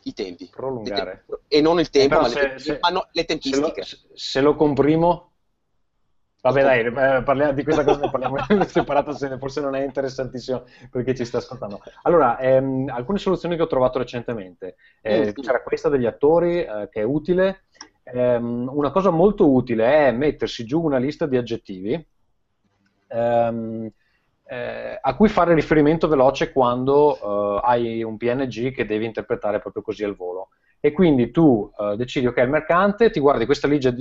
i 0.04 0.14
tempi. 0.14 0.50
Prolungare. 0.54 1.26
Tempi. 1.28 1.44
E 1.48 1.62
non 1.62 1.80
il 1.80 1.90
tempo, 1.90 2.16
eh, 2.16 2.22
ma, 2.22 2.30
se, 2.30 2.48
le, 2.48 2.60
se, 2.60 2.78
ma 2.82 2.90
no, 2.90 3.08
le 3.12 3.26
tempistiche. 3.26 3.84
Se 3.84 4.00
lo, 4.02 4.10
se 4.14 4.42
lo 4.42 4.56
comprimo? 4.56 5.31
Vabbè 6.42 6.64
dai, 6.64 6.80
eh, 6.86 7.24
parliamo, 7.24 7.54
di 7.54 7.64
questa 7.64 7.84
cosa 7.84 8.00
ne 8.00 8.10
parliamo 8.10 8.36
separata 8.66 9.14
sede, 9.14 9.38
forse 9.38 9.62
non 9.62 9.76
è 9.76 9.84
interessantissimo 9.84 10.64
per 10.90 11.04
chi 11.04 11.16
ci 11.16 11.24
sta 11.24 11.38
ascoltando. 11.38 11.82
Allora, 12.02 12.40
ehm, 12.40 12.90
alcune 12.92 13.20
soluzioni 13.20 13.56
che 13.56 13.62
ho 13.62 13.68
trovato 13.68 14.00
recentemente. 14.00 14.76
Eh, 15.02 15.28
mm. 15.38 15.42
C'era 15.42 15.62
questa 15.62 15.90
degli 15.90 16.08
attori 16.08 16.64
eh, 16.64 16.90
che 16.92 17.02
è 17.02 17.04
utile. 17.04 17.66
Ehm, 18.04 18.68
una 18.74 18.90
cosa 18.90 19.12
molto 19.12 19.52
utile 19.52 20.08
è 20.08 20.12
mettersi 20.12 20.66
giù 20.66 20.82
una 20.82 20.98
lista 20.98 21.28
di 21.28 21.38
aggettivi 21.38 22.08
ehm, 23.12 23.92
eh, 24.46 25.00
a 25.00 25.16
cui 25.16 25.30
fare 25.30 25.54
riferimento 25.54 26.08
veloce 26.08 26.52
quando 26.52 27.16
eh, 27.16 27.62
hai 27.64 28.04
un 28.04 28.18
PNG 28.18 28.74
che 28.74 28.86
devi 28.86 29.06
interpretare 29.06 29.60
proprio 29.60 29.84
così 29.84 30.04
al 30.04 30.16
volo. 30.16 30.50
E 30.84 30.92
quindi 30.94 31.30
tu 31.30 31.72
eh, 31.78 31.96
decidi, 31.96 32.26
ok, 32.26 32.38
il 32.38 32.50
mercante, 32.50 33.12
ti 33.12 33.20
guardi 33.20 33.46
questa 33.46 33.68
lista 33.68 33.92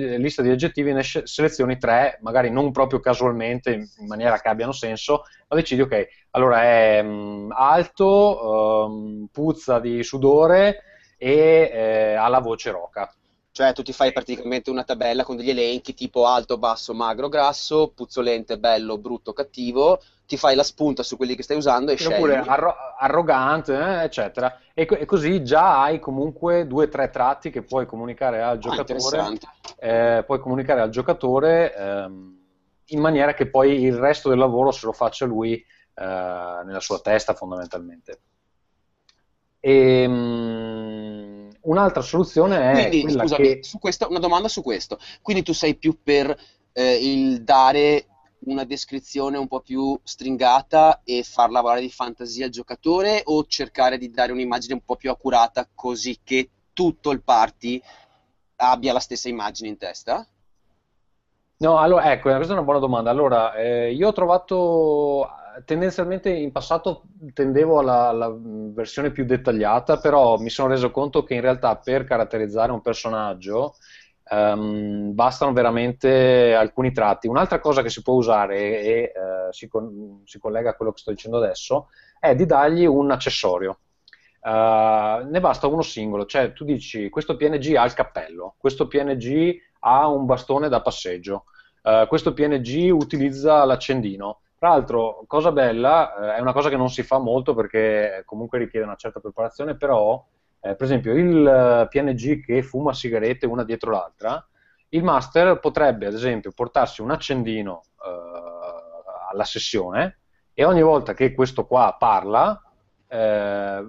di 0.40 0.48
aggettivi, 0.48 0.94
ne 0.94 1.02
selezioni 1.02 1.76
tre, 1.76 2.18
magari 2.22 2.50
non 2.50 2.72
proprio 2.72 3.00
casualmente, 3.00 3.70
in 3.98 4.06
maniera 4.06 4.40
che 4.40 4.48
abbiano 4.48 4.72
senso, 4.72 5.24
ma 5.48 5.56
decidi, 5.56 5.82
ok, 5.82 6.08
allora 6.30 6.62
è 6.62 7.02
mh, 7.02 7.08
mm, 7.08 7.50
alto, 7.52 8.86
um, 8.86 9.28
puzza 9.30 9.78
di 9.78 10.02
sudore 10.02 10.84
e 11.18 11.70
eh, 11.70 12.14
ha 12.14 12.28
la 12.28 12.40
voce 12.40 12.70
roca. 12.70 13.14
Cioè 13.60 13.74
tu 13.74 13.82
ti 13.82 13.92
fai 13.92 14.10
praticamente 14.10 14.70
una 14.70 14.84
tabella 14.84 15.22
con 15.22 15.36
degli 15.36 15.50
elenchi 15.50 15.92
tipo 15.92 16.24
alto, 16.24 16.56
basso, 16.56 16.94
magro, 16.94 17.28
grasso, 17.28 17.92
puzzolente, 17.94 18.58
bello, 18.58 18.96
brutto, 18.96 19.34
cattivo, 19.34 20.00
ti 20.26 20.38
fai 20.38 20.54
la 20.54 20.62
spunta 20.62 21.02
su 21.02 21.18
quelli 21.18 21.34
che 21.34 21.42
stai 21.42 21.58
usando 21.58 21.90
e 21.90 21.96
scegli. 21.96 22.14
Oppure 22.14 22.36
arro- 22.38 22.74
arrogante, 22.98 23.74
eh, 23.74 24.04
eccetera. 24.04 24.58
E, 24.72 24.88
e, 24.90 25.04
così 25.04 25.44
già 25.44 25.82
hai 25.82 25.98
comunque 25.98 26.66
due 26.66 26.86
o 26.86 26.88
tre 26.88 27.10
tratti 27.10 27.50
che 27.50 27.60
puoi 27.60 27.84
comunicare 27.84 28.40
al 28.40 28.56
ah, 28.56 28.58
giocatore. 28.58 29.18
Ah, 29.18 29.36
eh, 29.78 30.22
puoi 30.24 30.38
comunicare 30.38 30.80
al 30.80 30.88
giocatore 30.88 31.74
ehm, 31.76 32.38
in 32.86 33.00
maniera 33.00 33.34
che 33.34 33.50
poi 33.50 33.82
il 33.82 33.94
resto 33.94 34.30
del 34.30 34.38
lavoro 34.38 34.70
se 34.70 34.86
lo 34.86 34.92
faccia 34.92 35.26
lui 35.26 35.52
eh, 35.52 35.62
nella 36.64 36.80
sua 36.80 36.98
testa 37.00 37.34
fondamentalmente. 37.34 38.20
E, 39.60 40.06
um, 40.06 40.99
un'altra 41.62 42.02
soluzione 42.02 42.70
è 42.70 42.88
Quindi, 42.88 43.02
quella 43.02 43.22
scusami, 43.22 43.46
che... 43.46 43.62
su 43.62 43.78
questo, 43.78 44.08
una 44.08 44.18
domanda 44.18 44.48
su 44.48 44.62
questo. 44.62 44.98
Quindi 45.22 45.42
tu 45.42 45.52
sei 45.52 45.76
più 45.76 45.98
per 46.02 46.36
eh, 46.72 46.94
il 46.94 47.42
dare 47.42 48.06
una 48.40 48.64
descrizione 48.64 49.36
un 49.36 49.48
po' 49.48 49.60
più 49.60 49.98
stringata 50.02 51.02
e 51.04 51.22
far 51.22 51.50
lavorare 51.50 51.80
di 51.80 51.90
fantasia 51.90 52.46
il 52.46 52.52
giocatore 52.52 53.22
o 53.24 53.44
cercare 53.46 53.98
di 53.98 54.10
dare 54.10 54.32
un'immagine 54.32 54.74
un 54.74 54.82
po' 54.84 54.96
più 54.96 55.10
accurata 55.10 55.68
così 55.74 56.18
che 56.24 56.48
tutto 56.72 57.10
il 57.10 57.22
party 57.22 57.82
abbia 58.56 58.92
la 58.92 59.00
stessa 59.00 59.28
immagine 59.28 59.68
in 59.68 59.76
testa? 59.76 60.26
No, 61.58 61.78
allora, 61.78 62.10
ecco, 62.10 62.30
questa 62.30 62.54
è 62.54 62.56
una 62.56 62.64
buona 62.64 62.78
domanda. 62.78 63.10
Allora, 63.10 63.54
eh, 63.54 63.92
io 63.92 64.08
ho 64.08 64.12
trovato 64.12 65.28
tendenzialmente 65.64 66.30
in 66.30 66.52
passato 66.52 67.02
tendevo 67.32 67.78
alla, 67.78 68.08
alla, 68.08 68.36
versione 68.72 69.10
più 69.10 69.24
dettagliata, 69.24 69.98
però 69.98 70.38
mi 70.38 70.50
sono 70.50 70.68
reso 70.68 70.90
conto 70.90 71.22
che 71.22 71.34
in 71.34 71.40
realtà 71.40 71.76
per 71.76 72.04
caratterizzare 72.04 72.72
un 72.72 72.80
personaggio 72.80 73.74
Um, 74.32 75.12
bastano 75.12 75.52
veramente 75.52 76.54
alcuni 76.54 76.92
tratti. 76.92 77.26
Un'altra 77.26 77.58
cosa 77.58 77.82
che 77.82 77.88
si 77.88 78.00
può 78.00 78.14
usare 78.14 78.80
e 78.80 79.12
uh, 79.12 79.52
si, 79.52 79.66
con, 79.66 80.22
si, 80.24 80.38
collega 80.38 80.70
a 80.70 80.74
quello 80.74 80.92
che 80.92 81.00
sto 81.00 81.10
dicendo 81.10 81.38
adesso 81.38 81.88
è 82.20 82.36
di 82.36 82.46
dargli 82.46 82.84
un 82.84 83.10
accessorio. 83.10 83.80
Uh, 84.40 85.28
ne 85.28 85.40
basta 85.40 85.66
uno 85.66 85.82
singolo, 85.82 86.26
cioè 86.26 86.52
tu 86.52 86.64
dici 86.64 87.08
questo 87.08 87.34
PNG 87.34 87.74
ha 87.74 87.84
il 87.84 87.92
cappello, 87.92 88.54
questo 88.56 88.86
PNG 88.86 89.56
ha 89.80 90.06
un 90.06 90.26
bastone 90.26 90.68
da 90.68 90.80
passeggio, 90.80 91.46
uh, 91.82 92.06
questo 92.06 92.32
PNG 92.32 92.92
utilizza 92.92 93.64
l'accendino. 93.64 94.42
Tra 94.60 94.68
l'altro, 94.68 95.24
cosa 95.26 95.52
bella, 95.52 96.34
è 96.36 96.38
una 96.38 96.52
cosa 96.52 96.68
che 96.68 96.76
non 96.76 96.90
si 96.90 97.02
fa 97.02 97.16
molto 97.16 97.54
perché 97.54 98.24
comunque 98.26 98.58
richiede 98.58 98.84
una 98.84 98.94
certa 98.94 99.18
preparazione, 99.18 99.74
però 99.74 100.22
eh, 100.60 100.74
per 100.74 100.82
esempio 100.82 101.14
il 101.14 101.46
eh, 101.46 101.88
PNG 101.88 102.44
che 102.44 102.62
fuma 102.62 102.92
sigarette 102.92 103.46
una 103.46 103.64
dietro 103.64 103.90
l'altra, 103.90 104.46
il 104.90 105.02
master 105.02 105.60
potrebbe 105.60 106.04
ad 106.04 106.12
esempio 106.12 106.52
portarsi 106.52 107.00
un 107.00 107.10
accendino 107.10 107.84
eh, 108.04 109.30
alla 109.32 109.44
sessione 109.44 110.18
e 110.52 110.62
ogni 110.66 110.82
volta 110.82 111.14
che 111.14 111.32
questo 111.32 111.64
qua 111.64 111.96
parla, 111.98 112.62
eh, 113.08 113.88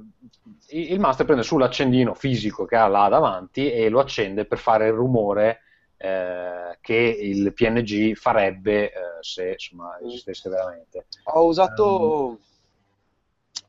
il 0.70 1.00
master 1.02 1.26
prende 1.26 1.44
sull'accendino 1.44 2.14
fisico 2.14 2.64
che 2.64 2.78
ha 2.78 2.88
là 2.88 3.10
davanti 3.10 3.70
e 3.70 3.90
lo 3.90 4.00
accende 4.00 4.46
per 4.46 4.58
fare 4.58 4.88
il 4.88 4.94
rumore 4.94 5.64
eh, 6.02 6.80
che 6.82 6.96
il 6.96 7.54
PNG 7.54 8.16
farebbe 8.16 8.92
eh, 8.92 8.92
se 9.22 9.52
insomma, 9.52 10.00
esistesse 10.04 10.50
veramente. 10.50 11.06
Ho 11.26 11.46
usato... 11.46 12.26
Um, 12.28 12.40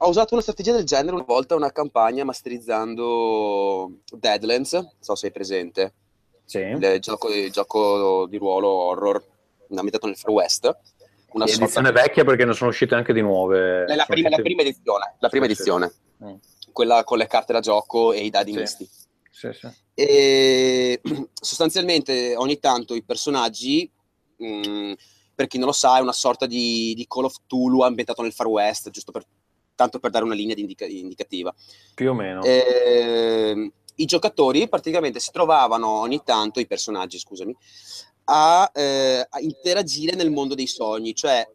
ho 0.04 0.08
usato 0.08 0.34
una 0.34 0.42
strategia 0.42 0.72
del 0.72 0.84
genere 0.84 1.14
una 1.14 1.24
volta, 1.24 1.54
una 1.54 1.70
campagna 1.70 2.24
masterizzando 2.24 3.98
Deadlands, 4.12 4.72
non 4.72 4.90
so 4.98 5.14
se 5.14 5.26
hai 5.26 5.32
presente. 5.32 5.92
Sì. 6.44 6.58
Il 6.58 6.96
gioco, 6.98 7.28
il 7.28 7.52
gioco 7.52 8.26
di 8.26 8.36
ruolo 8.36 8.68
horror 8.68 9.24
ambientato 9.68 10.06
nel 10.06 10.16
Far 10.16 10.30
West. 10.30 10.76
Una 11.32 11.44
edizione 11.44 11.70
sorta... 11.70 11.92
vecchia 11.92 12.24
perché 12.24 12.44
ne 12.44 12.52
sono 12.52 12.70
uscite 12.70 12.96
anche 12.96 13.12
di 13.12 13.20
nuove. 13.20 13.86
La, 13.94 14.04
prima, 14.06 14.28
la 14.28 14.38
prima, 14.38 14.62
edizione, 14.62 15.14
la 15.20 15.28
prima 15.28 15.44
sì, 15.46 15.52
edizione. 15.52 15.88
Sì. 15.88 16.24
Mm. 16.24 16.34
quella 16.72 17.04
con 17.04 17.18
le 17.18 17.26
carte 17.28 17.52
da 17.52 17.60
gioco 17.60 18.12
e 18.12 18.24
i 18.24 18.30
dadi 18.30 18.52
misti. 18.52 18.88
Sì, 19.30 19.52
sì. 19.52 19.68
E 19.94 21.00
sostanzialmente 21.32 22.34
ogni 22.36 22.58
tanto 22.58 22.94
i 22.94 23.02
personaggi, 23.02 23.90
mh, 24.36 24.46
mm, 24.46 24.92
per 25.34 25.46
chi 25.46 25.58
non 25.58 25.66
lo 25.66 25.72
sa, 25.72 25.98
è 25.98 26.00
una 26.00 26.12
sorta 26.12 26.46
di, 26.46 26.94
di 26.94 27.06
Call 27.06 27.24
of 27.24 27.36
Tulu 27.46 27.80
ambientato 27.82 28.22
nel 28.22 28.32
Far 28.32 28.46
West, 28.46 28.90
giusto 28.90 29.12
per 29.12 29.24
tanto 29.74 29.98
per 29.98 30.10
dare 30.10 30.24
una 30.24 30.34
linea 30.34 30.54
indica- 30.56 30.86
indicativa. 30.86 31.54
Più 31.94 32.10
o 32.10 32.14
meno. 32.14 32.42
Eh, 32.42 33.72
I 33.96 34.04
giocatori 34.04 34.68
praticamente 34.68 35.20
si 35.20 35.30
trovavano 35.30 35.88
ogni 35.88 36.22
tanto, 36.24 36.60
i 36.60 36.66
personaggi, 36.66 37.18
scusami, 37.18 37.54
a, 38.24 38.70
eh, 38.72 39.26
a 39.28 39.40
interagire 39.40 40.14
nel 40.14 40.30
mondo 40.30 40.54
dei 40.54 40.66
sogni, 40.66 41.14
cioè 41.14 41.46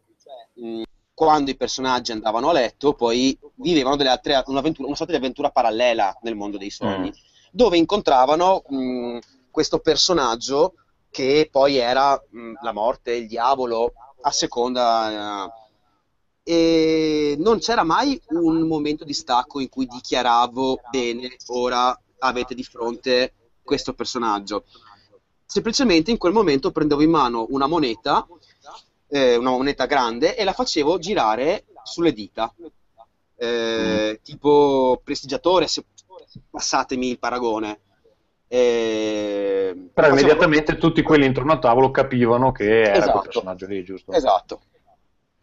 mh, 0.54 0.82
quando 1.14 1.50
i 1.50 1.56
personaggi 1.56 2.12
andavano 2.12 2.50
a 2.50 2.52
letto, 2.52 2.94
poi 2.94 3.36
vivevano 3.56 4.00
altre, 4.08 4.42
una 4.46 4.62
sorta 4.62 5.06
di 5.06 5.16
avventura 5.16 5.50
parallela 5.50 6.16
nel 6.22 6.36
mondo 6.36 6.58
dei 6.58 6.70
sogni, 6.70 7.08
mm. 7.08 7.27
Dove 7.50 7.76
incontravano 7.76 8.62
mh, 8.66 9.18
questo 9.50 9.78
personaggio 9.78 10.74
che 11.10 11.48
poi 11.50 11.76
era 11.76 12.14
mh, 12.14 12.54
la 12.62 12.72
morte, 12.72 13.14
il 13.14 13.26
diavolo, 13.26 13.92
a 14.22 14.30
seconda... 14.30 15.44
Uh, 15.44 15.66
e 16.42 17.36
non 17.38 17.58
c'era 17.58 17.82
mai 17.82 18.18
un 18.28 18.66
momento 18.66 19.04
di 19.04 19.12
stacco 19.12 19.60
in 19.60 19.68
cui 19.68 19.86
dichiaravo 19.86 20.80
bene, 20.90 21.36
ora 21.48 21.94
avete 22.20 22.54
di 22.54 22.64
fronte 22.64 23.34
questo 23.62 23.92
personaggio. 23.92 24.64
Semplicemente 25.44 26.10
in 26.10 26.16
quel 26.16 26.32
momento 26.32 26.70
prendevo 26.70 27.02
in 27.02 27.10
mano 27.10 27.44
una 27.50 27.66
moneta 27.66 28.26
eh, 29.08 29.36
una 29.36 29.50
moneta 29.50 29.86
grande 29.86 30.36
e 30.36 30.44
la 30.44 30.52
facevo 30.52 30.98
girare 30.98 31.64
sulle 31.82 32.12
dita. 32.12 32.52
Eh, 33.36 34.18
mm. 34.18 34.22
Tipo 34.22 35.00
prestigiatore, 35.02 35.66
se 35.66 35.84
passatemi 36.50 37.08
il 37.08 37.18
paragone. 37.18 37.80
Eh, 38.48 39.90
Però 39.92 40.08
immediatamente 40.08 40.72
proprio... 40.72 40.88
tutti 40.88 41.02
quelli 41.02 41.26
intorno 41.26 41.52
al 41.52 41.60
tavolo 41.60 41.90
capivano 41.90 42.50
che 42.50 42.82
era 42.82 42.96
esatto. 42.96 43.10
quel 43.12 43.22
personaggio 43.24 43.66
lì, 43.66 43.84
giusto? 43.84 44.12
Esatto. 44.12 44.60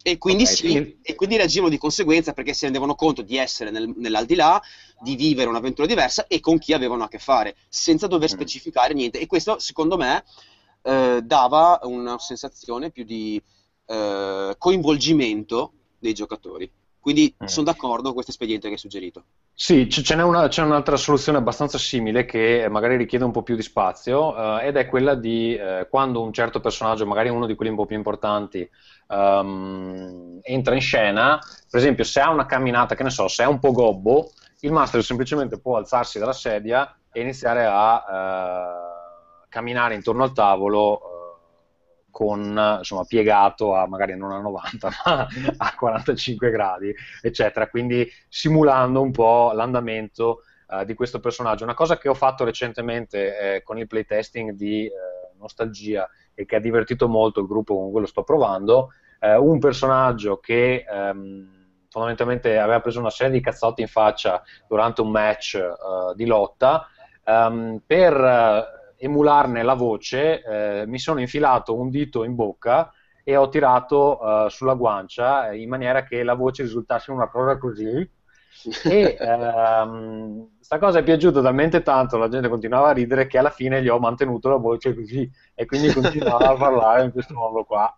E 0.07 0.17
quindi, 0.17 0.43
okay, 0.43 0.55
sì, 0.55 0.61
quindi... 0.69 0.99
e 1.01 1.15
quindi 1.15 1.38
reagivano 1.38 1.71
di 1.71 1.77
conseguenza 1.77 2.33
perché 2.33 2.53
si 2.53 2.65
rendevano 2.65 2.93
conto 2.93 3.23
di 3.23 3.38
essere 3.38 3.71
nel, 3.71 3.91
nell'aldilà, 3.95 4.61
di 5.01 5.15
vivere 5.15 5.49
un'avventura 5.49 5.88
diversa 5.88 6.27
e 6.27 6.39
con 6.39 6.59
chi 6.59 6.73
avevano 6.73 7.03
a 7.03 7.07
che 7.07 7.17
fare, 7.17 7.55
senza 7.67 8.05
dover 8.07 8.29
mm. 8.29 8.33
specificare 8.33 8.93
niente. 8.93 9.19
E 9.19 9.25
questo, 9.25 9.57
secondo 9.57 9.97
me, 9.97 10.23
eh, 10.83 11.21
dava 11.23 11.79
una 11.83 12.19
sensazione 12.19 12.91
più 12.91 13.03
di 13.03 13.41
eh, 13.88 14.55
coinvolgimento 14.57 15.73
dei 15.97 16.13
giocatori. 16.13 16.71
Quindi 17.06 17.36
mm. 17.43 17.45
sono 17.45 17.68
d'accordo 17.68 18.06
con 18.06 18.14
questo 18.14 18.32
espediente 18.32 18.66
che 18.66 18.74
hai 18.74 18.80
suggerito. 18.80 19.26
Sì, 19.53 19.86
c- 19.86 20.01
c'è, 20.01 20.20
una, 20.24 20.47
c'è, 20.47 20.64
un'altra 20.64 20.97
soluzione 20.97 21.38
abbastanza 21.38 21.78
simile 21.78 22.26
che 22.26 22.66
magari 22.68 22.97
richiede 22.97 23.24
un 23.24 23.30
po' 23.30 23.43
più 23.43 23.56
di 23.56 23.62
spazio 23.62 24.34
uh, 24.34 24.58
ed 24.60 24.76
è 24.76 24.88
quella 24.88 25.14
di 25.14 25.56
uh, 25.56 25.88
quando 25.88 26.24
un 26.24 26.34
certo 26.34 26.60
personaggio, 26.60 27.06
magari 27.06 27.30
uno 27.30 27.45
di 27.45 27.53
quelli 27.53 27.70
un 27.70 27.78
po' 27.78 27.86
più 27.86 27.95
importanti, 27.95 28.68
um, 29.10 30.39
entra 30.41 30.74
in 30.74 30.82
scena, 30.82 31.39
per 31.70 31.80
esempio 31.80 32.03
se 32.03 32.22
ha 32.22 32.32
una 32.32 32.47
camminata, 32.47 32.95
che 32.95 33.03
ne 33.03 33.12
so, 33.12 33.28
se 33.28 33.43
è 33.43 33.45
un 33.45 33.60
po' 33.60 33.72
gobbo, 33.72 34.32
il 34.62 34.72
master 34.72 35.03
semplicemente 35.03 35.60
può 35.60 35.78
alzarsi 35.78 36.18
dalla 36.18 36.34
sedia 36.34 36.91
e 37.12 37.22
iniziare 37.22 37.68
a 37.70 37.95
uh, 37.97 39.45
camminare 39.47 39.93
intorno 39.93 40.24
al 40.24 40.34
tavolo 40.34 41.14
con 42.16 42.78
insomma, 42.78 43.03
piegato 43.03 43.76
a 43.76 43.86
magari 43.89 44.16
non 44.16 44.32
a 44.32 44.39
90 44.39 44.89
ma 45.03 45.28
a 45.57 45.76
45 45.76 46.49
gradi 46.49 46.95
eccetera. 47.22 47.68
Quindi 47.68 48.09
simulando 48.30 49.01
un 49.01 49.11
po' 49.11 49.51
l'andamento 49.51 50.43
uh, 50.70 50.86
di 50.86 50.93
questo 50.93 51.20
personaggio. 51.20 51.66
Una 51.66 51.74
cosa 51.74 51.97
che 51.97 52.07
ho 52.07 52.13
fatto 52.13 52.45
recentemente 52.45 53.55
eh, 53.55 53.63
con 53.63 53.78
il 53.78 53.88
playtesting 53.88 54.51
di 54.51 54.86
eh, 54.86 54.91
Nostalgia 55.38 56.09
e 56.34 56.45
che 56.45 56.55
ha 56.55 56.61
divertito 56.61 57.09
molto 57.09 57.41
il 57.41 57.47
gruppo 57.47 57.76
con 57.76 57.91
cui 57.91 57.99
lo 57.99 58.07
sto 58.07 58.24
provando 58.24 58.93
eh, 59.20 59.36
un 59.36 59.59
personaggio 59.59 60.38
che 60.38 60.86
ehm, 60.89 61.49
fondamentalmente 61.89 62.57
aveva 62.57 62.80
preso 62.80 63.01
una 63.01 63.09
serie 63.09 63.34
di 63.34 63.41
cazzotti 63.41 63.82
in 63.82 63.89
faccia 63.89 64.41
durante 64.70 65.01
un 65.01 65.11
match 65.11 65.61
uh, 65.61 66.16
di 66.16 66.26
lotta 66.26 66.88
um, 67.26 67.82
per 67.86 68.74
emularne 68.98 69.64
la 69.64 69.74
voce, 69.74 70.41
eh, 70.43 70.86
mi 70.88 71.00
sono 71.00 71.20
infilato 71.20 71.76
un 71.76 71.89
dito 71.89 72.24
in 72.24 72.36
bocca 72.36 72.91
e 73.24 73.36
ho 73.36 73.50
tirato 73.50 74.20
uh, 74.22 74.48
sulla 74.50 74.76
guancia 74.76 75.52
in 75.52 75.68
maniera 75.68 76.04
che 76.04 76.22
la 76.22 76.36
voce 76.36 76.62
risultasse 76.62 77.12
una 77.12 77.28
cosa 77.28 77.58
così. 77.58 78.08
e 78.86 79.18
ehm, 79.20 80.58
sta 80.60 80.80
cosa 80.80 81.00
è 81.00 81.04
piaciuta 81.04 81.41
talmente 81.41 81.82
tanto, 81.82 82.18
la 82.18 82.30
gente 82.30 82.48
continuava 82.48 82.89
a 82.89 82.93
ridere 82.93 83.28
che 83.28 83.38
alla 83.38 83.50
fine 83.50 83.82
gli 83.82 83.89
ho 83.89 84.00
mantenuto 84.00 84.50
la 84.50 84.56
voce 84.56 84.96
così 84.96 85.30
e 85.54 85.66
quindi 85.66 85.91
continuava 85.91 86.50
a 86.50 86.56
parlare 86.56 87.04
in 87.04 87.12
questo 87.12 87.34
modo 87.34 87.64
qua 87.64 87.93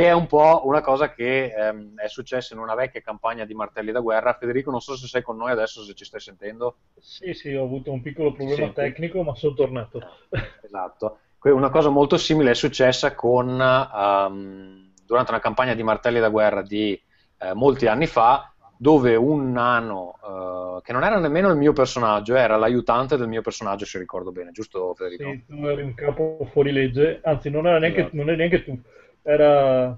che 0.00 0.06
è 0.06 0.12
un 0.12 0.26
po' 0.26 0.62
una 0.64 0.80
cosa 0.80 1.12
che 1.12 1.52
ehm, 1.52 1.98
è 1.98 2.08
successa 2.08 2.54
in 2.54 2.60
una 2.60 2.74
vecchia 2.74 3.02
campagna 3.02 3.44
di 3.44 3.52
martelli 3.52 3.92
da 3.92 4.00
guerra. 4.00 4.32
Federico, 4.32 4.70
non 4.70 4.80
so 4.80 4.96
se 4.96 5.06
sei 5.06 5.20
con 5.20 5.36
noi 5.36 5.50
adesso, 5.50 5.82
se 5.82 5.92
ci 5.92 6.06
stai 6.06 6.20
sentendo. 6.20 6.76
Sì, 6.98 7.34
sì, 7.34 7.54
ho 7.54 7.64
avuto 7.64 7.92
un 7.92 8.00
piccolo 8.00 8.32
problema 8.32 8.70
tecnico, 8.70 9.22
ma 9.22 9.34
sono 9.34 9.52
tornato. 9.54 10.00
Esatto. 10.64 11.18
Una 11.42 11.70
cosa 11.70 11.88
molto 11.88 12.16
simile 12.16 12.52
è 12.52 12.54
successa 12.54 13.14
con, 13.14 13.48
um, 13.48 14.92
durante 15.04 15.30
una 15.32 15.40
campagna 15.40 15.74
di 15.74 15.82
martelli 15.82 16.20
da 16.20 16.28
guerra 16.28 16.62
di 16.62 16.98
eh, 17.38 17.54
molti 17.54 17.86
anni 17.86 18.06
fa, 18.06 18.54
dove 18.78 19.16
un 19.16 19.50
nano, 19.50 20.18
uh, 20.22 20.80
che 20.80 20.92
non 20.92 21.02
era 21.02 21.18
nemmeno 21.18 21.50
il 21.50 21.56
mio 21.56 21.72
personaggio, 21.72 22.36
era 22.36 22.56
l'aiutante 22.56 23.16
del 23.16 23.26
mio 23.28 23.42
personaggio, 23.42 23.84
se 23.84 23.98
ricordo 23.98 24.32
bene, 24.32 24.52
giusto 24.52 24.94
Federico? 24.94 25.30
Sì, 25.30 25.44
tu 25.46 25.66
eri 25.66 25.82
un 25.82 25.94
capo 25.94 26.46
fuori 26.52 26.72
legge, 26.72 27.20
anzi 27.22 27.50
non, 27.50 27.66
era 27.66 27.78
neanche, 27.78 28.00
esatto. 28.00 28.16
non 28.16 28.28
eri 28.28 28.36
neanche 28.36 28.64
tu 28.64 28.78
era 29.22 29.96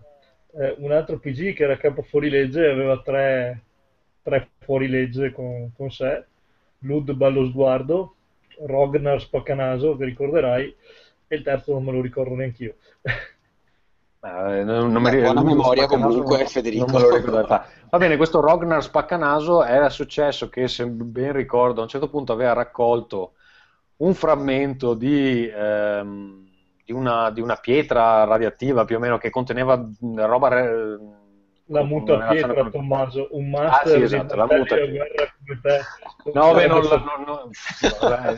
eh, 0.55 0.75
un 0.79 0.93
altro 0.93 1.19
PG 1.19 1.55
che 1.55 1.65
era 1.65 1.77
capo 1.77 2.03
fuorilegge 2.03 2.65
e 2.65 2.71
aveva 2.71 3.01
tre, 3.01 3.63
tre 4.23 4.51
fuorilegge 4.59 5.33
con, 5.33 5.73
con 5.75 5.91
sé, 5.91 6.25
Lud 6.81 7.13
Ballo 7.13 7.47
Sguardo, 7.47 8.15
Rognar 8.67 9.21
Spaccanaso, 9.21 9.97
che 9.97 10.05
ricorderai, 10.05 10.75
e 11.29 11.37
il 11.37 11.43
terzo 11.43 11.73
non 11.73 11.85
me 11.85 11.93
lo 11.93 12.01
ricordo 12.01 12.35
neanche 12.35 12.65
io. 12.65 12.75
Eh, 14.21 14.63
non, 14.65 14.93
non 14.93 15.03
Beh, 15.03 15.21
buona 15.21 15.43
memoria 15.43 15.87
comunque 15.87 16.39
non, 16.39 16.47
Federico. 16.47 16.99
non 16.99 17.47
va 17.91 17.99
bene 17.99 18.17
questo 18.17 18.41
Rognar 18.41 18.83
Spaccanaso 18.83 19.65
era 19.65 19.89
successo 19.89 20.49
che 20.49 20.69
se 20.69 20.87
ben 20.87 21.33
ricordo 21.33 21.81
a 21.81 21.85
un 21.85 21.89
certo 21.89 22.09
punto 22.09 22.33
aveva 22.33 22.53
raccolto 22.53 23.33
un 23.97 24.15
frammento 24.15 24.95
di 24.95 25.49
ehm, 25.49 26.52
di 26.85 26.93
una, 26.93 27.31
di 27.31 27.41
una, 27.41 27.57
pietra 27.57 28.25
radioattiva 28.25 28.85
più 28.85 28.97
o 28.97 28.99
meno 28.99 29.19
che 29.19 29.31
conteneva 29.31 29.89
roba... 30.17 30.49
Re... 30.49 30.99
La 31.67 31.85
muta 31.85 32.29
pietra, 32.29 32.53
con... 32.55 32.71
Tommaso, 32.71 33.29
un 33.31 33.49
master 33.49 33.95
ah, 33.95 33.97
sì, 33.97 34.03
esatto, 34.03 34.37
la 34.37 34.47
muta 34.47 34.77
No, 36.35 36.53
beh, 36.53 36.67
non, 36.67 36.83
non, 36.83 37.25
non, 37.25 37.51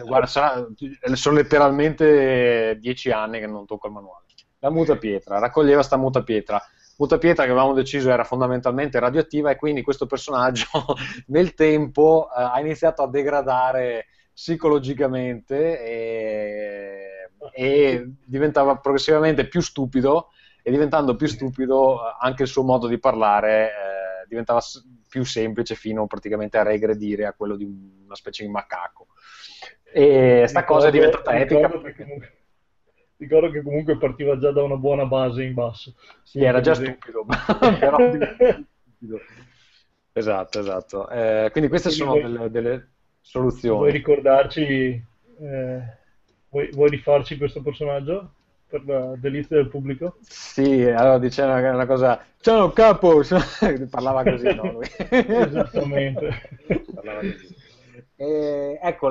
guarda, 0.05 0.27
sarà, 0.27 0.67
sono 1.15 1.37
letteralmente 1.37 2.77
dieci 2.79 3.11
anni 3.11 3.41
che 3.41 3.47
non 3.47 3.67
tocco 3.67 3.89
il 3.89 3.93
manuale. 3.93 4.25
La 4.61 4.71
muta 4.71 4.97
pietra, 4.97 5.39
raccoglieva 5.39 5.83
sta 5.83 5.97
muta 5.97 6.23
pietra. 6.23 6.63
Muta 6.97 7.19
pietra 7.19 7.45
che 7.45 7.51
avevamo 7.51 7.73
deciso 7.73 8.11
era 8.11 8.23
fondamentalmente 8.23 9.01
radioattiva 9.01 9.51
e 9.51 9.57
quindi 9.57 9.83
questo 9.83 10.07
personaggio 10.07 10.69
nel 11.29 11.55
tempo 11.55 12.29
eh, 12.29 12.41
ha 12.41 12.61
iniziato 12.61 13.03
a 13.03 13.09
degradare 13.09 14.07
psicologicamente 14.33 15.81
e 15.81 17.24
e 17.53 18.13
diventava 18.25 18.77
progressivamente 18.77 19.47
più 19.47 19.61
stupido 19.61 20.31
e 20.63 20.71
diventando 20.71 21.15
più 21.17 21.27
stupido 21.27 22.01
anche 22.19 22.43
il 22.43 22.49
suo 22.49 22.63
modo 22.63 22.87
di 22.87 22.99
parlare 22.99 23.67
eh, 23.67 24.27
diventava 24.29 24.61
più 25.09 25.25
semplice 25.25 25.75
fino 25.75 26.07
praticamente 26.07 26.59
a 26.59 26.63
regredire 26.63 27.27
a 27.27 27.35
quello 27.35 27.57
di 27.57 27.65
una 28.05 28.15
specie 28.15 28.45
di 28.45 28.51
macaco. 28.51 29.09
E 29.93 30.45
sta 30.49 30.65
cosa 30.65 30.89
è 30.89 30.91
diventata 30.91 31.39
epica. 31.39 31.69
Comunque, 31.69 32.37
ricordo 33.19 33.51
che 33.51 33.63
comunque 33.63 33.97
partiva 33.97 34.39
già 34.39 34.51
da 34.51 34.63
una 34.63 34.77
buona 34.77 35.05
base 35.05 35.45
in 35.45 35.55
basso. 35.55 35.95
Sì, 36.23 36.43
era 36.43 36.61
già 36.61 36.75
stupido, 36.75 37.25
però 37.79 37.97
stupido. 38.11 39.21
Esatto, 40.13 40.59
esatto. 40.59 41.09
Eh, 41.11 41.49
quindi 41.53 41.69
queste 41.69 41.91
quindi 41.91 42.05
sono 42.05 42.21
vuoi, 42.21 42.33
delle, 42.33 42.51
delle, 42.51 42.89
soluzioni. 43.21 43.77
Vuoi 43.77 43.93
ricordarci... 43.93 45.05
Eh 45.41 46.03
Vuoi, 46.55 46.71
vuoi 46.71 46.89
rifarci 46.89 47.37
questo 47.37 47.61
personaggio? 47.63 48.31
Per 48.69 48.85
la 48.87 49.17
delizia 49.17 49.57
del 49.57 49.69
pubblico? 49.69 50.19
Sì, 50.21 50.85
allora 50.85 51.19
diceva 51.19 51.59
una, 51.59 51.73
una 51.73 51.87
cosa, 51.87 52.25
ciao 52.41 52.71
capo, 52.71 53.23
parlava 53.91 54.23
così, 54.23 54.55
no? 54.55 54.71
Lui. 54.71 54.87
Esattamente. 55.11 56.31
parlava 56.95 57.19
così. 57.19 57.57
E, 58.15 58.79
ecco, 58.81 59.09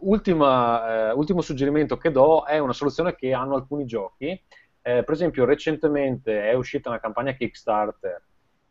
l'ultimo 0.00 0.46
eh, 1.10 1.42
suggerimento 1.42 1.96
che 1.96 2.12
do 2.12 2.44
è 2.44 2.58
una 2.58 2.72
soluzione 2.72 3.16
che 3.16 3.32
hanno 3.32 3.56
alcuni 3.56 3.84
giochi. 3.84 4.28
Eh, 4.28 5.02
per 5.02 5.10
esempio, 5.10 5.44
recentemente 5.44 6.48
è 6.48 6.54
uscita 6.54 6.88
una 6.88 7.00
campagna 7.00 7.32
Kickstarter 7.32 8.22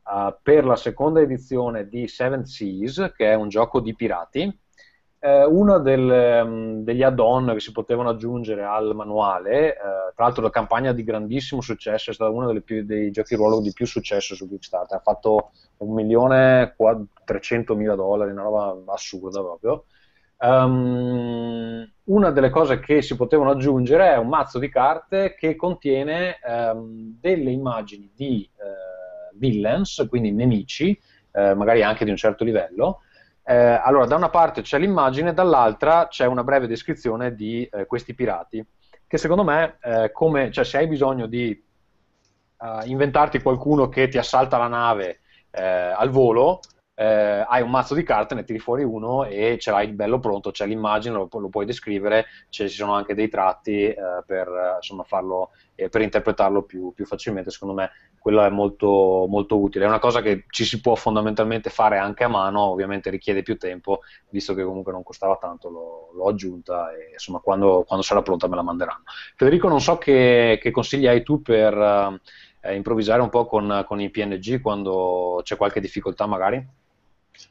uh, 0.03 0.33
per 0.41 0.63
la 0.63 0.77
seconda 0.77 1.19
edizione 1.19 1.89
di 1.89 2.07
Seven 2.07 2.45
Seas, 2.45 3.11
che 3.13 3.29
è 3.29 3.33
un 3.33 3.49
gioco 3.49 3.81
di 3.81 3.93
pirati, 3.93 4.57
eh, 5.25 5.43
uno 5.43 5.79
del, 5.79 6.43
um, 6.45 6.83
degli 6.83 7.01
add-on 7.01 7.51
che 7.53 7.59
si 7.59 7.71
potevano 7.71 8.09
aggiungere 8.09 8.63
al 8.63 8.93
manuale, 8.93 9.73
eh, 9.73 9.77
tra 10.13 10.25
l'altro 10.25 10.43
la 10.43 10.51
campagna 10.51 10.91
di 10.91 11.03
grandissimo 11.03 11.61
successo, 11.61 12.11
è 12.11 12.13
stata 12.13 12.29
uno 12.29 12.53
dei 12.53 13.09
giochi 13.09 13.33
ruolo 13.33 13.59
di 13.59 13.73
più 13.73 13.87
successo 13.87 14.35
su 14.35 14.47
Kickstarter, 14.47 14.97
ha 14.97 15.01
fatto 15.01 15.49
un 15.77 15.93
milione 15.95 16.75
e 16.77 17.05
300 17.23 17.75
mila 17.75 17.95
dollari, 17.95 18.31
una 18.31 18.43
roba 18.43 18.77
assurda 18.93 19.41
proprio. 19.41 19.85
Um, 20.37 21.91
una 22.03 22.29
delle 22.29 22.51
cose 22.51 22.79
che 22.79 23.01
si 23.01 23.15
potevano 23.15 23.49
aggiungere 23.49 24.11
è 24.13 24.17
un 24.17 24.27
mazzo 24.27 24.59
di 24.59 24.69
carte 24.69 25.33
che 25.33 25.55
contiene 25.55 26.37
um, 26.45 27.17
delle 27.19 27.49
immagini 27.49 28.11
di 28.13 28.47
uh, 28.57 29.35
villains, 29.35 30.05
quindi 30.07 30.31
nemici, 30.31 30.95
eh, 31.31 31.53
magari 31.53 31.83
anche 31.83 32.05
di 32.05 32.11
un 32.11 32.17
certo 32.17 32.43
livello. 32.43 33.01
Eh, 33.47 33.53
allora, 33.55 34.05
da 34.05 34.15
una 34.15 34.29
parte 34.29 34.61
c'è 34.61 34.79
l'immagine, 34.79 35.33
dall'altra 35.33 36.07
c'è 36.07 36.25
una 36.25 36.43
breve 36.43 36.65
descrizione 36.65 37.35
di 37.35 37.63
eh, 37.71 37.85
questi 37.85 38.15
pirati, 38.15 38.65
che 39.05 39.17
secondo 39.17 39.43
me, 39.43 39.77
eh, 39.83 40.11
come, 40.11 40.51
cioè, 40.51 40.65
se 40.65 40.77
hai 40.77 40.87
bisogno 40.87 41.27
di 41.27 41.63
inventarti 42.85 43.41
qualcuno 43.43 43.89
che 43.89 44.07
ti 44.07 44.17
assalta 44.17 44.57
la 44.57 44.67
nave 44.67 45.19
al 45.51 46.09
volo, 46.09 46.61
eh, 46.97 47.45
hai 47.45 47.61
un 47.61 47.69
mazzo 47.69 47.93
di 47.93 48.03
carte, 48.03 48.35
ne 48.35 48.45
tiri 48.45 48.57
fuori 48.57 48.83
uno 48.83 49.25
e 49.25 49.57
ce 49.59 49.69
l'hai 49.69 49.89
bello 49.89 50.19
pronto, 50.19 50.51
c'è 50.51 50.65
l'immagine, 50.65 51.15
lo, 51.15 51.27
lo 51.29 51.49
puoi 51.49 51.65
descrivere, 51.65 52.25
ci 52.49 52.69
sono 52.69 52.93
anche 52.93 53.13
dei 53.13 53.27
tratti 53.27 53.83
eh, 53.83 53.95
per, 54.25 54.77
insomma, 54.77 55.03
farlo, 55.03 55.51
eh, 55.75 55.89
per 55.89 56.01
interpretarlo 56.01 56.63
più, 56.63 56.93
più, 56.93 57.05
facilmente, 57.05 57.51
secondo 57.51 57.75
me 57.75 57.91
quello 58.17 58.41
è 58.43 58.49
molto, 58.49 59.25
molto 59.27 59.59
utile, 59.59 59.83
è 59.83 59.87
una 59.89 59.99
cosa 59.99 60.21
che 60.21 60.45
ci 60.49 60.63
si 60.63 60.79
può 60.79 60.95
fondamentalmente 60.95 61.69
fare 61.69 61.97
anche 61.97 62.23
a 62.23 62.29
mano, 62.29 62.61
ovviamente 62.61 63.09
richiede 63.09 63.43
più 63.43 63.57
tempo, 63.57 63.99
visto 64.29 64.53
che 64.53 64.63
comunque 64.63 64.93
non 64.93 65.03
costava 65.03 65.35
tanto, 65.35 65.69
l'ho, 65.69 66.11
l'ho 66.13 66.27
aggiunta 66.29 66.91
e 66.93 67.11
insomma 67.11 67.39
quando, 67.39 67.83
quando, 67.85 68.05
sarà 68.05 68.21
pronta 68.21 68.47
me 68.47 68.55
la 68.55 68.63
manderanno. 68.63 69.03
Federico, 69.35 69.67
non 69.67 69.81
so 69.81 69.97
che, 69.97 70.59
che 70.61 70.71
consigli 70.71 71.07
hai 71.07 71.23
tu 71.23 71.41
per... 71.41 71.77
Eh, 72.65 72.73
improvvisare 72.73 73.21
un 73.21 73.29
po' 73.29 73.45
con, 73.45 73.83
con 73.85 74.01
i 74.01 74.09
PNG 74.09 74.59
quando 74.59 75.39
c'è 75.43 75.55
qualche 75.55 75.79
difficoltà 75.79 76.25
magari? 76.25 76.67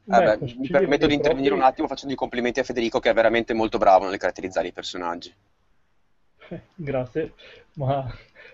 Beh, 0.05 0.37
beh, 0.37 0.55
mi 0.59 0.69
permetto 0.69 1.07
di 1.07 1.15
intervenire 1.15 1.49
proprio... 1.49 1.55
un 1.55 1.63
attimo 1.63 1.89
facendo 1.89 2.15
i 2.15 2.17
complimenti 2.17 2.61
a 2.61 2.65
Federico 2.65 3.01
che 3.01 3.11
è 3.11 3.15
veramente 3.15 3.55
molto 3.55 3.79
bravo 3.79 4.09
nel 4.09 4.19
caratterizzare 4.19 4.69
i 4.69 4.73
personaggi. 4.73 5.33
Grazie, 6.75 7.33
ma 7.75 8.07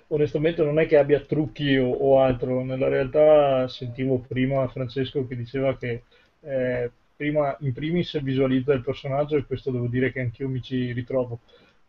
onestamente 0.08 0.62
non 0.62 0.78
è 0.78 0.86
che 0.86 0.96
abbia 0.96 1.20
trucchi 1.20 1.76
o, 1.76 1.90
o 1.90 2.20
altro, 2.20 2.62
nella 2.62 2.88
realtà 2.88 3.66
sentivo 3.68 4.18
prima 4.18 4.68
Francesco 4.68 5.26
che 5.26 5.36
diceva 5.36 5.76
che 5.76 6.04
eh, 6.42 6.90
prima, 7.16 7.56
in 7.60 7.72
primis 7.72 8.20
visualizza 8.22 8.72
il 8.72 8.82
personaggio 8.82 9.36
e 9.36 9.44
questo 9.44 9.70
devo 9.70 9.88
dire 9.88 10.12
che 10.12 10.20
anch'io 10.20 10.48
mi 10.48 10.62
ci 10.62 10.92
ritrovo. 10.92 11.40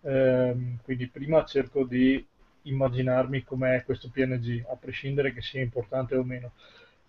Eh, 0.02 0.56
quindi 0.84 1.08
prima 1.08 1.46
cerco 1.46 1.84
di 1.84 2.26
immaginarmi 2.64 3.44
com'è 3.44 3.84
questo 3.86 4.10
PNG, 4.12 4.66
a 4.70 4.76
prescindere 4.76 5.34
che 5.34 5.42
sia 5.42 5.62
importante 5.62 6.16
o 6.16 6.24
meno. 6.24 6.52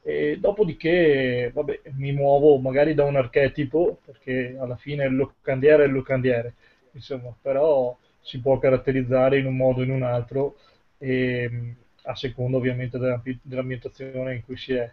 E 0.05 0.39
dopodiché, 0.41 1.51
vabbè, 1.55 1.81
mi 1.93 2.13
muovo 2.13 2.59
magari 2.59 2.95
da 2.95 3.05
un 3.05 3.17
archetipo, 3.17 4.01
perché 4.05 4.57
alla 4.59 4.77
fine 4.77 5.05
il 5.07 5.15
locandiere 5.15 5.85
è 5.85 5.87
il 5.87 5.93
locandiere, 5.93 6.55
insomma, 6.93 7.35
però 7.41 7.97
si 8.21 8.41
può 8.41 8.59
caratterizzare 8.59 9.39
in 9.39 9.47
un 9.47 9.57
modo 9.57 9.81
o 9.81 9.85
in 9.85 9.91
un 9.91 10.03
altro, 10.03 10.57
e, 10.99 11.75
a 12.05 12.15
seconda 12.17 12.57
ovviamente 12.57 12.99
dell'ambientazione 12.99 14.35
in 14.35 14.45
cui 14.45 14.57
si 14.57 14.75
è. 14.75 14.91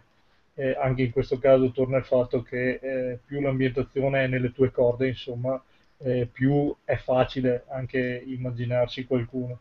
E 0.54 0.76
anche 0.78 1.02
in 1.02 1.10
questo 1.10 1.38
caso 1.38 1.70
torna 1.72 1.96
il 1.96 2.04
fatto 2.04 2.42
che 2.42 2.78
eh, 2.80 3.18
più 3.24 3.40
l'ambientazione 3.40 4.24
è 4.24 4.26
nelle 4.28 4.52
tue 4.52 4.70
corde, 4.70 5.08
insomma, 5.08 5.60
eh, 5.98 6.26
più 6.30 6.74
è 6.84 6.96
facile 6.96 7.64
anche 7.68 8.22
immaginarsi 8.26 9.06
qualcuno. 9.06 9.60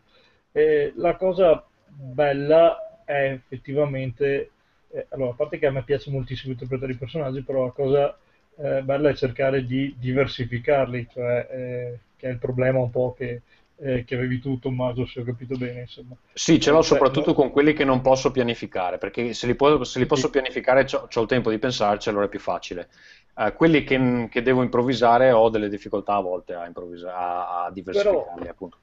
La 0.96 1.16
cosa 1.16 1.64
bella 1.88 3.04
è 3.06 3.32
effettivamente 3.32 4.52
eh, 4.92 5.06
allora, 5.10 5.32
a 5.32 5.36
parte 5.36 5.60
che 5.60 5.68
a 5.68 5.72
me 5.72 5.84
piace 5.84 6.10
moltissimo 6.10 6.54
interpretare 6.54 6.94
i 6.94 6.98
personaggi, 6.98 7.42
però 7.42 7.66
la 7.66 7.72
cosa 7.72 8.18
eh, 8.58 8.82
bella 8.82 9.10
è 9.10 9.16
cercare 9.16 9.66
di 9.66 9.96
diversificarli, 9.98 11.08
cioè 11.12 11.48
eh, 11.50 12.00
che 12.16 12.28
è 12.28 12.32
il 12.32 12.40
problema 12.40 12.80
un 12.80 12.90
po' 12.90 13.14
che, 13.16 13.42
eh, 13.78 14.04
che, 14.04 14.16
avevi 14.16 14.40
tu, 14.40 14.60
Tommaso, 14.60 15.06
se 15.06 15.22
ho 15.22 15.24
capito 15.24 15.56
bene. 15.56 15.82
Insomma. 15.82 16.16
Sì, 16.34 16.60
ce 16.60 16.72
l'ho 16.72 16.82
soprattutto 16.82 17.30
no... 17.30 17.36
con 17.36 17.52
quelli 17.52 17.74
che 17.74 17.86
non 17.86 18.02
posso 18.02 18.32
pianificare, 18.32 18.98
perché 18.98 19.34
se 19.34 19.46
li, 19.48 19.56
può, 19.56 19.84
se 19.84 20.00
li 20.00 20.06
posso 20.06 20.26
sì. 20.26 20.32
pianificare 20.32 20.86
ho 20.92 21.22
il 21.22 21.28
tempo 21.28 21.50
di 21.52 21.60
pensarci, 21.60 22.10
allora 22.10 22.26
è 22.26 22.30
più 22.30 22.40
facile. 22.40 22.90
Uh, 23.36 23.54
quelli 23.54 23.86
che, 23.86 24.28
che, 24.30 24.42
devo 24.42 24.64
improvvisare 24.64 25.32
ho 25.32 25.50
delle 25.50 25.70
difficoltà 25.70 26.16
a 26.16 26.20
volte 26.20 26.56
a, 26.56 26.64
a, 26.64 27.66
a 27.66 27.72
diversificarli, 27.72 28.34
però, 28.36 28.50
appunto 28.50 28.79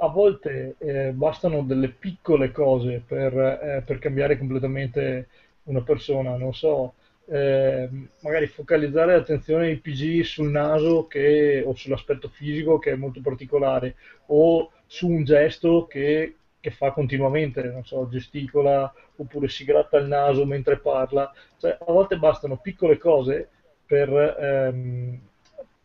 a 0.00 0.08
volte 0.08 0.76
eh, 0.78 1.12
bastano 1.12 1.62
delle 1.62 1.88
piccole 1.88 2.52
cose 2.52 3.02
per, 3.06 3.36
eh, 3.36 3.82
per, 3.84 3.98
cambiare 3.98 4.38
completamente 4.38 5.28
una 5.64 5.82
persona, 5.82 6.36
non 6.36 6.54
so, 6.54 6.94
eh, 7.26 7.88
magari 8.20 8.46
focalizzare 8.46 9.16
l'attenzione 9.16 9.66
dei 9.66 9.78
PG 9.78 10.22
sul 10.22 10.50
naso 10.50 11.06
che, 11.06 11.62
o 11.64 11.74
sull'aspetto 11.74 12.28
fisico 12.28 12.78
che 12.78 12.92
è 12.92 12.96
molto 12.96 13.20
particolare 13.20 13.96
o 14.26 14.70
su 14.86 15.08
un 15.08 15.24
gesto 15.24 15.86
che, 15.86 16.36
che, 16.60 16.70
fa 16.70 16.92
continuamente, 16.92 17.62
non 17.64 17.84
so, 17.84 18.08
gesticola 18.08 18.92
oppure 19.16 19.48
si 19.48 19.64
gratta 19.64 19.98
il 19.98 20.06
naso 20.06 20.46
mentre 20.46 20.78
parla, 20.78 21.30
cioè, 21.58 21.76
a 21.78 21.92
volte 21.92 22.16
bastano 22.16 22.56
piccole 22.58 22.98
cose 22.98 23.48
per, 23.84 24.08
ehm, 24.10 25.27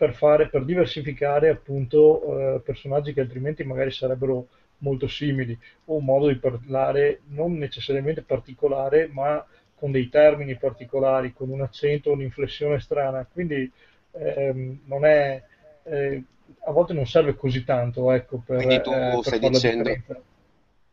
per, 0.03 0.15
fare, 0.15 0.49
per 0.49 0.65
diversificare 0.65 1.47
appunto 1.47 2.55
eh, 2.55 2.59
personaggi 2.59 3.13
che 3.13 3.21
altrimenti 3.21 3.63
magari 3.63 3.89
sarebbero 3.89 4.47
molto 4.79 5.07
simili, 5.07 5.57
o 5.85 5.95
un 5.95 6.03
modo 6.03 6.27
di 6.27 6.35
parlare 6.35 7.21
non 7.27 7.57
necessariamente 7.57 8.21
particolare, 8.21 9.07
ma 9.09 9.45
con 9.75 9.91
dei 9.91 10.09
termini 10.09 10.57
particolari, 10.57 11.31
con 11.31 11.49
un 11.49 11.61
accento, 11.61 12.11
un'inflessione 12.11 12.81
strana. 12.81 13.25
Quindi 13.31 13.71
ehm, 14.11 14.81
non 14.87 15.05
è, 15.05 15.41
eh, 15.83 16.23
a 16.65 16.71
volte 16.71 16.91
non 16.91 17.07
serve 17.07 17.35
così 17.35 17.63
tanto 17.63 18.11
ecco, 18.11 18.43
per, 18.45 18.57
Quindi 18.57 18.81
tu 18.81 18.91
eh, 18.91 19.21
per 19.23 19.23
stai 19.23 19.39
dicendo, 19.39 19.91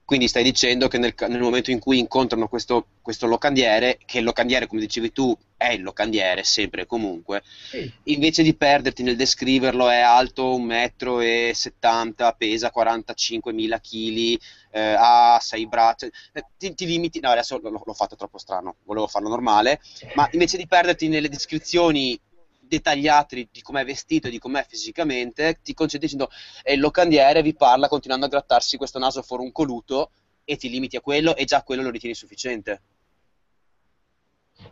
quindi 0.04 0.28
stai 0.28 0.44
dicendo 0.44 0.86
che 0.86 0.98
nel, 0.98 1.14
nel 1.26 1.40
momento 1.40 1.72
in 1.72 1.80
cui 1.80 1.98
incontrano 1.98 2.46
questo, 2.46 2.86
questo, 3.02 3.26
locandiere, 3.26 3.98
che 4.06 4.18
il 4.18 4.24
locandiere, 4.24 4.68
come 4.68 4.80
dicevi 4.80 5.10
tu, 5.10 5.36
è 5.60 5.72
il 5.72 5.82
locandiere 5.82 6.42
sempre 6.42 6.82
e 6.82 6.86
comunque, 6.86 7.42
sì. 7.44 7.92
invece 8.04 8.42
di 8.42 8.54
perderti 8.54 9.02
nel 9.02 9.14
descriverlo, 9.14 9.90
è 9.90 9.98
alto 9.98 10.56
1,70 10.56 12.06
m, 12.06 12.34
pesa 12.38 12.72
45.000 12.74 13.78
kg, 13.78 14.42
eh, 14.70 14.94
ha 14.96 15.38
6 15.38 15.66
braccia, 15.66 16.06
eh, 16.32 16.46
ti, 16.56 16.74
ti, 16.74 16.86
limiti, 16.86 17.20
no 17.20 17.28
adesso 17.28 17.58
l'ho 17.58 17.92
fatto 17.92 18.16
troppo 18.16 18.38
strano, 18.38 18.76
volevo 18.84 19.06
farlo 19.06 19.28
normale, 19.28 19.80
ma 20.14 20.26
invece 20.32 20.56
di 20.56 20.66
perderti 20.66 21.08
nelle 21.08 21.28
descrizioni 21.28 22.18
dettagliati 22.58 23.46
di 23.52 23.60
com'è 23.60 23.84
vestito 23.84 24.28
e 24.28 24.30
di 24.30 24.38
com'è 24.38 24.64
fisicamente, 24.66 25.58
ti 25.62 25.74
concentri 25.74 26.08
dicendo 26.08 26.30
e 26.62 26.72
il 26.72 26.80
locandiere 26.80 27.42
vi 27.42 27.52
parla 27.52 27.86
continuando 27.86 28.24
a 28.24 28.30
grattarsi 28.30 28.78
questo 28.78 28.98
naso 28.98 29.20
fuori 29.20 29.42
un 29.42 29.52
coluto 29.52 30.12
e 30.42 30.56
ti 30.56 30.70
limiti 30.70 30.96
a 30.96 31.02
quello 31.02 31.36
e 31.36 31.44
già 31.44 31.62
quello 31.62 31.82
lo 31.82 31.90
ritieni 31.90 32.14
sufficiente. 32.14 32.80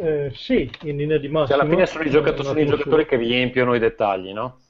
Eh, 0.00 0.30
sì, 0.32 0.70
in 0.82 0.96
linea 0.96 1.18
di 1.18 1.26
massima. 1.26 1.58
Cioè, 1.58 1.64
alla 1.64 1.74
fine 1.74 1.86
sono 1.86 2.04
i, 2.04 2.10
giocatori, 2.10 2.44
sono 2.44 2.60
i 2.60 2.66
giocatori 2.66 3.06
che 3.06 3.16
riempiono 3.16 3.74
i 3.74 3.80
dettagli, 3.80 4.32
no? 4.32 4.60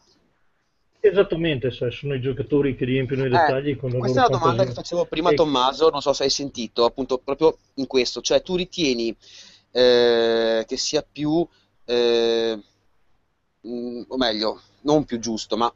Esattamente, 1.00 1.70
cioè, 1.70 1.90
sono 1.90 2.14
i 2.14 2.20
giocatori 2.20 2.74
che 2.74 2.86
riempiono 2.86 3.24
i 3.24 3.26
eh, 3.26 3.30
dettagli 3.30 3.70
eh, 3.70 3.76
con 3.76 3.90
la 3.90 3.98
Questa 3.98 4.24
è 4.24 4.28
una 4.28 4.38
domanda 4.38 4.64
che 4.64 4.72
facevo 4.72 5.04
prima 5.04 5.28
a 5.28 5.34
Tommaso, 5.34 5.90
non 5.90 6.00
so 6.00 6.14
se 6.14 6.24
hai 6.24 6.30
sentito, 6.30 6.86
appunto 6.86 7.18
proprio 7.18 7.58
in 7.74 7.86
questo, 7.86 8.22
cioè 8.22 8.40
tu 8.42 8.56
ritieni 8.56 9.14
eh, 9.70 10.64
che 10.66 10.76
sia 10.78 11.06
più 11.10 11.46
eh, 11.84 12.58
mh, 13.60 13.70
mm, 13.70 14.02
o 14.08 14.16
meglio, 14.16 14.60
non 14.82 15.04
più 15.04 15.18
giusto, 15.18 15.58
ma 15.58 15.72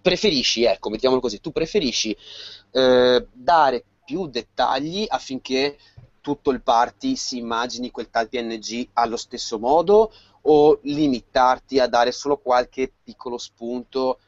preferisci, 0.00 0.64
ecco, 0.64 0.90
mettiamolo 0.90 1.20
così, 1.20 1.40
tu 1.40 1.50
preferisci 1.50 2.16
eh, 2.70 3.26
dare 3.32 3.84
più 4.04 4.28
dettagli 4.28 5.04
affinché 5.08 5.76
tutto 6.22 6.50
il 6.50 6.62
party 6.62 7.16
si 7.16 7.36
immagini 7.36 7.90
quel 7.90 8.08
tal 8.08 8.30
PNG 8.30 8.88
allo 8.94 9.18
stesso 9.18 9.58
modo 9.58 10.10
o 10.42 10.78
limitarti 10.84 11.78
a 11.78 11.86
dare 11.86 12.12
solo 12.12 12.38
qualche 12.38 12.90
piccolo 13.02 13.36
spunto 13.36 14.18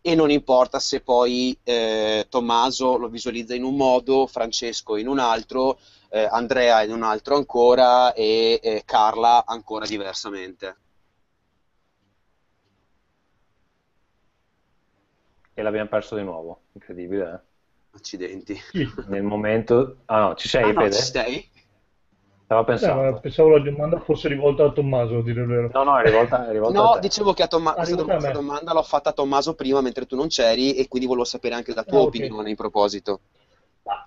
e 0.00 0.14
non 0.14 0.30
importa 0.30 0.78
se 0.78 1.02
poi 1.02 1.54
eh, 1.62 2.26
Tommaso 2.30 2.96
lo 2.96 3.08
visualizza 3.08 3.54
in 3.54 3.64
un 3.64 3.76
modo, 3.76 4.26
Francesco 4.26 4.96
in 4.96 5.08
un 5.08 5.18
altro, 5.18 5.78
eh, 6.08 6.24
Andrea 6.24 6.82
in 6.82 6.92
un 6.92 7.02
altro 7.02 7.36
ancora 7.36 8.14
e 8.14 8.58
eh, 8.62 8.82
Carla 8.86 9.44
ancora 9.44 9.84
diversamente. 9.84 10.76
e 15.60 15.62
l'abbiamo 15.62 15.88
perso 15.88 16.16
di 16.16 16.22
nuovo. 16.22 16.62
Incredibile, 16.72 17.32
eh? 17.32 17.49
Accidenti. 17.92 18.56
Nel 19.08 19.22
momento... 19.22 19.98
Ah 20.06 20.20
no, 20.20 20.34
ci 20.34 20.48
sei, 20.48 20.62
ah, 20.62 20.66
Fede? 20.66 20.84
No, 20.84 20.90
ci 20.92 21.02
sei? 21.02 21.50
Stavo 22.44 22.64
pensando. 22.64 23.16
Eh, 23.16 23.20
pensavo 23.20 23.48
la 23.50 23.60
domanda 23.60 24.00
fosse 24.00 24.26
rivolta 24.26 24.64
a 24.64 24.72
Tommaso, 24.72 25.18
a 25.18 25.22
dire 25.22 25.40
il 25.42 25.46
vero. 25.46 25.70
No, 25.72 25.84
no, 25.84 25.98
è 25.98 26.02
rivolta, 26.02 26.48
è 26.48 26.50
rivolta 26.50 26.82
No, 26.82 26.98
dicevo 26.98 27.32
che 27.32 27.44
a 27.44 27.46
Tomma- 27.46 27.74
questa, 27.74 27.94
dom- 27.94 28.08
questa 28.08 28.32
domanda 28.32 28.72
l'ho 28.72 28.82
fatta 28.82 29.10
a 29.10 29.12
Tommaso 29.12 29.54
prima 29.54 29.80
mentre 29.80 30.04
tu 30.04 30.16
non 30.16 30.26
c'eri 30.26 30.74
e 30.74 30.88
quindi 30.88 31.06
volevo 31.06 31.24
sapere 31.24 31.54
anche 31.54 31.72
la 31.74 31.84
tua 31.84 31.98
ah, 32.00 32.02
opinione 32.02 32.38
okay. 32.38 32.50
in 32.50 32.56
proposito. 32.56 33.20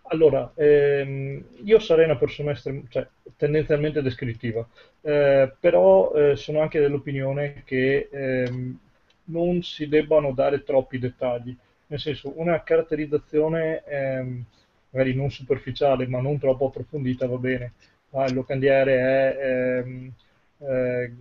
Allora, 0.09 0.51
ehm, 0.55 1.43
io 1.63 1.79
sarei 1.79 2.05
una 2.05 2.17
persona 2.17 2.51
estrem- 2.51 2.87
cioè, 2.89 3.07
tendenzialmente 3.37 4.01
descrittiva, 4.01 4.67
eh, 5.01 5.53
però 5.59 6.13
eh, 6.13 6.35
sono 6.35 6.61
anche 6.61 6.79
dell'opinione 6.79 7.63
che 7.65 8.09
ehm, 8.11 8.77
non 9.25 9.63
si 9.63 9.87
debbano 9.87 10.33
dare 10.33 10.63
troppi 10.63 10.99
dettagli, 10.99 11.55
nel 11.93 11.99
senso 11.99 12.33
una 12.39 12.63
caratterizzazione 12.63 13.83
ehm, 13.85 14.43
magari 14.89 15.13
non 15.13 15.29
superficiale 15.29 16.07
ma 16.07 16.19
non 16.21 16.39
troppo 16.39 16.67
approfondita 16.67 17.27
va 17.27 17.37
bene, 17.37 17.73
ah, 18.11 18.25
il 18.25 18.33
locandiere 18.33 18.97
è 18.97 19.81
ehm, 19.83 20.11
eh, 20.57 21.13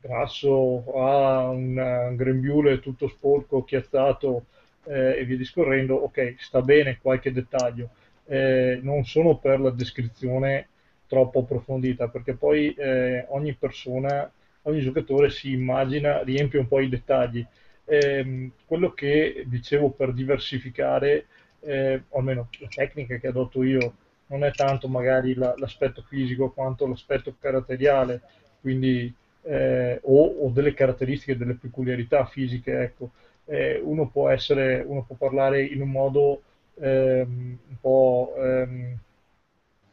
grasso, 0.00 0.84
ha 0.94 1.48
un, 1.48 1.78
un 1.78 2.16
grembiule 2.16 2.80
tutto 2.80 3.08
sporco, 3.08 3.64
chiazzato 3.64 4.46
eh, 4.84 5.18
e 5.18 5.24
via 5.24 5.36
discorrendo, 5.36 5.94
ok, 5.94 6.36
sta 6.38 6.60
bene 6.62 6.98
qualche 7.00 7.32
dettaglio, 7.32 7.88
eh, 8.26 8.80
non 8.82 9.04
sono 9.04 9.36
per 9.38 9.60
la 9.60 9.70
descrizione 9.70 10.68
troppo 11.06 11.40
approfondita, 11.40 12.08
perché 12.08 12.34
poi 12.34 12.72
eh, 12.74 13.24
ogni 13.28 13.54
persona, 13.54 14.30
ogni 14.62 14.80
giocatore 14.80 15.30
si 15.30 15.52
immagina, 15.52 16.22
riempie 16.22 16.58
un 16.58 16.68
po' 16.68 16.80
i 16.80 16.88
dettagli. 16.88 17.44
Eh, 17.84 18.50
quello 18.66 18.92
che 18.92 19.44
dicevo 19.46 19.90
per 19.90 20.12
diversificare, 20.12 21.26
eh, 21.60 22.02
o 22.08 22.18
almeno 22.18 22.48
la 22.58 22.68
tecnica 22.68 23.16
che 23.18 23.26
adotto 23.26 23.62
io, 23.62 23.94
non 24.26 24.44
è 24.44 24.52
tanto 24.52 24.88
magari 24.88 25.34
la, 25.34 25.54
l'aspetto 25.56 26.02
fisico 26.02 26.50
quanto 26.50 26.86
l'aspetto 26.86 27.34
caratteriale, 27.40 28.22
quindi, 28.60 29.12
eh, 29.42 29.98
o, 30.02 30.24
o, 30.24 30.50
delle 30.50 30.74
caratteristiche, 30.74 31.36
delle 31.36 31.54
peculiarità 31.54 32.24
fisiche. 32.26 32.80
Ecco. 32.82 33.10
Eh, 33.46 33.80
uno, 33.82 34.08
può 34.08 34.28
essere, 34.28 34.84
uno 34.86 35.02
può 35.04 35.16
parlare 35.16 35.64
in 35.64 35.80
un 35.82 35.90
modo 35.90 36.42
ehm, 36.80 37.58
un 37.68 37.76
po' 37.80 38.34
ehm, 38.36 38.98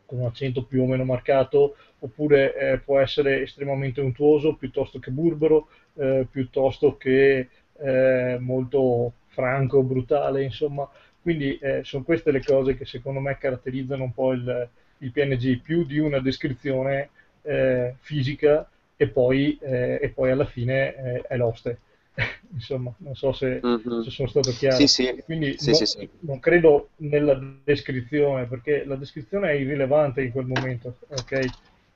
con 0.06 0.20
un 0.20 0.26
accento 0.26 0.64
più 0.64 0.84
o 0.84 0.86
meno 0.86 1.04
marcato, 1.04 1.76
oppure 2.00 2.56
eh, 2.56 2.78
può 2.80 3.00
essere 3.00 3.42
estremamente 3.42 4.02
untuoso 4.02 4.56
piuttosto 4.56 5.00
che 5.00 5.12
burbero, 5.12 5.68
eh, 5.96 6.28
piuttosto 6.30 6.96
che 6.98 7.50
eh, 7.80 8.38
molto 8.40 9.14
franco, 9.28 9.84
brutale, 9.84 10.44
insomma. 10.44 10.90
Quindi 11.22 11.58
eh, 11.58 11.82
sono 11.84 12.04
queste 12.04 12.32
le 12.32 12.44
cose 12.44 12.76
che 12.76 12.86
secondo 12.86 13.20
me 13.20 13.38
caratterizzano 13.38 14.04
un 14.04 14.14
po' 14.14 14.32
il, 14.34 14.70
il 15.00 15.12
PNG, 15.12 15.62
più 15.62 15.86
di 15.86 16.00
una 16.00 16.20
descrizione 16.20 17.10
eh, 17.42 17.96
fisica 18.00 18.70
e 18.96 19.08
poi, 19.10 19.58
eh, 19.62 20.00
e 20.02 20.10
poi 20.10 20.32
alla 20.32 20.46
fine 20.46 21.22
è 21.24 21.38
l'oste. 21.38 21.80
insomma, 22.54 22.92
non 22.98 23.16
so 23.16 23.32
se, 23.32 23.60
mm-hmm. 23.64 24.02
se, 24.02 24.10
sono 24.10 24.28
stato 24.28 24.52
chiaro. 24.52 24.76
Sì, 24.76 24.88
sì. 24.88 25.22
Quindi 25.24 25.58
sì, 25.58 25.72
non, 25.72 25.86
sì, 25.86 26.10
non, 26.22 26.40
credo 26.40 26.90
nella 26.98 27.40
descrizione, 27.64 28.46
perché 28.46 28.84
la 28.86 28.96
descrizione 28.96 29.52
è 29.52 29.54
irrilevante 29.54 30.24
in 30.24 30.32
quel 30.32 30.46
momento, 30.46 30.98
ok? 31.10 31.46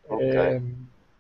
okay. 0.06 0.56
Eh, 0.56 0.62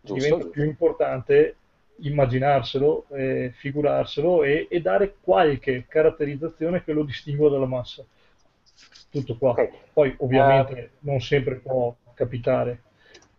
diventa 0.01 0.35
giusto. 0.35 0.49
più 0.49 0.63
importante 0.63 1.55
immaginarselo, 2.01 3.05
eh, 3.13 3.51
figurarselo 3.55 4.43
e, 4.43 4.67
e, 4.69 4.81
dare 4.81 5.15
qualche 5.21 5.85
caratterizzazione 5.87 6.83
che 6.83 6.93
lo 6.93 7.03
distingua 7.03 7.49
dalla 7.49 7.65
massa. 7.65 8.03
Tutto 9.09 9.35
qua. 9.37 9.51
Okay. 9.51 9.69
Poi 9.93 10.15
ovviamente 10.19 10.91
uh, 10.99 11.09
non 11.09 11.19
sempre 11.19 11.55
può 11.55 11.93
capitare. 12.13 12.81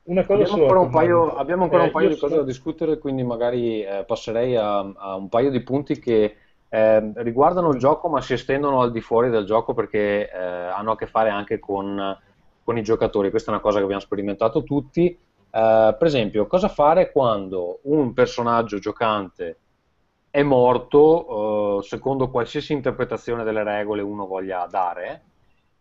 Una 0.05 0.25
cosa 0.25 0.43
abbiamo 0.43 0.63
ancora 0.63 0.81
un 0.81 0.91
paio, 0.91 1.35
abbiamo 1.37 1.63
ancora 1.63 1.83
eh, 1.83 1.87
un 1.87 1.93
paio 1.93 2.09
di 2.09 2.17
cose 2.17 2.35
so... 2.35 2.41
da 2.41 2.47
discutere, 2.47 2.99
quindi 2.99 3.23
magari 3.23 3.85
eh, 3.85 4.05
passerei 4.05 4.57
a, 4.57 4.79
a, 4.79 5.15
un 5.15 5.29
paio 5.29 5.51
di 5.51 5.61
punti 5.61 5.99
che 6.01 6.37
eh, 6.69 7.13
riguardano 7.17 7.71
il 7.71 7.79
gioco 7.79 8.09
ma 8.09 8.21
si 8.21 8.33
estendono 8.33 8.81
al 8.81 8.91
di 8.91 9.01
fuori 9.01 9.31
del 9.31 9.45
gioco 9.45 9.75
perché 9.75 10.29
eh, 10.29 10.39
hanno 10.39 10.93
a 10.93 10.97
che 10.97 11.07
fare 11.07 11.29
anche 11.29 11.61
con, 11.61 12.19
con, 12.65 12.77
i 12.77 12.83
giocatori. 12.83 13.31
Questa 13.31 13.51
è 13.51 13.55
una 13.55 13.63
cosa 13.63 13.79
che 13.79 13.85
abbiamo 13.85 14.03
sperimentato 14.03 14.65
tutti. 14.65 15.17
Eh, 15.53 15.97
per 15.99 16.07
esempio, 16.07 16.47
cosa 16.47 16.69
fare 16.69 17.13
quando 17.13 17.81
un 17.83 18.13
personaggio 18.15 18.79
giocante 18.79 19.59
è 20.31 20.43
morto 20.43 21.79
eh, 21.81 21.83
secondo 21.83 22.31
qualsiasi 22.31 22.73
interpretazione 22.73 23.45
delle 23.45 23.63
regole 23.63 24.03
uno 24.03 24.27
voglia 24.27 24.67
dare? 24.71 25.23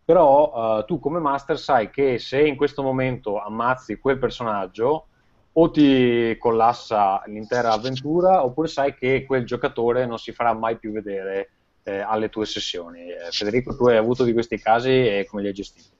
però 0.04 0.78
uh, 0.78 0.84
tu 0.84 0.98
come 0.98 1.20
master 1.20 1.58
sai 1.58 1.90
che 1.90 2.18
se 2.18 2.44
in 2.44 2.56
questo 2.56 2.82
momento 2.82 3.40
ammazzi 3.40 3.98
quel 3.98 4.18
personaggio 4.18 5.06
o 5.52 5.70
ti 5.70 6.36
collassa 6.38 7.22
l'intera 7.26 7.72
avventura 7.72 8.44
oppure 8.44 8.68
sai 8.68 8.94
che 8.94 9.24
quel 9.26 9.44
giocatore 9.44 10.06
non 10.06 10.18
si 10.18 10.32
farà 10.32 10.54
mai 10.54 10.78
più 10.78 10.92
vedere 10.92 11.50
eh, 11.82 11.98
alle 11.98 12.30
tue 12.30 12.46
sessioni. 12.46 13.06
Federico, 13.30 13.76
tu 13.76 13.86
hai 13.86 13.96
avuto 13.96 14.24
di 14.24 14.32
questi 14.32 14.58
casi 14.58 14.90
e 14.90 15.26
come 15.28 15.42
li 15.42 15.48
hai 15.48 15.54
gestiti? 15.54 15.91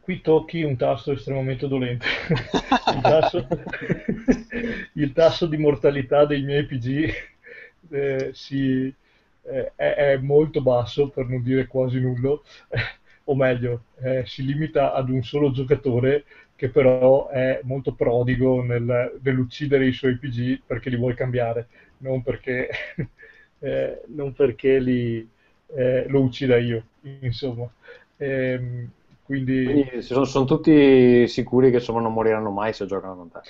Qui 0.00 0.20
tocchi 0.20 0.62
un 0.62 0.76
tasto 0.76 1.12
estremamente 1.12 1.68
dolente. 1.68 2.06
il, 2.94 3.00
tasso, 3.02 3.46
il, 4.94 5.12
tasso, 5.12 5.46
di 5.46 5.56
mortalità 5.56 6.24
dei 6.24 6.42
miei 6.42 6.64
PG 6.64 7.12
eh, 7.90 8.30
si, 8.32 8.92
eh, 9.42 9.72
è, 9.74 9.94
è, 9.94 10.16
molto 10.16 10.62
basso, 10.62 11.08
per 11.08 11.26
non 11.26 11.42
dire 11.42 11.66
quasi 11.66 12.00
nullo, 12.00 12.44
o 13.24 13.34
meglio, 13.34 13.84
eh, 14.00 14.24
si 14.26 14.44
limita 14.44 14.92
ad 14.92 15.10
un 15.10 15.22
solo 15.22 15.50
giocatore 15.50 16.24
che 16.56 16.68
però 16.68 17.28
è 17.28 17.60
molto 17.62 17.94
prodigo 17.94 18.62
nel, 18.62 19.18
nell'uccidere 19.22 19.86
i 19.86 19.92
suoi 19.92 20.18
PG 20.18 20.62
perché 20.66 20.90
li 20.90 20.96
vuole 20.96 21.14
cambiare, 21.14 21.68
non 21.98 22.22
perché, 22.22 22.68
eh, 23.60 24.02
non 24.08 24.32
perché 24.34 24.78
li, 24.78 25.26
eh, 25.74 26.04
lo 26.08 26.20
uccida 26.20 26.58
io, 26.58 26.84
insomma. 27.20 27.70
Ehm, 28.18 28.90
quindi... 29.30 29.64
quindi 29.64 30.02
sono, 30.02 30.24
sono, 30.24 30.44
tutti 30.44 31.28
sicuri 31.28 31.70
che 31.70 31.76
insomma, 31.76 32.00
non 32.00 32.12
moriranno 32.12 32.50
mai 32.50 32.72
se 32.72 32.86
giocano 32.86 33.14
con 33.14 33.30
te. 33.30 33.40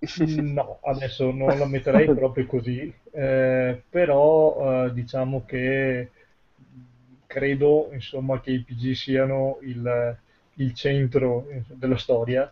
No, 0.40 0.78
adesso 0.84 1.30
non 1.32 1.58
la 1.58 1.66
metterei 1.66 2.06
proprio 2.14 2.46
così, 2.46 2.92
eh, 3.10 3.82
però 3.90 4.86
eh, 4.86 4.92
diciamo 4.94 5.44
che 5.44 6.10
credo 7.26 7.90
insomma, 7.92 8.40
che 8.40 8.52
i 8.52 8.60
PG 8.60 8.92
siano 8.92 9.58
il, 9.62 10.16
il 10.54 10.74
centro 10.74 11.46
della 11.66 11.98
storia 11.98 12.50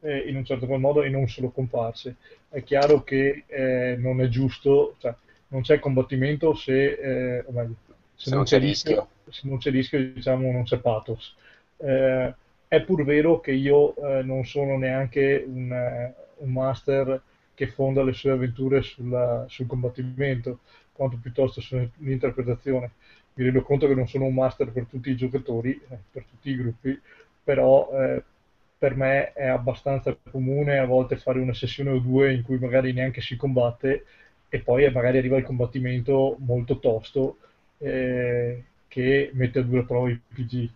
eh, 0.00 0.18
in 0.28 0.36
un 0.36 0.44
certo 0.44 0.66
qual 0.66 0.80
modo 0.80 1.02
e 1.02 1.08
non 1.08 1.26
solo 1.26 1.48
comparse. 1.50 2.16
È 2.50 2.62
chiaro 2.62 3.02
che 3.02 3.44
eh, 3.46 3.96
non 3.98 4.20
è 4.20 4.28
giusto, 4.28 4.96
cioè, 4.98 5.14
non 5.48 5.62
c'è 5.62 5.78
combattimento 5.78 6.54
se, 6.54 6.92
eh, 6.92 7.44
meglio, 7.48 7.76
se, 8.14 8.28
se, 8.28 8.34
non 8.34 8.44
c'è 8.44 8.58
rischio, 8.58 9.08
rischio, 9.24 9.32
se 9.32 9.48
non 9.48 9.58
c'è 9.58 9.70
rischio 9.70 10.12
diciamo 10.12 10.50
non 10.52 10.64
c'è 10.64 10.78
pathos. 10.78 11.34
Eh, 11.80 12.34
è 12.68 12.82
pur 12.82 13.04
vero 13.04 13.40
che 13.40 13.50
io 13.52 13.94
non 14.22 14.44
sono 14.44 14.76
neanche 14.78 15.44
un 15.46 16.12
un 16.40 16.52
master 16.52 17.20
che 17.54 17.66
fonda 17.68 18.02
le 18.02 18.12
sue 18.12 18.30
avventure 18.30 18.82
sulla, 18.82 19.44
sul 19.48 19.66
combattimento, 19.66 20.60
quanto 20.92 21.18
piuttosto 21.20 21.60
sull'interpretazione. 21.60 22.90
Mi 23.34 23.44
rendo 23.44 23.62
conto 23.62 23.86
che 23.86 23.94
non 23.94 24.08
sono 24.08 24.24
un 24.24 24.34
master 24.34 24.70
per 24.72 24.86
tutti 24.86 25.10
i 25.10 25.16
giocatori, 25.16 25.72
eh, 25.88 25.98
per 26.10 26.24
tutti 26.24 26.50
i 26.50 26.56
gruppi, 26.56 26.98
però 27.44 27.90
eh, 27.92 28.22
per 28.78 28.96
me 28.96 29.32
è 29.34 29.46
abbastanza 29.46 30.16
comune 30.30 30.78
a 30.78 30.86
volte 30.86 31.16
fare 31.16 31.38
una 31.40 31.52
sessione 31.54 31.90
o 31.90 31.98
due 31.98 32.32
in 32.32 32.42
cui 32.42 32.58
magari 32.58 32.92
neanche 32.92 33.20
si 33.20 33.36
combatte 33.36 34.04
e 34.48 34.60
poi 34.60 34.90
magari 34.90 35.18
arriva 35.18 35.36
il 35.36 35.44
combattimento 35.44 36.36
molto 36.40 36.78
tosto 36.78 37.38
eh, 37.78 38.64
che 38.88 39.30
mette 39.34 39.58
a 39.58 39.62
dura 39.62 39.82
prova 39.82 40.08
i 40.10 40.18
PG. 40.34 40.70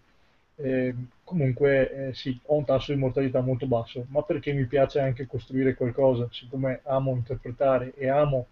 Eh, 0.57 0.95
comunque 1.25 2.09
eh, 2.09 2.15
sì, 2.15 2.39
ho 2.45 2.57
un 2.57 2.65
tasso 2.65 2.93
di 2.93 2.99
mortalità 2.99 3.41
molto 3.41 3.67
basso, 3.67 4.07
ma 4.09 4.23
perché 4.23 4.53
mi 4.53 4.67
piace 4.67 5.01
anche 5.01 5.27
costruire 5.27 5.75
qualcosa, 5.75 6.29
siccome 6.31 6.81
amo 6.85 7.13
interpretare 7.13 7.93
e 7.97 8.09
amo 8.09 8.47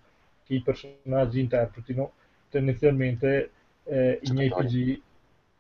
che 0.45 0.55
i 0.55 0.63
personaggi 0.63 1.41
interpretino, 1.41 2.13
tendenzialmente 2.51 3.51
eh, 3.85 4.19
i 4.23 4.33
miei 4.33 4.49
PG, 4.51 4.75
i 4.75 5.03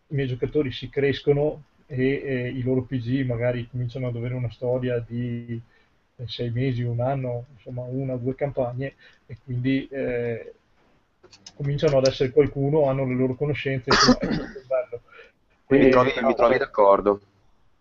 miei 0.09 0.28
giocatori 0.28 0.72
si 0.72 0.88
crescono 0.88 1.62
e 1.86 2.51
i 2.55 2.62
loro 2.62 2.82
PG 2.82 3.24
magari 3.26 3.68
cominciano 3.68 4.09
ad 4.09 4.16
avere 4.16 4.34
una 4.34 4.51
storia 4.51 4.99
di 5.07 5.61
eh, 6.16 6.26
sei 6.26 6.51
mesi, 6.51 6.82
un 6.82 7.01
anno, 7.01 7.47
insomma 7.55 7.82
una 7.82 8.14
o 8.14 8.16
due 8.16 8.34
campagne 8.34 8.95
e 9.26 9.36
quindi 9.45 9.86
eh, 9.88 10.55
cominciano 11.55 11.99
ad 11.99 12.07
essere 12.07 12.30
qualcuno, 12.30 12.88
hanno 12.88 13.07
le 13.07 13.14
loro 13.14 13.34
conoscenze. 13.34 13.90
Quindi 15.64 15.86
mi 15.86 15.92
trovi, 15.92 16.12
mi 16.22 16.34
trovi 16.34 16.58
d'accordo. 16.58 17.20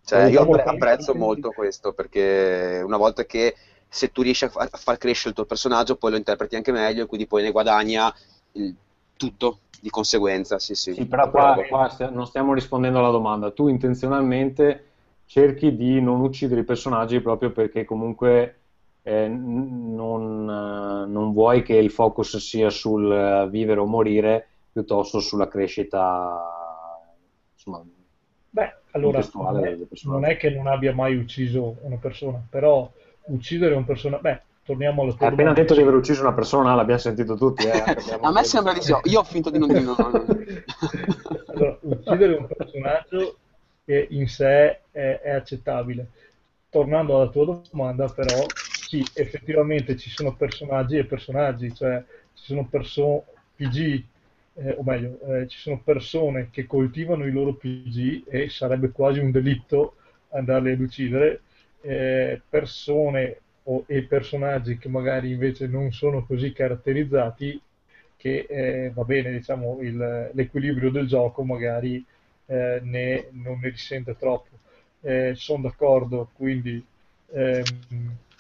Cioè, 0.03 0.23
io 0.23 0.41
apprezzo 0.41 1.13
molto 1.13 1.51
questo 1.51 1.93
perché 1.93 2.81
una 2.83 2.97
volta 2.97 3.23
che 3.25 3.55
se 3.87 4.11
tu 4.11 4.21
riesci 4.21 4.45
a, 4.45 4.51
a 4.53 4.77
far 4.77 4.97
crescere 4.97 5.29
il 5.29 5.35
tuo 5.35 5.45
personaggio, 5.45 5.95
poi 5.95 6.11
lo 6.11 6.17
interpreti 6.17 6.55
anche 6.55 6.71
meglio 6.71 7.03
e 7.03 7.05
quindi 7.07 7.27
poi 7.27 7.43
ne 7.43 7.51
guadagna 7.51 8.13
il, 8.53 8.75
tutto 9.17 9.59
di 9.79 9.89
conseguenza. 9.89 10.59
Sì, 10.59 10.75
sì. 10.75 10.93
sì 10.93 11.05
però 11.05 11.29
qua, 11.29 11.57
qua 11.67 12.09
non 12.09 12.25
stiamo 12.25 12.53
rispondendo 12.53 12.99
alla 12.99 13.09
domanda. 13.09 13.51
Tu 13.51 13.67
intenzionalmente 13.67 14.85
cerchi 15.25 15.75
di 15.75 16.01
non 16.01 16.21
uccidere 16.21 16.61
i 16.61 16.65
personaggi 16.65 17.21
proprio 17.21 17.51
perché 17.51 17.85
comunque 17.85 18.59
eh, 19.03 19.27
non, 19.27 20.45
non, 20.45 21.33
vuoi 21.33 21.63
che 21.63 21.75
il 21.75 21.91
focus 21.91 22.37
sia 22.37 22.69
sul 22.69 23.47
vivere 23.49 23.79
o 23.79 23.85
morire 23.85 24.47
piuttosto 24.71 25.19
sulla 25.19 25.47
crescita 25.47 26.60
insomma, 27.65 27.83
Beh, 28.53 28.75
allora, 28.91 29.25
non 29.33 29.65
è, 29.65 29.77
non 30.03 30.25
è, 30.25 30.35
che 30.35 30.49
non 30.49 30.67
abbia 30.67 30.93
mai 30.93 31.15
ucciso 31.15 31.77
una 31.81 31.95
persona, 31.95 32.41
però 32.49 32.91
uccidere 33.25 33.75
una 33.75 33.85
persona... 33.85 34.17
Beh, 34.17 34.41
torniamo 34.65 35.03
alla 35.03 35.13
tua 35.13 35.27
Hai 35.27 35.33
appena 35.33 35.53
detto 35.53 35.73
di 35.73 35.81
aver 35.81 35.93
ucciso 35.93 36.21
una 36.21 36.33
persona, 36.33 36.75
l'abbiamo 36.75 36.99
sentito 36.99 37.35
tutti. 37.35 37.65
Eh, 37.65 37.71
A 38.19 38.31
me 38.31 38.43
sembra 38.43 38.73
di 38.73 38.81
sì, 38.81 38.93
io 39.03 39.19
ho 39.19 39.23
finto 39.23 39.49
di 39.49 39.57
non 39.57 39.69
dire 39.69 39.79
no. 39.79 39.95
allora, 41.47 41.77
uccidere 41.81 42.35
un 42.35 42.47
personaggio 42.47 43.37
che 43.85 44.07
in 44.09 44.27
sé 44.27 44.81
è, 44.91 45.21
è 45.21 45.31
accettabile. 45.31 46.09
Tornando 46.69 47.15
alla 47.15 47.29
tua 47.29 47.61
domanda, 47.71 48.09
però, 48.09 48.45
sì, 48.53 49.05
effettivamente 49.13 49.95
ci 49.95 50.09
sono 50.09 50.35
personaggi 50.35 50.97
e 50.97 51.05
personaggi, 51.05 51.73
cioè 51.73 52.03
ci 52.33 52.43
sono 52.43 52.67
persone 52.69 53.23
PG, 53.55 54.03
eh, 54.55 54.71
o 54.77 54.83
meglio, 54.83 55.19
eh, 55.21 55.47
ci 55.47 55.57
sono 55.59 55.81
persone 55.83 56.49
che 56.51 56.65
coltivano 56.65 57.25
i 57.25 57.31
loro 57.31 57.53
PG 57.53 58.23
e 58.27 58.49
sarebbe 58.49 58.91
quasi 58.91 59.19
un 59.19 59.31
delitto 59.31 59.95
andarli 60.29 60.71
ad 60.71 60.79
uccidere, 60.79 61.41
eh, 61.81 62.41
persone 62.49 63.39
o, 63.63 63.83
e 63.87 64.03
personaggi 64.03 64.77
che 64.77 64.89
magari 64.89 65.31
invece 65.31 65.67
non 65.67 65.91
sono 65.91 66.25
così 66.25 66.51
caratterizzati 66.51 67.59
che 68.17 68.45
eh, 68.47 68.91
va 68.93 69.03
bene, 69.03 69.31
diciamo, 69.31 69.79
il, 69.81 70.29
l'equilibrio 70.33 70.91
del 70.91 71.07
gioco 71.07 71.43
magari 71.43 72.03
eh, 72.45 72.79
ne, 72.83 73.27
non 73.31 73.59
ne 73.59 73.69
risente 73.69 74.15
troppo. 74.17 74.49
Eh, 75.01 75.33
sono 75.35 75.63
d'accordo, 75.63 76.29
quindi, 76.35 76.83
ehm, 77.33 77.63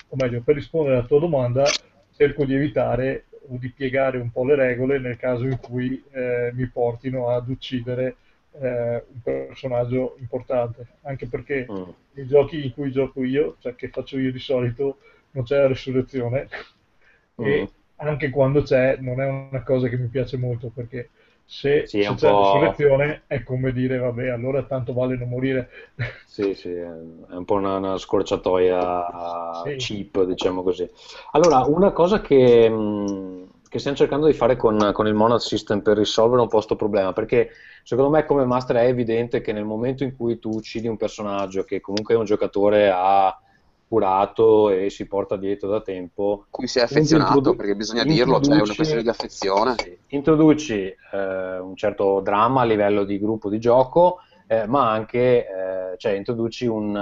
o 0.09 0.15
meglio, 0.15 0.41
per 0.41 0.55
rispondere 0.55 0.97
alla 0.97 1.05
tua 1.07 1.19
domanda, 1.19 1.65
cerco 2.15 2.45
di 2.45 2.53
evitare 2.53 3.25
o 3.47 3.57
di 3.57 3.69
piegare 3.69 4.17
un 4.17 4.31
po' 4.31 4.45
le 4.45 4.55
regole 4.55 4.99
nel 4.99 5.17
caso 5.17 5.45
in 5.45 5.57
cui 5.59 6.01
eh, 6.11 6.51
mi 6.53 6.67
portino 6.67 7.29
ad 7.29 7.49
uccidere 7.49 8.15
eh, 8.59 9.03
un 9.07 9.21
personaggio 9.23 10.15
importante, 10.19 10.85
anche 11.01 11.27
perché 11.27 11.65
mm. 11.69 11.83
nei 12.13 12.27
giochi 12.27 12.65
in 12.65 12.73
cui 12.73 12.91
gioco 12.91 13.23
io, 13.23 13.55
cioè 13.59 13.75
che 13.75 13.89
faccio 13.89 14.19
io 14.19 14.31
di 14.31 14.39
solito, 14.39 14.97
non 15.31 15.43
c'è 15.43 15.57
la 15.57 15.67
risurrezione 15.67 16.47
mm. 17.41 17.45
e 17.45 17.69
anche 17.97 18.29
quando 18.29 18.63
c'è 18.63 18.97
non 18.97 19.21
è 19.21 19.27
una 19.27 19.63
cosa 19.63 19.87
che 19.87 19.97
mi 19.97 20.07
piace 20.07 20.37
molto 20.37 20.69
perché 20.73 21.09
se, 21.51 21.85
sì, 21.85 21.99
c'è 21.99 22.31
la 22.31 22.53
risurrezione 22.53 23.23
è 23.27 23.43
come 23.43 23.73
dire 23.73 23.97
vabbè 23.97 24.29
allora 24.29 24.63
tanto 24.63 24.93
vale 24.93 25.17
non 25.17 25.27
morire 25.27 25.67
sì 26.25 26.53
sì 26.53 26.71
è 26.71 26.87
un 26.87 27.43
po' 27.43 27.55
una, 27.55 27.75
una 27.75 27.97
scorciatoia 27.97 29.61
sì. 29.65 29.75
cheap 29.75 30.23
diciamo 30.23 30.63
così 30.63 30.89
allora 31.31 31.65
una 31.65 31.91
cosa 31.91 32.21
che, 32.21 32.71
che 33.67 33.79
stiamo 33.79 33.97
cercando 33.97 34.27
di 34.27 34.33
fare 34.33 34.55
con, 34.55 34.91
con 34.93 35.07
il 35.07 35.13
Monad 35.13 35.39
System 35.39 35.81
per 35.81 35.97
risolvere 35.97 36.41
un 36.41 36.47
po' 36.47 36.55
questo 36.55 36.77
problema 36.77 37.11
perché 37.11 37.49
secondo 37.83 38.11
me 38.11 38.25
come 38.25 38.45
master 38.45 38.77
è 38.77 38.87
evidente 38.87 39.41
che 39.41 39.51
nel 39.51 39.65
momento 39.65 40.05
in 40.05 40.15
cui 40.15 40.39
tu 40.39 40.51
uccidi 40.51 40.87
un 40.87 40.95
personaggio 40.95 41.65
che 41.65 41.81
comunque 41.81 42.15
un 42.15 42.23
giocatore 42.23 42.89
ha 42.89 43.37
curato 43.91 44.69
e 44.69 44.89
si 44.89 45.05
porta 45.05 45.35
dietro 45.35 45.67
da 45.67 45.81
tempo. 45.81 46.45
Cui 46.49 46.65
si 46.65 46.79
è 46.79 46.83
affezionato, 46.83 47.35
introdu- 47.35 47.57
perché 47.57 47.75
bisogna 47.75 48.05
dirlo, 48.05 48.39
c'è 48.39 48.45
cioè 48.45 48.61
una 48.61 48.73
questione 48.73 49.03
di 49.03 49.09
affezione. 49.09 49.75
Sì, 49.77 49.97
introduci 50.07 50.95
eh, 51.11 51.59
un 51.59 51.75
certo 51.75 52.21
dramma 52.21 52.61
a 52.61 52.63
livello 52.63 53.03
di 53.03 53.19
gruppo 53.19 53.49
di 53.49 53.59
gioco, 53.59 54.19
eh, 54.47 54.65
ma 54.65 54.89
anche 54.89 55.45
eh, 55.45 55.97
cioè, 55.97 56.13
introduci 56.13 56.67
un, 56.67 56.95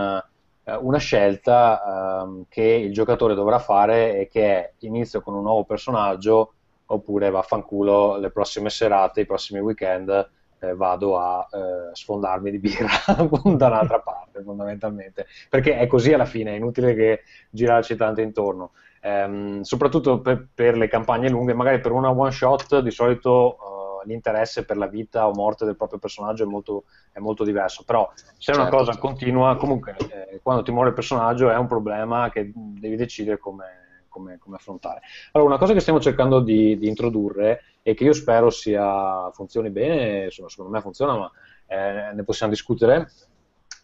eh, 0.64 0.76
una 0.82 0.98
scelta 0.98 2.24
ehm, 2.24 2.46
che 2.50 2.64
il 2.64 2.92
giocatore 2.92 3.36
dovrà 3.36 3.60
fare 3.60 4.22
e 4.22 4.28
che 4.28 4.42
è 4.42 4.74
inizio 4.80 5.22
con 5.22 5.36
un 5.36 5.44
nuovo 5.44 5.66
personaggio 5.66 6.54
oppure 6.88 7.30
vaffanculo 7.30 8.18
le 8.18 8.32
prossime 8.32 8.72
serate, 8.72 9.22
i 9.22 9.26
prossimi 9.28 9.60
weekend 9.60 10.28
eh, 10.60 10.76
vado 10.76 11.18
a 11.18 11.48
eh, 11.52 11.96
sfondarmi 11.96 12.52
di 12.52 12.60
birra 12.60 12.90
da 13.56 13.68
un'altra 13.68 14.00
parte 14.04 14.42
fondamentalmente. 14.44 15.28
Perché 15.50 15.78
è 15.78 15.88
così 15.88 16.14
alla 16.14 16.26
fine, 16.26 16.52
è 16.52 16.56
inutile 16.56 16.94
che 16.94 17.22
girarci 17.50 17.96
tanto 17.96 18.22
intorno. 18.22 18.72
Ehm, 19.02 19.62
soprattutto 19.62 20.20
per, 20.20 20.48
per, 20.54 20.78
le 20.78 20.90
campagne 20.90 21.30
lunghe 21.30 21.54
magari 21.54 21.80
per 21.80 21.94
una 21.94 22.12
one 22.12 22.32
shot 22.32 22.80
di 22.80 22.92
solito 22.92 23.56
uh, 23.58 24.06
l'interesse 24.06 24.66
per 24.66 24.76
la 24.76 24.88
vita 24.88 25.26
o 25.26 25.32
morte 25.34 25.64
del 25.64 25.78
proprio 25.78 26.00
personaggio 26.00 26.44
è 26.44 26.48
molto, 26.48 26.84
è 27.12 27.20
molto 27.20 27.44
diverso. 27.44 27.84
Però 27.86 28.12
se 28.38 28.52
è 28.52 28.56
una 28.56 28.64
certo, 28.64 28.78
cosa 28.78 28.92
certo. 28.92 29.08
continua 29.08 29.56
comunque 29.56 29.96
eh, 29.98 30.40
quando 30.44 30.64
ti 30.64 30.72
muore 30.72 30.90
il 30.90 30.96
personaggio 30.96 31.50
è 31.50 31.56
un 31.56 31.68
problema 31.68 32.30
che 32.30 32.52
devi 32.54 32.98
decidere 32.98 33.38
come 33.38 33.89
come, 34.10 34.38
come, 34.40 34.58
affrontare. 34.58 35.02
Allora, 35.32 35.52
una 35.52 35.60
cosa 35.60 35.74
che 35.74 35.80
stiamo 35.80 36.00
cercando 36.00 36.42
di, 36.42 36.78
di, 36.78 36.88
introdurre 36.88 37.64
e 37.82 37.94
che 37.94 38.04
io 38.04 38.14
spero 38.14 38.50
sia, 38.50 39.30
funzioni 39.32 39.70
bene, 39.70 40.26
insomma, 40.26 40.50
secondo 40.50 40.72
me 40.72 40.82
funziona, 40.82 41.16
ma 41.16 41.32
eh, 41.68 42.14
ne 42.14 42.24
possiamo 42.24 42.52
discutere, 42.52 43.10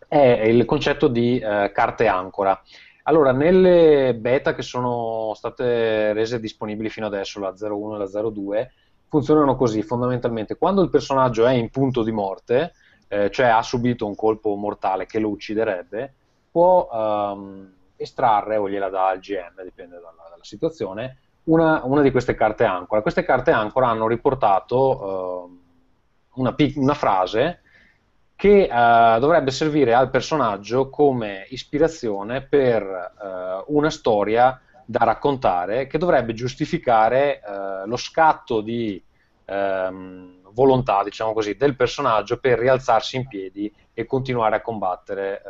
è 0.07 0.17
il 0.17 0.65
concetto 0.65 1.07
di 1.07 1.39
eh, 1.39 1.71
carte 1.73 2.07
ancora. 2.07 2.61
Allora, 3.03 3.31
nelle 3.31 4.15
beta 4.15 4.55
che 4.55 4.63
sono 4.63 5.33
state 5.35 6.11
rese 6.13 6.39
disponibili 6.39 6.89
fino 6.89 7.05
adesso, 7.05 7.39
la 7.39 7.53
01 7.57 7.95
e 7.95 7.97
la 7.99 8.29
02, 8.31 8.71
funzionano 9.07 9.55
così 9.55 9.83
fondamentalmente. 9.83 10.57
Quando 10.57 10.81
il 10.81 10.89
personaggio 10.89 11.45
è 11.45 11.53
in 11.53 11.69
punto 11.69 12.03
di 12.03 12.11
morte, 12.11 12.73
eh, 13.07 13.29
cioè 13.29 13.47
ha 13.47 13.61
subito 13.61 14.05
un 14.07 14.15
colpo 14.15 14.55
mortale 14.55 15.05
che 15.05 15.19
lo 15.19 15.29
ucciderebbe, 15.29 16.13
può 16.51 16.87
um, 16.91 17.74
estrarre 17.95 18.57
o 18.57 18.69
gliela 18.69 18.89
dà 18.89 19.07
al 19.07 19.19
GM, 19.19 19.63
dipende 19.63 19.95
dalla, 19.95 20.27
dalla 20.29 20.43
situazione, 20.43 21.17
una, 21.45 21.81
una, 21.83 22.01
di 22.01 22.11
queste 22.11 22.35
carte 22.35 22.63
ancora. 22.63 23.01
Queste 23.01 23.23
carte 23.23 23.51
ancora 23.51 23.87
hanno 23.87 24.07
riportato 24.07 25.49
uh, 26.33 26.39
una, 26.39 26.55
una, 26.75 26.93
frase 26.93 27.61
che 28.35 28.69
uh, 28.69 29.19
dovrebbe 29.19 29.51
servire 29.51 29.93
al 29.93 30.09
personaggio 30.09 30.89
come 30.89 31.45
ispirazione 31.49 32.41
per 32.41 32.83
uh, 32.83 33.75
una 33.75 33.89
storia 33.89 34.59
da 34.87 35.03
raccontare 35.03 35.87
che 35.87 35.97
dovrebbe 35.97 36.33
giustificare 36.33 37.41
lo 37.87 37.95
scatto 37.95 38.61
di 38.61 39.03
um, 39.45 40.51
volontà, 40.51 41.01
diciamo 41.03 41.33
così, 41.33 41.55
del 41.55 41.75
personaggio 41.75 42.39
per 42.39 42.59
rialzarsi 42.59 43.15
in 43.15 43.27
piedi 43.27 43.73
e 43.93 44.05
continuare 44.05 44.57
a 44.57 44.61
combattere 44.61 45.41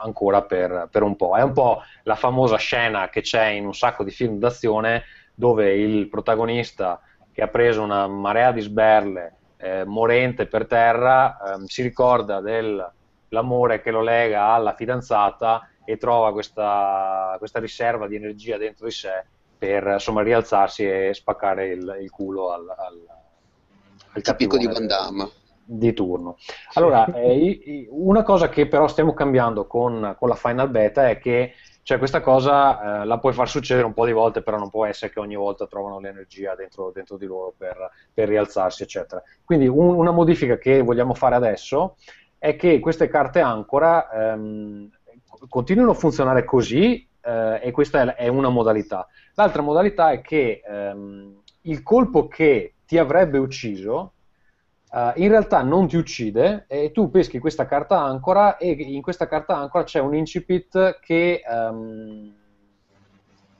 ancora 0.00 0.42
per, 0.42 0.88
per, 0.90 1.02
un 1.02 1.16
po'. 1.16 1.36
È 1.36 1.42
un 1.42 1.52
po' 1.52 1.82
la 2.04 2.14
famosa 2.14 2.56
scena 2.56 3.08
che 3.08 3.20
c'è 3.20 3.46
in 3.46 3.66
un 3.66 3.74
sacco 3.74 4.04
di 4.04 4.10
film 4.10 4.38
d'azione 4.38 5.04
dove 5.34 5.74
il 5.74 6.08
protagonista 6.08 7.00
che 7.32 7.42
ha 7.42 7.48
preso 7.48 7.82
una 7.82 8.06
marea 8.06 8.52
di 8.52 8.60
sberle 8.60 9.36
eh, 9.56 9.84
morente 9.84 10.46
per 10.46 10.66
terra 10.66 11.38
eh, 11.38 11.66
si 11.66 11.82
ricorda 11.82 12.40
dell'amore 12.40 13.80
che 13.80 13.90
lo 13.90 14.02
lega 14.02 14.48
alla 14.48 14.74
fidanzata 14.74 15.68
e 15.84 15.96
trova 15.96 16.32
questa, 16.32 17.36
questa 17.38 17.58
riserva 17.58 18.06
di 18.06 18.16
energia 18.16 18.56
dentro 18.56 18.86
di 18.86 18.92
sé 18.92 19.24
per 19.56 19.86
insomma, 19.86 20.22
rialzarsi 20.22 20.88
e 20.88 21.10
spaccare 21.12 21.68
il, 21.68 21.98
il 22.00 22.10
culo 22.10 22.52
al, 22.52 22.68
al, 22.68 23.06
al 24.12 24.22
tipico 24.22 24.56
di 24.56 24.66
Van 24.66 24.86
Damme 24.86 25.39
di 25.72 25.92
turno. 25.92 26.36
Allora, 26.74 27.06
eh, 27.14 27.86
una 27.90 28.22
cosa 28.22 28.48
che 28.48 28.66
però 28.66 28.88
stiamo 28.88 29.14
cambiando 29.14 29.66
con, 29.66 30.16
con 30.18 30.28
la 30.28 30.34
final 30.34 30.68
beta 30.68 31.08
è 31.08 31.18
che 31.18 31.54
cioè, 31.82 31.98
questa 31.98 32.20
cosa 32.20 33.02
eh, 33.02 33.06
la 33.06 33.18
puoi 33.18 33.32
far 33.32 33.48
succedere 33.48 33.86
un 33.86 33.94
po' 33.94 34.04
di 34.04 34.12
volte, 34.12 34.42
però 34.42 34.58
non 34.58 34.68
può 34.68 34.84
essere 34.84 35.12
che 35.12 35.20
ogni 35.20 35.36
volta 35.36 35.66
trovano 35.66 35.98
l'energia 35.98 36.54
dentro, 36.54 36.90
dentro 36.92 37.16
di 37.16 37.26
loro 37.26 37.54
per, 37.56 37.90
per, 38.12 38.28
rialzarsi, 38.28 38.82
eccetera. 38.82 39.22
Quindi 39.44 39.66
un, 39.66 39.94
una 39.94 40.10
modifica 40.10 40.58
che 40.58 40.82
vogliamo 40.82 41.14
fare 41.14 41.36
adesso 41.36 41.96
è 42.38 42.56
che 42.56 42.78
queste 42.80 43.08
carte 43.08 43.40
ancora 43.40 44.10
ehm, 44.10 44.90
continuino 45.48 45.90
a 45.90 45.94
funzionare 45.94 46.44
così 46.44 47.06
eh, 47.22 47.60
e 47.62 47.70
questa 47.70 48.14
è, 48.14 48.28
una 48.28 48.48
modalità. 48.50 49.06
L'altra 49.34 49.62
modalità 49.62 50.10
è 50.10 50.20
che 50.20 50.62
ehm, 50.64 51.42
il 51.62 51.82
colpo 51.82 52.28
che 52.28 52.74
ti 52.86 52.98
avrebbe 52.98 53.38
ucciso 53.38 54.12
Uh, 54.92 55.12
in 55.20 55.28
realtà 55.28 55.62
non 55.62 55.86
ti 55.86 55.96
uccide 55.96 56.64
e 56.66 56.90
tu 56.90 57.10
peschi 57.10 57.38
questa 57.38 57.64
carta 57.64 58.00
ancora 58.00 58.56
e 58.56 58.72
in 58.72 59.02
questa 59.02 59.28
carta 59.28 59.56
ancora 59.56 59.84
c'è 59.84 60.00
un 60.00 60.16
incipit 60.16 60.98
che 60.98 61.42
um, 61.48 62.34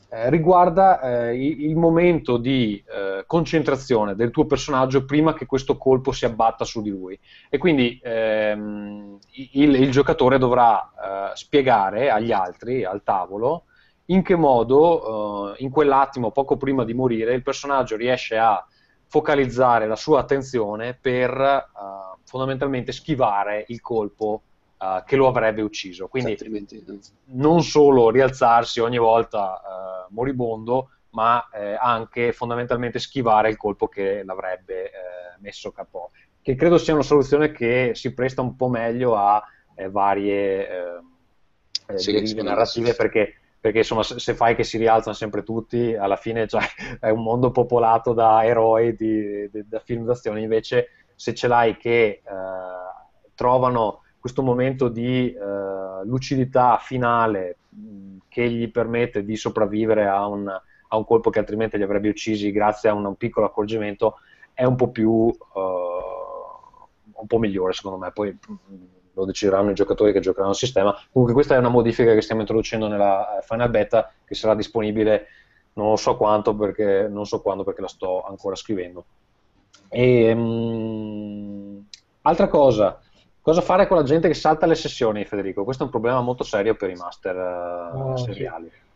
riguarda 0.09 1.28
eh, 1.28 1.37
il, 1.37 1.76
momento 1.76 2.37
di 2.37 2.83
eh, 2.85 3.22
concentrazione 3.28 4.16
del 4.16 4.33
tuo 4.33 4.45
personaggio 4.45 5.05
prima 5.05 5.33
che 5.33 5.47
questo 5.47 5.76
colpo 5.76 6.11
si 6.11 6.24
abbatta 6.24 6.64
su 6.64 6.83
di 6.83 6.91
lui. 6.91 7.16
E 7.49 7.59
quindi 7.59 8.01
ehm, 8.03 9.16
il, 9.53 9.74
il, 9.76 9.91
giocatore 9.93 10.37
dovrà 10.37 11.31
spiegare 11.35 12.11
agli 12.11 12.33
altri 12.33 12.85
al 12.85 13.05
tavolo 13.05 13.66
in 14.07 14.24
che 14.24 14.35
modo 14.35 15.55
in 15.59 15.70
quell'attimo 15.70 16.33
poco 16.33 16.57
prima 16.57 16.83
di 16.83 16.93
morire 16.93 17.35
il 17.35 17.45
personaggio 17.45 17.97
riesce 17.97 18.37
a 18.37 18.64
focalizzare 19.11 19.88
la 19.88 19.96
sua 19.96 20.20
attenzione 20.20 20.94
per 20.94 21.32
uh, 21.32 22.16
fondamentalmente 22.24 22.92
schivare 22.92 23.64
il 23.66 23.80
colpo 23.80 24.42
uh, 24.78 25.02
che 25.04 25.16
lo 25.16 25.26
avrebbe 25.26 25.62
ucciso. 25.62 26.06
Quindi 26.06 26.38
non 27.32 27.64
solo 27.64 28.11
rialzarsi 28.11 28.78
ogni 28.78 28.98
volta 28.98 29.61
uh, 30.08 30.14
moribondo, 30.14 30.90
ma 31.11 31.48
eh, 31.52 31.74
anche 31.74 32.32
fondamentalmente 32.32 33.00
schivare 33.00 33.50
il 33.50 33.56
colpo 33.56 33.88
che 33.88 34.22
l'avrebbe 34.22 34.84
eh, 34.84 34.90
messo 35.40 35.72
capo. 35.72 36.12
Che 36.40 36.54
credo 36.54 36.78
sia 36.78 36.94
una 36.94 37.02
soluzione 37.02 37.50
che 37.50 37.90
si 37.94 38.14
presta 38.14 38.42
un 38.42 38.54
po' 38.54 38.68
meglio 38.68 39.16
a 39.16 39.42
eh, 39.74 39.90
varie 39.90 40.68
sì, 41.96 42.12
derive 42.12 42.42
narrative 42.42 42.94
perché 42.94 43.39
perché 43.61 43.78
insomma 43.78 44.02
se 44.02 44.34
fai 44.34 44.54
che 44.54 44.64
si 44.64 44.78
rialzano 44.78 45.14
sempre 45.14 45.42
tutti, 45.42 45.94
alla 45.94 46.16
fine 46.16 46.46
cioè, 46.48 46.62
è 46.98 47.11
un 47.11 47.22
mondo 47.22 47.50
popolato 47.50 48.12
da 48.12 48.44
eroi, 48.44 48.94
di, 48.94 49.50
di, 49.50 49.68
da 49.68 49.80
film 49.80 50.04
d'azione, 50.06 50.40
invece 50.40 50.88
se 51.14 51.34
ce 51.34 51.46
l'hai 51.46 51.76
che 51.76 52.22
eh, 52.22 52.22
trovano 53.34 54.02
questo 54.18 54.42
momento 54.42 54.88
di 54.88 55.32
eh, 55.32 56.04
lucidità 56.04 56.78
finale 56.78 57.56
che 58.28 58.48
gli 58.48 58.70
permette 58.70 59.24
di 59.24 59.36
sopravvivere 59.36 60.06
a 60.06 60.26
un, 60.26 60.48
a 60.48 60.96
un, 60.96 61.04
colpo 61.04 61.30
che 61.30 61.38
altrimenti 61.38 61.76
li 61.76 61.82
avrebbe 61.82 62.08
uccisi 62.08 62.52
grazie 62.52 62.88
a 62.88 62.94
un, 62.94 63.04
un 63.04 63.16
piccolo 63.16 63.46
accorgimento 63.46 64.16
è 64.54 64.64
un 64.64 64.76
po' 64.76 64.90
più 64.90 65.11
uh, 65.11 65.32
un 67.14 67.26
po' 67.26 67.38
migliore 67.38 67.72
secondo 67.72 67.98
me. 67.98 68.12
Poi 68.12 68.38
lo 69.14 69.24
decideranno 69.24 69.70
i 69.70 69.74
giocatori 69.74 70.12
che 70.12 70.20
giocheranno 70.20 70.50
il 70.50 70.56
sistema 70.56 70.96
comunque 71.11 71.34
questa 71.34 71.54
è 71.54 71.58
una 71.58 71.68
modifica 71.68 72.14
che 72.14 72.20
stiamo 72.20 72.40
introducendo 72.40 72.88
nella 72.88 73.38
eh, 73.38 73.42
final 73.42 73.70
beta 73.70 74.12
che 74.24 74.34
sarà 74.34 74.54
disponibile 74.54 75.26
non 75.74 75.90
lo 75.90 75.96
so 75.96 76.16
quanto 76.16 76.54
perché 76.54 77.08
non 77.08 77.26
so 77.26 77.40
quando 77.40 77.64
perché 77.64 77.80
la 77.80 77.88
sto 77.88 78.22
ancora 78.22 78.54
scrivendo 78.54 79.04
e, 79.88 80.32
um, 80.32 81.84
altra 82.22 82.48
cosa 82.48 83.00
Cosa 83.42 83.62
fare 83.62 83.86
con 83.86 83.96
la 83.96 84.02
gente 84.02 84.28
che 84.28 84.34
salta 84.34 84.66
le 84.66 84.74
sessioni, 84.74 85.24
Federico? 85.24 85.64
Questo 85.64 85.82
è 85.82 85.86
un 85.86 85.92
problema 85.92 86.20
molto 86.20 86.44
serio 86.44 86.74
per 86.74 86.90
i 86.90 86.94
master 86.94 87.36
uh, 87.94 88.16
seriali. 88.16 88.70
Sì. 88.70 88.88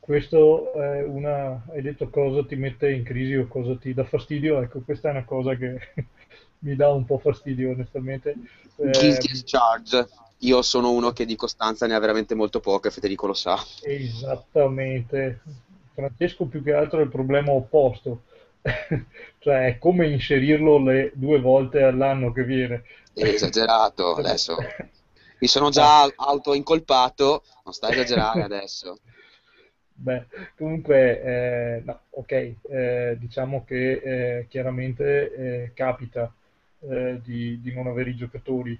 Questo 0.00 0.72
è 0.72 1.04
una. 1.04 1.62
Hai 1.70 1.82
detto 1.82 2.08
cosa 2.08 2.42
ti 2.44 2.56
mette 2.56 2.90
in 2.90 3.04
crisi 3.04 3.36
o 3.36 3.46
cosa 3.46 3.76
ti 3.76 3.92
dà 3.92 4.04
fastidio? 4.04 4.62
Ecco, 4.62 4.80
questa 4.80 5.08
è 5.08 5.10
una 5.12 5.24
cosa 5.24 5.54
che 5.54 5.78
mi 6.60 6.74
dà 6.76 6.88
un 6.90 7.04
po' 7.04 7.18
fastidio, 7.18 7.72
onestamente. 7.72 8.34
Guilty 8.80 9.28
eh, 9.28 9.32
as 9.32 9.42
charge. 9.44 10.08
Io 10.38 10.62
sono 10.62 10.90
uno 10.90 11.12
che 11.12 11.26
di 11.26 11.36
costanza 11.36 11.86
ne 11.86 11.94
ha 11.94 11.98
veramente 11.98 12.34
molto 12.34 12.60
poco 12.60 12.88
e 12.88 12.90
Federico 12.90 13.26
lo 13.26 13.34
sa. 13.34 13.62
Esattamente. 13.82 15.40
Francesco 15.92 16.46
più 16.46 16.62
che 16.62 16.72
altro 16.72 17.00
è 17.00 17.02
il 17.02 17.10
problema 17.10 17.52
opposto. 17.52 18.22
cioè, 19.38 19.76
come 19.78 20.08
inserirlo 20.08 20.82
le 20.82 21.12
due 21.14 21.40
volte 21.40 21.82
all'anno 21.82 22.32
che 22.32 22.44
viene 22.44 22.84
esagerato 23.14 24.14
adesso. 24.14 24.56
Mi 25.38 25.46
sono 25.46 25.70
già 25.70 26.02
auto-incolpato, 26.02 27.42
non 27.64 27.72
sta 27.72 27.88
a 27.88 27.92
esagerare 27.92 28.42
adesso. 28.42 28.98
Beh, 30.00 30.26
comunque, 30.56 31.22
eh, 31.22 31.82
no, 31.84 32.00
ok, 32.10 32.32
eh, 32.32 33.16
diciamo 33.18 33.64
che 33.64 33.92
eh, 33.92 34.46
chiaramente 34.48 35.34
eh, 35.34 35.72
capita 35.74 36.32
eh, 36.80 37.20
di, 37.22 37.60
di, 37.60 37.72
non 37.74 37.86
avere 37.86 38.10
i 38.10 38.16
giocatori, 38.16 38.78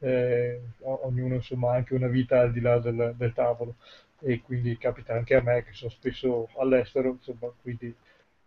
eh, 0.00 0.60
ognuno 0.80 1.34
insomma 1.34 1.72
ha 1.72 1.74
anche 1.74 1.94
una 1.94 2.08
vita 2.08 2.40
al 2.40 2.52
di 2.52 2.60
là 2.60 2.78
del, 2.78 3.14
del, 3.16 3.32
tavolo 3.32 3.76
e 4.20 4.40
quindi 4.40 4.76
capita 4.78 5.14
anche 5.14 5.34
a 5.34 5.42
me 5.42 5.62
che 5.64 5.72
sono 5.72 5.90
spesso 5.90 6.48
all'estero, 6.56 7.10
insomma, 7.10 7.52
quindi 7.60 7.94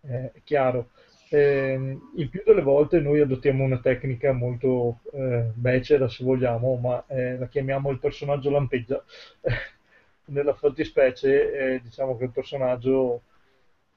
è 0.01 0.31
chiaro. 0.43 0.89
Eh, 1.29 1.97
il 2.15 2.29
più 2.29 2.43
delle 2.45 2.61
volte 2.61 2.99
noi 2.99 3.19
adottiamo 3.19 3.63
una 3.63 3.79
tecnica 3.79 4.31
molto 4.33 4.99
eh, 5.13 5.49
becera, 5.53 6.07
se 6.07 6.23
vogliamo, 6.23 6.75
ma 6.75 7.03
eh, 7.07 7.37
la 7.37 7.47
chiamiamo 7.47 7.89
il 7.89 7.99
personaggio 7.99 8.51
lampeggia. 8.51 9.03
Nella 10.25 10.53
fattispecie, 10.53 11.75
eh, 11.75 11.81
diciamo 11.81 12.17
che 12.17 12.25
il 12.25 12.31
personaggio 12.31 13.23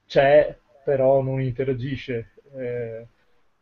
c'è, 0.07 0.57
però 0.83 1.21
non 1.21 1.41
interagisce. 1.41 2.31
Eh, 2.55 3.07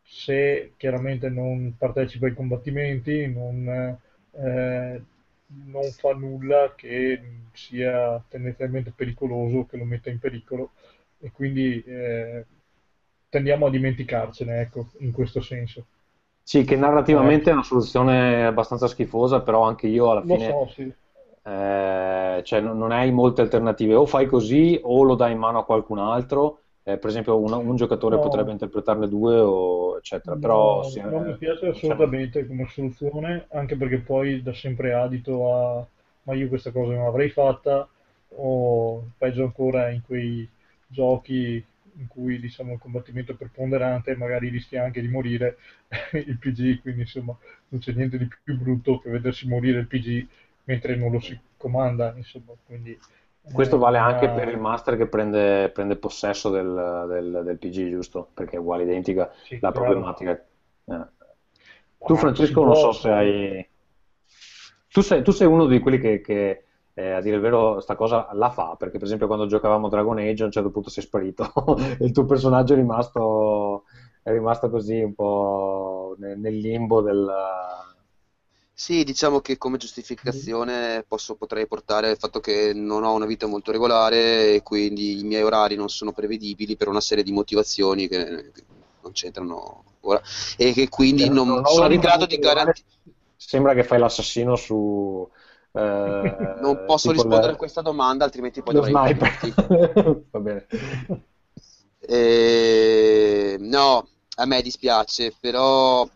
se 0.06 0.72
chiaramente 0.76 1.28
non 1.28 1.74
partecipa 1.76 2.26
ai 2.26 2.34
combattimenti, 2.34 3.26
non, 3.26 3.98
eh, 4.32 5.02
non 5.46 5.90
fa 5.90 6.14
nulla 6.14 6.74
che 6.76 7.20
sia 7.52 8.22
tendenzialmente 8.28 8.92
pericoloso, 8.94 9.66
che 9.66 9.76
lo 9.76 9.84
metta 9.84 10.10
in 10.10 10.18
pericolo, 10.18 10.70
e 11.18 11.30
quindi 11.32 11.82
tendiamo 13.28 13.66
a 13.66 13.70
dimenticarcene, 13.70 14.60
ecco, 14.60 14.86
in 14.98 15.12
questo 15.12 15.40
senso. 15.40 15.86
Sì, 16.42 16.64
che 16.64 16.76
narrativamente 16.76 17.48
eh. 17.48 17.50
è 17.50 17.54
una 17.54 17.64
soluzione 17.64 18.46
abbastanza 18.46 18.86
schifosa, 18.86 19.40
però 19.40 19.62
anche 19.62 19.88
io 19.88 20.10
alla 20.10 20.22
fine... 20.22 20.48
Lo 20.48 20.66
so, 20.66 20.72
sì. 20.72 20.94
Eh, 21.42 22.40
cioè 22.44 22.60
non, 22.60 22.78
non, 22.78 22.92
hai 22.92 23.12
molte 23.12 23.40
alternative, 23.40 23.94
o 23.94 24.06
fai 24.06 24.26
così 24.26 24.78
o 24.82 25.02
lo 25.02 25.14
dai 25.14 25.32
in 25.32 25.38
mano 25.38 25.58
a 25.58 25.64
qualcun 25.64 25.98
altro, 25.98 26.60
eh, 26.82 26.98
per 26.98 27.10
esempio 27.10 27.38
un, 27.38 27.52
un 27.52 27.76
giocatore 27.76 28.16
no. 28.16 28.22
potrebbe 28.22 28.52
interpretarne 28.52 29.08
due, 29.08 29.38
o, 29.38 29.95
eccetera. 30.06 30.34
No, 30.34 30.40
però, 30.40 30.82
sì, 30.84 31.00
non 31.00 31.24
mi 31.24 31.36
piace 31.36 31.66
assolutamente 31.66 32.46
come 32.46 32.66
soluzione, 32.68 33.46
anche 33.50 33.76
perché 33.76 33.98
poi 33.98 34.42
dà 34.42 34.54
sempre 34.54 34.92
adito 34.94 35.52
a 35.52 35.86
ma 36.26 36.34
io 36.34 36.48
questa 36.48 36.72
cosa 36.72 36.92
non 36.92 37.04
l'avrei 37.04 37.30
fatta, 37.30 37.88
o 38.30 39.10
peggio 39.16 39.44
ancora 39.44 39.90
in 39.90 40.02
quei 40.02 40.48
giochi 40.88 41.64
in 41.98 42.08
cui 42.08 42.38
diciamo, 42.40 42.74
il 42.74 42.78
combattimento 42.78 43.32
è 43.32 43.36
preponderante 43.36 44.16
magari 44.16 44.48
rischia 44.48 44.82
anche 44.84 45.00
di 45.00 45.08
morire 45.08 45.56
il 46.12 46.36
PG, 46.38 46.80
quindi 46.80 47.02
insomma 47.02 47.36
non 47.68 47.80
c'è 47.80 47.92
niente 47.92 48.18
di 48.18 48.28
più 48.42 48.58
brutto 48.58 48.98
che 48.98 49.08
vedersi 49.10 49.46
morire 49.48 49.78
il 49.80 49.86
PG 49.86 50.26
mentre 50.64 50.96
non 50.96 51.10
lo 51.10 51.20
si 51.20 51.38
comanda, 51.56 52.12
insomma, 52.16 52.52
quindi... 52.66 52.98
Questo 53.52 53.78
vale 53.78 53.98
anche 53.98 54.28
per 54.28 54.48
il 54.48 54.58
master 54.58 54.96
che 54.96 55.06
prende, 55.06 55.70
prende 55.70 55.96
possesso 55.96 56.50
del, 56.50 57.06
del, 57.08 57.42
del, 57.44 57.58
PG, 57.58 57.90
giusto? 57.90 58.28
Perché 58.34 58.56
è 58.56 58.58
uguale, 58.58 58.82
identica 58.82 59.30
sì, 59.44 59.58
la 59.60 59.70
problematica. 59.70 60.32
Eh. 60.32 61.06
Tu, 62.04 62.16
Francesco, 62.16 62.64
non 62.64 62.74
so 62.74 62.92
se 62.92 63.10
hai. 63.10 63.68
Tu 64.90 65.00
sei, 65.00 65.22
tu 65.22 65.30
sei 65.30 65.46
uno 65.46 65.66
di 65.66 65.78
quelli 65.78 65.98
che, 65.98 66.20
che 66.20 66.64
eh, 66.94 67.10
a 67.10 67.20
dire 67.20 67.36
il 67.36 67.42
vero 67.42 67.80
sta 67.80 67.94
cosa 67.94 68.28
la 68.32 68.50
fa, 68.50 68.74
perché 68.78 68.96
per 68.96 69.06
esempio 69.06 69.26
quando 69.26 69.46
giocavamo 69.46 69.88
Dragon 69.88 70.18
Age 70.18 70.42
a 70.42 70.46
un 70.46 70.52
certo 70.52 70.70
punto 70.70 70.88
sei 70.88 71.02
sparito, 71.02 71.52
il 72.00 72.10
tuo 72.10 72.24
personaggio 72.24 72.72
è 72.72 72.76
rimasto, 72.76 73.84
è 74.22 74.30
rimasto 74.30 74.70
così 74.70 75.02
un 75.02 75.14
po' 75.14 76.16
nel, 76.18 76.38
nel 76.38 76.56
limbo 76.56 77.02
del... 77.02 77.30
Sì, 78.78 79.04
diciamo 79.04 79.40
che 79.40 79.56
come 79.56 79.78
giustificazione 79.78 81.02
posso, 81.08 81.34
potrei 81.34 81.66
portare 81.66 82.10
il 82.10 82.18
fatto 82.18 82.40
che 82.40 82.74
non 82.74 83.04
ho 83.04 83.14
una 83.14 83.24
vita 83.24 83.46
molto 83.46 83.72
regolare 83.72 84.52
e 84.52 84.62
quindi 84.62 85.18
i 85.20 85.24
miei 85.24 85.42
orari 85.42 85.76
non 85.76 85.88
sono 85.88 86.12
prevedibili 86.12 86.76
per 86.76 86.88
una 86.88 87.00
serie 87.00 87.24
di 87.24 87.32
motivazioni 87.32 88.06
che, 88.06 88.52
non 89.00 89.12
c'entrano 89.12 89.82
ora 90.00 90.20
e 90.58 90.74
che 90.74 90.90
quindi 90.90 91.22
eh, 91.22 91.30
non, 91.30 91.48
non 91.48 91.64
sono 91.64 91.90
in 91.90 92.00
grado 92.00 92.26
di 92.26 92.36
garantire... 92.36 92.86
Sembra 93.34 93.72
che 93.72 93.82
fai 93.82 93.98
l'assassino 93.98 94.56
su, 94.56 95.26
eh, 95.72 96.56
non 96.60 96.84
posso 96.84 97.12
rispondere 97.12 97.52
a 97.52 97.56
questa 97.56 97.80
domanda, 97.80 98.26
altrimenti 98.26 98.60
poi 98.60 98.74
dovrei 98.74 98.92
sniper. 98.92 100.22
Va 100.32 100.38
bene. 100.38 100.66
Eh, 102.00 103.56
no, 103.58 104.06
a 104.34 104.44
me 104.44 104.60
dispiace, 104.60 105.34
però 105.40 106.06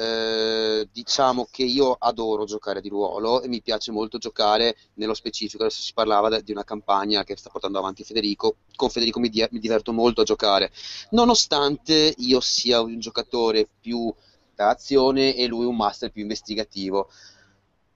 eh, 0.00 0.88
diciamo 0.90 1.46
che 1.50 1.62
io 1.62 1.92
adoro 1.92 2.46
giocare 2.46 2.80
di 2.80 2.88
ruolo 2.88 3.42
e 3.42 3.48
mi 3.48 3.60
piace 3.60 3.92
molto 3.92 4.16
giocare 4.16 4.74
nello 4.94 5.12
specifico. 5.12 5.64
Adesso 5.64 5.82
si 5.82 5.92
parlava 5.92 6.40
di 6.40 6.52
una 6.52 6.64
campagna 6.64 7.22
che 7.22 7.36
sta 7.36 7.50
portando 7.50 7.78
avanti 7.78 8.02
Federico. 8.02 8.56
Con 8.74 8.88
Federico 8.88 9.20
mi, 9.20 9.28
di- 9.28 9.46
mi 9.50 9.58
diverto 9.58 9.92
molto 9.92 10.22
a 10.22 10.24
giocare, 10.24 10.72
nonostante 11.10 12.14
io 12.16 12.40
sia 12.40 12.80
un 12.80 12.98
giocatore 12.98 13.68
più 13.78 14.12
da 14.54 14.70
azione 14.70 15.36
e 15.36 15.46
lui 15.46 15.66
un 15.66 15.76
master 15.76 16.10
più 16.10 16.22
investigativo 16.22 17.08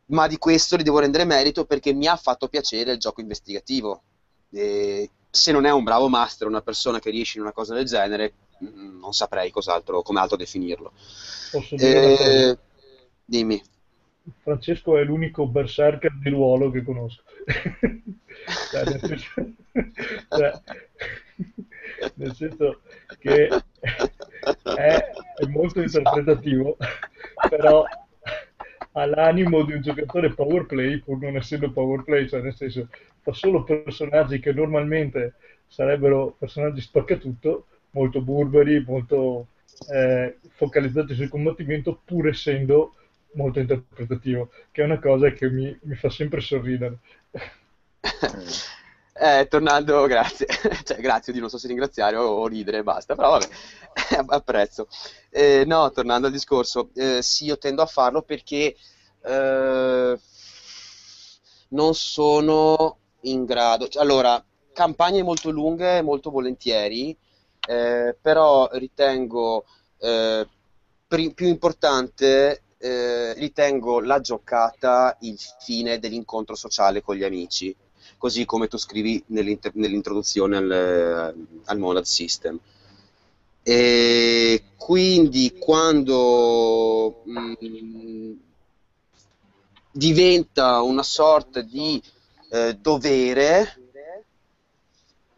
ma 0.07 0.27
di 0.27 0.37
questo 0.37 0.77
gli 0.77 0.83
devo 0.83 0.99
rendere 0.99 1.25
merito 1.25 1.65
perché 1.65 1.95
mi 1.95 2.07
ha 2.07 2.17
fatto 2.17 2.49
piacere 2.49 2.93
il 2.93 2.99
gioco 2.99 3.23
investigativo. 3.23 4.03
E 4.51 5.11
se 5.31 5.51
non 5.51 5.65
è 5.65 5.73
un 5.73 5.83
bravo 5.83 6.09
master, 6.09 6.47
una 6.47 6.61
persona 6.61 6.99
che 6.99 7.11
riesce 7.11 7.39
in 7.39 7.45
una 7.45 7.53
cosa 7.53 7.75
del 7.75 7.87
genere, 7.87 8.35
non 8.73 9.13
saprei 9.13 9.51
cos'altro, 9.51 10.03
come 10.03 10.21
altro 10.21 10.37
definirlo. 10.37 10.93
Posso 11.51 11.77
dire 11.77 12.19
eh, 12.19 12.59
dimmi. 13.25 13.63
Francesco 14.43 14.97
è 14.97 15.05
l'unico 15.05 15.47
berserker 15.47 16.13
di 16.19 16.31
ruolo 16.31 16.71
che 16.71 16.83
conosco. 16.83 17.23
cioè, 18.71 18.85
nel, 18.85 19.01
senso, 19.01 19.53
cioè, 20.29 20.63
nel 22.15 22.35
senso 22.35 22.81
che 23.19 23.49
è, 23.49 25.11
è 25.37 25.47
molto 25.49 25.81
interpretativo, 25.81 26.77
però 27.49 27.85
ha 28.97 29.07
l'animo 29.07 29.65
di 29.65 29.73
un 29.73 29.81
giocatore 29.81 30.33
power 30.33 30.67
play, 30.67 30.99
pur 31.01 31.19
non 31.21 31.37
essendo 31.37 31.71
power 31.71 32.05
play, 32.05 32.29
cioè 32.29 32.41
nel 32.41 32.55
senso 32.55 32.89
fa 33.21 33.33
solo 33.33 33.65
personaggi 33.65 34.39
che 34.39 34.53
normalmente 34.53 35.35
sarebbero 35.67 36.37
personaggi 36.39 36.81
spaccatutto, 36.81 37.67
molto 37.95 38.21
burberi, 38.21 38.85
molto 38.87 39.49
eh, 39.93 40.39
focalizzati 40.51 41.15
sul 41.15 41.29
combattimento, 41.29 42.01
pur 42.05 42.29
essendo 42.29 42.95
molto 43.33 43.59
interpretativo, 43.61 44.51
che 44.71 44.83
è 44.83 44.85
una 44.85 45.01
cosa 45.01 45.31
che 45.33 45.51
mi, 45.51 45.77
mi 45.83 45.95
fa 45.97 46.11
sempre 46.11 46.41
sorridere. 46.41 46.99
Eh, 49.17 49.47
tornando, 49.49 50.07
grazie, 50.07 50.45
cioè, 50.83 50.99
grazie 51.01 51.33
di 51.33 51.39
non 51.39 51.49
so 51.49 51.57
se 51.57 51.69
ringraziare 51.69 52.17
o, 52.17 52.25
o 52.25 52.47
ridere 52.49 52.79
e 52.79 52.83
basta, 52.83 53.15
però 53.15 53.31
vabbè, 53.31 53.47
apprezzo. 54.35 54.89
Eh, 55.31 55.63
no, 55.67 55.91
tornando 55.93 56.27
al 56.27 56.33
discorso, 56.33 56.91
eh, 56.95 57.23
sì, 57.23 57.45
io 57.45 57.57
tendo 57.57 57.83
a 57.83 57.87
farlo 57.87 58.23
perché 58.23 58.75
eh, 59.23 60.19
non 61.69 61.95
sono 61.95 62.99
in 63.23 63.45
grado, 63.45 63.89
cioè, 63.89 64.03
allora, 64.03 64.43
campagne 64.73 65.23
molto 65.23 65.51
lunghe, 65.51 66.03
molto 66.03 66.31
volentieri, 66.31 67.17
eh, 67.67 68.17
però 68.21 68.69
ritengo 68.73 69.65
eh, 69.99 70.47
più 71.07 71.47
importante 71.47 72.63
eh, 72.85 73.33
ritengo 73.35 74.01
la 74.01 74.21
giocata 74.21 75.17
il 75.21 75.39
fine 75.61 75.99
dell'incontro 75.99 76.55
sociale 76.55 77.01
con 77.01 77.17
gli 77.17 77.25
amici, 77.25 77.75
così 78.19 78.45
come 78.45 78.69
tu 78.69 78.77
scrivi 78.77 79.25
nell'introduzione 79.29 80.57
al, 80.59 81.35
al 81.65 81.79
Monad 81.79 82.05
System. 82.05 82.59
E 83.63 84.65
quindi 84.77 85.57
quando 85.59 87.23
mh, 87.25 87.53
mm, 87.65 88.33
diventa 89.91 90.83
una 90.83 91.03
sorta 91.03 91.63
di 91.63 92.03
eh, 92.51 92.75
dovere, 92.75 93.84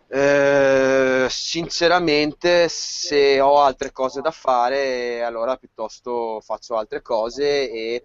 eh, 0.09 1.27
sinceramente, 1.29 2.69
se 2.69 3.41
ho 3.41 3.61
altre 3.61 3.93
cose 3.93 4.21
da 4.21 4.31
fare, 4.31 5.23
allora 5.23 5.57
piuttosto 5.57 6.41
faccio 6.41 6.77
altre 6.77 7.03
cose 7.03 7.71
e 7.71 8.05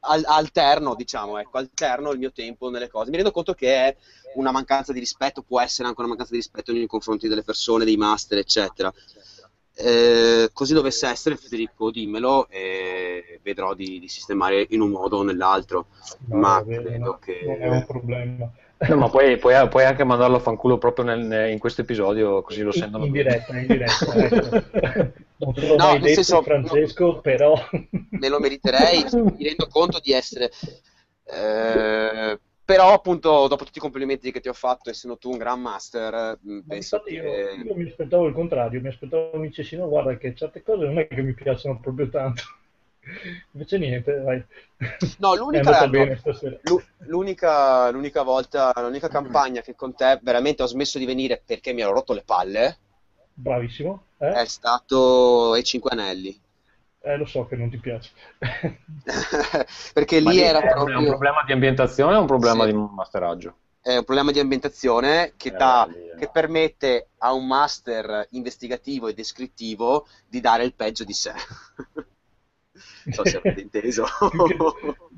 al- 0.00 0.24
alterno, 0.26 0.94
diciamo, 0.94 1.38
ecco, 1.38 1.58
alterno 1.58 2.10
il 2.12 2.18
mio 2.18 2.32
tempo 2.32 2.70
nelle 2.70 2.88
cose. 2.88 3.10
Mi 3.10 3.16
rendo 3.16 3.30
conto 3.30 3.52
che 3.54 3.74
è 3.74 3.96
una 4.34 4.50
mancanza 4.50 4.92
di 4.92 4.98
rispetto, 4.98 5.42
può 5.42 5.60
essere 5.60 5.88
anche 5.88 6.00
una 6.00 6.08
mancanza 6.08 6.32
di 6.32 6.38
rispetto 6.38 6.72
nei 6.72 6.86
confronti 6.86 7.28
delle 7.28 7.42
persone, 7.42 7.84
dei 7.84 7.96
master, 7.96 8.38
eccetera. 8.38 8.92
Eh, 9.74 10.50
così 10.52 10.74
dovesse 10.74 11.06
essere, 11.06 11.36
Federico, 11.36 11.90
dimmelo 11.90 12.46
e 12.48 13.40
vedrò 13.42 13.74
di, 13.74 13.98
di 13.98 14.08
sistemare 14.08 14.66
in 14.70 14.80
un 14.80 14.90
modo 14.90 15.18
o 15.18 15.22
nell'altro. 15.22 15.86
No, 16.26 16.36
ma 16.38 16.64
credo 16.64 17.18
che. 17.18 17.38
È 17.38 17.68
un 17.68 17.84
problema. 17.86 18.50
No, 18.88 18.96
ma 18.96 19.08
poi, 19.08 19.36
puoi, 19.38 19.68
puoi, 19.68 19.84
anche 19.84 20.04
mandarlo 20.04 20.36
a 20.36 20.40
fanculo 20.40 20.78
proprio 20.78 21.04
nel, 21.04 21.50
in 21.50 21.58
questo 21.58 21.82
episodio, 21.82 22.42
così 22.42 22.62
lo 22.62 22.72
sentono. 22.72 23.04
In 23.04 23.12
diretta, 23.12 23.58
in 23.58 23.66
diretta. 23.66 23.90
Ecco. 24.92 25.12
Non 25.36 25.54
te 25.54 25.66
l'ho 25.66 25.76
no, 25.76 25.84
mai 25.84 25.98
detto, 25.98 26.14
senso, 26.14 26.42
Francesco, 26.42 27.04
no, 27.06 27.20
però... 27.20 27.54
Me 28.10 28.28
lo 28.28 28.38
meriterei, 28.38 29.04
mi 29.12 29.44
rendo 29.44 29.66
conto 29.68 29.98
di 30.00 30.12
essere... 30.12 30.50
Eh, 31.24 32.38
però 32.64 32.92
appunto 32.92 33.48
dopo 33.48 33.64
tutti 33.64 33.78
i 33.78 33.80
complimenti 33.80 34.30
che 34.30 34.40
ti 34.40 34.48
ho 34.48 34.52
fatto 34.52 34.90
essendo 34.90 35.18
tu 35.18 35.30
un 35.30 35.38
gran 35.38 35.60
master 35.60 36.38
mm, 36.46 36.60
penso 36.60 37.02
che... 37.02 37.12
io, 37.12 37.64
io, 37.64 37.74
mi 37.74 37.88
aspettavo 37.88 38.26
il 38.26 38.34
contrario 38.34 38.80
mi 38.80 38.88
aspettavo 38.88 39.36
mi 39.38 39.48
dicessi 39.48 39.76
no 39.76 39.88
guarda 39.88 40.16
che 40.16 40.34
certe 40.34 40.62
cose 40.62 40.84
non 40.84 40.98
è 40.98 41.08
che 41.08 41.22
mi 41.22 41.34
piacciono 41.34 41.80
proprio 41.80 42.08
tanto 42.08 42.42
Invece 43.52 43.78
niente, 43.78 44.20
vai. 44.20 44.44
No, 45.18 45.34
l'unica, 45.34 45.86
no, 45.86 45.90
l'unica, 46.98 47.90
l'unica, 47.90 48.22
volta, 48.22 48.72
l'unica 48.76 49.08
campagna 49.08 49.60
che 49.60 49.74
con 49.74 49.94
te 49.94 50.20
veramente 50.22 50.62
ho 50.62 50.66
smesso 50.66 50.98
di 50.98 51.04
venire 51.04 51.42
perché 51.44 51.72
mi 51.72 51.80
ero 51.80 51.92
rotto 51.92 52.12
le 52.12 52.22
palle. 52.24 52.78
Bravissimo. 53.34 54.04
Eh? 54.18 54.30
È 54.30 54.44
stato 54.46 55.56
i 55.56 55.64
Cinque 55.64 55.90
Anelli. 55.90 56.40
Eh, 57.00 57.16
lo 57.16 57.24
so 57.24 57.46
che 57.46 57.56
non 57.56 57.68
ti 57.68 57.78
piace. 57.78 58.12
perché 59.92 60.20
lì, 60.20 60.30
lì 60.30 60.40
era 60.40 60.60
proprio... 60.60 60.94
È 60.94 60.98
un 60.98 61.06
problema 61.06 61.42
di 61.44 61.52
ambientazione 61.52 62.14
o 62.14 62.20
un 62.20 62.26
problema 62.26 62.64
sì. 62.64 62.70
di 62.70 62.78
masteraggio? 62.78 63.56
È 63.80 63.96
un 63.96 64.04
problema 64.04 64.30
di 64.30 64.38
ambientazione 64.38 65.32
che, 65.36 65.48
eh, 65.48 65.56
dà, 65.56 65.88
eh. 65.88 66.16
che 66.16 66.28
permette 66.28 67.08
a 67.18 67.32
un 67.32 67.48
master 67.48 68.28
investigativo 68.30 69.08
e 69.08 69.14
descrittivo 69.14 70.06
di 70.28 70.38
dare 70.40 70.62
il 70.62 70.74
peggio 70.74 71.02
di 71.02 71.12
sé. 71.12 71.32
non 73.04 73.14
so 73.14 73.24
se 73.24 73.36
avete 73.36 73.60
inteso. 73.60 74.04
più, 74.30 74.44
che, 74.44 74.56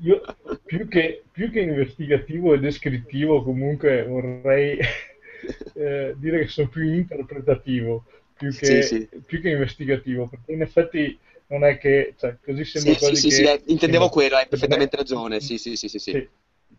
io, 0.01 0.21
più, 0.63 0.87
che, 0.87 1.23
più, 1.31 1.51
che, 1.51 1.59
investigativo 1.61 2.53
e 2.53 2.59
descrittivo, 2.59 3.43
comunque 3.43 4.03
vorrei 4.03 4.79
eh, 5.75 6.13
dire 6.17 6.39
che 6.39 6.47
sono 6.47 6.67
più 6.69 6.83
interpretativo 6.83 8.05
più 8.37 8.53
che, 8.53 8.81
sì, 8.81 9.07
sì. 9.09 9.09
più 9.25 9.41
che, 9.41 9.49
investigativo, 9.49 10.27
perché 10.27 10.51
in 10.51 10.61
effetti 10.61 11.17
non 11.47 11.63
è 11.63 11.77
che 11.77 12.15
cioè, 12.17 12.37
così 12.43 12.65
sembra 12.65 12.93
sì, 12.93 12.99
quasi 12.99 13.31
sì, 13.31 13.43
che, 13.43 13.61
intendevo 13.67 14.09
quello, 14.09 14.35
hai 14.35 14.47
perfettamente 14.47 14.97
ragione. 14.97 15.39
Sì, 15.39 15.57
sì, 15.57 15.75
sì, 15.75 15.87
sì, 15.87 16.27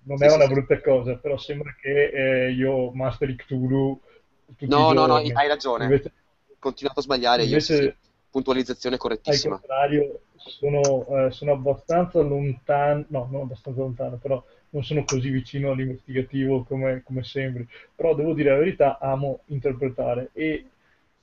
Non 0.03 0.23
è 0.23 0.33
una 0.33 0.47
brutta 0.47 0.81
cosa, 0.81 1.17
però 1.17 1.39
sembra 1.39 1.75
che 1.81 2.11
eh, 2.47 2.53
io 2.53 2.91
masteri 2.93 3.37
Cthulhu. 3.37 4.01
No, 4.61 4.93
no, 4.93 5.07
no, 5.07 5.15
hai 5.15 5.49
ragione. 5.49 5.85
Invece, 5.85 6.13
continuato 6.59 7.01
a 7.01 7.03
sbagliare 7.03 7.45
invece, 7.45 7.75
io. 7.83 7.97
Puntualizzazione 8.37 8.99
correttissima. 8.99 9.55
Al 9.55 9.61
contrario, 9.61 10.21
sono, 10.37 11.07
eh, 11.07 11.31
sono 11.31 11.53
abbastanza 11.53 12.21
lontano, 12.21 13.07
no, 13.09 13.29
non 13.31 13.41
abbastanza 13.43 13.81
lontano, 13.81 14.17
però 14.19 14.45
non 14.71 14.85
sono 14.85 15.05
così 15.05 15.31
vicino 15.31 15.71
all'investigativo 15.71 16.63
come, 16.65 17.01
come 17.03 17.25
sembri. 17.25 17.67
Però 17.95 18.15
devo 18.15 18.35
dire 18.35 18.51
la 18.51 18.59
verità, 18.59 18.99
amo 18.99 19.41
interpretare 19.47 20.29
e 20.35 20.67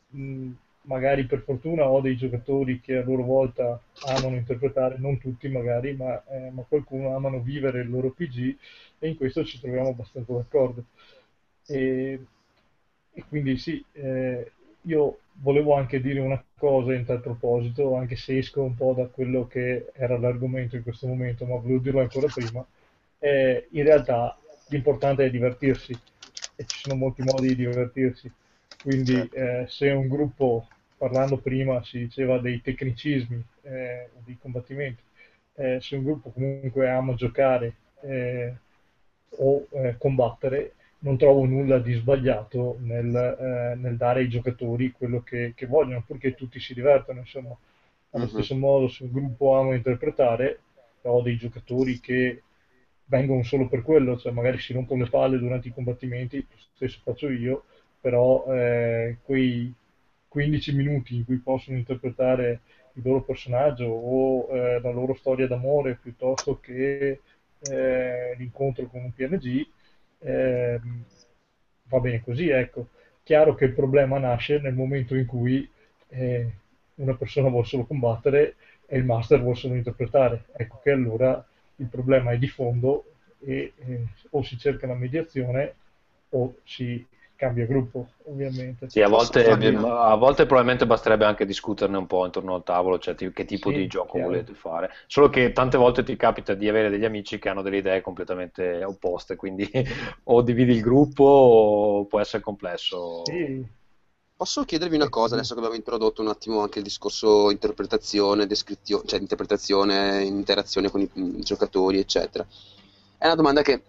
mh, 0.07 0.49
magari 0.85 1.27
per 1.27 1.43
fortuna 1.43 1.87
ho 1.87 2.01
dei 2.01 2.17
giocatori 2.17 2.81
che 2.81 2.97
a 2.97 3.03
loro 3.03 3.21
volta 3.21 3.79
amano 4.07 4.35
interpretare, 4.35 4.95
non 4.97 5.19
tutti 5.19 5.47
magari, 5.49 5.95
ma, 5.95 6.19
eh, 6.25 6.49
ma 6.49 6.63
qualcuno 6.67 7.15
amano 7.15 7.41
vivere 7.41 7.81
il 7.81 7.91
loro 7.91 8.09
PG 8.09 8.57
e 8.97 9.07
in 9.07 9.17
questo 9.17 9.43
ci 9.45 9.59
troviamo 9.59 9.89
abbastanza 9.89 10.33
d'accordo. 10.33 10.83
E, 11.67 12.19
e 13.13 13.23
quindi 13.29 13.57
sì, 13.57 13.83
eh, 13.91 14.51
io 14.81 15.19
volevo 15.33 15.75
anche 15.75 16.01
dire 16.01 16.19
una 16.19 16.43
cosa 16.63 16.93
in 16.93 17.03
tal 17.03 17.19
proposito, 17.19 17.93
anche 17.97 18.15
se 18.15 18.37
esco 18.37 18.63
un 18.63 18.73
po' 18.73 18.93
da 18.93 19.07
quello 19.07 19.47
che 19.47 19.87
era 19.91 20.17
l'argomento 20.17 20.77
in 20.77 20.83
questo 20.83 21.07
momento, 21.07 21.45
ma 21.45 21.57
volevo 21.57 21.79
dirlo 21.79 21.99
ancora 21.99 22.27
prima. 22.33 22.65
Eh, 23.19 23.67
in 23.71 23.83
realtà 23.83 24.37
l'importante 24.69 25.25
è 25.25 25.29
divertirsi 25.29 25.91
e 26.55 26.65
ci 26.65 26.79
sono 26.79 26.95
molti 26.95 27.21
modi 27.21 27.49
di 27.49 27.55
divertirsi. 27.57 28.31
Quindi 28.81 29.13
certo. 29.13 29.35
eh, 29.35 29.65
se 29.67 29.89
un 29.89 30.07
gruppo, 30.07 30.69
parlando 30.97 31.35
prima, 31.35 31.83
si 31.83 31.99
diceva 31.99 32.39
dei 32.39 32.61
tecnicismi 32.61 33.43
eh, 33.63 34.09
dei 34.23 34.37
combattimenti, 34.39 35.03
eh, 35.55 35.79
se 35.81 35.97
un 35.97 36.03
gruppo 36.05 36.29
comunque 36.29 36.89
ama 36.89 37.13
giocare 37.13 37.73
eh, 38.03 38.53
o 39.31 39.67
eh, 39.71 39.95
combattere, 39.97 40.75
non 41.03 41.17
trovo 41.17 41.45
nulla 41.45 41.79
di 41.79 41.93
sbagliato 41.93 42.77
nel, 42.79 43.13
eh, 43.15 43.75
nel 43.75 43.97
dare 43.97 44.21
ai 44.21 44.29
giocatori 44.29 44.91
quello 44.91 45.21
che, 45.21 45.53
che, 45.55 45.65
vogliono, 45.65 46.03
purché 46.05 46.33
tutti 46.33 46.59
si 46.59 46.73
divertano. 46.73 47.19
Insomma, 47.19 47.55
allo 48.11 48.23
uh-huh. 48.23 48.29
stesso 48.29 48.55
modo, 48.55 48.87
se 48.87 49.03
un 49.03 49.11
gruppo 49.11 49.57
ama 49.57 49.75
interpretare, 49.75 50.59
ho 51.01 51.21
dei 51.21 51.37
giocatori 51.37 51.99
che 51.99 52.43
vengono 53.05 53.43
solo 53.43 53.67
per 53.67 53.81
quello, 53.81 54.17
cioè 54.17 54.31
magari 54.31 54.59
si 54.59 54.73
rompono 54.73 55.03
le 55.03 55.09
palle 55.09 55.37
durante 55.37 55.67
i 55.67 55.73
combattimenti, 55.73 56.37
lo 56.37 56.57
stesso 56.73 56.99
faccio 57.03 57.29
io, 57.29 57.65
però 57.99 58.45
eh, 58.47 59.17
quei 59.23 59.73
15 60.29 60.73
minuti 60.73 61.15
in 61.15 61.25
cui 61.25 61.37
possono 61.37 61.77
interpretare 61.77 62.61
il 62.93 63.03
loro 63.03 63.23
personaggio 63.23 63.85
o 63.85 64.49
eh, 64.55 64.79
la 64.79 64.91
loro 64.91 65.13
storia 65.15 65.47
d'amore 65.47 65.99
piuttosto 66.01 66.59
che 66.59 67.19
eh, 67.59 68.35
l'incontro 68.37 68.87
con 68.87 69.03
un 69.03 69.13
PNG, 69.13 69.67
eh, 70.23 70.79
va 71.83 71.99
bene 71.99 72.23
così, 72.23 72.49
ecco. 72.49 72.89
Chiaro 73.23 73.55
che 73.55 73.65
il 73.65 73.73
problema 73.73 74.17
nasce 74.17 74.59
nel 74.59 74.73
momento 74.73 75.15
in 75.15 75.25
cui 75.25 75.69
eh, 76.09 76.51
una 76.95 77.15
persona 77.15 77.49
vuole 77.49 77.65
solo 77.65 77.85
combattere 77.85 78.55
e 78.85 78.97
il 78.97 79.05
master 79.05 79.39
vuole 79.41 79.55
solo 79.55 79.75
interpretare. 79.75 80.45
Ecco 80.55 80.79
che 80.83 80.91
allora 80.91 81.45
il 81.77 81.87
problema 81.87 82.31
è 82.31 82.37
di 82.37 82.47
fondo 82.47 83.05
e 83.39 83.73
eh, 83.75 84.05
o 84.31 84.43
si 84.43 84.57
cerca 84.57 84.87
la 84.87 84.95
mediazione 84.95 85.73
o 86.29 86.55
si 86.63 87.05
cambia 87.43 87.65
gruppo, 87.65 88.07
ovviamente. 88.25 88.89
Sì, 88.89 89.01
a 89.01 89.09
volte, 89.09 89.45
a 89.45 90.15
volte, 90.15 90.45
probabilmente 90.45 90.85
basterebbe 90.85 91.25
anche 91.25 91.45
discuterne 91.45 91.97
un 91.97 92.07
po' 92.07 92.25
intorno 92.25 92.55
al 92.55 92.63
tavolo, 92.63 92.97
cioè 92.99 93.15
che 93.15 93.45
tipo 93.45 93.69
sì, 93.69 93.75
di 93.75 93.87
gioco 93.87 94.13
chiaro. 94.13 94.27
volete 94.27 94.53
fare. 94.53 94.91
Solo 95.07 95.29
che 95.29 95.51
tante 95.51 95.77
volte 95.77 96.03
ti 96.03 96.15
capita 96.15 96.53
di 96.53 96.69
avere 96.69 96.89
degli 96.89 97.03
amici 97.03 97.39
che 97.39 97.49
hanno 97.49 97.61
delle 97.61 97.77
idee 97.77 98.01
completamente 98.01 98.83
opposte, 98.83 99.35
quindi 99.35 99.69
o 100.23 100.41
dividi 100.41 100.71
il 100.71 100.81
gruppo 100.81 101.23
o 101.23 102.05
può 102.05 102.19
essere 102.19 102.41
complesso. 102.41 103.23
Sì. 103.25 103.81
Posso 104.35 104.63
chiedervi 104.63 104.95
una 104.95 105.09
cosa, 105.09 105.35
adesso 105.35 105.53
che 105.53 105.59
abbiamo 105.59 105.77
introdotto 105.77 106.21
un 106.21 106.27
attimo 106.27 106.61
anche 106.61 106.79
il 106.79 106.83
discorso 106.83 107.51
interpretazione, 107.51 108.47
descrizione, 108.47 109.03
cioè 109.05 109.19
interpretazione, 109.19 110.23
interazione 110.23 110.89
con 110.89 111.01
i, 111.01 111.09
i 111.13 111.41
giocatori, 111.41 111.99
eccetera. 111.99 112.45
È 113.17 113.25
una 113.25 113.35
domanda 113.35 113.61
che 113.61 113.83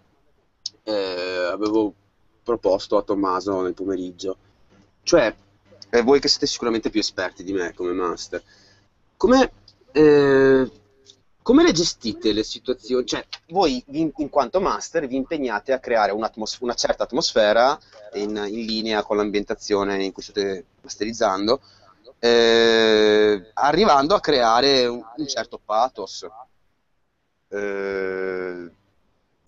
eh, 0.84 1.48
avevo 1.50 1.94
proposto 2.44 2.96
a 2.96 3.02
Tommaso 3.02 3.62
nel 3.62 3.74
pomeriggio. 3.74 4.36
Cioè, 5.02 5.34
eh, 5.90 6.02
voi 6.02 6.20
che 6.20 6.28
siete 6.28 6.46
sicuramente 6.46 6.90
più 6.90 7.00
esperti 7.00 7.42
di 7.42 7.52
me 7.52 7.72
come 7.74 7.92
master, 7.92 8.42
come, 9.16 9.52
eh, 9.92 10.70
come 11.42 11.62
le 11.62 11.72
gestite 11.72 12.32
le 12.32 12.42
situazioni? 12.42 13.06
Cioè, 13.06 13.24
voi 13.48 13.82
in, 13.88 14.10
in 14.16 14.28
quanto 14.28 14.60
master 14.60 15.06
vi 15.06 15.16
impegnate 15.16 15.72
a 15.72 15.78
creare 15.78 16.12
una 16.12 16.74
certa 16.74 17.04
atmosfera 17.04 17.78
in, 18.14 18.30
in, 18.30 18.64
linea 18.64 19.02
con 19.02 19.16
l'ambientazione 19.16 20.04
in 20.04 20.12
cui 20.12 20.22
state 20.22 20.64
masterizzando, 20.82 21.60
eh, 22.18 23.50
arrivando 23.54 24.14
a 24.14 24.20
creare 24.20 24.86
un, 24.86 25.02
un 25.16 25.28
certo 25.28 25.60
pathos. 25.64 26.26
Eh, 27.48 28.70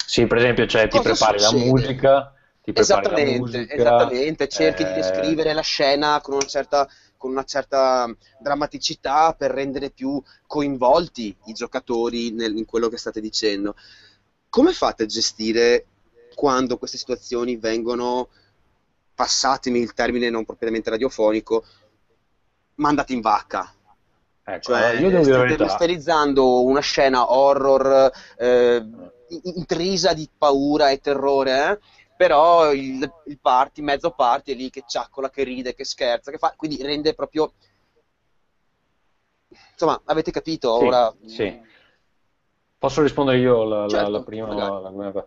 sì, 0.07 0.27
per 0.27 0.39
esempio, 0.39 0.67
cioè, 0.67 0.87
ti 0.87 1.01
prepari 1.01 1.41
succede? 1.41 1.65
la 1.65 1.71
musica, 1.71 2.35
esattamente, 2.73 3.39
musica, 3.39 3.75
esattamente, 3.75 4.49
cerchi 4.49 4.83
eh... 4.83 4.87
di 4.87 4.93
descrivere 4.95 5.53
la 5.53 5.63
scena 5.63 6.21
con 6.21 6.35
una 6.35 6.47
certa 6.47 6.89
con 7.17 7.31
una 7.31 7.45
certa 7.45 8.15
drammaticità 8.39 9.33
per 9.33 9.51
rendere 9.51 9.91
più 9.91 10.23
coinvolti 10.47 11.35
i 11.47 11.55
giocatori 11.55 12.31
nel, 12.31 12.57
in 12.57 12.67
quello 12.67 12.89
che 12.89 12.99
state 12.99 13.21
dicendo. 13.21 13.75
Come 14.51 14.73
fate 14.73 15.05
a 15.05 15.07
gestire 15.07 15.87
quando 16.35 16.77
queste 16.77 16.99
situazioni 16.99 17.57
vengono, 17.57 18.29
passatemi 19.15 19.81
il 19.81 19.95
termine 19.95 20.29
non 20.29 20.45
propriamente 20.45 20.91
radiofonico, 20.91 21.65
mandate 22.75 23.15
in 23.15 23.23
vacca? 23.23 23.73
Ecco, 24.45 24.61
cioè, 24.61 24.93
io 25.01 25.11
devo 25.11 25.25
state 25.25 25.57
masterizzando 25.57 26.63
una 26.63 26.81
scena 26.81 27.33
horror 27.33 28.13
eh, 28.39 28.87
intrisa 29.55 30.13
di 30.13 30.29
paura 30.37 30.91
e 30.91 31.01
terrore, 31.01 31.71
eh? 31.71 31.79
Però 32.17 32.73
il, 32.73 33.11
il, 33.27 33.39
party, 33.39 33.83
mezzo 33.83 34.11
party 34.11 34.53
è 34.53 34.57
lì 34.57 34.71
che 34.71 34.85
ciaccola, 34.87 35.31
che 35.31 35.45
ride, 35.45 35.75
che 35.75 35.85
scherza, 35.85 36.31
che 36.31 36.39
fa, 36.39 36.55
quindi 36.57 36.83
rende 36.83 37.15
proprio... 37.15 37.53
Insomma, 39.73 40.01
avete 40.05 40.31
capito? 40.31 40.79
Sì, 40.79 40.85
ora... 40.85 41.15
sì. 41.27 41.61
Posso 42.79 43.03
rispondere 43.03 43.39
io 43.39 43.65
la, 43.65 43.89
certo, 43.89 44.11
la, 44.11 44.23
prima? 44.23 44.55
La, 44.55 45.27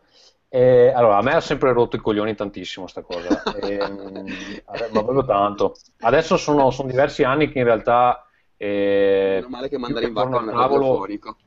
eh, 0.49 0.91
allora, 0.95 1.17
a 1.17 1.21
me 1.21 1.33
ha 1.33 1.41
sempre 1.41 1.73
rotto 1.73 1.95
i 1.95 1.99
coglioni 1.99 2.35
tantissimo 2.35 2.87
sta 2.87 3.01
cosa, 3.01 3.43
eh, 3.61 3.77
ma 4.91 5.03
proprio 5.03 5.25
tanto. 5.25 5.75
Adesso 5.99 6.37
sono, 6.37 6.71
sono, 6.71 6.89
diversi 6.89 7.23
anni 7.23 7.51
che 7.51 7.59
in 7.59 7.65
realtà... 7.65 8.25
Eh, 8.57 9.35
Meno 9.35 9.49
male 9.49 9.69
che 9.69 9.77
mandare 9.77 10.07
in 10.07 10.13
vacca 10.13 10.37
un 10.37 10.49
radiofonico 10.49 11.37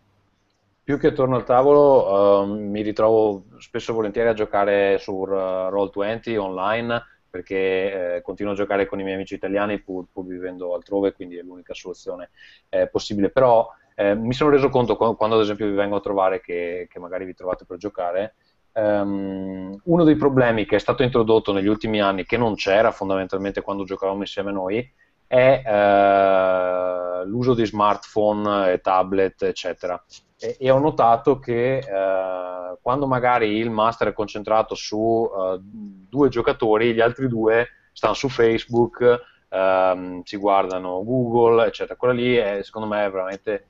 più 0.93 0.99
che 0.99 1.15
torno 1.15 1.37
al 1.37 1.45
tavolo 1.45 2.43
uh, 2.43 2.47
mi 2.47 2.83
ritrovo 2.83 3.45
spesso 3.57 3.93
e 3.93 3.95
volentieri 3.95 4.29
a 4.29 4.35
giocare 4.35 4.99
su 4.99 5.15
uh, 5.15 5.27
Roll20 5.27 6.37
online 6.37 7.03
perché 7.31 8.17
eh, 8.17 8.21
continuo 8.21 8.53
a 8.53 8.57
giocare 8.57 8.85
con 8.85 9.01
i 9.01 9.03
miei 9.03 9.15
amici 9.15 9.33
italiani 9.33 9.81
pur, 9.81 10.05
pur 10.13 10.27
vivendo 10.27 10.75
altrove, 10.75 11.15
quindi 11.15 11.39
è 11.39 11.43
l'unica 11.43 11.73
soluzione 11.73 12.29
eh, 12.69 12.89
possibile. 12.89 13.31
Però 13.31 13.67
eh, 13.95 14.15
mi 14.15 14.35
sono 14.35 14.51
reso 14.51 14.69
conto 14.69 14.97
quando, 14.97 15.17
quando, 15.17 15.37
ad 15.37 15.41
esempio 15.41 15.65
vi 15.65 15.73
vengo 15.73 15.97
a 15.97 16.01
trovare 16.01 16.43
che, 16.43 16.89
che 16.91 16.99
magari 16.99 17.25
vi 17.25 17.33
trovate 17.33 17.65
per 17.65 17.79
giocare, 17.79 18.35
um, 18.73 19.75
uno 19.85 20.05
dei 20.05 20.17
problemi 20.17 20.67
che 20.67 20.77
è 20.77 20.79
stato 20.79 21.03
introdotto 21.03 21.55
negli 21.55 21.69
ultimi 21.69 22.03
anni, 22.03 22.27
che 22.27 22.37
non 22.37 22.55
c'era 22.55 22.91
fondamentalmente 22.91 23.63
quando 23.63 23.85
giocavamo 23.85 24.21
insieme 24.21 24.53
noi, 24.53 24.93
è 25.33 25.63
eh, 25.65 27.25
l'uso 27.25 27.55
di 27.55 27.65
smartphone, 27.65 28.81
tablet, 28.81 29.43
eccetera 29.43 30.03
e, 30.43 30.57
e 30.59 30.71
ho 30.71 30.79
notato 30.79 31.39
che 31.39 31.79
eh, 31.79 32.77
quando 32.81 33.07
magari 33.07 33.57
il 33.57 33.71
master 33.71 34.09
è 34.09 34.13
concentrato 34.13 34.75
su 34.75 34.99
uh, 34.99 35.57
due 35.61 36.29
giocatori, 36.29 36.93
gli 36.93 37.01
altri 37.01 37.29
due 37.29 37.69
stanno 37.93 38.15
su 38.15 38.29
Facebook, 38.29 39.21
ehm, 39.49 40.23
si 40.25 40.37
guardano 40.37 41.05
Google, 41.05 41.67
eccetera. 41.67 41.95
Quello 41.95 42.15
lì 42.15 42.35
è, 42.35 42.61
secondo 42.63 42.89
me 42.89 43.05
è 43.05 43.11
veramente 43.11 43.67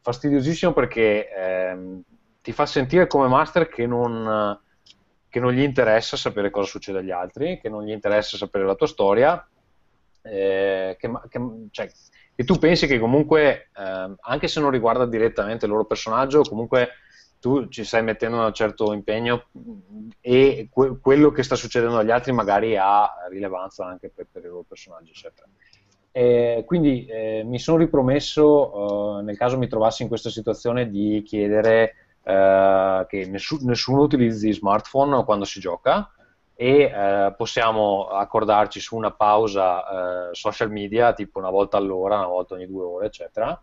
fastidiosissimo 0.00 0.72
perché 0.72 1.28
ehm, 1.30 2.02
ti 2.42 2.50
fa 2.50 2.66
sentire 2.66 3.06
come 3.06 3.28
master 3.28 3.68
che 3.68 3.86
non, 3.86 4.58
che 5.28 5.38
non, 5.38 5.52
gli 5.52 5.62
interessa 5.62 6.16
sapere 6.16 6.50
cosa 6.50 6.68
succede 6.68 6.98
agli 6.98 7.12
altri, 7.12 7.60
che 7.60 7.68
non 7.68 7.84
gli 7.84 7.92
interessa 7.92 8.36
sapere 8.36 8.64
la 8.64 8.74
tua 8.74 8.88
storia, 8.88 9.46
eh, 10.30 10.96
che, 10.98 11.10
che, 11.28 11.40
cioè, 11.70 11.88
e 12.34 12.44
tu 12.44 12.58
pensi 12.58 12.86
che 12.86 12.98
comunque, 12.98 13.70
eh, 13.76 14.14
anche 14.20 14.48
se 14.48 14.60
non 14.60 14.70
riguarda 14.70 15.06
direttamente 15.06 15.64
il 15.66 15.70
loro 15.70 15.86
personaggio, 15.86 16.42
comunque 16.42 16.88
tu 17.40 17.68
ci 17.68 17.84
stai 17.84 18.02
mettendo 18.02 18.44
un 18.44 18.52
certo 18.52 18.92
impegno 18.92 19.46
e 20.20 20.68
que- 20.70 20.98
quello 21.00 21.30
che 21.30 21.42
sta 21.42 21.54
succedendo 21.54 21.98
agli 21.98 22.10
altri 22.10 22.32
magari 22.32 22.76
ha 22.76 23.08
rilevanza 23.30 23.86
anche 23.86 24.10
per, 24.14 24.26
per 24.30 24.44
i 24.44 24.48
loro 24.48 24.64
personaggi, 24.66 25.10
eccetera. 25.10 25.46
E 26.10 26.62
quindi 26.66 27.04
eh, 27.06 27.42
mi 27.44 27.58
sono 27.58 27.76
ripromesso, 27.78 29.18
eh, 29.18 29.22
nel 29.22 29.36
caso 29.36 29.58
mi 29.58 29.68
trovassi 29.68 30.02
in 30.02 30.08
questa 30.08 30.30
situazione, 30.30 30.88
di 30.88 31.22
chiedere 31.24 31.94
eh, 32.22 33.04
che 33.08 33.26
nessu- 33.26 33.60
nessuno 33.62 34.02
utilizzi 34.02 34.52
smartphone 34.52 35.24
quando 35.24 35.44
si 35.44 35.60
gioca, 35.60 36.10
e 36.58 36.80
eh, 36.84 37.34
possiamo 37.36 38.06
accordarci 38.06 38.80
su 38.80 38.96
una 38.96 39.10
pausa 39.10 40.30
eh, 40.30 40.34
social 40.34 40.72
media 40.72 41.12
tipo 41.12 41.38
una 41.38 41.50
volta 41.50 41.76
all'ora, 41.76 42.16
una 42.16 42.28
volta 42.28 42.54
ogni 42.54 42.66
due 42.66 42.82
ore, 42.82 43.06
eccetera. 43.06 43.62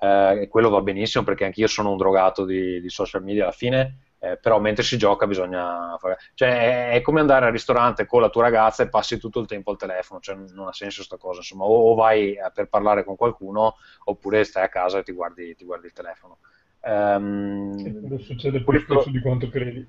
Eh, 0.00 0.42
e 0.42 0.48
quello 0.48 0.70
va 0.70 0.80
benissimo 0.80 1.22
perché 1.22 1.44
anch'io 1.44 1.66
sono 1.66 1.90
un 1.90 1.98
drogato 1.98 2.46
di, 2.46 2.80
di 2.80 2.88
social 2.88 3.22
media 3.22 3.42
alla 3.42 3.52
fine, 3.52 3.98
eh, 4.18 4.38
però 4.38 4.58
mentre 4.58 4.82
si 4.82 4.96
gioca 4.96 5.26
bisogna 5.26 5.94
fare... 5.98 6.16
Cioè 6.32 6.92
è, 6.92 7.00
come 7.02 7.20
andare 7.20 7.44
al 7.44 7.52
ristorante 7.52 8.06
con 8.06 8.22
la 8.22 8.30
tua 8.30 8.44
ragazza 8.44 8.82
e 8.82 8.88
passi 8.88 9.18
tutto 9.18 9.38
il 9.38 9.46
tempo 9.46 9.72
al 9.72 9.76
telefono, 9.76 10.20
cioè 10.20 10.36
non 10.36 10.68
ha 10.68 10.72
senso 10.72 10.96
questa 10.96 11.18
cosa, 11.18 11.40
insomma, 11.40 11.64
o, 11.64 11.90
o, 11.90 11.94
vai 11.94 12.32
eh, 12.32 12.50
per 12.54 12.70
parlare 12.70 13.04
con 13.04 13.16
qualcuno 13.16 13.76
oppure 14.04 14.44
stai 14.44 14.64
a 14.64 14.70
casa 14.70 15.00
e 15.00 15.02
ti 15.02 15.12
guardi, 15.12 15.54
ti 15.54 15.66
guardi 15.66 15.88
il 15.88 15.92
telefono. 15.92 16.38
Um, 16.82 18.16
succede 18.16 18.56
più 18.56 18.64
questo... 18.64 18.94
spesso 18.94 19.10
di 19.10 19.20
quanto 19.20 19.50
credi 19.50 19.86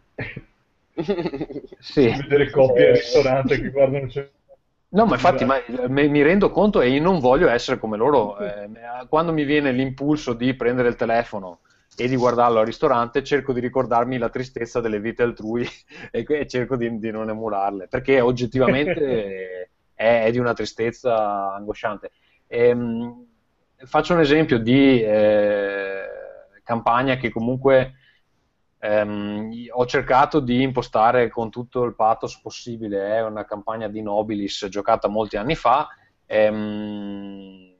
sì. 1.79 2.07
vedere 2.07 2.49
coppie 2.49 2.89
al 2.89 2.95
ristorante 2.95 3.59
che 3.59 3.69
guardano 3.69 4.09
cioè... 4.09 4.29
No, 4.93 5.05
ma 5.05 5.13
infatti 5.13 5.45
ma, 5.45 5.55
mi 5.87 6.21
rendo 6.21 6.49
conto 6.49 6.81
e 6.81 6.89
io 6.89 7.01
non 7.01 7.19
voglio 7.19 7.47
essere 7.47 7.79
come 7.79 7.95
loro. 7.95 8.37
Eh, 8.39 8.69
quando 9.07 9.31
mi 9.31 9.45
viene 9.45 9.71
l'impulso 9.71 10.33
di 10.33 10.53
prendere 10.53 10.89
il 10.89 10.97
telefono 10.97 11.59
e 11.95 12.09
di 12.09 12.17
guardarlo 12.17 12.59
al 12.59 12.65
ristorante, 12.65 13.23
cerco 13.23 13.53
di 13.53 13.61
ricordarmi 13.61 14.17
la 14.17 14.29
tristezza 14.29 14.81
delle 14.81 14.99
vite 14.99 15.23
altrui 15.23 15.65
e, 16.11 16.25
e 16.27 16.47
cerco 16.47 16.75
di, 16.75 16.99
di, 16.99 17.09
non 17.09 17.29
emularle, 17.29 17.87
perché 17.87 18.19
oggettivamente 18.19 19.69
è, 19.95 20.25
è, 20.25 20.31
di 20.31 20.39
una 20.39 20.53
tristezza 20.53 21.53
angosciante. 21.53 22.11
E, 22.47 22.67
ehm, 22.67 23.25
faccio 23.85 24.13
un 24.13 24.19
esempio 24.19 24.59
di 24.59 25.01
eh, 25.01 26.03
campagna 26.63 27.15
che 27.15 27.29
comunque 27.29 27.93
Um, 28.83 29.51
ho 29.69 29.85
cercato 29.85 30.39
di 30.39 30.63
impostare 30.63 31.29
con 31.29 31.51
tutto 31.51 31.83
il 31.83 31.93
pathos 31.93 32.39
possibile, 32.41 33.09
è 33.09 33.17
eh, 33.17 33.21
una 33.21 33.45
campagna 33.45 33.87
di 33.87 34.01
Nobilis 34.01 34.65
giocata 34.69 35.07
molti 35.07 35.37
anni 35.37 35.53
fa, 35.53 35.87
um, 36.25 37.71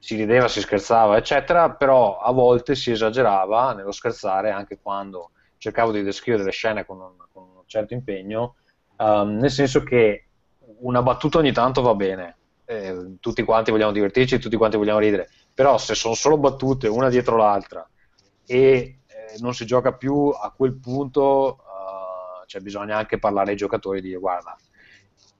si 0.00 0.16
rideva, 0.16 0.48
si 0.48 0.60
scherzava, 0.60 1.16
eccetera, 1.16 1.70
però 1.70 2.18
a 2.18 2.32
volte 2.32 2.74
si 2.74 2.90
esagerava 2.90 3.72
nello 3.72 3.92
scherzare 3.92 4.50
anche 4.50 4.80
quando 4.82 5.30
cercavo 5.58 5.92
di 5.92 6.02
descrivere 6.02 6.42
le 6.42 6.50
scene 6.50 6.84
con 6.84 6.98
un, 6.98 7.14
con 7.32 7.44
un 7.44 7.62
certo 7.66 7.94
impegno, 7.94 8.56
um, 8.96 9.36
nel 9.36 9.50
senso 9.50 9.84
che 9.84 10.26
una 10.80 11.02
battuta 11.02 11.38
ogni 11.38 11.52
tanto 11.52 11.82
va 11.82 11.94
bene, 11.94 12.36
eh, 12.64 13.16
tutti 13.20 13.44
quanti 13.44 13.70
vogliamo 13.70 13.92
divertirci, 13.92 14.40
tutti 14.40 14.56
quanti 14.56 14.76
vogliamo 14.76 14.98
ridere, 14.98 15.28
però 15.54 15.78
se 15.78 15.94
sono 15.94 16.14
solo 16.14 16.36
battute 16.36 16.88
una 16.88 17.08
dietro 17.08 17.36
l'altra 17.36 17.88
e 18.44 19.01
non 19.40 19.54
si 19.54 19.64
gioca 19.66 19.92
più 19.92 20.28
a 20.28 20.52
quel 20.54 20.74
punto, 20.74 21.58
uh, 21.58 22.46
cioè 22.46 22.60
bisogna 22.60 22.96
anche 22.96 23.18
parlare 23.18 23.50
ai 23.50 23.56
giocatori 23.56 23.98
e 23.98 24.02
dire 24.02 24.18
guarda, 24.18 24.56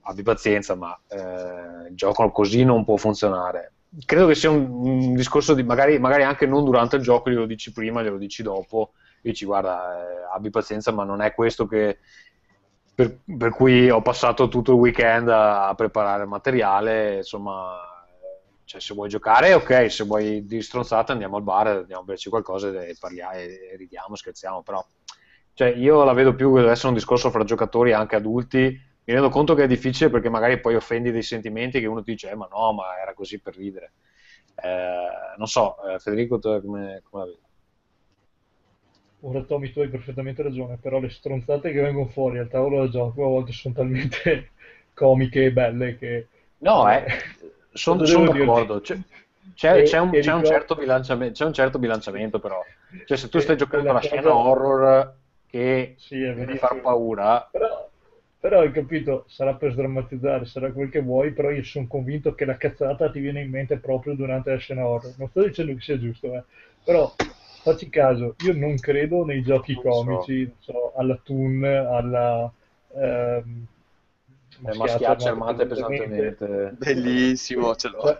abbi 0.02 0.22
pazienza, 0.22 0.74
ma 0.74 0.98
eh, 1.08 1.88
il 1.88 1.94
gioco 1.94 2.30
così 2.30 2.64
non 2.64 2.84
può 2.84 2.96
funzionare. 2.96 3.72
Credo 4.04 4.26
che 4.26 4.34
sia 4.34 4.50
un, 4.50 4.68
un 4.70 5.14
discorso 5.14 5.54
di 5.54 5.62
magari, 5.62 5.98
magari, 5.98 6.22
anche 6.22 6.46
non 6.46 6.64
durante 6.64 6.96
il 6.96 7.02
gioco, 7.02 7.30
glielo 7.30 7.46
dici 7.46 7.72
prima, 7.72 8.02
glielo 8.02 8.18
dici 8.18 8.42
dopo, 8.42 8.92
dici 9.20 9.44
guarda, 9.44 10.00
eh, 10.00 10.34
abbi 10.34 10.50
pazienza, 10.50 10.92
ma 10.92 11.04
non 11.04 11.20
è 11.20 11.34
questo 11.34 11.66
che, 11.66 11.98
per, 12.94 13.18
per, 13.36 13.50
cui 13.50 13.90
ho 13.90 14.00
passato 14.00 14.48
tutto 14.48 14.72
il 14.72 14.78
weekend 14.78 15.28
a, 15.28 15.68
a 15.68 15.74
preparare 15.74 16.22
il 16.22 16.28
materiale, 16.28 17.16
insomma 17.16 17.91
cioè, 18.64 18.80
se 18.80 18.94
vuoi 18.94 19.08
giocare, 19.08 19.54
ok, 19.54 19.90
se 19.90 20.04
vuoi 20.04 20.46
di 20.46 20.62
stronzata 20.62 21.12
andiamo 21.12 21.36
al 21.36 21.42
bar, 21.42 21.66
andiamo 21.66 22.02
a 22.02 22.04
berci 22.04 22.28
qualcosa 22.30 22.68
e 22.68 22.96
parliamo, 22.98 23.32
e 23.32 23.74
ridiamo, 23.76 24.14
scherziamo, 24.14 24.62
però 24.62 24.84
cioè, 25.54 25.68
io 25.68 26.02
la 26.04 26.14
vedo 26.14 26.34
più 26.34 26.54
che 26.54 26.60
deve 26.60 26.72
essere 26.72 26.88
un 26.88 26.94
discorso 26.94 27.30
fra 27.30 27.44
giocatori 27.44 27.92
anche 27.92 28.16
adulti. 28.16 28.90
Mi 29.04 29.12
rendo 29.14 29.28
conto 29.28 29.54
che 29.54 29.64
è 29.64 29.66
difficile 29.66 30.10
perché 30.10 30.28
magari 30.28 30.60
poi 30.60 30.76
offendi 30.76 31.10
dei 31.10 31.22
sentimenti 31.22 31.80
che 31.80 31.86
uno 31.86 32.02
ti 32.02 32.12
dice, 32.12 32.30
eh, 32.30 32.34
ma 32.34 32.48
no, 32.50 32.72
ma 32.72 32.98
era 33.00 33.12
così 33.14 33.38
per 33.40 33.56
ridere. 33.56 33.92
Eh, 34.54 35.36
non 35.36 35.46
so, 35.46 35.76
eh, 35.84 35.98
Federico, 35.98 36.38
come, 36.38 37.02
come 37.08 37.22
la 37.22 37.24
vedi? 37.24 37.40
Ora 39.24 39.42
Tommy, 39.42 39.72
tu 39.72 39.80
hai 39.80 39.88
perfettamente 39.88 40.42
ragione, 40.42 40.78
però 40.80 40.98
le 40.98 41.10
stronzate 41.10 41.70
che 41.70 41.80
vengono 41.80 42.08
fuori 42.08 42.38
al 42.38 42.48
tavolo 42.48 42.80
da 42.80 42.88
gioco 42.88 43.24
a 43.24 43.28
volte 43.28 43.52
sono 43.52 43.74
talmente 43.74 44.50
comiche 44.94 45.44
e 45.44 45.52
belle 45.52 45.96
che... 45.96 46.28
No, 46.58 46.90
eh, 46.90 47.04
sono 47.72 48.04
son 48.04 48.24
d'accordo. 48.24 48.80
C'è, 48.80 48.98
c'è, 49.54 49.82
c'è, 49.82 49.98
un, 49.98 50.10
c'è, 50.10 50.32
un 50.32 50.44
certo 50.44 50.74
c'è, 50.76 51.44
un, 51.44 51.52
certo 51.52 51.78
bilanciamento, 51.78 52.38
però. 52.38 52.62
Cioè, 53.04 53.16
se 53.16 53.28
tu 53.28 53.38
stai 53.40 53.56
giocando 53.56 53.92
la 53.92 54.00
scena 54.00 54.34
horror 54.34 55.14
che 55.46 55.94
sì, 55.98 56.18
deve 56.18 56.56
far 56.56 56.80
paura. 56.80 57.48
Però, 57.50 57.90
però 58.38 58.60
hai 58.60 58.72
capito, 58.72 59.24
sarà 59.28 59.54
per 59.54 59.72
sdrammatizzare, 59.72 60.46
sarà 60.46 60.72
quel 60.72 60.88
che 60.88 61.02
vuoi, 61.02 61.32
però 61.32 61.50
io 61.50 61.62
sono 61.64 61.86
convinto 61.86 62.34
che 62.34 62.44
la 62.44 62.56
cazzata 62.56 63.10
ti 63.10 63.20
viene 63.20 63.42
in 63.42 63.50
mente 63.50 63.76
proprio 63.78 64.14
durante 64.14 64.50
la 64.50 64.58
scena 64.58 64.86
horror. 64.86 65.14
Non 65.16 65.28
sto 65.28 65.42
dicendo 65.42 65.74
che 65.74 65.80
sia 65.80 65.98
giusto, 65.98 66.34
eh. 66.34 66.42
però 66.84 67.12
facci 67.62 67.88
caso, 67.88 68.34
io 68.44 68.54
non 68.54 68.76
credo 68.76 69.24
nei 69.24 69.42
giochi 69.42 69.74
non 69.74 69.82
comici, 69.82 70.52
so. 70.58 70.72
So, 70.72 70.92
alla 70.96 71.18
Toon, 71.22 71.64
alla... 71.64 72.52
Ehm, 72.94 73.66
le 74.60 74.74
maschiacce 74.76 75.28
armate 75.28 75.66
pesantemente. 75.66 76.74
Bellissimo, 76.78 77.74
ce 77.74 77.88
l'ho. 77.88 78.00
Cioè, 78.00 78.16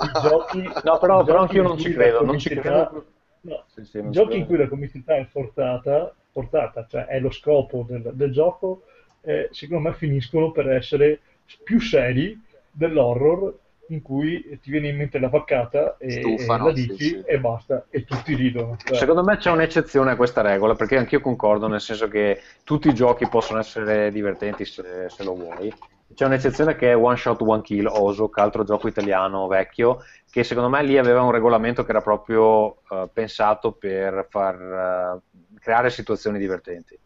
I 0.00 0.10
giochi, 0.20 0.62
No, 0.84 0.98
però, 0.98 1.24
però 1.24 1.46
in 1.50 1.62
non 1.62 1.78
ci 1.78 1.92
credo, 1.92 2.24
non 2.24 2.38
ci 2.38 2.48
credo. 2.50 3.04
no, 3.42 3.64
Sì, 3.74 3.84
sì, 3.84 4.02
non 4.02 4.10
giochi 4.10 4.36
in 4.36 4.46
cui 4.46 4.56
la 4.56 4.68
comicità 4.68 5.16
è 5.16 5.26
portata, 5.30 6.14
portata 6.32 6.86
cioè 6.88 7.06
è 7.06 7.20
lo 7.20 7.30
scopo 7.30 7.84
del, 7.88 8.10
del 8.14 8.32
gioco, 8.32 8.82
eh, 9.22 9.48
secondo 9.52 9.88
me 9.88 9.94
finiscono 9.94 10.52
per 10.52 10.68
essere 10.70 11.20
più 11.62 11.80
seri 11.80 12.38
dell'horror 12.70 13.58
in 13.88 14.02
cui 14.02 14.58
ti 14.60 14.70
viene 14.70 14.88
in 14.88 14.96
mente 14.96 15.18
la 15.18 15.28
vaccata 15.28 15.96
e, 15.98 16.10
Stufano, 16.10 16.68
e 16.68 16.70
la 16.70 16.76
sì, 16.76 16.86
dici 16.86 17.04
sì. 17.08 17.22
e 17.24 17.38
basta, 17.38 17.86
e 17.90 18.04
tutti 18.04 18.34
ridono. 18.34 18.76
Cioè, 18.76 18.96
Secondo 18.96 19.22
me 19.22 19.36
c'è 19.36 19.50
un'eccezione 19.50 20.12
a 20.12 20.16
questa 20.16 20.40
regola, 20.40 20.74
perché 20.74 20.96
anch'io 20.96 21.20
concordo, 21.20 21.68
nel 21.68 21.80
senso 21.80 22.08
che 22.08 22.40
tutti 22.64 22.88
i 22.88 22.94
giochi 22.94 23.26
possono 23.28 23.58
essere 23.58 24.10
divertenti 24.10 24.64
se, 24.64 25.06
se 25.08 25.24
lo 25.24 25.34
vuoi. 25.34 25.72
C'è 26.14 26.24
un'eccezione 26.24 26.74
che 26.74 26.90
è 26.90 26.96
One 26.96 27.16
Shot 27.16 27.40
One 27.42 27.62
Kill 27.62 27.86
Osok, 27.86 28.38
altro 28.38 28.64
gioco 28.64 28.88
italiano 28.88 29.46
vecchio, 29.46 30.02
che 30.30 30.42
secondo 30.42 30.68
me 30.68 30.82
lì 30.82 30.98
aveva 30.98 31.22
un 31.22 31.30
regolamento 31.30 31.84
che 31.84 31.90
era 31.90 32.00
proprio 32.00 32.82
eh, 32.90 33.08
pensato 33.12 33.72
per 33.72 34.26
far 34.28 35.22
eh, 35.22 35.38
creare 35.60 35.90
situazioni 35.90 36.38
divertenti. 36.38 36.98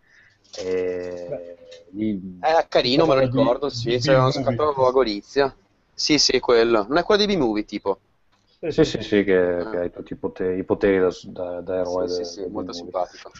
E 0.58 1.56
lì- 1.92 2.38
Era 2.40 2.64
carino, 2.68 3.06
me 3.06 3.14
lo 3.14 3.20
ricordo, 3.20 3.68
di 3.68 3.74
sì, 3.74 3.98
c'era 3.98 4.20
una 4.20 4.30
B-movie. 4.30 4.54
scatola 4.54 4.90
Gorizia. 4.90 5.56
Sì, 6.02 6.18
sì, 6.18 6.40
quello. 6.40 6.84
Non 6.88 6.98
è 6.98 7.04
quello 7.04 7.24
di 7.24 7.32
B-Movie, 7.32 7.64
tipo. 7.64 8.00
Sì, 8.58 8.84
sì, 8.84 9.00
sì, 9.02 9.22
che, 9.22 9.66
che 9.70 9.76
hai 9.78 9.90
tutti 9.92 10.14
i 10.14 10.16
poteri, 10.16 10.58
i 10.58 10.64
poteri 10.64 10.98
da, 10.98 11.10
da, 11.26 11.60
da 11.60 11.78
eroe. 11.78 12.08
Sì, 12.08 12.16
del- 12.16 12.26
sì, 12.26 12.40
sì, 12.40 12.46
molto 12.48 12.72
simpatico. 12.72 13.30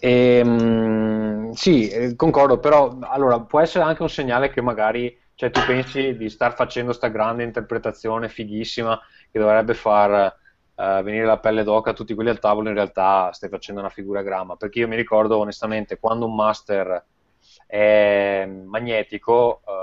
Ehm, 0.00 1.50
sì, 1.52 1.90
eh, 1.90 2.16
concordo, 2.16 2.58
però 2.58 2.96
allora 3.02 3.40
può 3.40 3.60
essere 3.60 3.84
anche 3.84 4.00
un 4.00 4.08
segnale 4.08 4.48
che 4.48 4.62
magari 4.62 5.14
cioè, 5.34 5.50
tu 5.50 5.60
pensi 5.66 6.16
di 6.16 6.30
star 6.30 6.54
facendo 6.54 6.92
sta 6.94 7.08
grande 7.08 7.42
interpretazione 7.42 8.30
fighissima 8.30 8.98
che 9.30 9.38
dovrebbe 9.38 9.74
far 9.74 10.36
eh, 10.74 11.02
venire 11.02 11.26
la 11.26 11.38
pelle 11.38 11.64
d'oca 11.64 11.90
a 11.90 11.92
tutti 11.92 12.14
quelli 12.14 12.30
al 12.30 12.38
tavolo, 12.40 12.68
in 12.68 12.74
realtà 12.76 13.30
stai 13.32 13.50
facendo 13.50 13.80
una 13.80 13.90
figura 13.90 14.22
gramma. 14.22 14.56
Perché 14.56 14.78
io 14.78 14.88
mi 14.88 14.96
ricordo 14.96 15.36
onestamente 15.36 15.98
quando 15.98 16.24
un 16.24 16.34
master 16.34 17.04
è 17.66 18.46
magnetico, 18.46 19.60
cioè, 19.64 19.74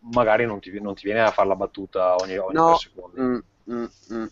magari 0.00 0.44
non 0.46 0.60
ti, 0.60 0.78
non 0.80 0.94
ti 0.94 1.04
viene 1.04 1.20
a 1.22 1.30
fare 1.30 1.48
la 1.48 1.56
battuta 1.56 2.18
ogni, 2.18 2.36
ogni 2.38 2.60
No, 2.60 2.64
tre 2.64 2.74
secondi. 2.74 3.18
mm, 3.18 3.38
mm, 3.70 3.86
mm. 4.12 4.26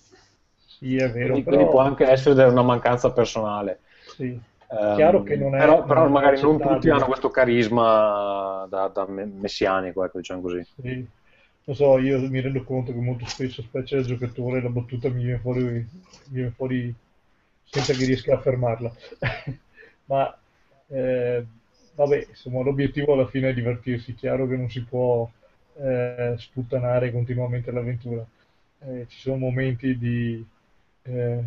sì, 0.66 0.96
è 0.96 1.10
vero, 1.10 1.38
Quindi, 1.38 1.42
però, 1.42 1.56
quindi 1.56 1.66
può 1.68 1.80
anche 1.80 2.04
essere 2.06 2.44
una 2.44 2.62
mancanza 2.62 3.12
personale. 3.12 3.80
sì. 4.16 4.40
Chiaro 4.88 5.22
che 5.22 5.36
non 5.36 5.54
è- 5.54 5.58
però, 5.58 5.84
però 5.84 6.06
magari 6.08 6.40
non 6.40 6.60
tutti 6.60 6.90
hanno 6.90 7.06
questo 7.06 7.30
carisma 7.30 8.66
da, 8.68 8.88
da 8.88 9.06
me- 9.08 9.24
messianico, 9.26 10.04
ecco, 10.04 10.18
diciamo 10.18 10.40
così. 10.42 10.66
Sì. 10.76 11.06
Non 11.64 11.74
so, 11.74 11.98
io 11.98 12.20
mi 12.28 12.40
rendo 12.40 12.62
conto 12.62 12.92
che 12.92 12.98
molto 13.00 13.26
spesso, 13.26 13.60
specie 13.62 13.96
da 13.96 14.02
giocatore, 14.02 14.62
la 14.62 14.68
battuta 14.68 15.08
mi 15.08 15.24
viene 15.24 15.40
fuori, 15.40 15.62
mi 15.62 15.86
viene 16.28 16.50
fuori 16.52 16.94
senza 17.64 17.92
che 17.94 18.04
riesca 18.04 18.34
a 18.34 18.40
fermarla. 18.40 18.92
Ma 20.06 20.38
eh, 20.88 21.44
vabbè, 21.94 22.26
insomma, 22.28 22.62
l'obiettivo 22.62 23.12
alla 23.14 23.26
fine 23.26 23.48
è 23.50 23.54
divertirsi. 23.54 24.14
Chiaro 24.14 24.46
che 24.46 24.56
non 24.56 24.70
si 24.70 24.84
può 24.84 25.28
eh, 25.78 26.34
sputtanare 26.38 27.10
continuamente 27.12 27.70
l'avventura. 27.70 28.24
Eh, 28.80 29.06
ci 29.08 29.18
sono 29.20 29.36
momenti 29.36 29.96
di, 29.98 30.44
eh, 31.02 31.42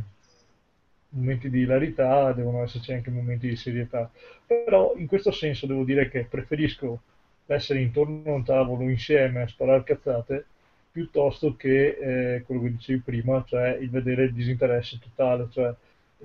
momenti 1.09 1.49
di 1.49 1.59
hilarità, 1.61 2.31
devono 2.33 2.63
esserci 2.63 2.93
anche 2.93 3.09
momenti 3.09 3.47
di 3.47 3.55
serietà. 3.55 4.09
Però 4.45 4.93
in 4.95 5.07
questo 5.07 5.31
senso 5.31 5.65
devo 5.65 5.83
dire 5.83 6.09
che 6.09 6.25
preferisco 6.25 7.01
essere 7.45 7.81
intorno 7.81 8.31
a 8.31 8.35
un 8.35 8.43
tavolo 8.43 8.83
insieme 8.83 9.41
a 9.41 9.47
sparare 9.47 9.83
cazzate 9.83 10.45
piuttosto 10.91 11.55
che 11.55 12.35
eh, 12.35 12.43
quello 12.43 12.63
che 12.63 12.71
dicevi 12.71 12.99
prima, 12.99 13.43
cioè 13.47 13.77
il 13.79 13.89
vedere 13.89 14.25
il 14.25 14.33
disinteresse 14.33 14.99
totale, 14.99 15.47
cioè 15.51 15.73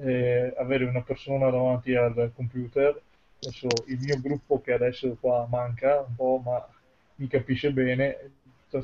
eh, 0.01 0.55
avere 0.57 0.85
una 0.85 1.03
persona 1.03 1.51
davanti 1.51 1.95
al 1.95 2.33
computer. 2.35 3.01
Adesso 3.41 3.69
il 3.87 3.99
mio 4.01 4.19
gruppo 4.21 4.61
che 4.61 4.73
adesso 4.73 5.17
qua 5.21 5.47
manca 5.51 6.01
un 6.01 6.15
po', 6.15 6.41
ma 6.45 6.67
mi 7.17 7.29
capisce 7.29 7.73
bene, 7.73 8.17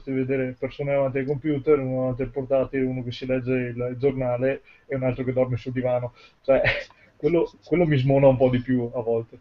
di 0.04 0.12
vedere 0.12 0.54
persone 0.56 0.92
davanti 0.92 1.18
al 1.18 1.26
computer, 1.26 1.78
uno 1.78 2.00
davanti 2.00 2.22
al 2.22 2.30
portatile, 2.30 2.84
uno 2.84 3.02
che 3.02 3.10
si 3.10 3.26
legge 3.26 3.52
il, 3.52 3.96
giornale 3.98 4.62
e 4.86 4.94
un 4.94 5.02
altro 5.02 5.24
che 5.24 5.32
dorme 5.32 5.56
sul 5.56 5.72
divano. 5.72 6.14
Cioè, 6.42 6.62
quello, 7.16 7.50
quello 7.64 7.86
mi 7.86 7.96
smona 7.96 8.28
un 8.28 8.36
po' 8.36 8.50
di 8.50 8.60
più 8.60 8.88
a 8.94 9.00
volte. 9.00 9.40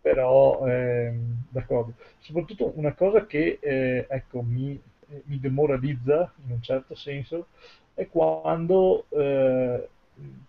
Però, 0.00 0.66
ehm, 0.66 1.46
d'accordo. 1.50 1.94
Soprattutto 2.20 2.72
una 2.76 2.94
cosa 2.94 3.26
che, 3.26 3.58
eh, 3.60 4.06
ecco, 4.08 4.42
mi, 4.42 4.80
eh, 5.08 5.22
mi 5.24 5.40
demoralizza 5.40 6.32
in 6.46 6.52
un 6.52 6.62
certo 6.62 6.94
senso 6.94 7.48
è 7.94 8.06
quando 8.08 9.06
eh, 9.10 9.88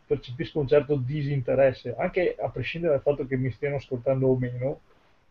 percepisco 0.06 0.60
un 0.60 0.68
certo 0.68 0.96
disinteresse, 0.96 1.96
anche 1.98 2.36
a 2.40 2.50
prescindere 2.50 2.94
dal 2.94 3.02
fatto 3.02 3.26
che 3.26 3.36
mi 3.36 3.52
stiano 3.52 3.76
ascoltando 3.76 4.28
o 4.28 4.38
meno, 4.38 4.80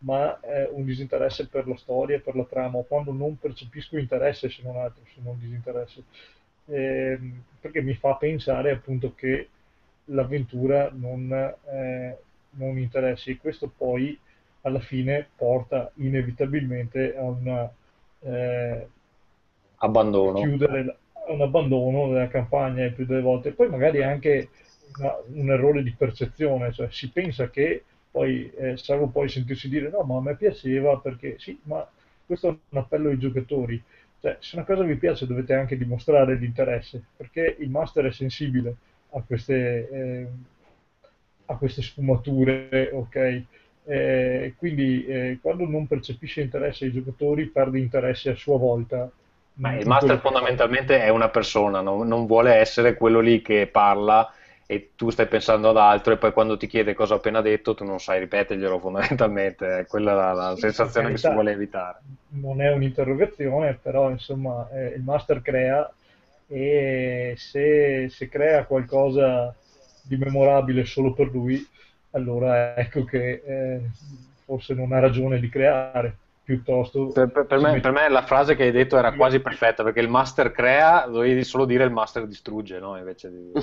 ma 0.00 0.38
eh, 0.40 0.68
un 0.72 0.84
disinteresse 0.84 1.48
per 1.48 1.66
la 1.68 1.76
storia, 1.76 2.20
per 2.20 2.36
la 2.36 2.44
trama, 2.44 2.78
o 2.78 2.84
quando 2.84 3.12
non 3.12 3.38
percepisco 3.38 3.98
interesse 3.98 4.48
se 4.50 4.62
non 4.62 4.76
altro, 4.76 5.02
se 5.14 5.20
non 5.22 5.38
disinteresse. 5.38 6.02
Ehm, 6.66 7.42
perché 7.60 7.82
mi 7.82 7.94
fa 7.94 8.14
pensare 8.16 8.70
appunto 8.70 9.14
che 9.14 9.48
l'avventura 10.06 10.90
non, 10.92 11.30
eh, 11.32 12.18
non 12.50 12.78
interessi 12.78 13.30
e 13.32 13.36
questo 13.38 13.70
poi 13.76 14.18
alla 14.62 14.80
fine 14.80 15.28
porta 15.36 15.90
inevitabilmente 15.96 17.16
a 17.16 17.22
una, 17.24 17.70
eh, 18.20 18.86
Abbandono. 19.78 20.40
chiudere, 20.40 20.96
un 21.28 21.40
abbandono 21.42 22.08
della 22.08 22.28
campagna 22.28 22.84
il 22.84 22.92
più 22.92 23.06
delle 23.06 23.20
volte. 23.20 23.52
Poi 23.52 23.68
magari 23.68 24.02
anche 24.02 24.48
una- 24.98 25.16
un 25.28 25.50
errore 25.50 25.82
di 25.82 25.92
percezione, 25.96 26.72
cioè 26.72 26.88
si 26.90 27.10
pensa 27.10 27.50
che 27.50 27.84
poi, 28.10 28.50
eh, 28.56 28.76
salvo 28.76 29.08
poi 29.08 29.28
sentirsi 29.28 29.68
dire 29.68 29.88
no, 29.88 30.02
ma 30.02 30.16
a 30.16 30.20
me 30.20 30.36
piaceva 30.36 30.98
perché 30.98 31.36
sì, 31.38 31.58
ma 31.64 31.86
questo 32.26 32.48
è 32.48 32.56
un 32.68 32.78
appello 32.78 33.08
ai 33.08 33.18
giocatori. 33.18 33.82
Cioè, 34.20 34.36
se 34.40 34.56
una 34.56 34.64
cosa 34.64 34.82
vi 34.82 34.96
piace 34.96 35.26
dovete 35.26 35.54
anche 35.54 35.78
dimostrare 35.78 36.34
l'interesse, 36.34 37.02
perché 37.16 37.56
il 37.58 37.70
master 37.70 38.06
è 38.06 38.12
sensibile 38.12 38.74
a 39.10 39.22
queste, 39.26 39.88
eh, 39.90 40.26
a 41.46 41.56
queste 41.56 41.82
sfumature, 41.82 42.90
ok? 42.92 43.42
Eh, 43.84 44.54
quindi 44.58 45.06
eh, 45.06 45.38
quando 45.40 45.66
non 45.66 45.86
percepisce 45.86 46.42
interesse 46.42 46.84
ai 46.84 46.92
giocatori 46.92 47.46
perde 47.46 47.78
interesse 47.78 48.30
a 48.30 48.34
sua 48.34 48.58
volta. 48.58 49.10
Ma 49.54 49.72
in 49.72 49.80
il 49.80 49.86
master 49.86 50.20
fondamentalmente 50.20 51.02
è 51.02 51.08
una 51.08 51.28
persona, 51.30 51.80
non, 51.80 52.06
non 52.06 52.26
vuole 52.26 52.54
essere 52.54 52.94
quello 52.94 53.20
lì 53.20 53.40
che 53.42 53.66
parla 53.66 54.32
e 54.72 54.92
tu 54.96 55.10
stai 55.10 55.26
pensando 55.28 55.70
ad 55.70 55.76
altro 55.76 56.12
e 56.12 56.18
poi 56.18 56.32
quando 56.32 56.56
ti 56.56 56.66
chiede 56.66 56.94
cosa 56.94 57.14
ho 57.14 57.16
appena 57.18 57.40
detto 57.40 57.74
tu 57.74 57.84
non 57.84 57.98
sai 58.00 58.20
ripeterglielo 58.20 58.78
fondamentalmente, 58.78 59.80
è 59.80 59.86
quella 59.86 60.14
la, 60.14 60.32
la 60.32 60.56
Sì, 60.56 60.56
sensazione 60.56 61.10
per 61.10 61.10
che 61.10 61.18
si 61.18 61.30
vuole 61.30 61.52
evitare. 61.52 62.02
non 62.32 62.60
è 62.62 62.72
un'interrogazione, 62.72 63.74
però 63.74 64.10
insomma 64.10 64.68
eh, 64.70 64.94
il 64.94 65.02
master 65.02 65.42
crea 65.42 65.92
e 66.46 67.34
se, 67.36 68.08
se 68.10 68.28
crea 68.28 68.64
qualcosa 68.66 69.54
di 70.00 70.16
memorabile 70.16 70.84
solo 70.84 71.12
per 71.14 71.28
lui, 71.30 71.64
allora 72.12 72.76
ecco 72.76 73.04
che 73.04 73.42
eh, 73.44 73.80
forse 74.44 74.74
non 74.74 74.92
ha 74.92 74.98
ragione 75.00 75.38
di 75.40 75.48
creare, 75.48 76.16
piuttosto 76.50 77.06
Per, 77.08 77.30
per- 77.30 77.46
per 77.46 77.60
me, 77.60 77.78
per 77.78 77.92
me 77.92 78.08
la 78.08 78.22
frase 78.22 78.56
che 78.56 78.64
hai 78.64 78.72
detto 78.72 78.98
era 78.98 79.12
quasi 79.14 79.38
perfetta 79.38 79.84
perché 79.84 80.00
il 80.00 80.08
master 80.08 80.50
crea, 80.50 81.06
dovevi 81.06 81.44
solo 81.44 81.64
dire 81.64 81.84
il 81.84 81.92
master 81.92 82.26
distrugge, 82.26 82.80
no? 82.80 82.96
Invece 82.96 83.30
di... 83.30 83.52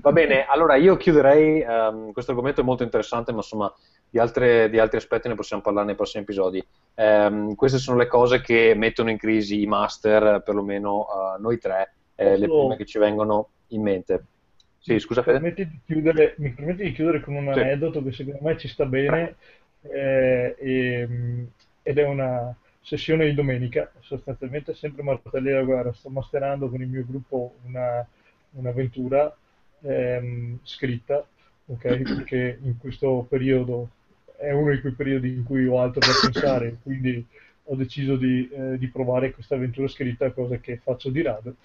Va 0.00 0.10
bene, 0.12 0.44
allora 0.46 0.74
io 0.74 0.96
chiuderei, 0.96 1.60
ehm, 1.60 2.10
questo 2.12 2.32
argomento 2.32 2.62
è 2.62 2.64
molto 2.64 2.82
interessante, 2.82 3.30
ma 3.30 3.38
insomma 3.38 3.72
di, 4.08 4.18
altre- 4.18 4.68
di 4.68 4.80
altri 4.80 4.96
aspetti 4.96 5.28
ne 5.28 5.36
possiamo 5.36 5.62
parlare 5.62 5.86
nei 5.86 5.94
prossimi 5.94 6.24
episodi. 6.24 6.64
Ehm, 6.94 7.54
queste 7.54 7.78
sono 7.78 7.96
le 7.96 8.08
cose 8.08 8.40
che 8.40 8.74
mettono 8.76 9.10
in 9.10 9.18
crisi 9.18 9.62
i 9.62 9.66
master, 9.66 10.42
perlomeno 10.44 11.06
eh, 11.06 11.40
noi 11.40 11.58
tre, 11.58 11.94
eh, 12.16 12.36
le 12.36 12.46
prime 12.46 12.76
che 12.76 12.86
ci 12.86 12.98
vengono 12.98 13.50
in 13.68 13.82
mente. 13.82 14.24
Sì, 14.80 14.98
scusa 14.98 15.20
Mi 15.20 15.26
Fede? 15.26 15.38
permetti 15.38 15.68
di 15.68 15.80
chiudere, 15.84 16.34
mi 16.38 16.50
permetti 16.52 16.82
di 16.84 16.92
chiudere 16.92 17.20
con 17.20 17.34
un 17.34 17.48
Sì. 17.52 17.60
aneddoto 17.60 18.02
che 18.02 18.12
secondo 18.12 18.40
me 18.42 18.56
ci 18.58 18.68
sta 18.68 18.86
bene 18.86 19.36
eh, 19.82 20.54
e, 20.58 21.06
mh, 21.06 21.50
ed 21.82 21.98
è 21.98 22.04
una 22.06 22.54
sessione 22.80 23.26
di 23.26 23.34
domenica, 23.34 23.92
sostanzialmente 24.00 24.74
sempre 24.74 25.02
martelli 25.02 25.50
da 25.50 25.62
guerra. 25.62 25.92
Sto 25.92 26.08
masterando 26.08 26.68
con 26.70 26.80
il 26.80 26.88
mio 26.88 27.04
gruppo 27.06 27.56
una, 27.64 28.06
un'avventura 28.52 29.36
ehm, 29.82 30.58
scritta, 30.62 31.26
ok? 31.66 31.96
Perché 32.12 32.58
in 32.62 32.78
questo 32.78 33.26
periodo 33.28 33.90
è 34.36 34.50
uno 34.52 34.70
di 34.72 34.80
quei 34.80 34.92
periodi 34.94 35.28
in 35.32 35.44
cui 35.44 35.66
ho 35.66 35.78
altro 35.80 36.00
da 36.02 36.14
pensare, 36.14 36.78
quindi 36.82 37.24
ho 37.64 37.74
deciso 37.76 38.16
di, 38.16 38.48
eh, 38.50 38.78
di 38.78 38.88
provare 38.88 39.30
questa 39.32 39.54
avventura 39.56 39.86
scritta, 39.88 40.30
cosa 40.32 40.56
che 40.58 40.78
faccio 40.78 41.10
di 41.10 41.22
rado. 41.22 41.56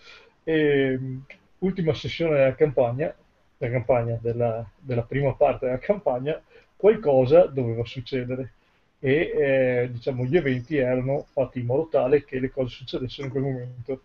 E, 0.43 0.97
mh, 0.99 1.25
ultima 1.65 1.93
sessione 1.93 2.35
della 2.35 2.55
campagna, 2.55 3.13
della 3.57 3.71
campagna, 3.71 4.17
della, 4.21 4.65
della 4.77 5.03
prima 5.03 5.33
parte 5.33 5.65
della 5.65 5.79
campagna, 5.79 6.41
qualcosa 6.75 7.45
doveva 7.45 7.83
succedere 7.85 8.53
e 8.99 9.31
eh, 9.35 9.89
diciamo, 9.91 10.25
gli 10.25 10.37
eventi 10.37 10.77
erano 10.77 11.25
fatti 11.31 11.59
in 11.59 11.65
modo 11.65 11.87
tale 11.89 12.23
che 12.23 12.39
le 12.39 12.51
cose 12.51 12.75
succedessero 12.75 13.27
in 13.27 13.31
quel 13.31 13.43
momento. 13.43 14.01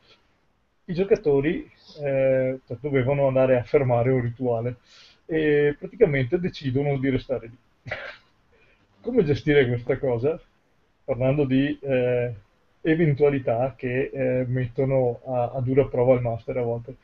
I 0.85 0.95
giocatori 0.95 1.71
eh, 2.03 2.59
dovevano 2.81 3.29
andare 3.29 3.57
a 3.59 3.63
fermare 3.63 4.11
un 4.11 4.21
rituale 4.21 4.77
e 5.27 5.77
praticamente 5.79 6.39
decidono 6.41 6.99
di 6.99 7.09
restare 7.09 7.47
lì. 7.47 7.57
Come 9.01 9.25
gestire 9.25 9.67
questa 9.67 9.99
cosa? 9.99 10.41
Parlando 11.05 11.45
di 11.45 11.79
eh, 11.81 12.35
eventualità 12.83 13.75
che 13.77 14.11
eh, 14.13 14.45
mettono 14.47 15.21
a, 15.27 15.53
a, 15.55 15.61
dura 15.61 15.87
prova 15.87 16.15
il 16.15 16.23
master 16.23 16.59
a 16.59 16.63
volte. 16.63 16.97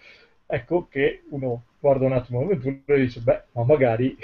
Ecco 0.46 0.86
che 0.88 1.22
uno 1.30 1.64
guarda 1.78 2.06
un 2.06 2.12
attimo 2.12 2.40
l'avventura 2.40 2.98
e 2.98 3.00
dice, 3.00 3.20
beh, 3.20 3.42
ma 3.52 3.64
magari 3.64 4.16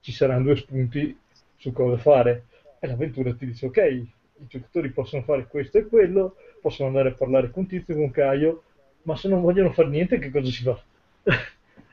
ci 0.00 0.12
saranno 0.12 0.44
due 0.44 0.56
spunti 0.56 1.16
su 1.56 1.72
cosa 1.72 1.96
fare 1.98 2.46
e 2.80 2.86
l'avventura 2.86 3.34
ti 3.34 3.46
dice 3.46 3.66
ok, 3.66 3.76
i 3.76 4.46
giocatori 4.48 4.90
possono 4.90 5.22
fare 5.22 5.46
questo 5.46 5.78
e 5.78 5.86
quello, 5.86 6.36
possono 6.60 6.88
andare 6.88 7.10
a 7.10 7.14
parlare 7.14 7.50
con 7.50 7.66
Tizio 7.66 7.94
e 7.94 7.96
con 7.96 8.10
Caio, 8.10 8.62
ma 9.02 9.14
se 9.16 9.28
non 9.28 9.40
vogliono 9.40 9.72
fare 9.72 9.88
niente 9.88 10.18
che 10.18 10.30
cosa 10.30 10.50
si 10.50 10.62
fa? 10.62 10.82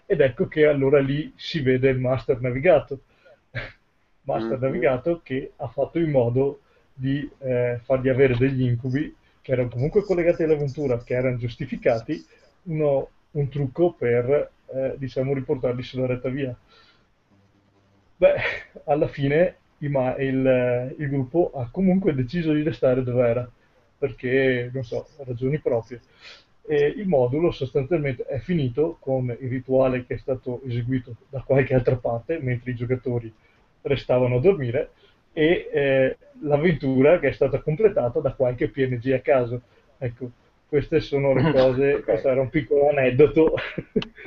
Ed 0.06 0.22
ecco 0.22 0.48
che 0.48 0.66
allora 0.66 1.00
lì 1.00 1.32
si 1.36 1.62
vede 1.62 1.90
il 1.90 2.00
master 2.00 2.42
navigato, 2.42 3.02
master 4.24 4.52
mm-hmm. 4.52 4.62
navigato 4.62 5.22
che 5.22 5.52
ha 5.56 5.68
fatto 5.68 6.00
in 6.00 6.10
modo 6.10 6.62
di 6.94 7.30
eh, 7.38 7.80
fargli 7.84 8.10
avere 8.10 8.36
degli 8.36 8.64
incubi 8.64 9.16
che 9.42 9.52
erano 9.52 9.70
comunque 9.70 10.04
collegati 10.04 10.44
all'avventura, 10.44 10.98
che 11.04 11.14
erano 11.14 11.38
giustificati, 11.38 12.26
uno, 12.64 13.10
un 13.32 13.50
trucco 13.50 13.94
per 13.94 14.52
eh, 14.74 14.96
diciamo 14.98 15.34
riportarli 15.34 15.84
sulla 15.84 16.08
retta 16.08 16.30
via. 16.30 16.56
Beh, 18.18 18.36
alla 18.86 19.08
fine 19.08 19.58
ma 19.88 20.16
il, 20.18 20.96
il, 20.98 21.10
gruppo 21.10 21.52
ha 21.56 21.70
comunque 21.72 22.14
deciso 22.14 22.52
di 22.52 22.64
restare 22.64 23.02
dove 23.02 23.26
era, 23.26 23.50
perché, 23.98 24.70
non 24.74 24.84
so, 24.84 25.08
ragioni 25.20 25.60
proprie. 25.60 26.02
E 26.68 26.86
il 26.86 27.08
modulo 27.08 27.52
sostanzialmente 27.52 28.26
è 28.26 28.40
finito 28.40 28.98
con 29.00 29.30
il 29.40 29.50
rituale 29.50 30.06
che 30.06 30.16
è 30.16 30.18
stato 30.18 30.62
eseguito 30.66 31.16
da 31.30 31.42
qualche 31.42 31.74
altra 31.74 31.96
parte, 31.96 32.40
mentre 32.40 32.72
i 32.72 32.76
giocatori 32.76 33.34
restavano 33.84 34.36
a 34.36 34.42
dormire, 34.42 34.92
e 35.32 35.70
eh, 35.72 36.18
l'avventura 36.42 37.20
che 37.20 37.30
è 37.30 37.32
stata 37.32 37.62
completata 37.62 38.20
da 38.20 38.34
qualche 38.34 38.70
PNG 38.70 39.14
a 39.14 39.20
caso. 39.22 39.62
Ecco, 39.98 40.32
queste 40.70 41.00
sono 41.00 41.34
le 41.34 41.52
cose, 41.52 41.94
okay. 41.94 42.04
questo 42.04 42.30
era 42.30 42.42
un 42.42 42.50
piccolo 42.50 42.90
aneddoto. 42.90 43.56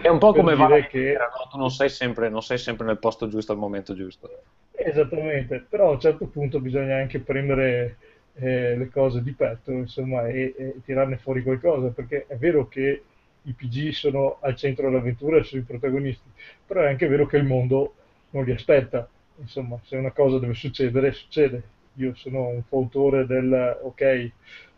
È 0.03 0.09
un 0.09 0.19
po' 0.19 0.33
come 0.35 0.57
va 0.57 0.69
che 0.81 1.17
tu 1.49 1.57
non 1.57 1.71
sei, 1.71 1.89
sempre, 1.89 2.29
non 2.29 2.43
sei 2.43 2.59
sempre 2.59 2.85
nel 2.85 2.99
posto 2.99 3.29
giusto 3.29 3.53
al 3.53 3.59
momento 3.59 3.95
giusto. 3.95 4.43
Esattamente, 4.73 5.65
però 5.69 5.91
a 5.91 5.93
un 5.93 6.01
certo 6.01 6.27
punto 6.27 6.61
bisogna 6.61 6.97
anche 6.97 7.21
prendere 7.21 7.97
eh, 8.35 8.77
le 8.77 8.89
cose 8.91 9.23
di 9.23 9.33
petto 9.33 9.71
insomma, 9.71 10.27
e, 10.27 10.53
e, 10.59 10.75
tirarne 10.85 11.17
fuori 11.17 11.45
qualcosa, 11.45 11.89
perché 11.89 12.27
è 12.27 12.37
vero 12.37 12.67
che 12.67 13.03
i 13.43 13.53
PG 13.53 13.91
sono 13.91 14.39
al 14.41 14.57
centro 14.57 14.89
dell'avventura 14.89 15.39
e 15.39 15.45
sono 15.45 15.63
i 15.63 15.65
protagonisti, 15.65 16.29
però 16.67 16.81
è 16.81 16.89
anche 16.89 17.07
vero 17.07 17.27
che 17.27 17.37
il 17.37 17.45
mondo 17.45 17.95
non 18.31 18.43
li 18.43 18.51
aspetta, 18.51 19.09
insomma, 19.37 19.79
se 19.85 19.97
una 19.97 20.11
cosa 20.11 20.41
deve 20.41 20.55
succedere, 20.55 21.13
succede. 21.13 21.63
Io 21.97 22.15
sono 22.15 22.49
un 22.49 22.63
fautore 22.63 23.27
del 23.27 23.79
ok, 23.83 24.31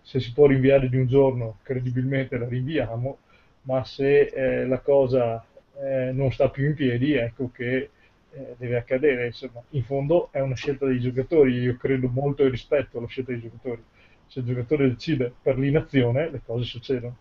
se 0.05 0.21
si 0.21 0.33
può 0.33 0.47
rinviare 0.47 0.89
di 0.91 0.99
un 0.99 1.07
giorno, 1.07 1.59
credibilmente 1.63 2.37
la 2.37 2.47
rinviamo, 2.47 3.19
ma 3.63 3.83
se 3.85 4.27
eh, 4.27 4.67
la 4.67 4.79
cosa 4.81 5.43
eh, 5.81 6.11
non 6.13 6.31
sta 6.31 6.51
più 6.51 6.67
in 6.67 6.75
piedi, 6.75 7.15
ecco 7.15 7.51
che 7.51 7.89
eh, 8.31 8.55
deve 8.59 8.77
accadere. 8.77 9.27
Insomma, 9.27 9.63
in 9.71 9.83
fondo 9.83 10.29
è 10.31 10.41
una 10.41 10.55
scelta 10.55 10.85
dei 10.87 11.01
giocatori, 11.01 11.55
io 11.55 11.77
credo 11.77 12.09
molto 12.09 12.45
e 12.45 12.51
rispetto 12.51 12.99
alla 12.99 13.07
scelta 13.07 13.33
dei 13.33 13.41
giocatori. 13.41 13.83
Se 14.27 14.41
il 14.41 14.45
giocatore 14.45 14.89
decide 14.89 15.33
per 15.41 15.59
l'inazione, 15.59 16.31
le 16.31 16.43
cose 16.45 16.65
succedono. 16.65 17.17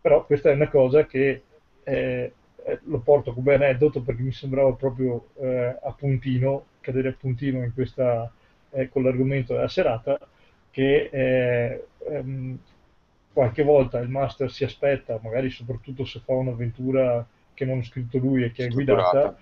Però 0.00 0.24
questa 0.24 0.50
è 0.50 0.54
una 0.54 0.68
cosa 0.68 1.04
che 1.04 1.42
eh, 1.84 2.32
eh, 2.64 2.78
lo 2.84 2.98
porto 3.00 3.34
come 3.34 3.54
aneddoto 3.54 4.00
perché 4.00 4.22
mi 4.22 4.32
sembrava 4.32 4.72
proprio 4.72 5.28
eh, 5.38 5.76
a 5.82 5.92
puntino, 5.92 6.64
cadere 6.80 7.10
a 7.10 7.16
puntino 7.18 7.62
in 7.62 7.74
questa, 7.74 8.32
con 8.90 9.02
l'argomento 9.02 9.52
della 9.54 9.68
serata, 9.68 10.18
che 10.72 11.10
ehm, 12.08 12.58
qualche 13.32 13.62
volta 13.62 13.98
il 14.00 14.08
master 14.08 14.50
si 14.50 14.64
aspetta, 14.64 15.20
magari 15.22 15.50
soprattutto 15.50 16.04
se 16.04 16.20
fa 16.24 16.32
un'avventura 16.32 17.24
che 17.54 17.64
non 17.64 17.78
ha 17.78 17.84
scritto 17.84 18.18
lui 18.18 18.42
e 18.42 18.50
che 18.50 18.64
è 18.64 18.68
guidata, 18.68 19.36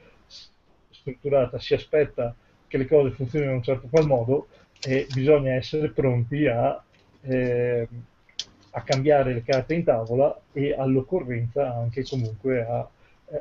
strutturata, 0.91 1.59
si 1.59 1.73
aspetta 1.73 2.35
che 2.67 2.77
le 2.77 2.87
cose 2.87 3.13
funzionino 3.13 3.51
in 3.51 3.57
un 3.59 3.63
certo 3.63 3.89
qual 3.89 4.07
modo 4.07 4.49
e 4.83 5.07
bisogna 5.13 5.55
essere 5.55 5.91
pronti 5.91 6.47
a, 6.47 6.83
eh, 7.23 7.89
a 8.71 8.83
cambiare 8.83 9.33
le 9.33 9.43
carte 9.43 9.75
in 9.75 9.85
tavola 9.85 10.39
e 10.53 10.75
all'occorrenza 10.75 11.75
anche 11.75 12.05
comunque 12.05 12.65
a, 12.65 12.89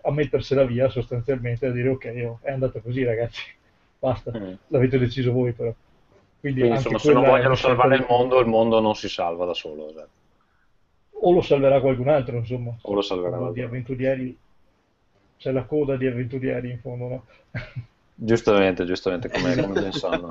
a 0.02 0.12
mettersela 0.12 0.66
via 0.66 0.90
sostanzialmente 0.90 1.66
a 1.68 1.72
dire 1.72 1.90
ok, 1.90 2.24
oh, 2.26 2.40
è 2.42 2.52
andata 2.52 2.80
così 2.80 3.04
ragazzi, 3.04 3.44
basta, 3.98 4.32
mm. 4.36 4.54
l'avete 4.68 4.98
deciso 4.98 5.32
voi 5.32 5.54
però. 5.54 5.74
Quindi, 6.40 6.62
Quindi 6.62 6.78
insomma, 6.78 7.00
se 7.00 7.14
non 7.14 7.24
vogliono 7.24 7.56
salvare 7.56 7.96
il 7.96 8.06
mondo, 8.08 8.40
il 8.40 8.48
mondo 8.48 8.80
non 8.80 8.96
si 8.96 9.10
salva 9.10 9.46
da 9.46 9.54
solo. 9.54 9.90
Esatto. 9.90 10.10
O 11.22 11.34
lo 11.34 11.42
salverà 11.42 11.82
qualcun 11.82 12.08
altro, 12.08 12.38
insomma. 12.38 12.74
O 12.82 12.94
lo 12.94 13.02
salverà 13.02 13.38
qualcun 13.38 13.48
altro. 13.48 13.62
Di 13.62 13.68
avventurieri 13.68 14.38
c'è 15.38 15.52
la 15.52 15.64
coda 15.64 15.96
di 15.98 16.08
avventurieri 16.08 16.70
in 16.72 16.80
fondo, 16.80 17.08
no? 17.08 17.24
Giustamente, 18.22 18.84
giustamente, 18.84 19.30
come, 19.30 19.56
come 19.56 19.82
pensando. 19.82 20.28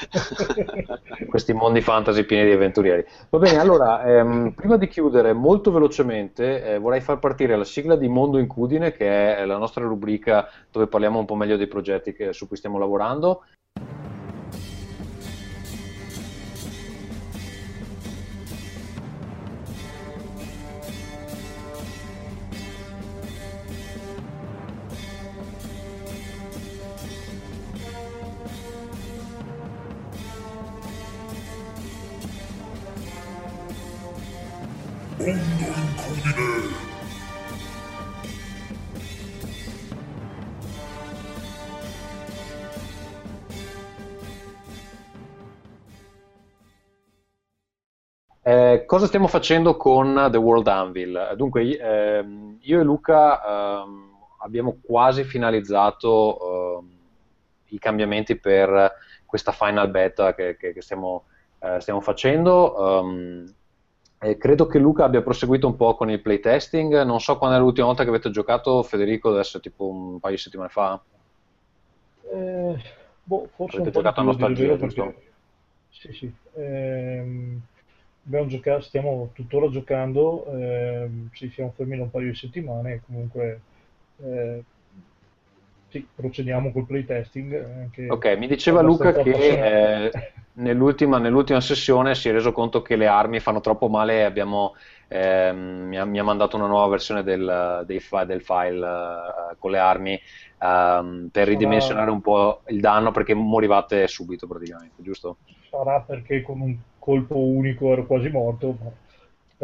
Questi 1.28 1.52
mondi 1.52 1.80
fantasy 1.80 2.24
pieni 2.24 2.46
di 2.46 2.52
avventurieri. 2.52 3.04
Va 3.28 3.38
bene, 3.38 3.58
allora, 3.58 4.02
ehm, 4.02 4.50
prima 4.50 4.76
di 4.76 4.88
chiudere 4.88 5.32
molto 5.32 5.70
velocemente, 5.70 6.64
eh, 6.64 6.78
vorrei 6.78 7.00
far 7.00 7.20
partire 7.20 7.56
la 7.56 7.64
sigla 7.64 7.94
di 7.94 8.08
Mondo 8.08 8.38
Incudine, 8.38 8.90
che 8.92 9.36
è 9.36 9.44
la 9.44 9.58
nostra 9.58 9.84
rubrica 9.84 10.48
dove 10.72 10.88
parliamo 10.88 11.20
un 11.20 11.24
po' 11.24 11.36
meglio 11.36 11.56
dei 11.56 11.68
progetti 11.68 12.12
che, 12.12 12.32
su 12.32 12.48
cui 12.48 12.56
stiamo 12.56 12.78
lavorando. 12.78 13.44
Cosa 48.90 49.06
stiamo 49.06 49.28
facendo 49.28 49.76
con 49.76 50.28
The 50.32 50.36
World 50.36 50.66
Anvil? 50.66 51.34
Dunque, 51.36 51.78
ehm, 51.78 52.58
io 52.62 52.80
e 52.80 52.82
Luca 52.82 53.84
ehm, 53.84 54.16
abbiamo 54.38 54.78
quasi 54.82 55.22
finalizzato 55.22 56.80
ehm, 56.80 56.90
i 57.66 57.78
cambiamenti 57.78 58.34
per 58.34 58.92
questa 59.24 59.52
final 59.52 59.88
beta 59.90 60.34
che, 60.34 60.56
che, 60.56 60.72
che 60.72 60.82
stiamo, 60.82 61.26
eh, 61.60 61.78
stiamo, 61.78 62.00
facendo. 62.00 62.74
Um, 62.98 63.54
credo 64.36 64.66
che 64.66 64.80
Luca 64.80 65.04
abbia 65.04 65.22
proseguito 65.22 65.68
un 65.68 65.76
po' 65.76 65.94
con 65.94 66.10
il 66.10 66.20
playtesting. 66.20 67.02
Non 67.02 67.20
so 67.20 67.38
quando 67.38 67.58
è 67.58 67.60
l'ultima 67.60 67.86
volta 67.86 68.02
che 68.02 68.08
avete 68.08 68.30
giocato, 68.30 68.82
Federico, 68.82 69.28
adesso 69.28 69.60
tipo 69.60 69.86
un 69.86 70.18
paio 70.18 70.34
di 70.34 70.40
settimane 70.40 70.68
fa. 70.68 71.00
Eh, 72.28 72.82
boh, 73.22 73.48
forse 73.54 73.76
avete 73.76 73.92
giocato 73.92 74.18
a 74.18 74.24
nostalgia, 74.24 74.74
perché... 74.74 75.28
Sì, 75.90 76.12
sì. 76.12 76.34
Ehm 76.56 77.62
giocato, 78.46 78.82
stiamo 78.82 79.30
tuttora 79.32 79.68
giocando, 79.68 80.46
eh, 80.52 81.08
ci 81.32 81.50
siamo 81.50 81.72
fermi 81.76 81.96
da 81.96 82.04
un 82.04 82.10
paio 82.10 82.30
di 82.30 82.36
settimane 82.36 82.92
e 82.94 83.00
comunque 83.06 83.60
eh, 84.22 84.62
sì, 85.88 86.06
procediamo 86.14 86.70
col 86.70 86.86
playtesting. 86.86 87.90
ok, 88.08 88.36
mi 88.38 88.46
diceva 88.46 88.80
Luca 88.80 89.12
che 89.12 89.30
eh, 89.30 90.10
nell'ultima, 90.54 91.18
nell'ultima, 91.18 91.60
sessione 91.60 92.14
si 92.14 92.28
è 92.28 92.32
reso 92.32 92.52
conto 92.52 92.80
che 92.82 92.94
le 92.94 93.08
armi 93.08 93.40
fanno 93.40 93.60
troppo 93.60 93.88
male 93.88 94.24
abbiamo, 94.24 94.74
ehm, 95.08 95.86
mi, 95.88 95.98
ha, 95.98 96.04
mi, 96.04 96.18
ha, 96.20 96.22
mandato 96.22 96.56
una 96.56 96.66
nuova 96.66 96.86
versione 96.88 97.24
del, 97.24 97.84
fi- 97.98 98.24
del 98.26 98.42
file 98.42 98.86
uh, 98.86 99.58
con 99.58 99.72
le 99.72 99.78
armi 99.78 100.20
um, 100.60 101.28
per 101.32 101.48
ridimensionare 101.48 102.10
un 102.10 102.20
po' 102.20 102.62
il 102.68 102.80
danno 102.80 103.10
perché 103.10 103.34
morivate 103.34 104.06
subito 104.06 104.46
praticamente, 104.46 105.02
giusto? 105.02 105.38
Sarà 105.68 106.00
perché 106.00 106.42
con 106.42 106.60
un 106.60 106.76
colpo 107.00 107.36
unico 107.36 107.92
ero 107.92 108.06
quasi 108.06 108.28
morto, 108.28 108.76
ma 108.78 108.92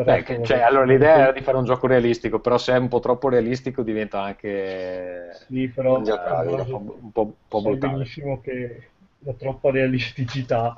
Beh, 0.04 0.24
che, 0.24 0.42
cioè, 0.42 0.60
allora, 0.60 0.84
l'idea 0.84 1.16
era 1.16 1.32
di 1.32 1.40
fare 1.40 1.56
un 1.56 1.64
gioco 1.64 1.86
realistico, 1.86 2.38
però 2.38 2.58
se 2.58 2.74
è 2.74 2.76
un 2.76 2.88
po' 2.88 3.00
troppo 3.00 3.30
realistico 3.30 3.82
diventa 3.82 4.20
anche 4.20 5.30
sì, 5.48 5.68
però, 5.68 5.96
un, 5.96 6.04
po', 6.04 6.98
un 7.00 7.12
po', 7.12 7.22
un 7.22 7.32
po 7.48 7.62
brutale. 7.62 7.92
benissimo 7.94 8.42
che 8.42 8.90
la 9.20 9.32
troppa 9.32 9.70
realisticità 9.70 10.74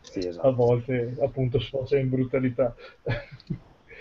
sì, 0.00 0.18
esatto. 0.26 0.48
a 0.48 0.50
volte 0.50 1.14
appunto 1.20 1.60
sfocia 1.60 1.98
in 1.98 2.08
brutalità. 2.08 2.74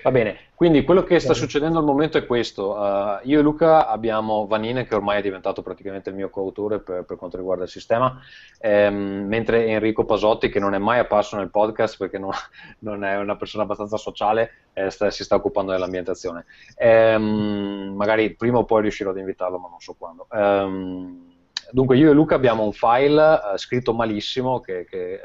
Va 0.07 0.13
bene, 0.13 0.38
quindi 0.55 0.85
quello 0.85 1.03
che 1.03 1.19
sta 1.19 1.34
succedendo 1.34 1.79
al 1.79 1.84
momento 1.84 2.17
è 2.17 2.25
questo. 2.25 2.75
Uh, 2.75 3.19
io 3.23 3.39
e 3.39 3.41
Luca 3.41 3.89
abbiamo 3.89 4.47
Vanine, 4.47 4.85
che 4.85 4.95
ormai 4.95 5.19
è 5.19 5.21
diventato 5.21 5.61
praticamente 5.61 6.11
il 6.11 6.15
mio 6.15 6.29
coautore 6.29 6.79
per, 6.79 7.03
per 7.03 7.17
quanto 7.17 7.35
riguarda 7.35 7.65
il 7.65 7.69
sistema, 7.69 8.17
ehm, 8.61 9.25
mentre 9.27 9.65
Enrico 9.65 10.05
Pasotti, 10.05 10.47
che 10.47 10.61
non 10.61 10.73
è 10.73 10.77
mai 10.77 10.99
apparso 10.99 11.35
nel 11.35 11.49
podcast 11.49 11.97
perché 11.97 12.17
non, 12.17 12.31
non 12.79 13.03
è 13.03 13.17
una 13.17 13.35
persona 13.35 13.63
abbastanza 13.63 13.97
sociale, 13.97 14.51
eh, 14.71 14.89
sta, 14.89 15.11
si 15.11 15.25
sta 15.25 15.35
occupando 15.35 15.73
dell'ambientazione. 15.73 16.45
Ehm, 16.77 17.91
magari 17.97 18.34
prima 18.34 18.59
o 18.59 18.63
poi 18.63 18.84
riuscirò 18.84 19.09
ad 19.09 19.17
invitarlo, 19.17 19.57
ma 19.57 19.67
non 19.67 19.81
so 19.81 19.93
quando. 19.99 20.27
Ehm, 20.31 21.34
dunque, 21.69 21.97
io 21.97 22.11
e 22.11 22.13
Luca 22.13 22.35
abbiamo 22.35 22.63
un 22.63 22.71
file 22.71 23.21
uh, 23.21 23.57
scritto 23.57 23.91
malissimo, 23.91 24.61
che, 24.61 24.85
che, 24.85 25.19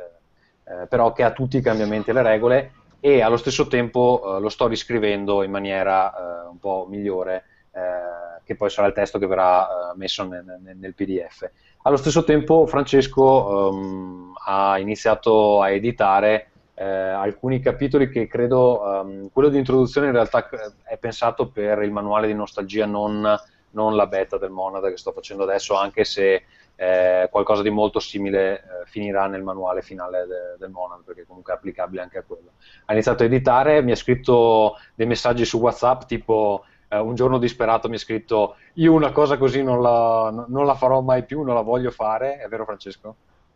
eh, 0.65 0.87
però 0.89 1.13
che 1.13 1.23
ha 1.23 1.31
tutti 1.31 1.57
i 1.57 1.63
cambiamenti 1.63 2.11
e 2.11 2.15
le 2.15 2.23
regole 2.23 2.73
e 3.05 3.21
allo 3.21 3.37
stesso 3.37 3.67
tempo 3.67 4.21
uh, 4.23 4.41
lo 4.41 4.49
sto 4.49 4.69
riscrivendo 4.69 5.43
in 5.43 5.51
maniera 5.51 6.45
uh, 6.47 6.51
un 6.51 6.59
po' 6.61 6.87
migliore, 6.89 7.45
uh, 7.73 8.41
che 8.45 8.55
poi 8.55 8.71
sarà 8.71 8.87
il 8.87 8.93
testo 8.93 9.19
che 9.19 9.27
verrà 9.27 9.93
messo 9.97 10.25
nel, 10.25 10.45
nel, 10.63 10.77
nel, 10.77 10.95
PDF. 10.95 11.51
Allo 11.83 11.97
stesso 11.97 12.23
tempo 12.23 12.65
Francesco 12.65 13.73
um, 13.73 14.33
ha 14.47 14.79
iniziato 14.79 15.61
a 15.61 15.71
editare 15.71 16.47
alcuni 16.75 17.61
capitoli 17.61 18.09
che 18.09 18.27
credo, 18.27 18.83
um, 18.83 19.31
quello 19.33 19.49
di 19.49 19.59
introduzione 19.59 20.09
in 20.09 20.15
realtà 20.15 20.49
è 20.83 20.97
pensato 20.97 21.49
per 21.49 21.83
il 21.83 21.93
manuale 21.93 22.27
di 22.27 22.35
nostalgia, 22.35 22.87
non, 22.87 23.39
non 23.71 23.95
la 23.95 24.07
beta 24.07 24.37
del 24.39 24.51
Monad 24.51 24.89
che 24.89 24.97
sto 24.97 25.13
facendo 25.13 25.43
adesso, 25.43 25.75
anche 25.75 26.05
se 26.05 26.43
eh, 26.83 27.29
qualcosa 27.31 27.63
di 27.63 27.71
molto 27.71 28.01
simile 28.01 28.55
eh, 28.55 28.63
finirà 28.87 29.29
nel 29.29 29.45
manuale 29.45 29.83
finale 29.83 30.27
de, 30.27 30.57
del 30.59 30.71
Monad, 30.71 31.05
perché 31.05 31.25
comunque 31.25 31.53
è 31.53 31.57
applicabile 31.57 32.03
anche 32.03 32.19
a 32.19 32.25
quello. 32.25 32.55
Ha 32.87 32.93
iniziato 32.93 33.23
a 33.23 33.27
editare, 33.27 33.83
mi 33.83 33.93
ha 33.93 33.97
scritto 33.97 34.77
dei 34.97 35.07
messaggi 35.07 35.45
su 35.45 35.61
WhatsApp, 35.61 36.03
tipo 36.03 36.65
eh, 36.89 36.99
un 36.99 37.15
giorno 37.15 37.39
disperato 37.39 37.89
mi 37.89 37.95
ha 37.95 37.99
scritto 37.99 38.57
io 38.75 38.93
una 38.93 39.13
cosa 39.13 39.39
così 39.39 39.63
non 39.63 39.81
la, 39.81 40.45
non 40.49 40.67
la 40.67 40.75
farò 40.75 41.01
mai 41.03 41.25
più, 41.25 41.43
non 41.43 41.55
la 41.55 41.61
voglio 41.61 41.93
fare, 41.93 42.39
è 42.39 42.49
vero 42.49 42.65
Francesco? 42.65 43.15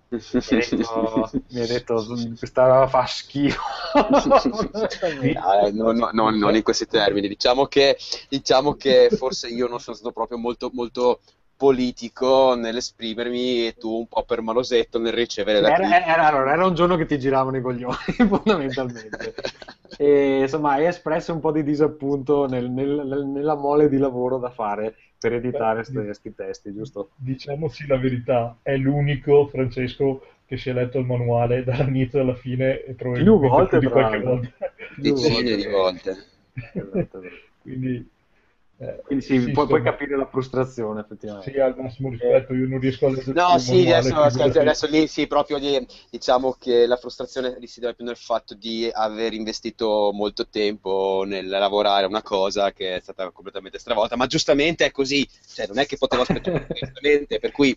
mi 0.08 0.20
ha 0.20 0.56
detto, 0.60 1.30
mi 1.50 1.60
ha 1.62 1.66
detto 1.66 2.06
questa 2.38 2.66
roba 2.68 2.86
fa 2.86 3.06
schifo 3.06 3.60
no, 5.72 5.90
no, 5.90 6.10
no, 6.12 6.30
non 6.30 6.54
in 6.54 6.62
questi 6.62 6.86
termini. 6.86 7.26
Diciamo 7.26 7.66
che, 7.66 7.96
diciamo 8.28 8.74
che 8.74 9.08
forse 9.10 9.48
io 9.48 9.66
non 9.66 9.80
sono 9.80 9.96
stato 9.96 10.12
proprio 10.12 10.38
molto, 10.38 10.70
molto 10.72 11.18
politico 11.56 12.54
nell'esprimermi 12.54 13.66
e 13.66 13.74
tu 13.78 13.98
un 13.98 14.06
po' 14.06 14.24
per 14.24 14.42
malosetto 14.42 14.98
nel 14.98 15.12
ricevere 15.12 15.60
la 15.60 15.74
era, 15.74 16.04
era, 16.04 16.26
allora, 16.28 16.52
era 16.52 16.66
un 16.66 16.74
giorno 16.74 16.96
che 16.96 17.06
ti 17.06 17.18
giravano 17.18 17.56
i 17.56 17.62
coglioni 17.62 17.96
fondamentalmente. 18.28 19.34
E 19.98 20.40
insomma 20.40 20.72
hai 20.72 20.86
espresso 20.86 21.32
un 21.32 21.38
po' 21.38 21.52
di 21.52 21.62
disappunto 21.62 22.46
nel, 22.46 22.68
nel, 22.68 23.24
nella 23.32 23.54
mole 23.54 23.88
di 23.88 23.96
lavoro 23.96 24.36
da 24.36 24.50
fare 24.50 24.94
per 25.18 25.32
editare 25.32 25.84
questi 25.84 26.34
testi 26.34 26.74
giusto? 26.74 27.10
diciamoci 27.14 27.86
la 27.86 27.96
verità. 27.96 28.58
È 28.62 28.76
l'unico 28.76 29.46
Francesco 29.46 30.26
che 30.44 30.58
si 30.58 30.70
è 30.70 30.72
letto 30.72 30.98
il 30.98 31.06
manuale 31.06 31.62
dall'inizio 31.62 32.20
alla 32.20 32.34
fine 32.34 32.82
e 32.82 32.92
probabilmente 32.92 33.38
più 33.38 33.48
volte, 33.48 33.78
di 33.78 33.86
qualche 33.86 34.20
volta. 34.20 34.50
Decine 34.96 35.56
di 35.56 35.66
volte 35.66 36.16
esatto. 36.72 37.22
quindi 37.62 38.08
eh, 38.78 39.00
Quindi 39.06 39.24
sì, 39.24 39.40
sì 39.40 39.50
puoi, 39.52 39.66
puoi, 39.66 39.82
capire 39.82 40.18
la 40.18 40.26
frustrazione 40.26 41.00
effettivamente. 41.00 41.50
Sì, 41.50 41.58
al 41.58 41.74
massimo 41.78 42.10
rispetto, 42.10 42.52
io 42.52 42.68
non 42.68 42.78
riesco 42.78 43.06
a 43.06 43.10
leggere 43.10 43.32
No, 43.32 43.58
sì, 43.58 43.90
adesso, 43.90 44.14
aspetta, 44.16 44.60
adesso 44.60 44.86
lì 44.86 45.06
sì, 45.06 45.26
proprio 45.26 45.56
lì, 45.56 45.86
diciamo 46.10 46.56
che 46.58 46.86
la 46.86 46.96
frustrazione 46.96 47.56
risiede 47.58 47.94
più 47.94 48.04
nel 48.04 48.18
fatto 48.18 48.54
di 48.54 48.86
aver 48.92 49.32
investito 49.32 50.10
molto 50.12 50.46
tempo 50.48 51.24
nel 51.26 51.48
lavorare 51.48 52.04
una 52.04 52.22
cosa 52.22 52.72
che 52.72 52.96
è 52.96 53.00
stata 53.00 53.30
completamente 53.30 53.78
stravolta, 53.78 54.16
ma 54.16 54.26
giustamente 54.26 54.84
è 54.84 54.90
così, 54.90 55.26
cioè 55.54 55.66
non 55.68 55.78
è 55.78 55.86
che 55.86 55.96
potevo 55.96 56.22
aspettare 56.22 56.66
per 57.40 57.52
cui 57.52 57.74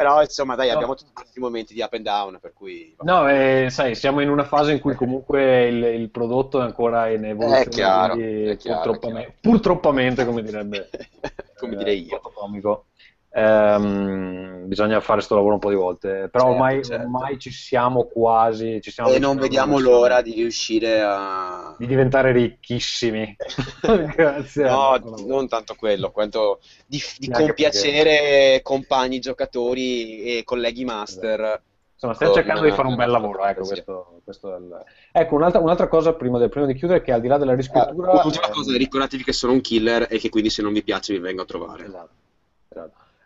però 0.00 0.22
insomma 0.22 0.54
dai, 0.54 0.68
no. 0.68 0.74
abbiamo 0.76 0.94
tutti 0.94 1.12
questi 1.12 1.40
momenti 1.40 1.74
di 1.74 1.82
up 1.82 1.92
and 1.92 2.04
down, 2.04 2.38
per 2.40 2.54
cui... 2.54 2.96
No, 3.00 3.28
eh, 3.28 3.66
sai, 3.68 3.94
siamo 3.94 4.20
in 4.20 4.30
una 4.30 4.44
fase 4.44 4.72
in 4.72 4.80
cui 4.80 4.94
comunque 4.94 5.66
il, 5.66 5.84
il 5.84 6.08
prodotto 6.08 6.58
è 6.58 6.62
ancora 6.62 7.10
in 7.10 7.26
evoluzione, 7.26 7.64
è 7.64 7.68
chiaro, 7.68 8.14
è 8.14 8.56
chiaro, 8.56 8.80
purtroppamente, 8.80 9.34
purtroppamente, 9.42 10.24
come 10.24 10.42
direbbe 10.42 10.88
come 11.54 11.76
direi 11.76 12.06
io. 12.06 12.18
Comico. 12.32 12.86
Ehm, 13.32 14.66
bisogna 14.66 14.98
fare 15.00 15.18
questo 15.18 15.36
lavoro 15.36 15.54
un 15.54 15.60
po' 15.60 15.70
di 15.70 15.76
volte, 15.76 16.28
però 16.30 16.46
certo, 16.46 16.48
ormai, 16.48 16.84
certo. 16.84 17.04
ormai, 17.04 17.38
ci 17.38 17.52
siamo 17.52 18.04
quasi. 18.04 18.80
Ci 18.80 18.90
siamo 18.90 19.10
e 19.10 19.18
non 19.20 19.36
vediamo 19.38 19.78
l'ora 19.78 20.20
di 20.20 20.32
riuscire 20.32 21.00
a. 21.00 21.74
di 21.78 21.86
diventare 21.86 22.32
ricchissimi. 22.32 23.36
Grazie. 24.16 24.64
No, 24.64 24.98
non 25.26 25.46
tanto 25.46 25.74
quello, 25.76 26.10
quanto 26.10 26.60
di, 26.86 27.00
di 27.18 27.30
compiacere 27.30 28.10
perché... 28.10 28.60
compagni 28.62 29.20
giocatori 29.20 30.38
e 30.38 30.42
colleghi 30.44 30.84
master. 30.84 31.40
Esatto. 31.40 31.68
Insomma, 32.02 32.14
stiamo 32.14 32.32
cercando 32.32 32.62
di 32.62 32.70
fare 32.70 32.88
un 32.88 32.94
bel 32.96 33.10
lavoro. 33.10 33.44
Ecco, 33.44 33.66
questo, 33.66 34.20
questo 34.24 34.56
il... 34.56 34.84
ecco 35.12 35.34
un'altra, 35.34 35.60
un'altra, 35.60 35.86
cosa 35.86 36.14
prima, 36.14 36.38
del, 36.38 36.48
prima, 36.48 36.64
di 36.64 36.74
chiudere, 36.74 37.02
che 37.02 37.12
al 37.12 37.20
di 37.20 37.28
là 37.28 37.36
della 37.36 37.54
riscrittura. 37.54 38.12
Uh, 38.12 38.22
l'ultima 38.22 38.48
cosa, 38.48 38.76
ricordatevi 38.76 39.22
che 39.22 39.34
sono 39.34 39.52
un 39.52 39.60
killer 39.60 40.06
e 40.08 40.18
che 40.18 40.30
quindi 40.30 40.48
se 40.48 40.62
non 40.62 40.72
vi 40.72 40.82
piace 40.82 41.12
vi 41.12 41.20
vengo 41.20 41.42
a 41.42 41.44
trovare. 41.44 41.84
Esatto. 41.84 42.19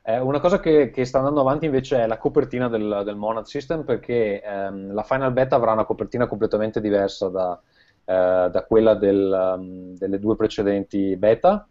Eh, 0.07 0.21
una 0.21 0.39
cosa 0.39 0.61
che, 0.61 0.91
che, 0.91 1.07
sta 1.07 1.17
andando 1.17 1.41
avanti 1.41 1.65
invece 1.65 2.03
è 2.03 2.07
la 2.07 2.19
copertina 2.19 2.69
del, 2.69 3.03
del 3.07 3.17
Monad 3.17 3.45
System 3.47 3.85
perché 3.85 4.43
ehm, 4.43 4.93
la 4.93 5.03
Final 5.03 5.33
Beta 5.33 5.57
avrà 5.57 5.73
una 5.73 5.87
copertina 5.87 6.27
completamente 6.27 6.79
diversa 6.79 7.31
da, 7.31 7.59
eh, 8.05 8.49
da 8.53 8.65
quella 8.69 8.93
del, 8.95 9.55
um, 9.57 9.97
delle 9.97 10.19
due 10.19 10.37
precedenti 10.37 11.17
beta. 11.17 11.67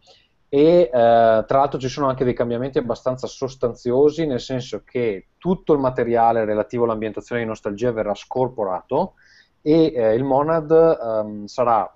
E 0.49 0.81
eh, 0.81 0.89
tra 0.91 1.45
l'altro 1.59 1.79
ci 1.79 1.89
sono 1.89 2.07
anche 2.07 2.23
dei 2.23 2.33
cambiamenti 2.33 2.79
abbastanza 2.79 3.27
sostanziosi 3.27 4.25
nel 4.25 4.39
senso 4.39 4.81
che 4.83 5.27
tutto 5.37 5.73
il 5.73 5.79
materiale 5.79 6.43
relativo 6.43 6.85
all'ambientazione 6.85 7.41
di 7.41 7.47
nostalgia 7.47 7.91
verrà 7.91 8.15
scorporato 8.15 9.13
e 9.61 9.93
eh, 9.95 10.13
il 10.15 10.23
Monad 10.23 10.71
um, 10.71 11.45
sarà 11.45 11.91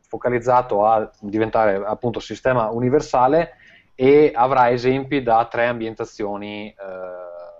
focalizzato 0.00 0.84
a 0.84 1.10
diventare 1.20 1.76
appunto 1.76 2.20
sistema 2.20 2.68
universale 2.70 3.56
e 3.94 4.32
avrà 4.34 4.70
esempi 4.70 5.22
da 5.22 5.46
tre 5.50 5.66
ambientazioni 5.66 6.68
eh, 6.68 6.74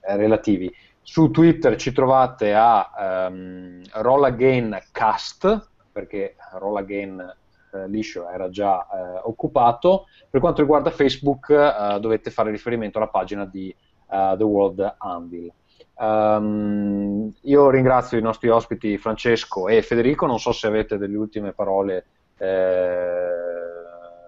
relativi. 0.00 0.74
Su 1.04 1.30
Twitter 1.30 1.76
ci 1.76 1.92
trovate 1.92 2.54
a 2.54 3.28
um, 3.28 3.82
Roll 3.94 4.24
Again 4.24 4.78
Cast, 4.92 5.68
perché 5.90 6.36
Roll 6.52 6.76
Again 6.76 7.36
eh, 7.72 7.88
liscio 7.88 8.28
era 8.28 8.48
già 8.50 8.86
eh, 8.86 9.20
occupato. 9.24 10.06
Per 10.28 10.40
quanto 10.40 10.60
riguarda 10.60 10.90
Facebook 10.90 11.50
eh, 11.50 11.98
dovete 12.00 12.30
fare 12.30 12.50
riferimento 12.50 12.98
alla 12.98 13.08
pagina 13.08 13.44
di 13.44 13.74
uh, 14.08 14.36
The 14.36 14.44
World 14.44 14.94
Anvil. 14.98 15.52
Um, 15.94 17.32
io 17.42 17.70
ringrazio 17.70 18.18
i 18.18 18.22
nostri 18.22 18.48
ospiti 18.48 18.98
Francesco 18.98 19.68
e 19.68 19.82
Federico, 19.82 20.26
non 20.26 20.40
so 20.40 20.52
se 20.52 20.66
avete 20.66 20.98
delle 20.98 21.16
ultime 21.16 21.52
parole 21.52 22.06
eh, 22.38 23.28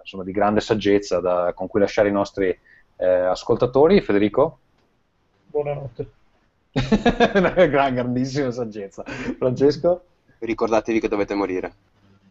insomma, 0.00 0.22
di 0.24 0.32
grande 0.32 0.60
saggezza 0.60 1.20
da, 1.20 1.52
con 1.54 1.66
cui 1.66 1.80
lasciare 1.80 2.08
i 2.08 2.12
nostri 2.12 2.56
eh, 2.96 3.06
ascoltatori. 3.06 4.00
Federico? 4.00 4.58
Buonanotte. 5.46 6.10
Gran, 7.70 7.94
grandissima 7.94 8.50
saggezza. 8.50 9.02
Francesco? 9.04 10.04
Ricordatevi 10.38 11.00
che 11.00 11.08
dovete 11.08 11.34
morire. 11.34 11.72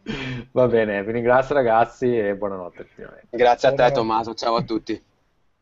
Va 0.52 0.68
bene, 0.68 1.04
vi 1.04 1.12
ringrazio 1.12 1.56
ragazzi 1.56 2.18
e 2.18 2.36
buonanotte. 2.36 2.88
Grazie 3.30 3.70
a 3.70 3.74
te 3.74 3.92
Tommaso, 3.92 4.34
ciao 4.34 4.56
a 4.56 4.64
tutti. 4.64 5.02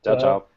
ciao. 0.01 0.17
ciao. 0.17 0.19
ciao. 0.19 0.49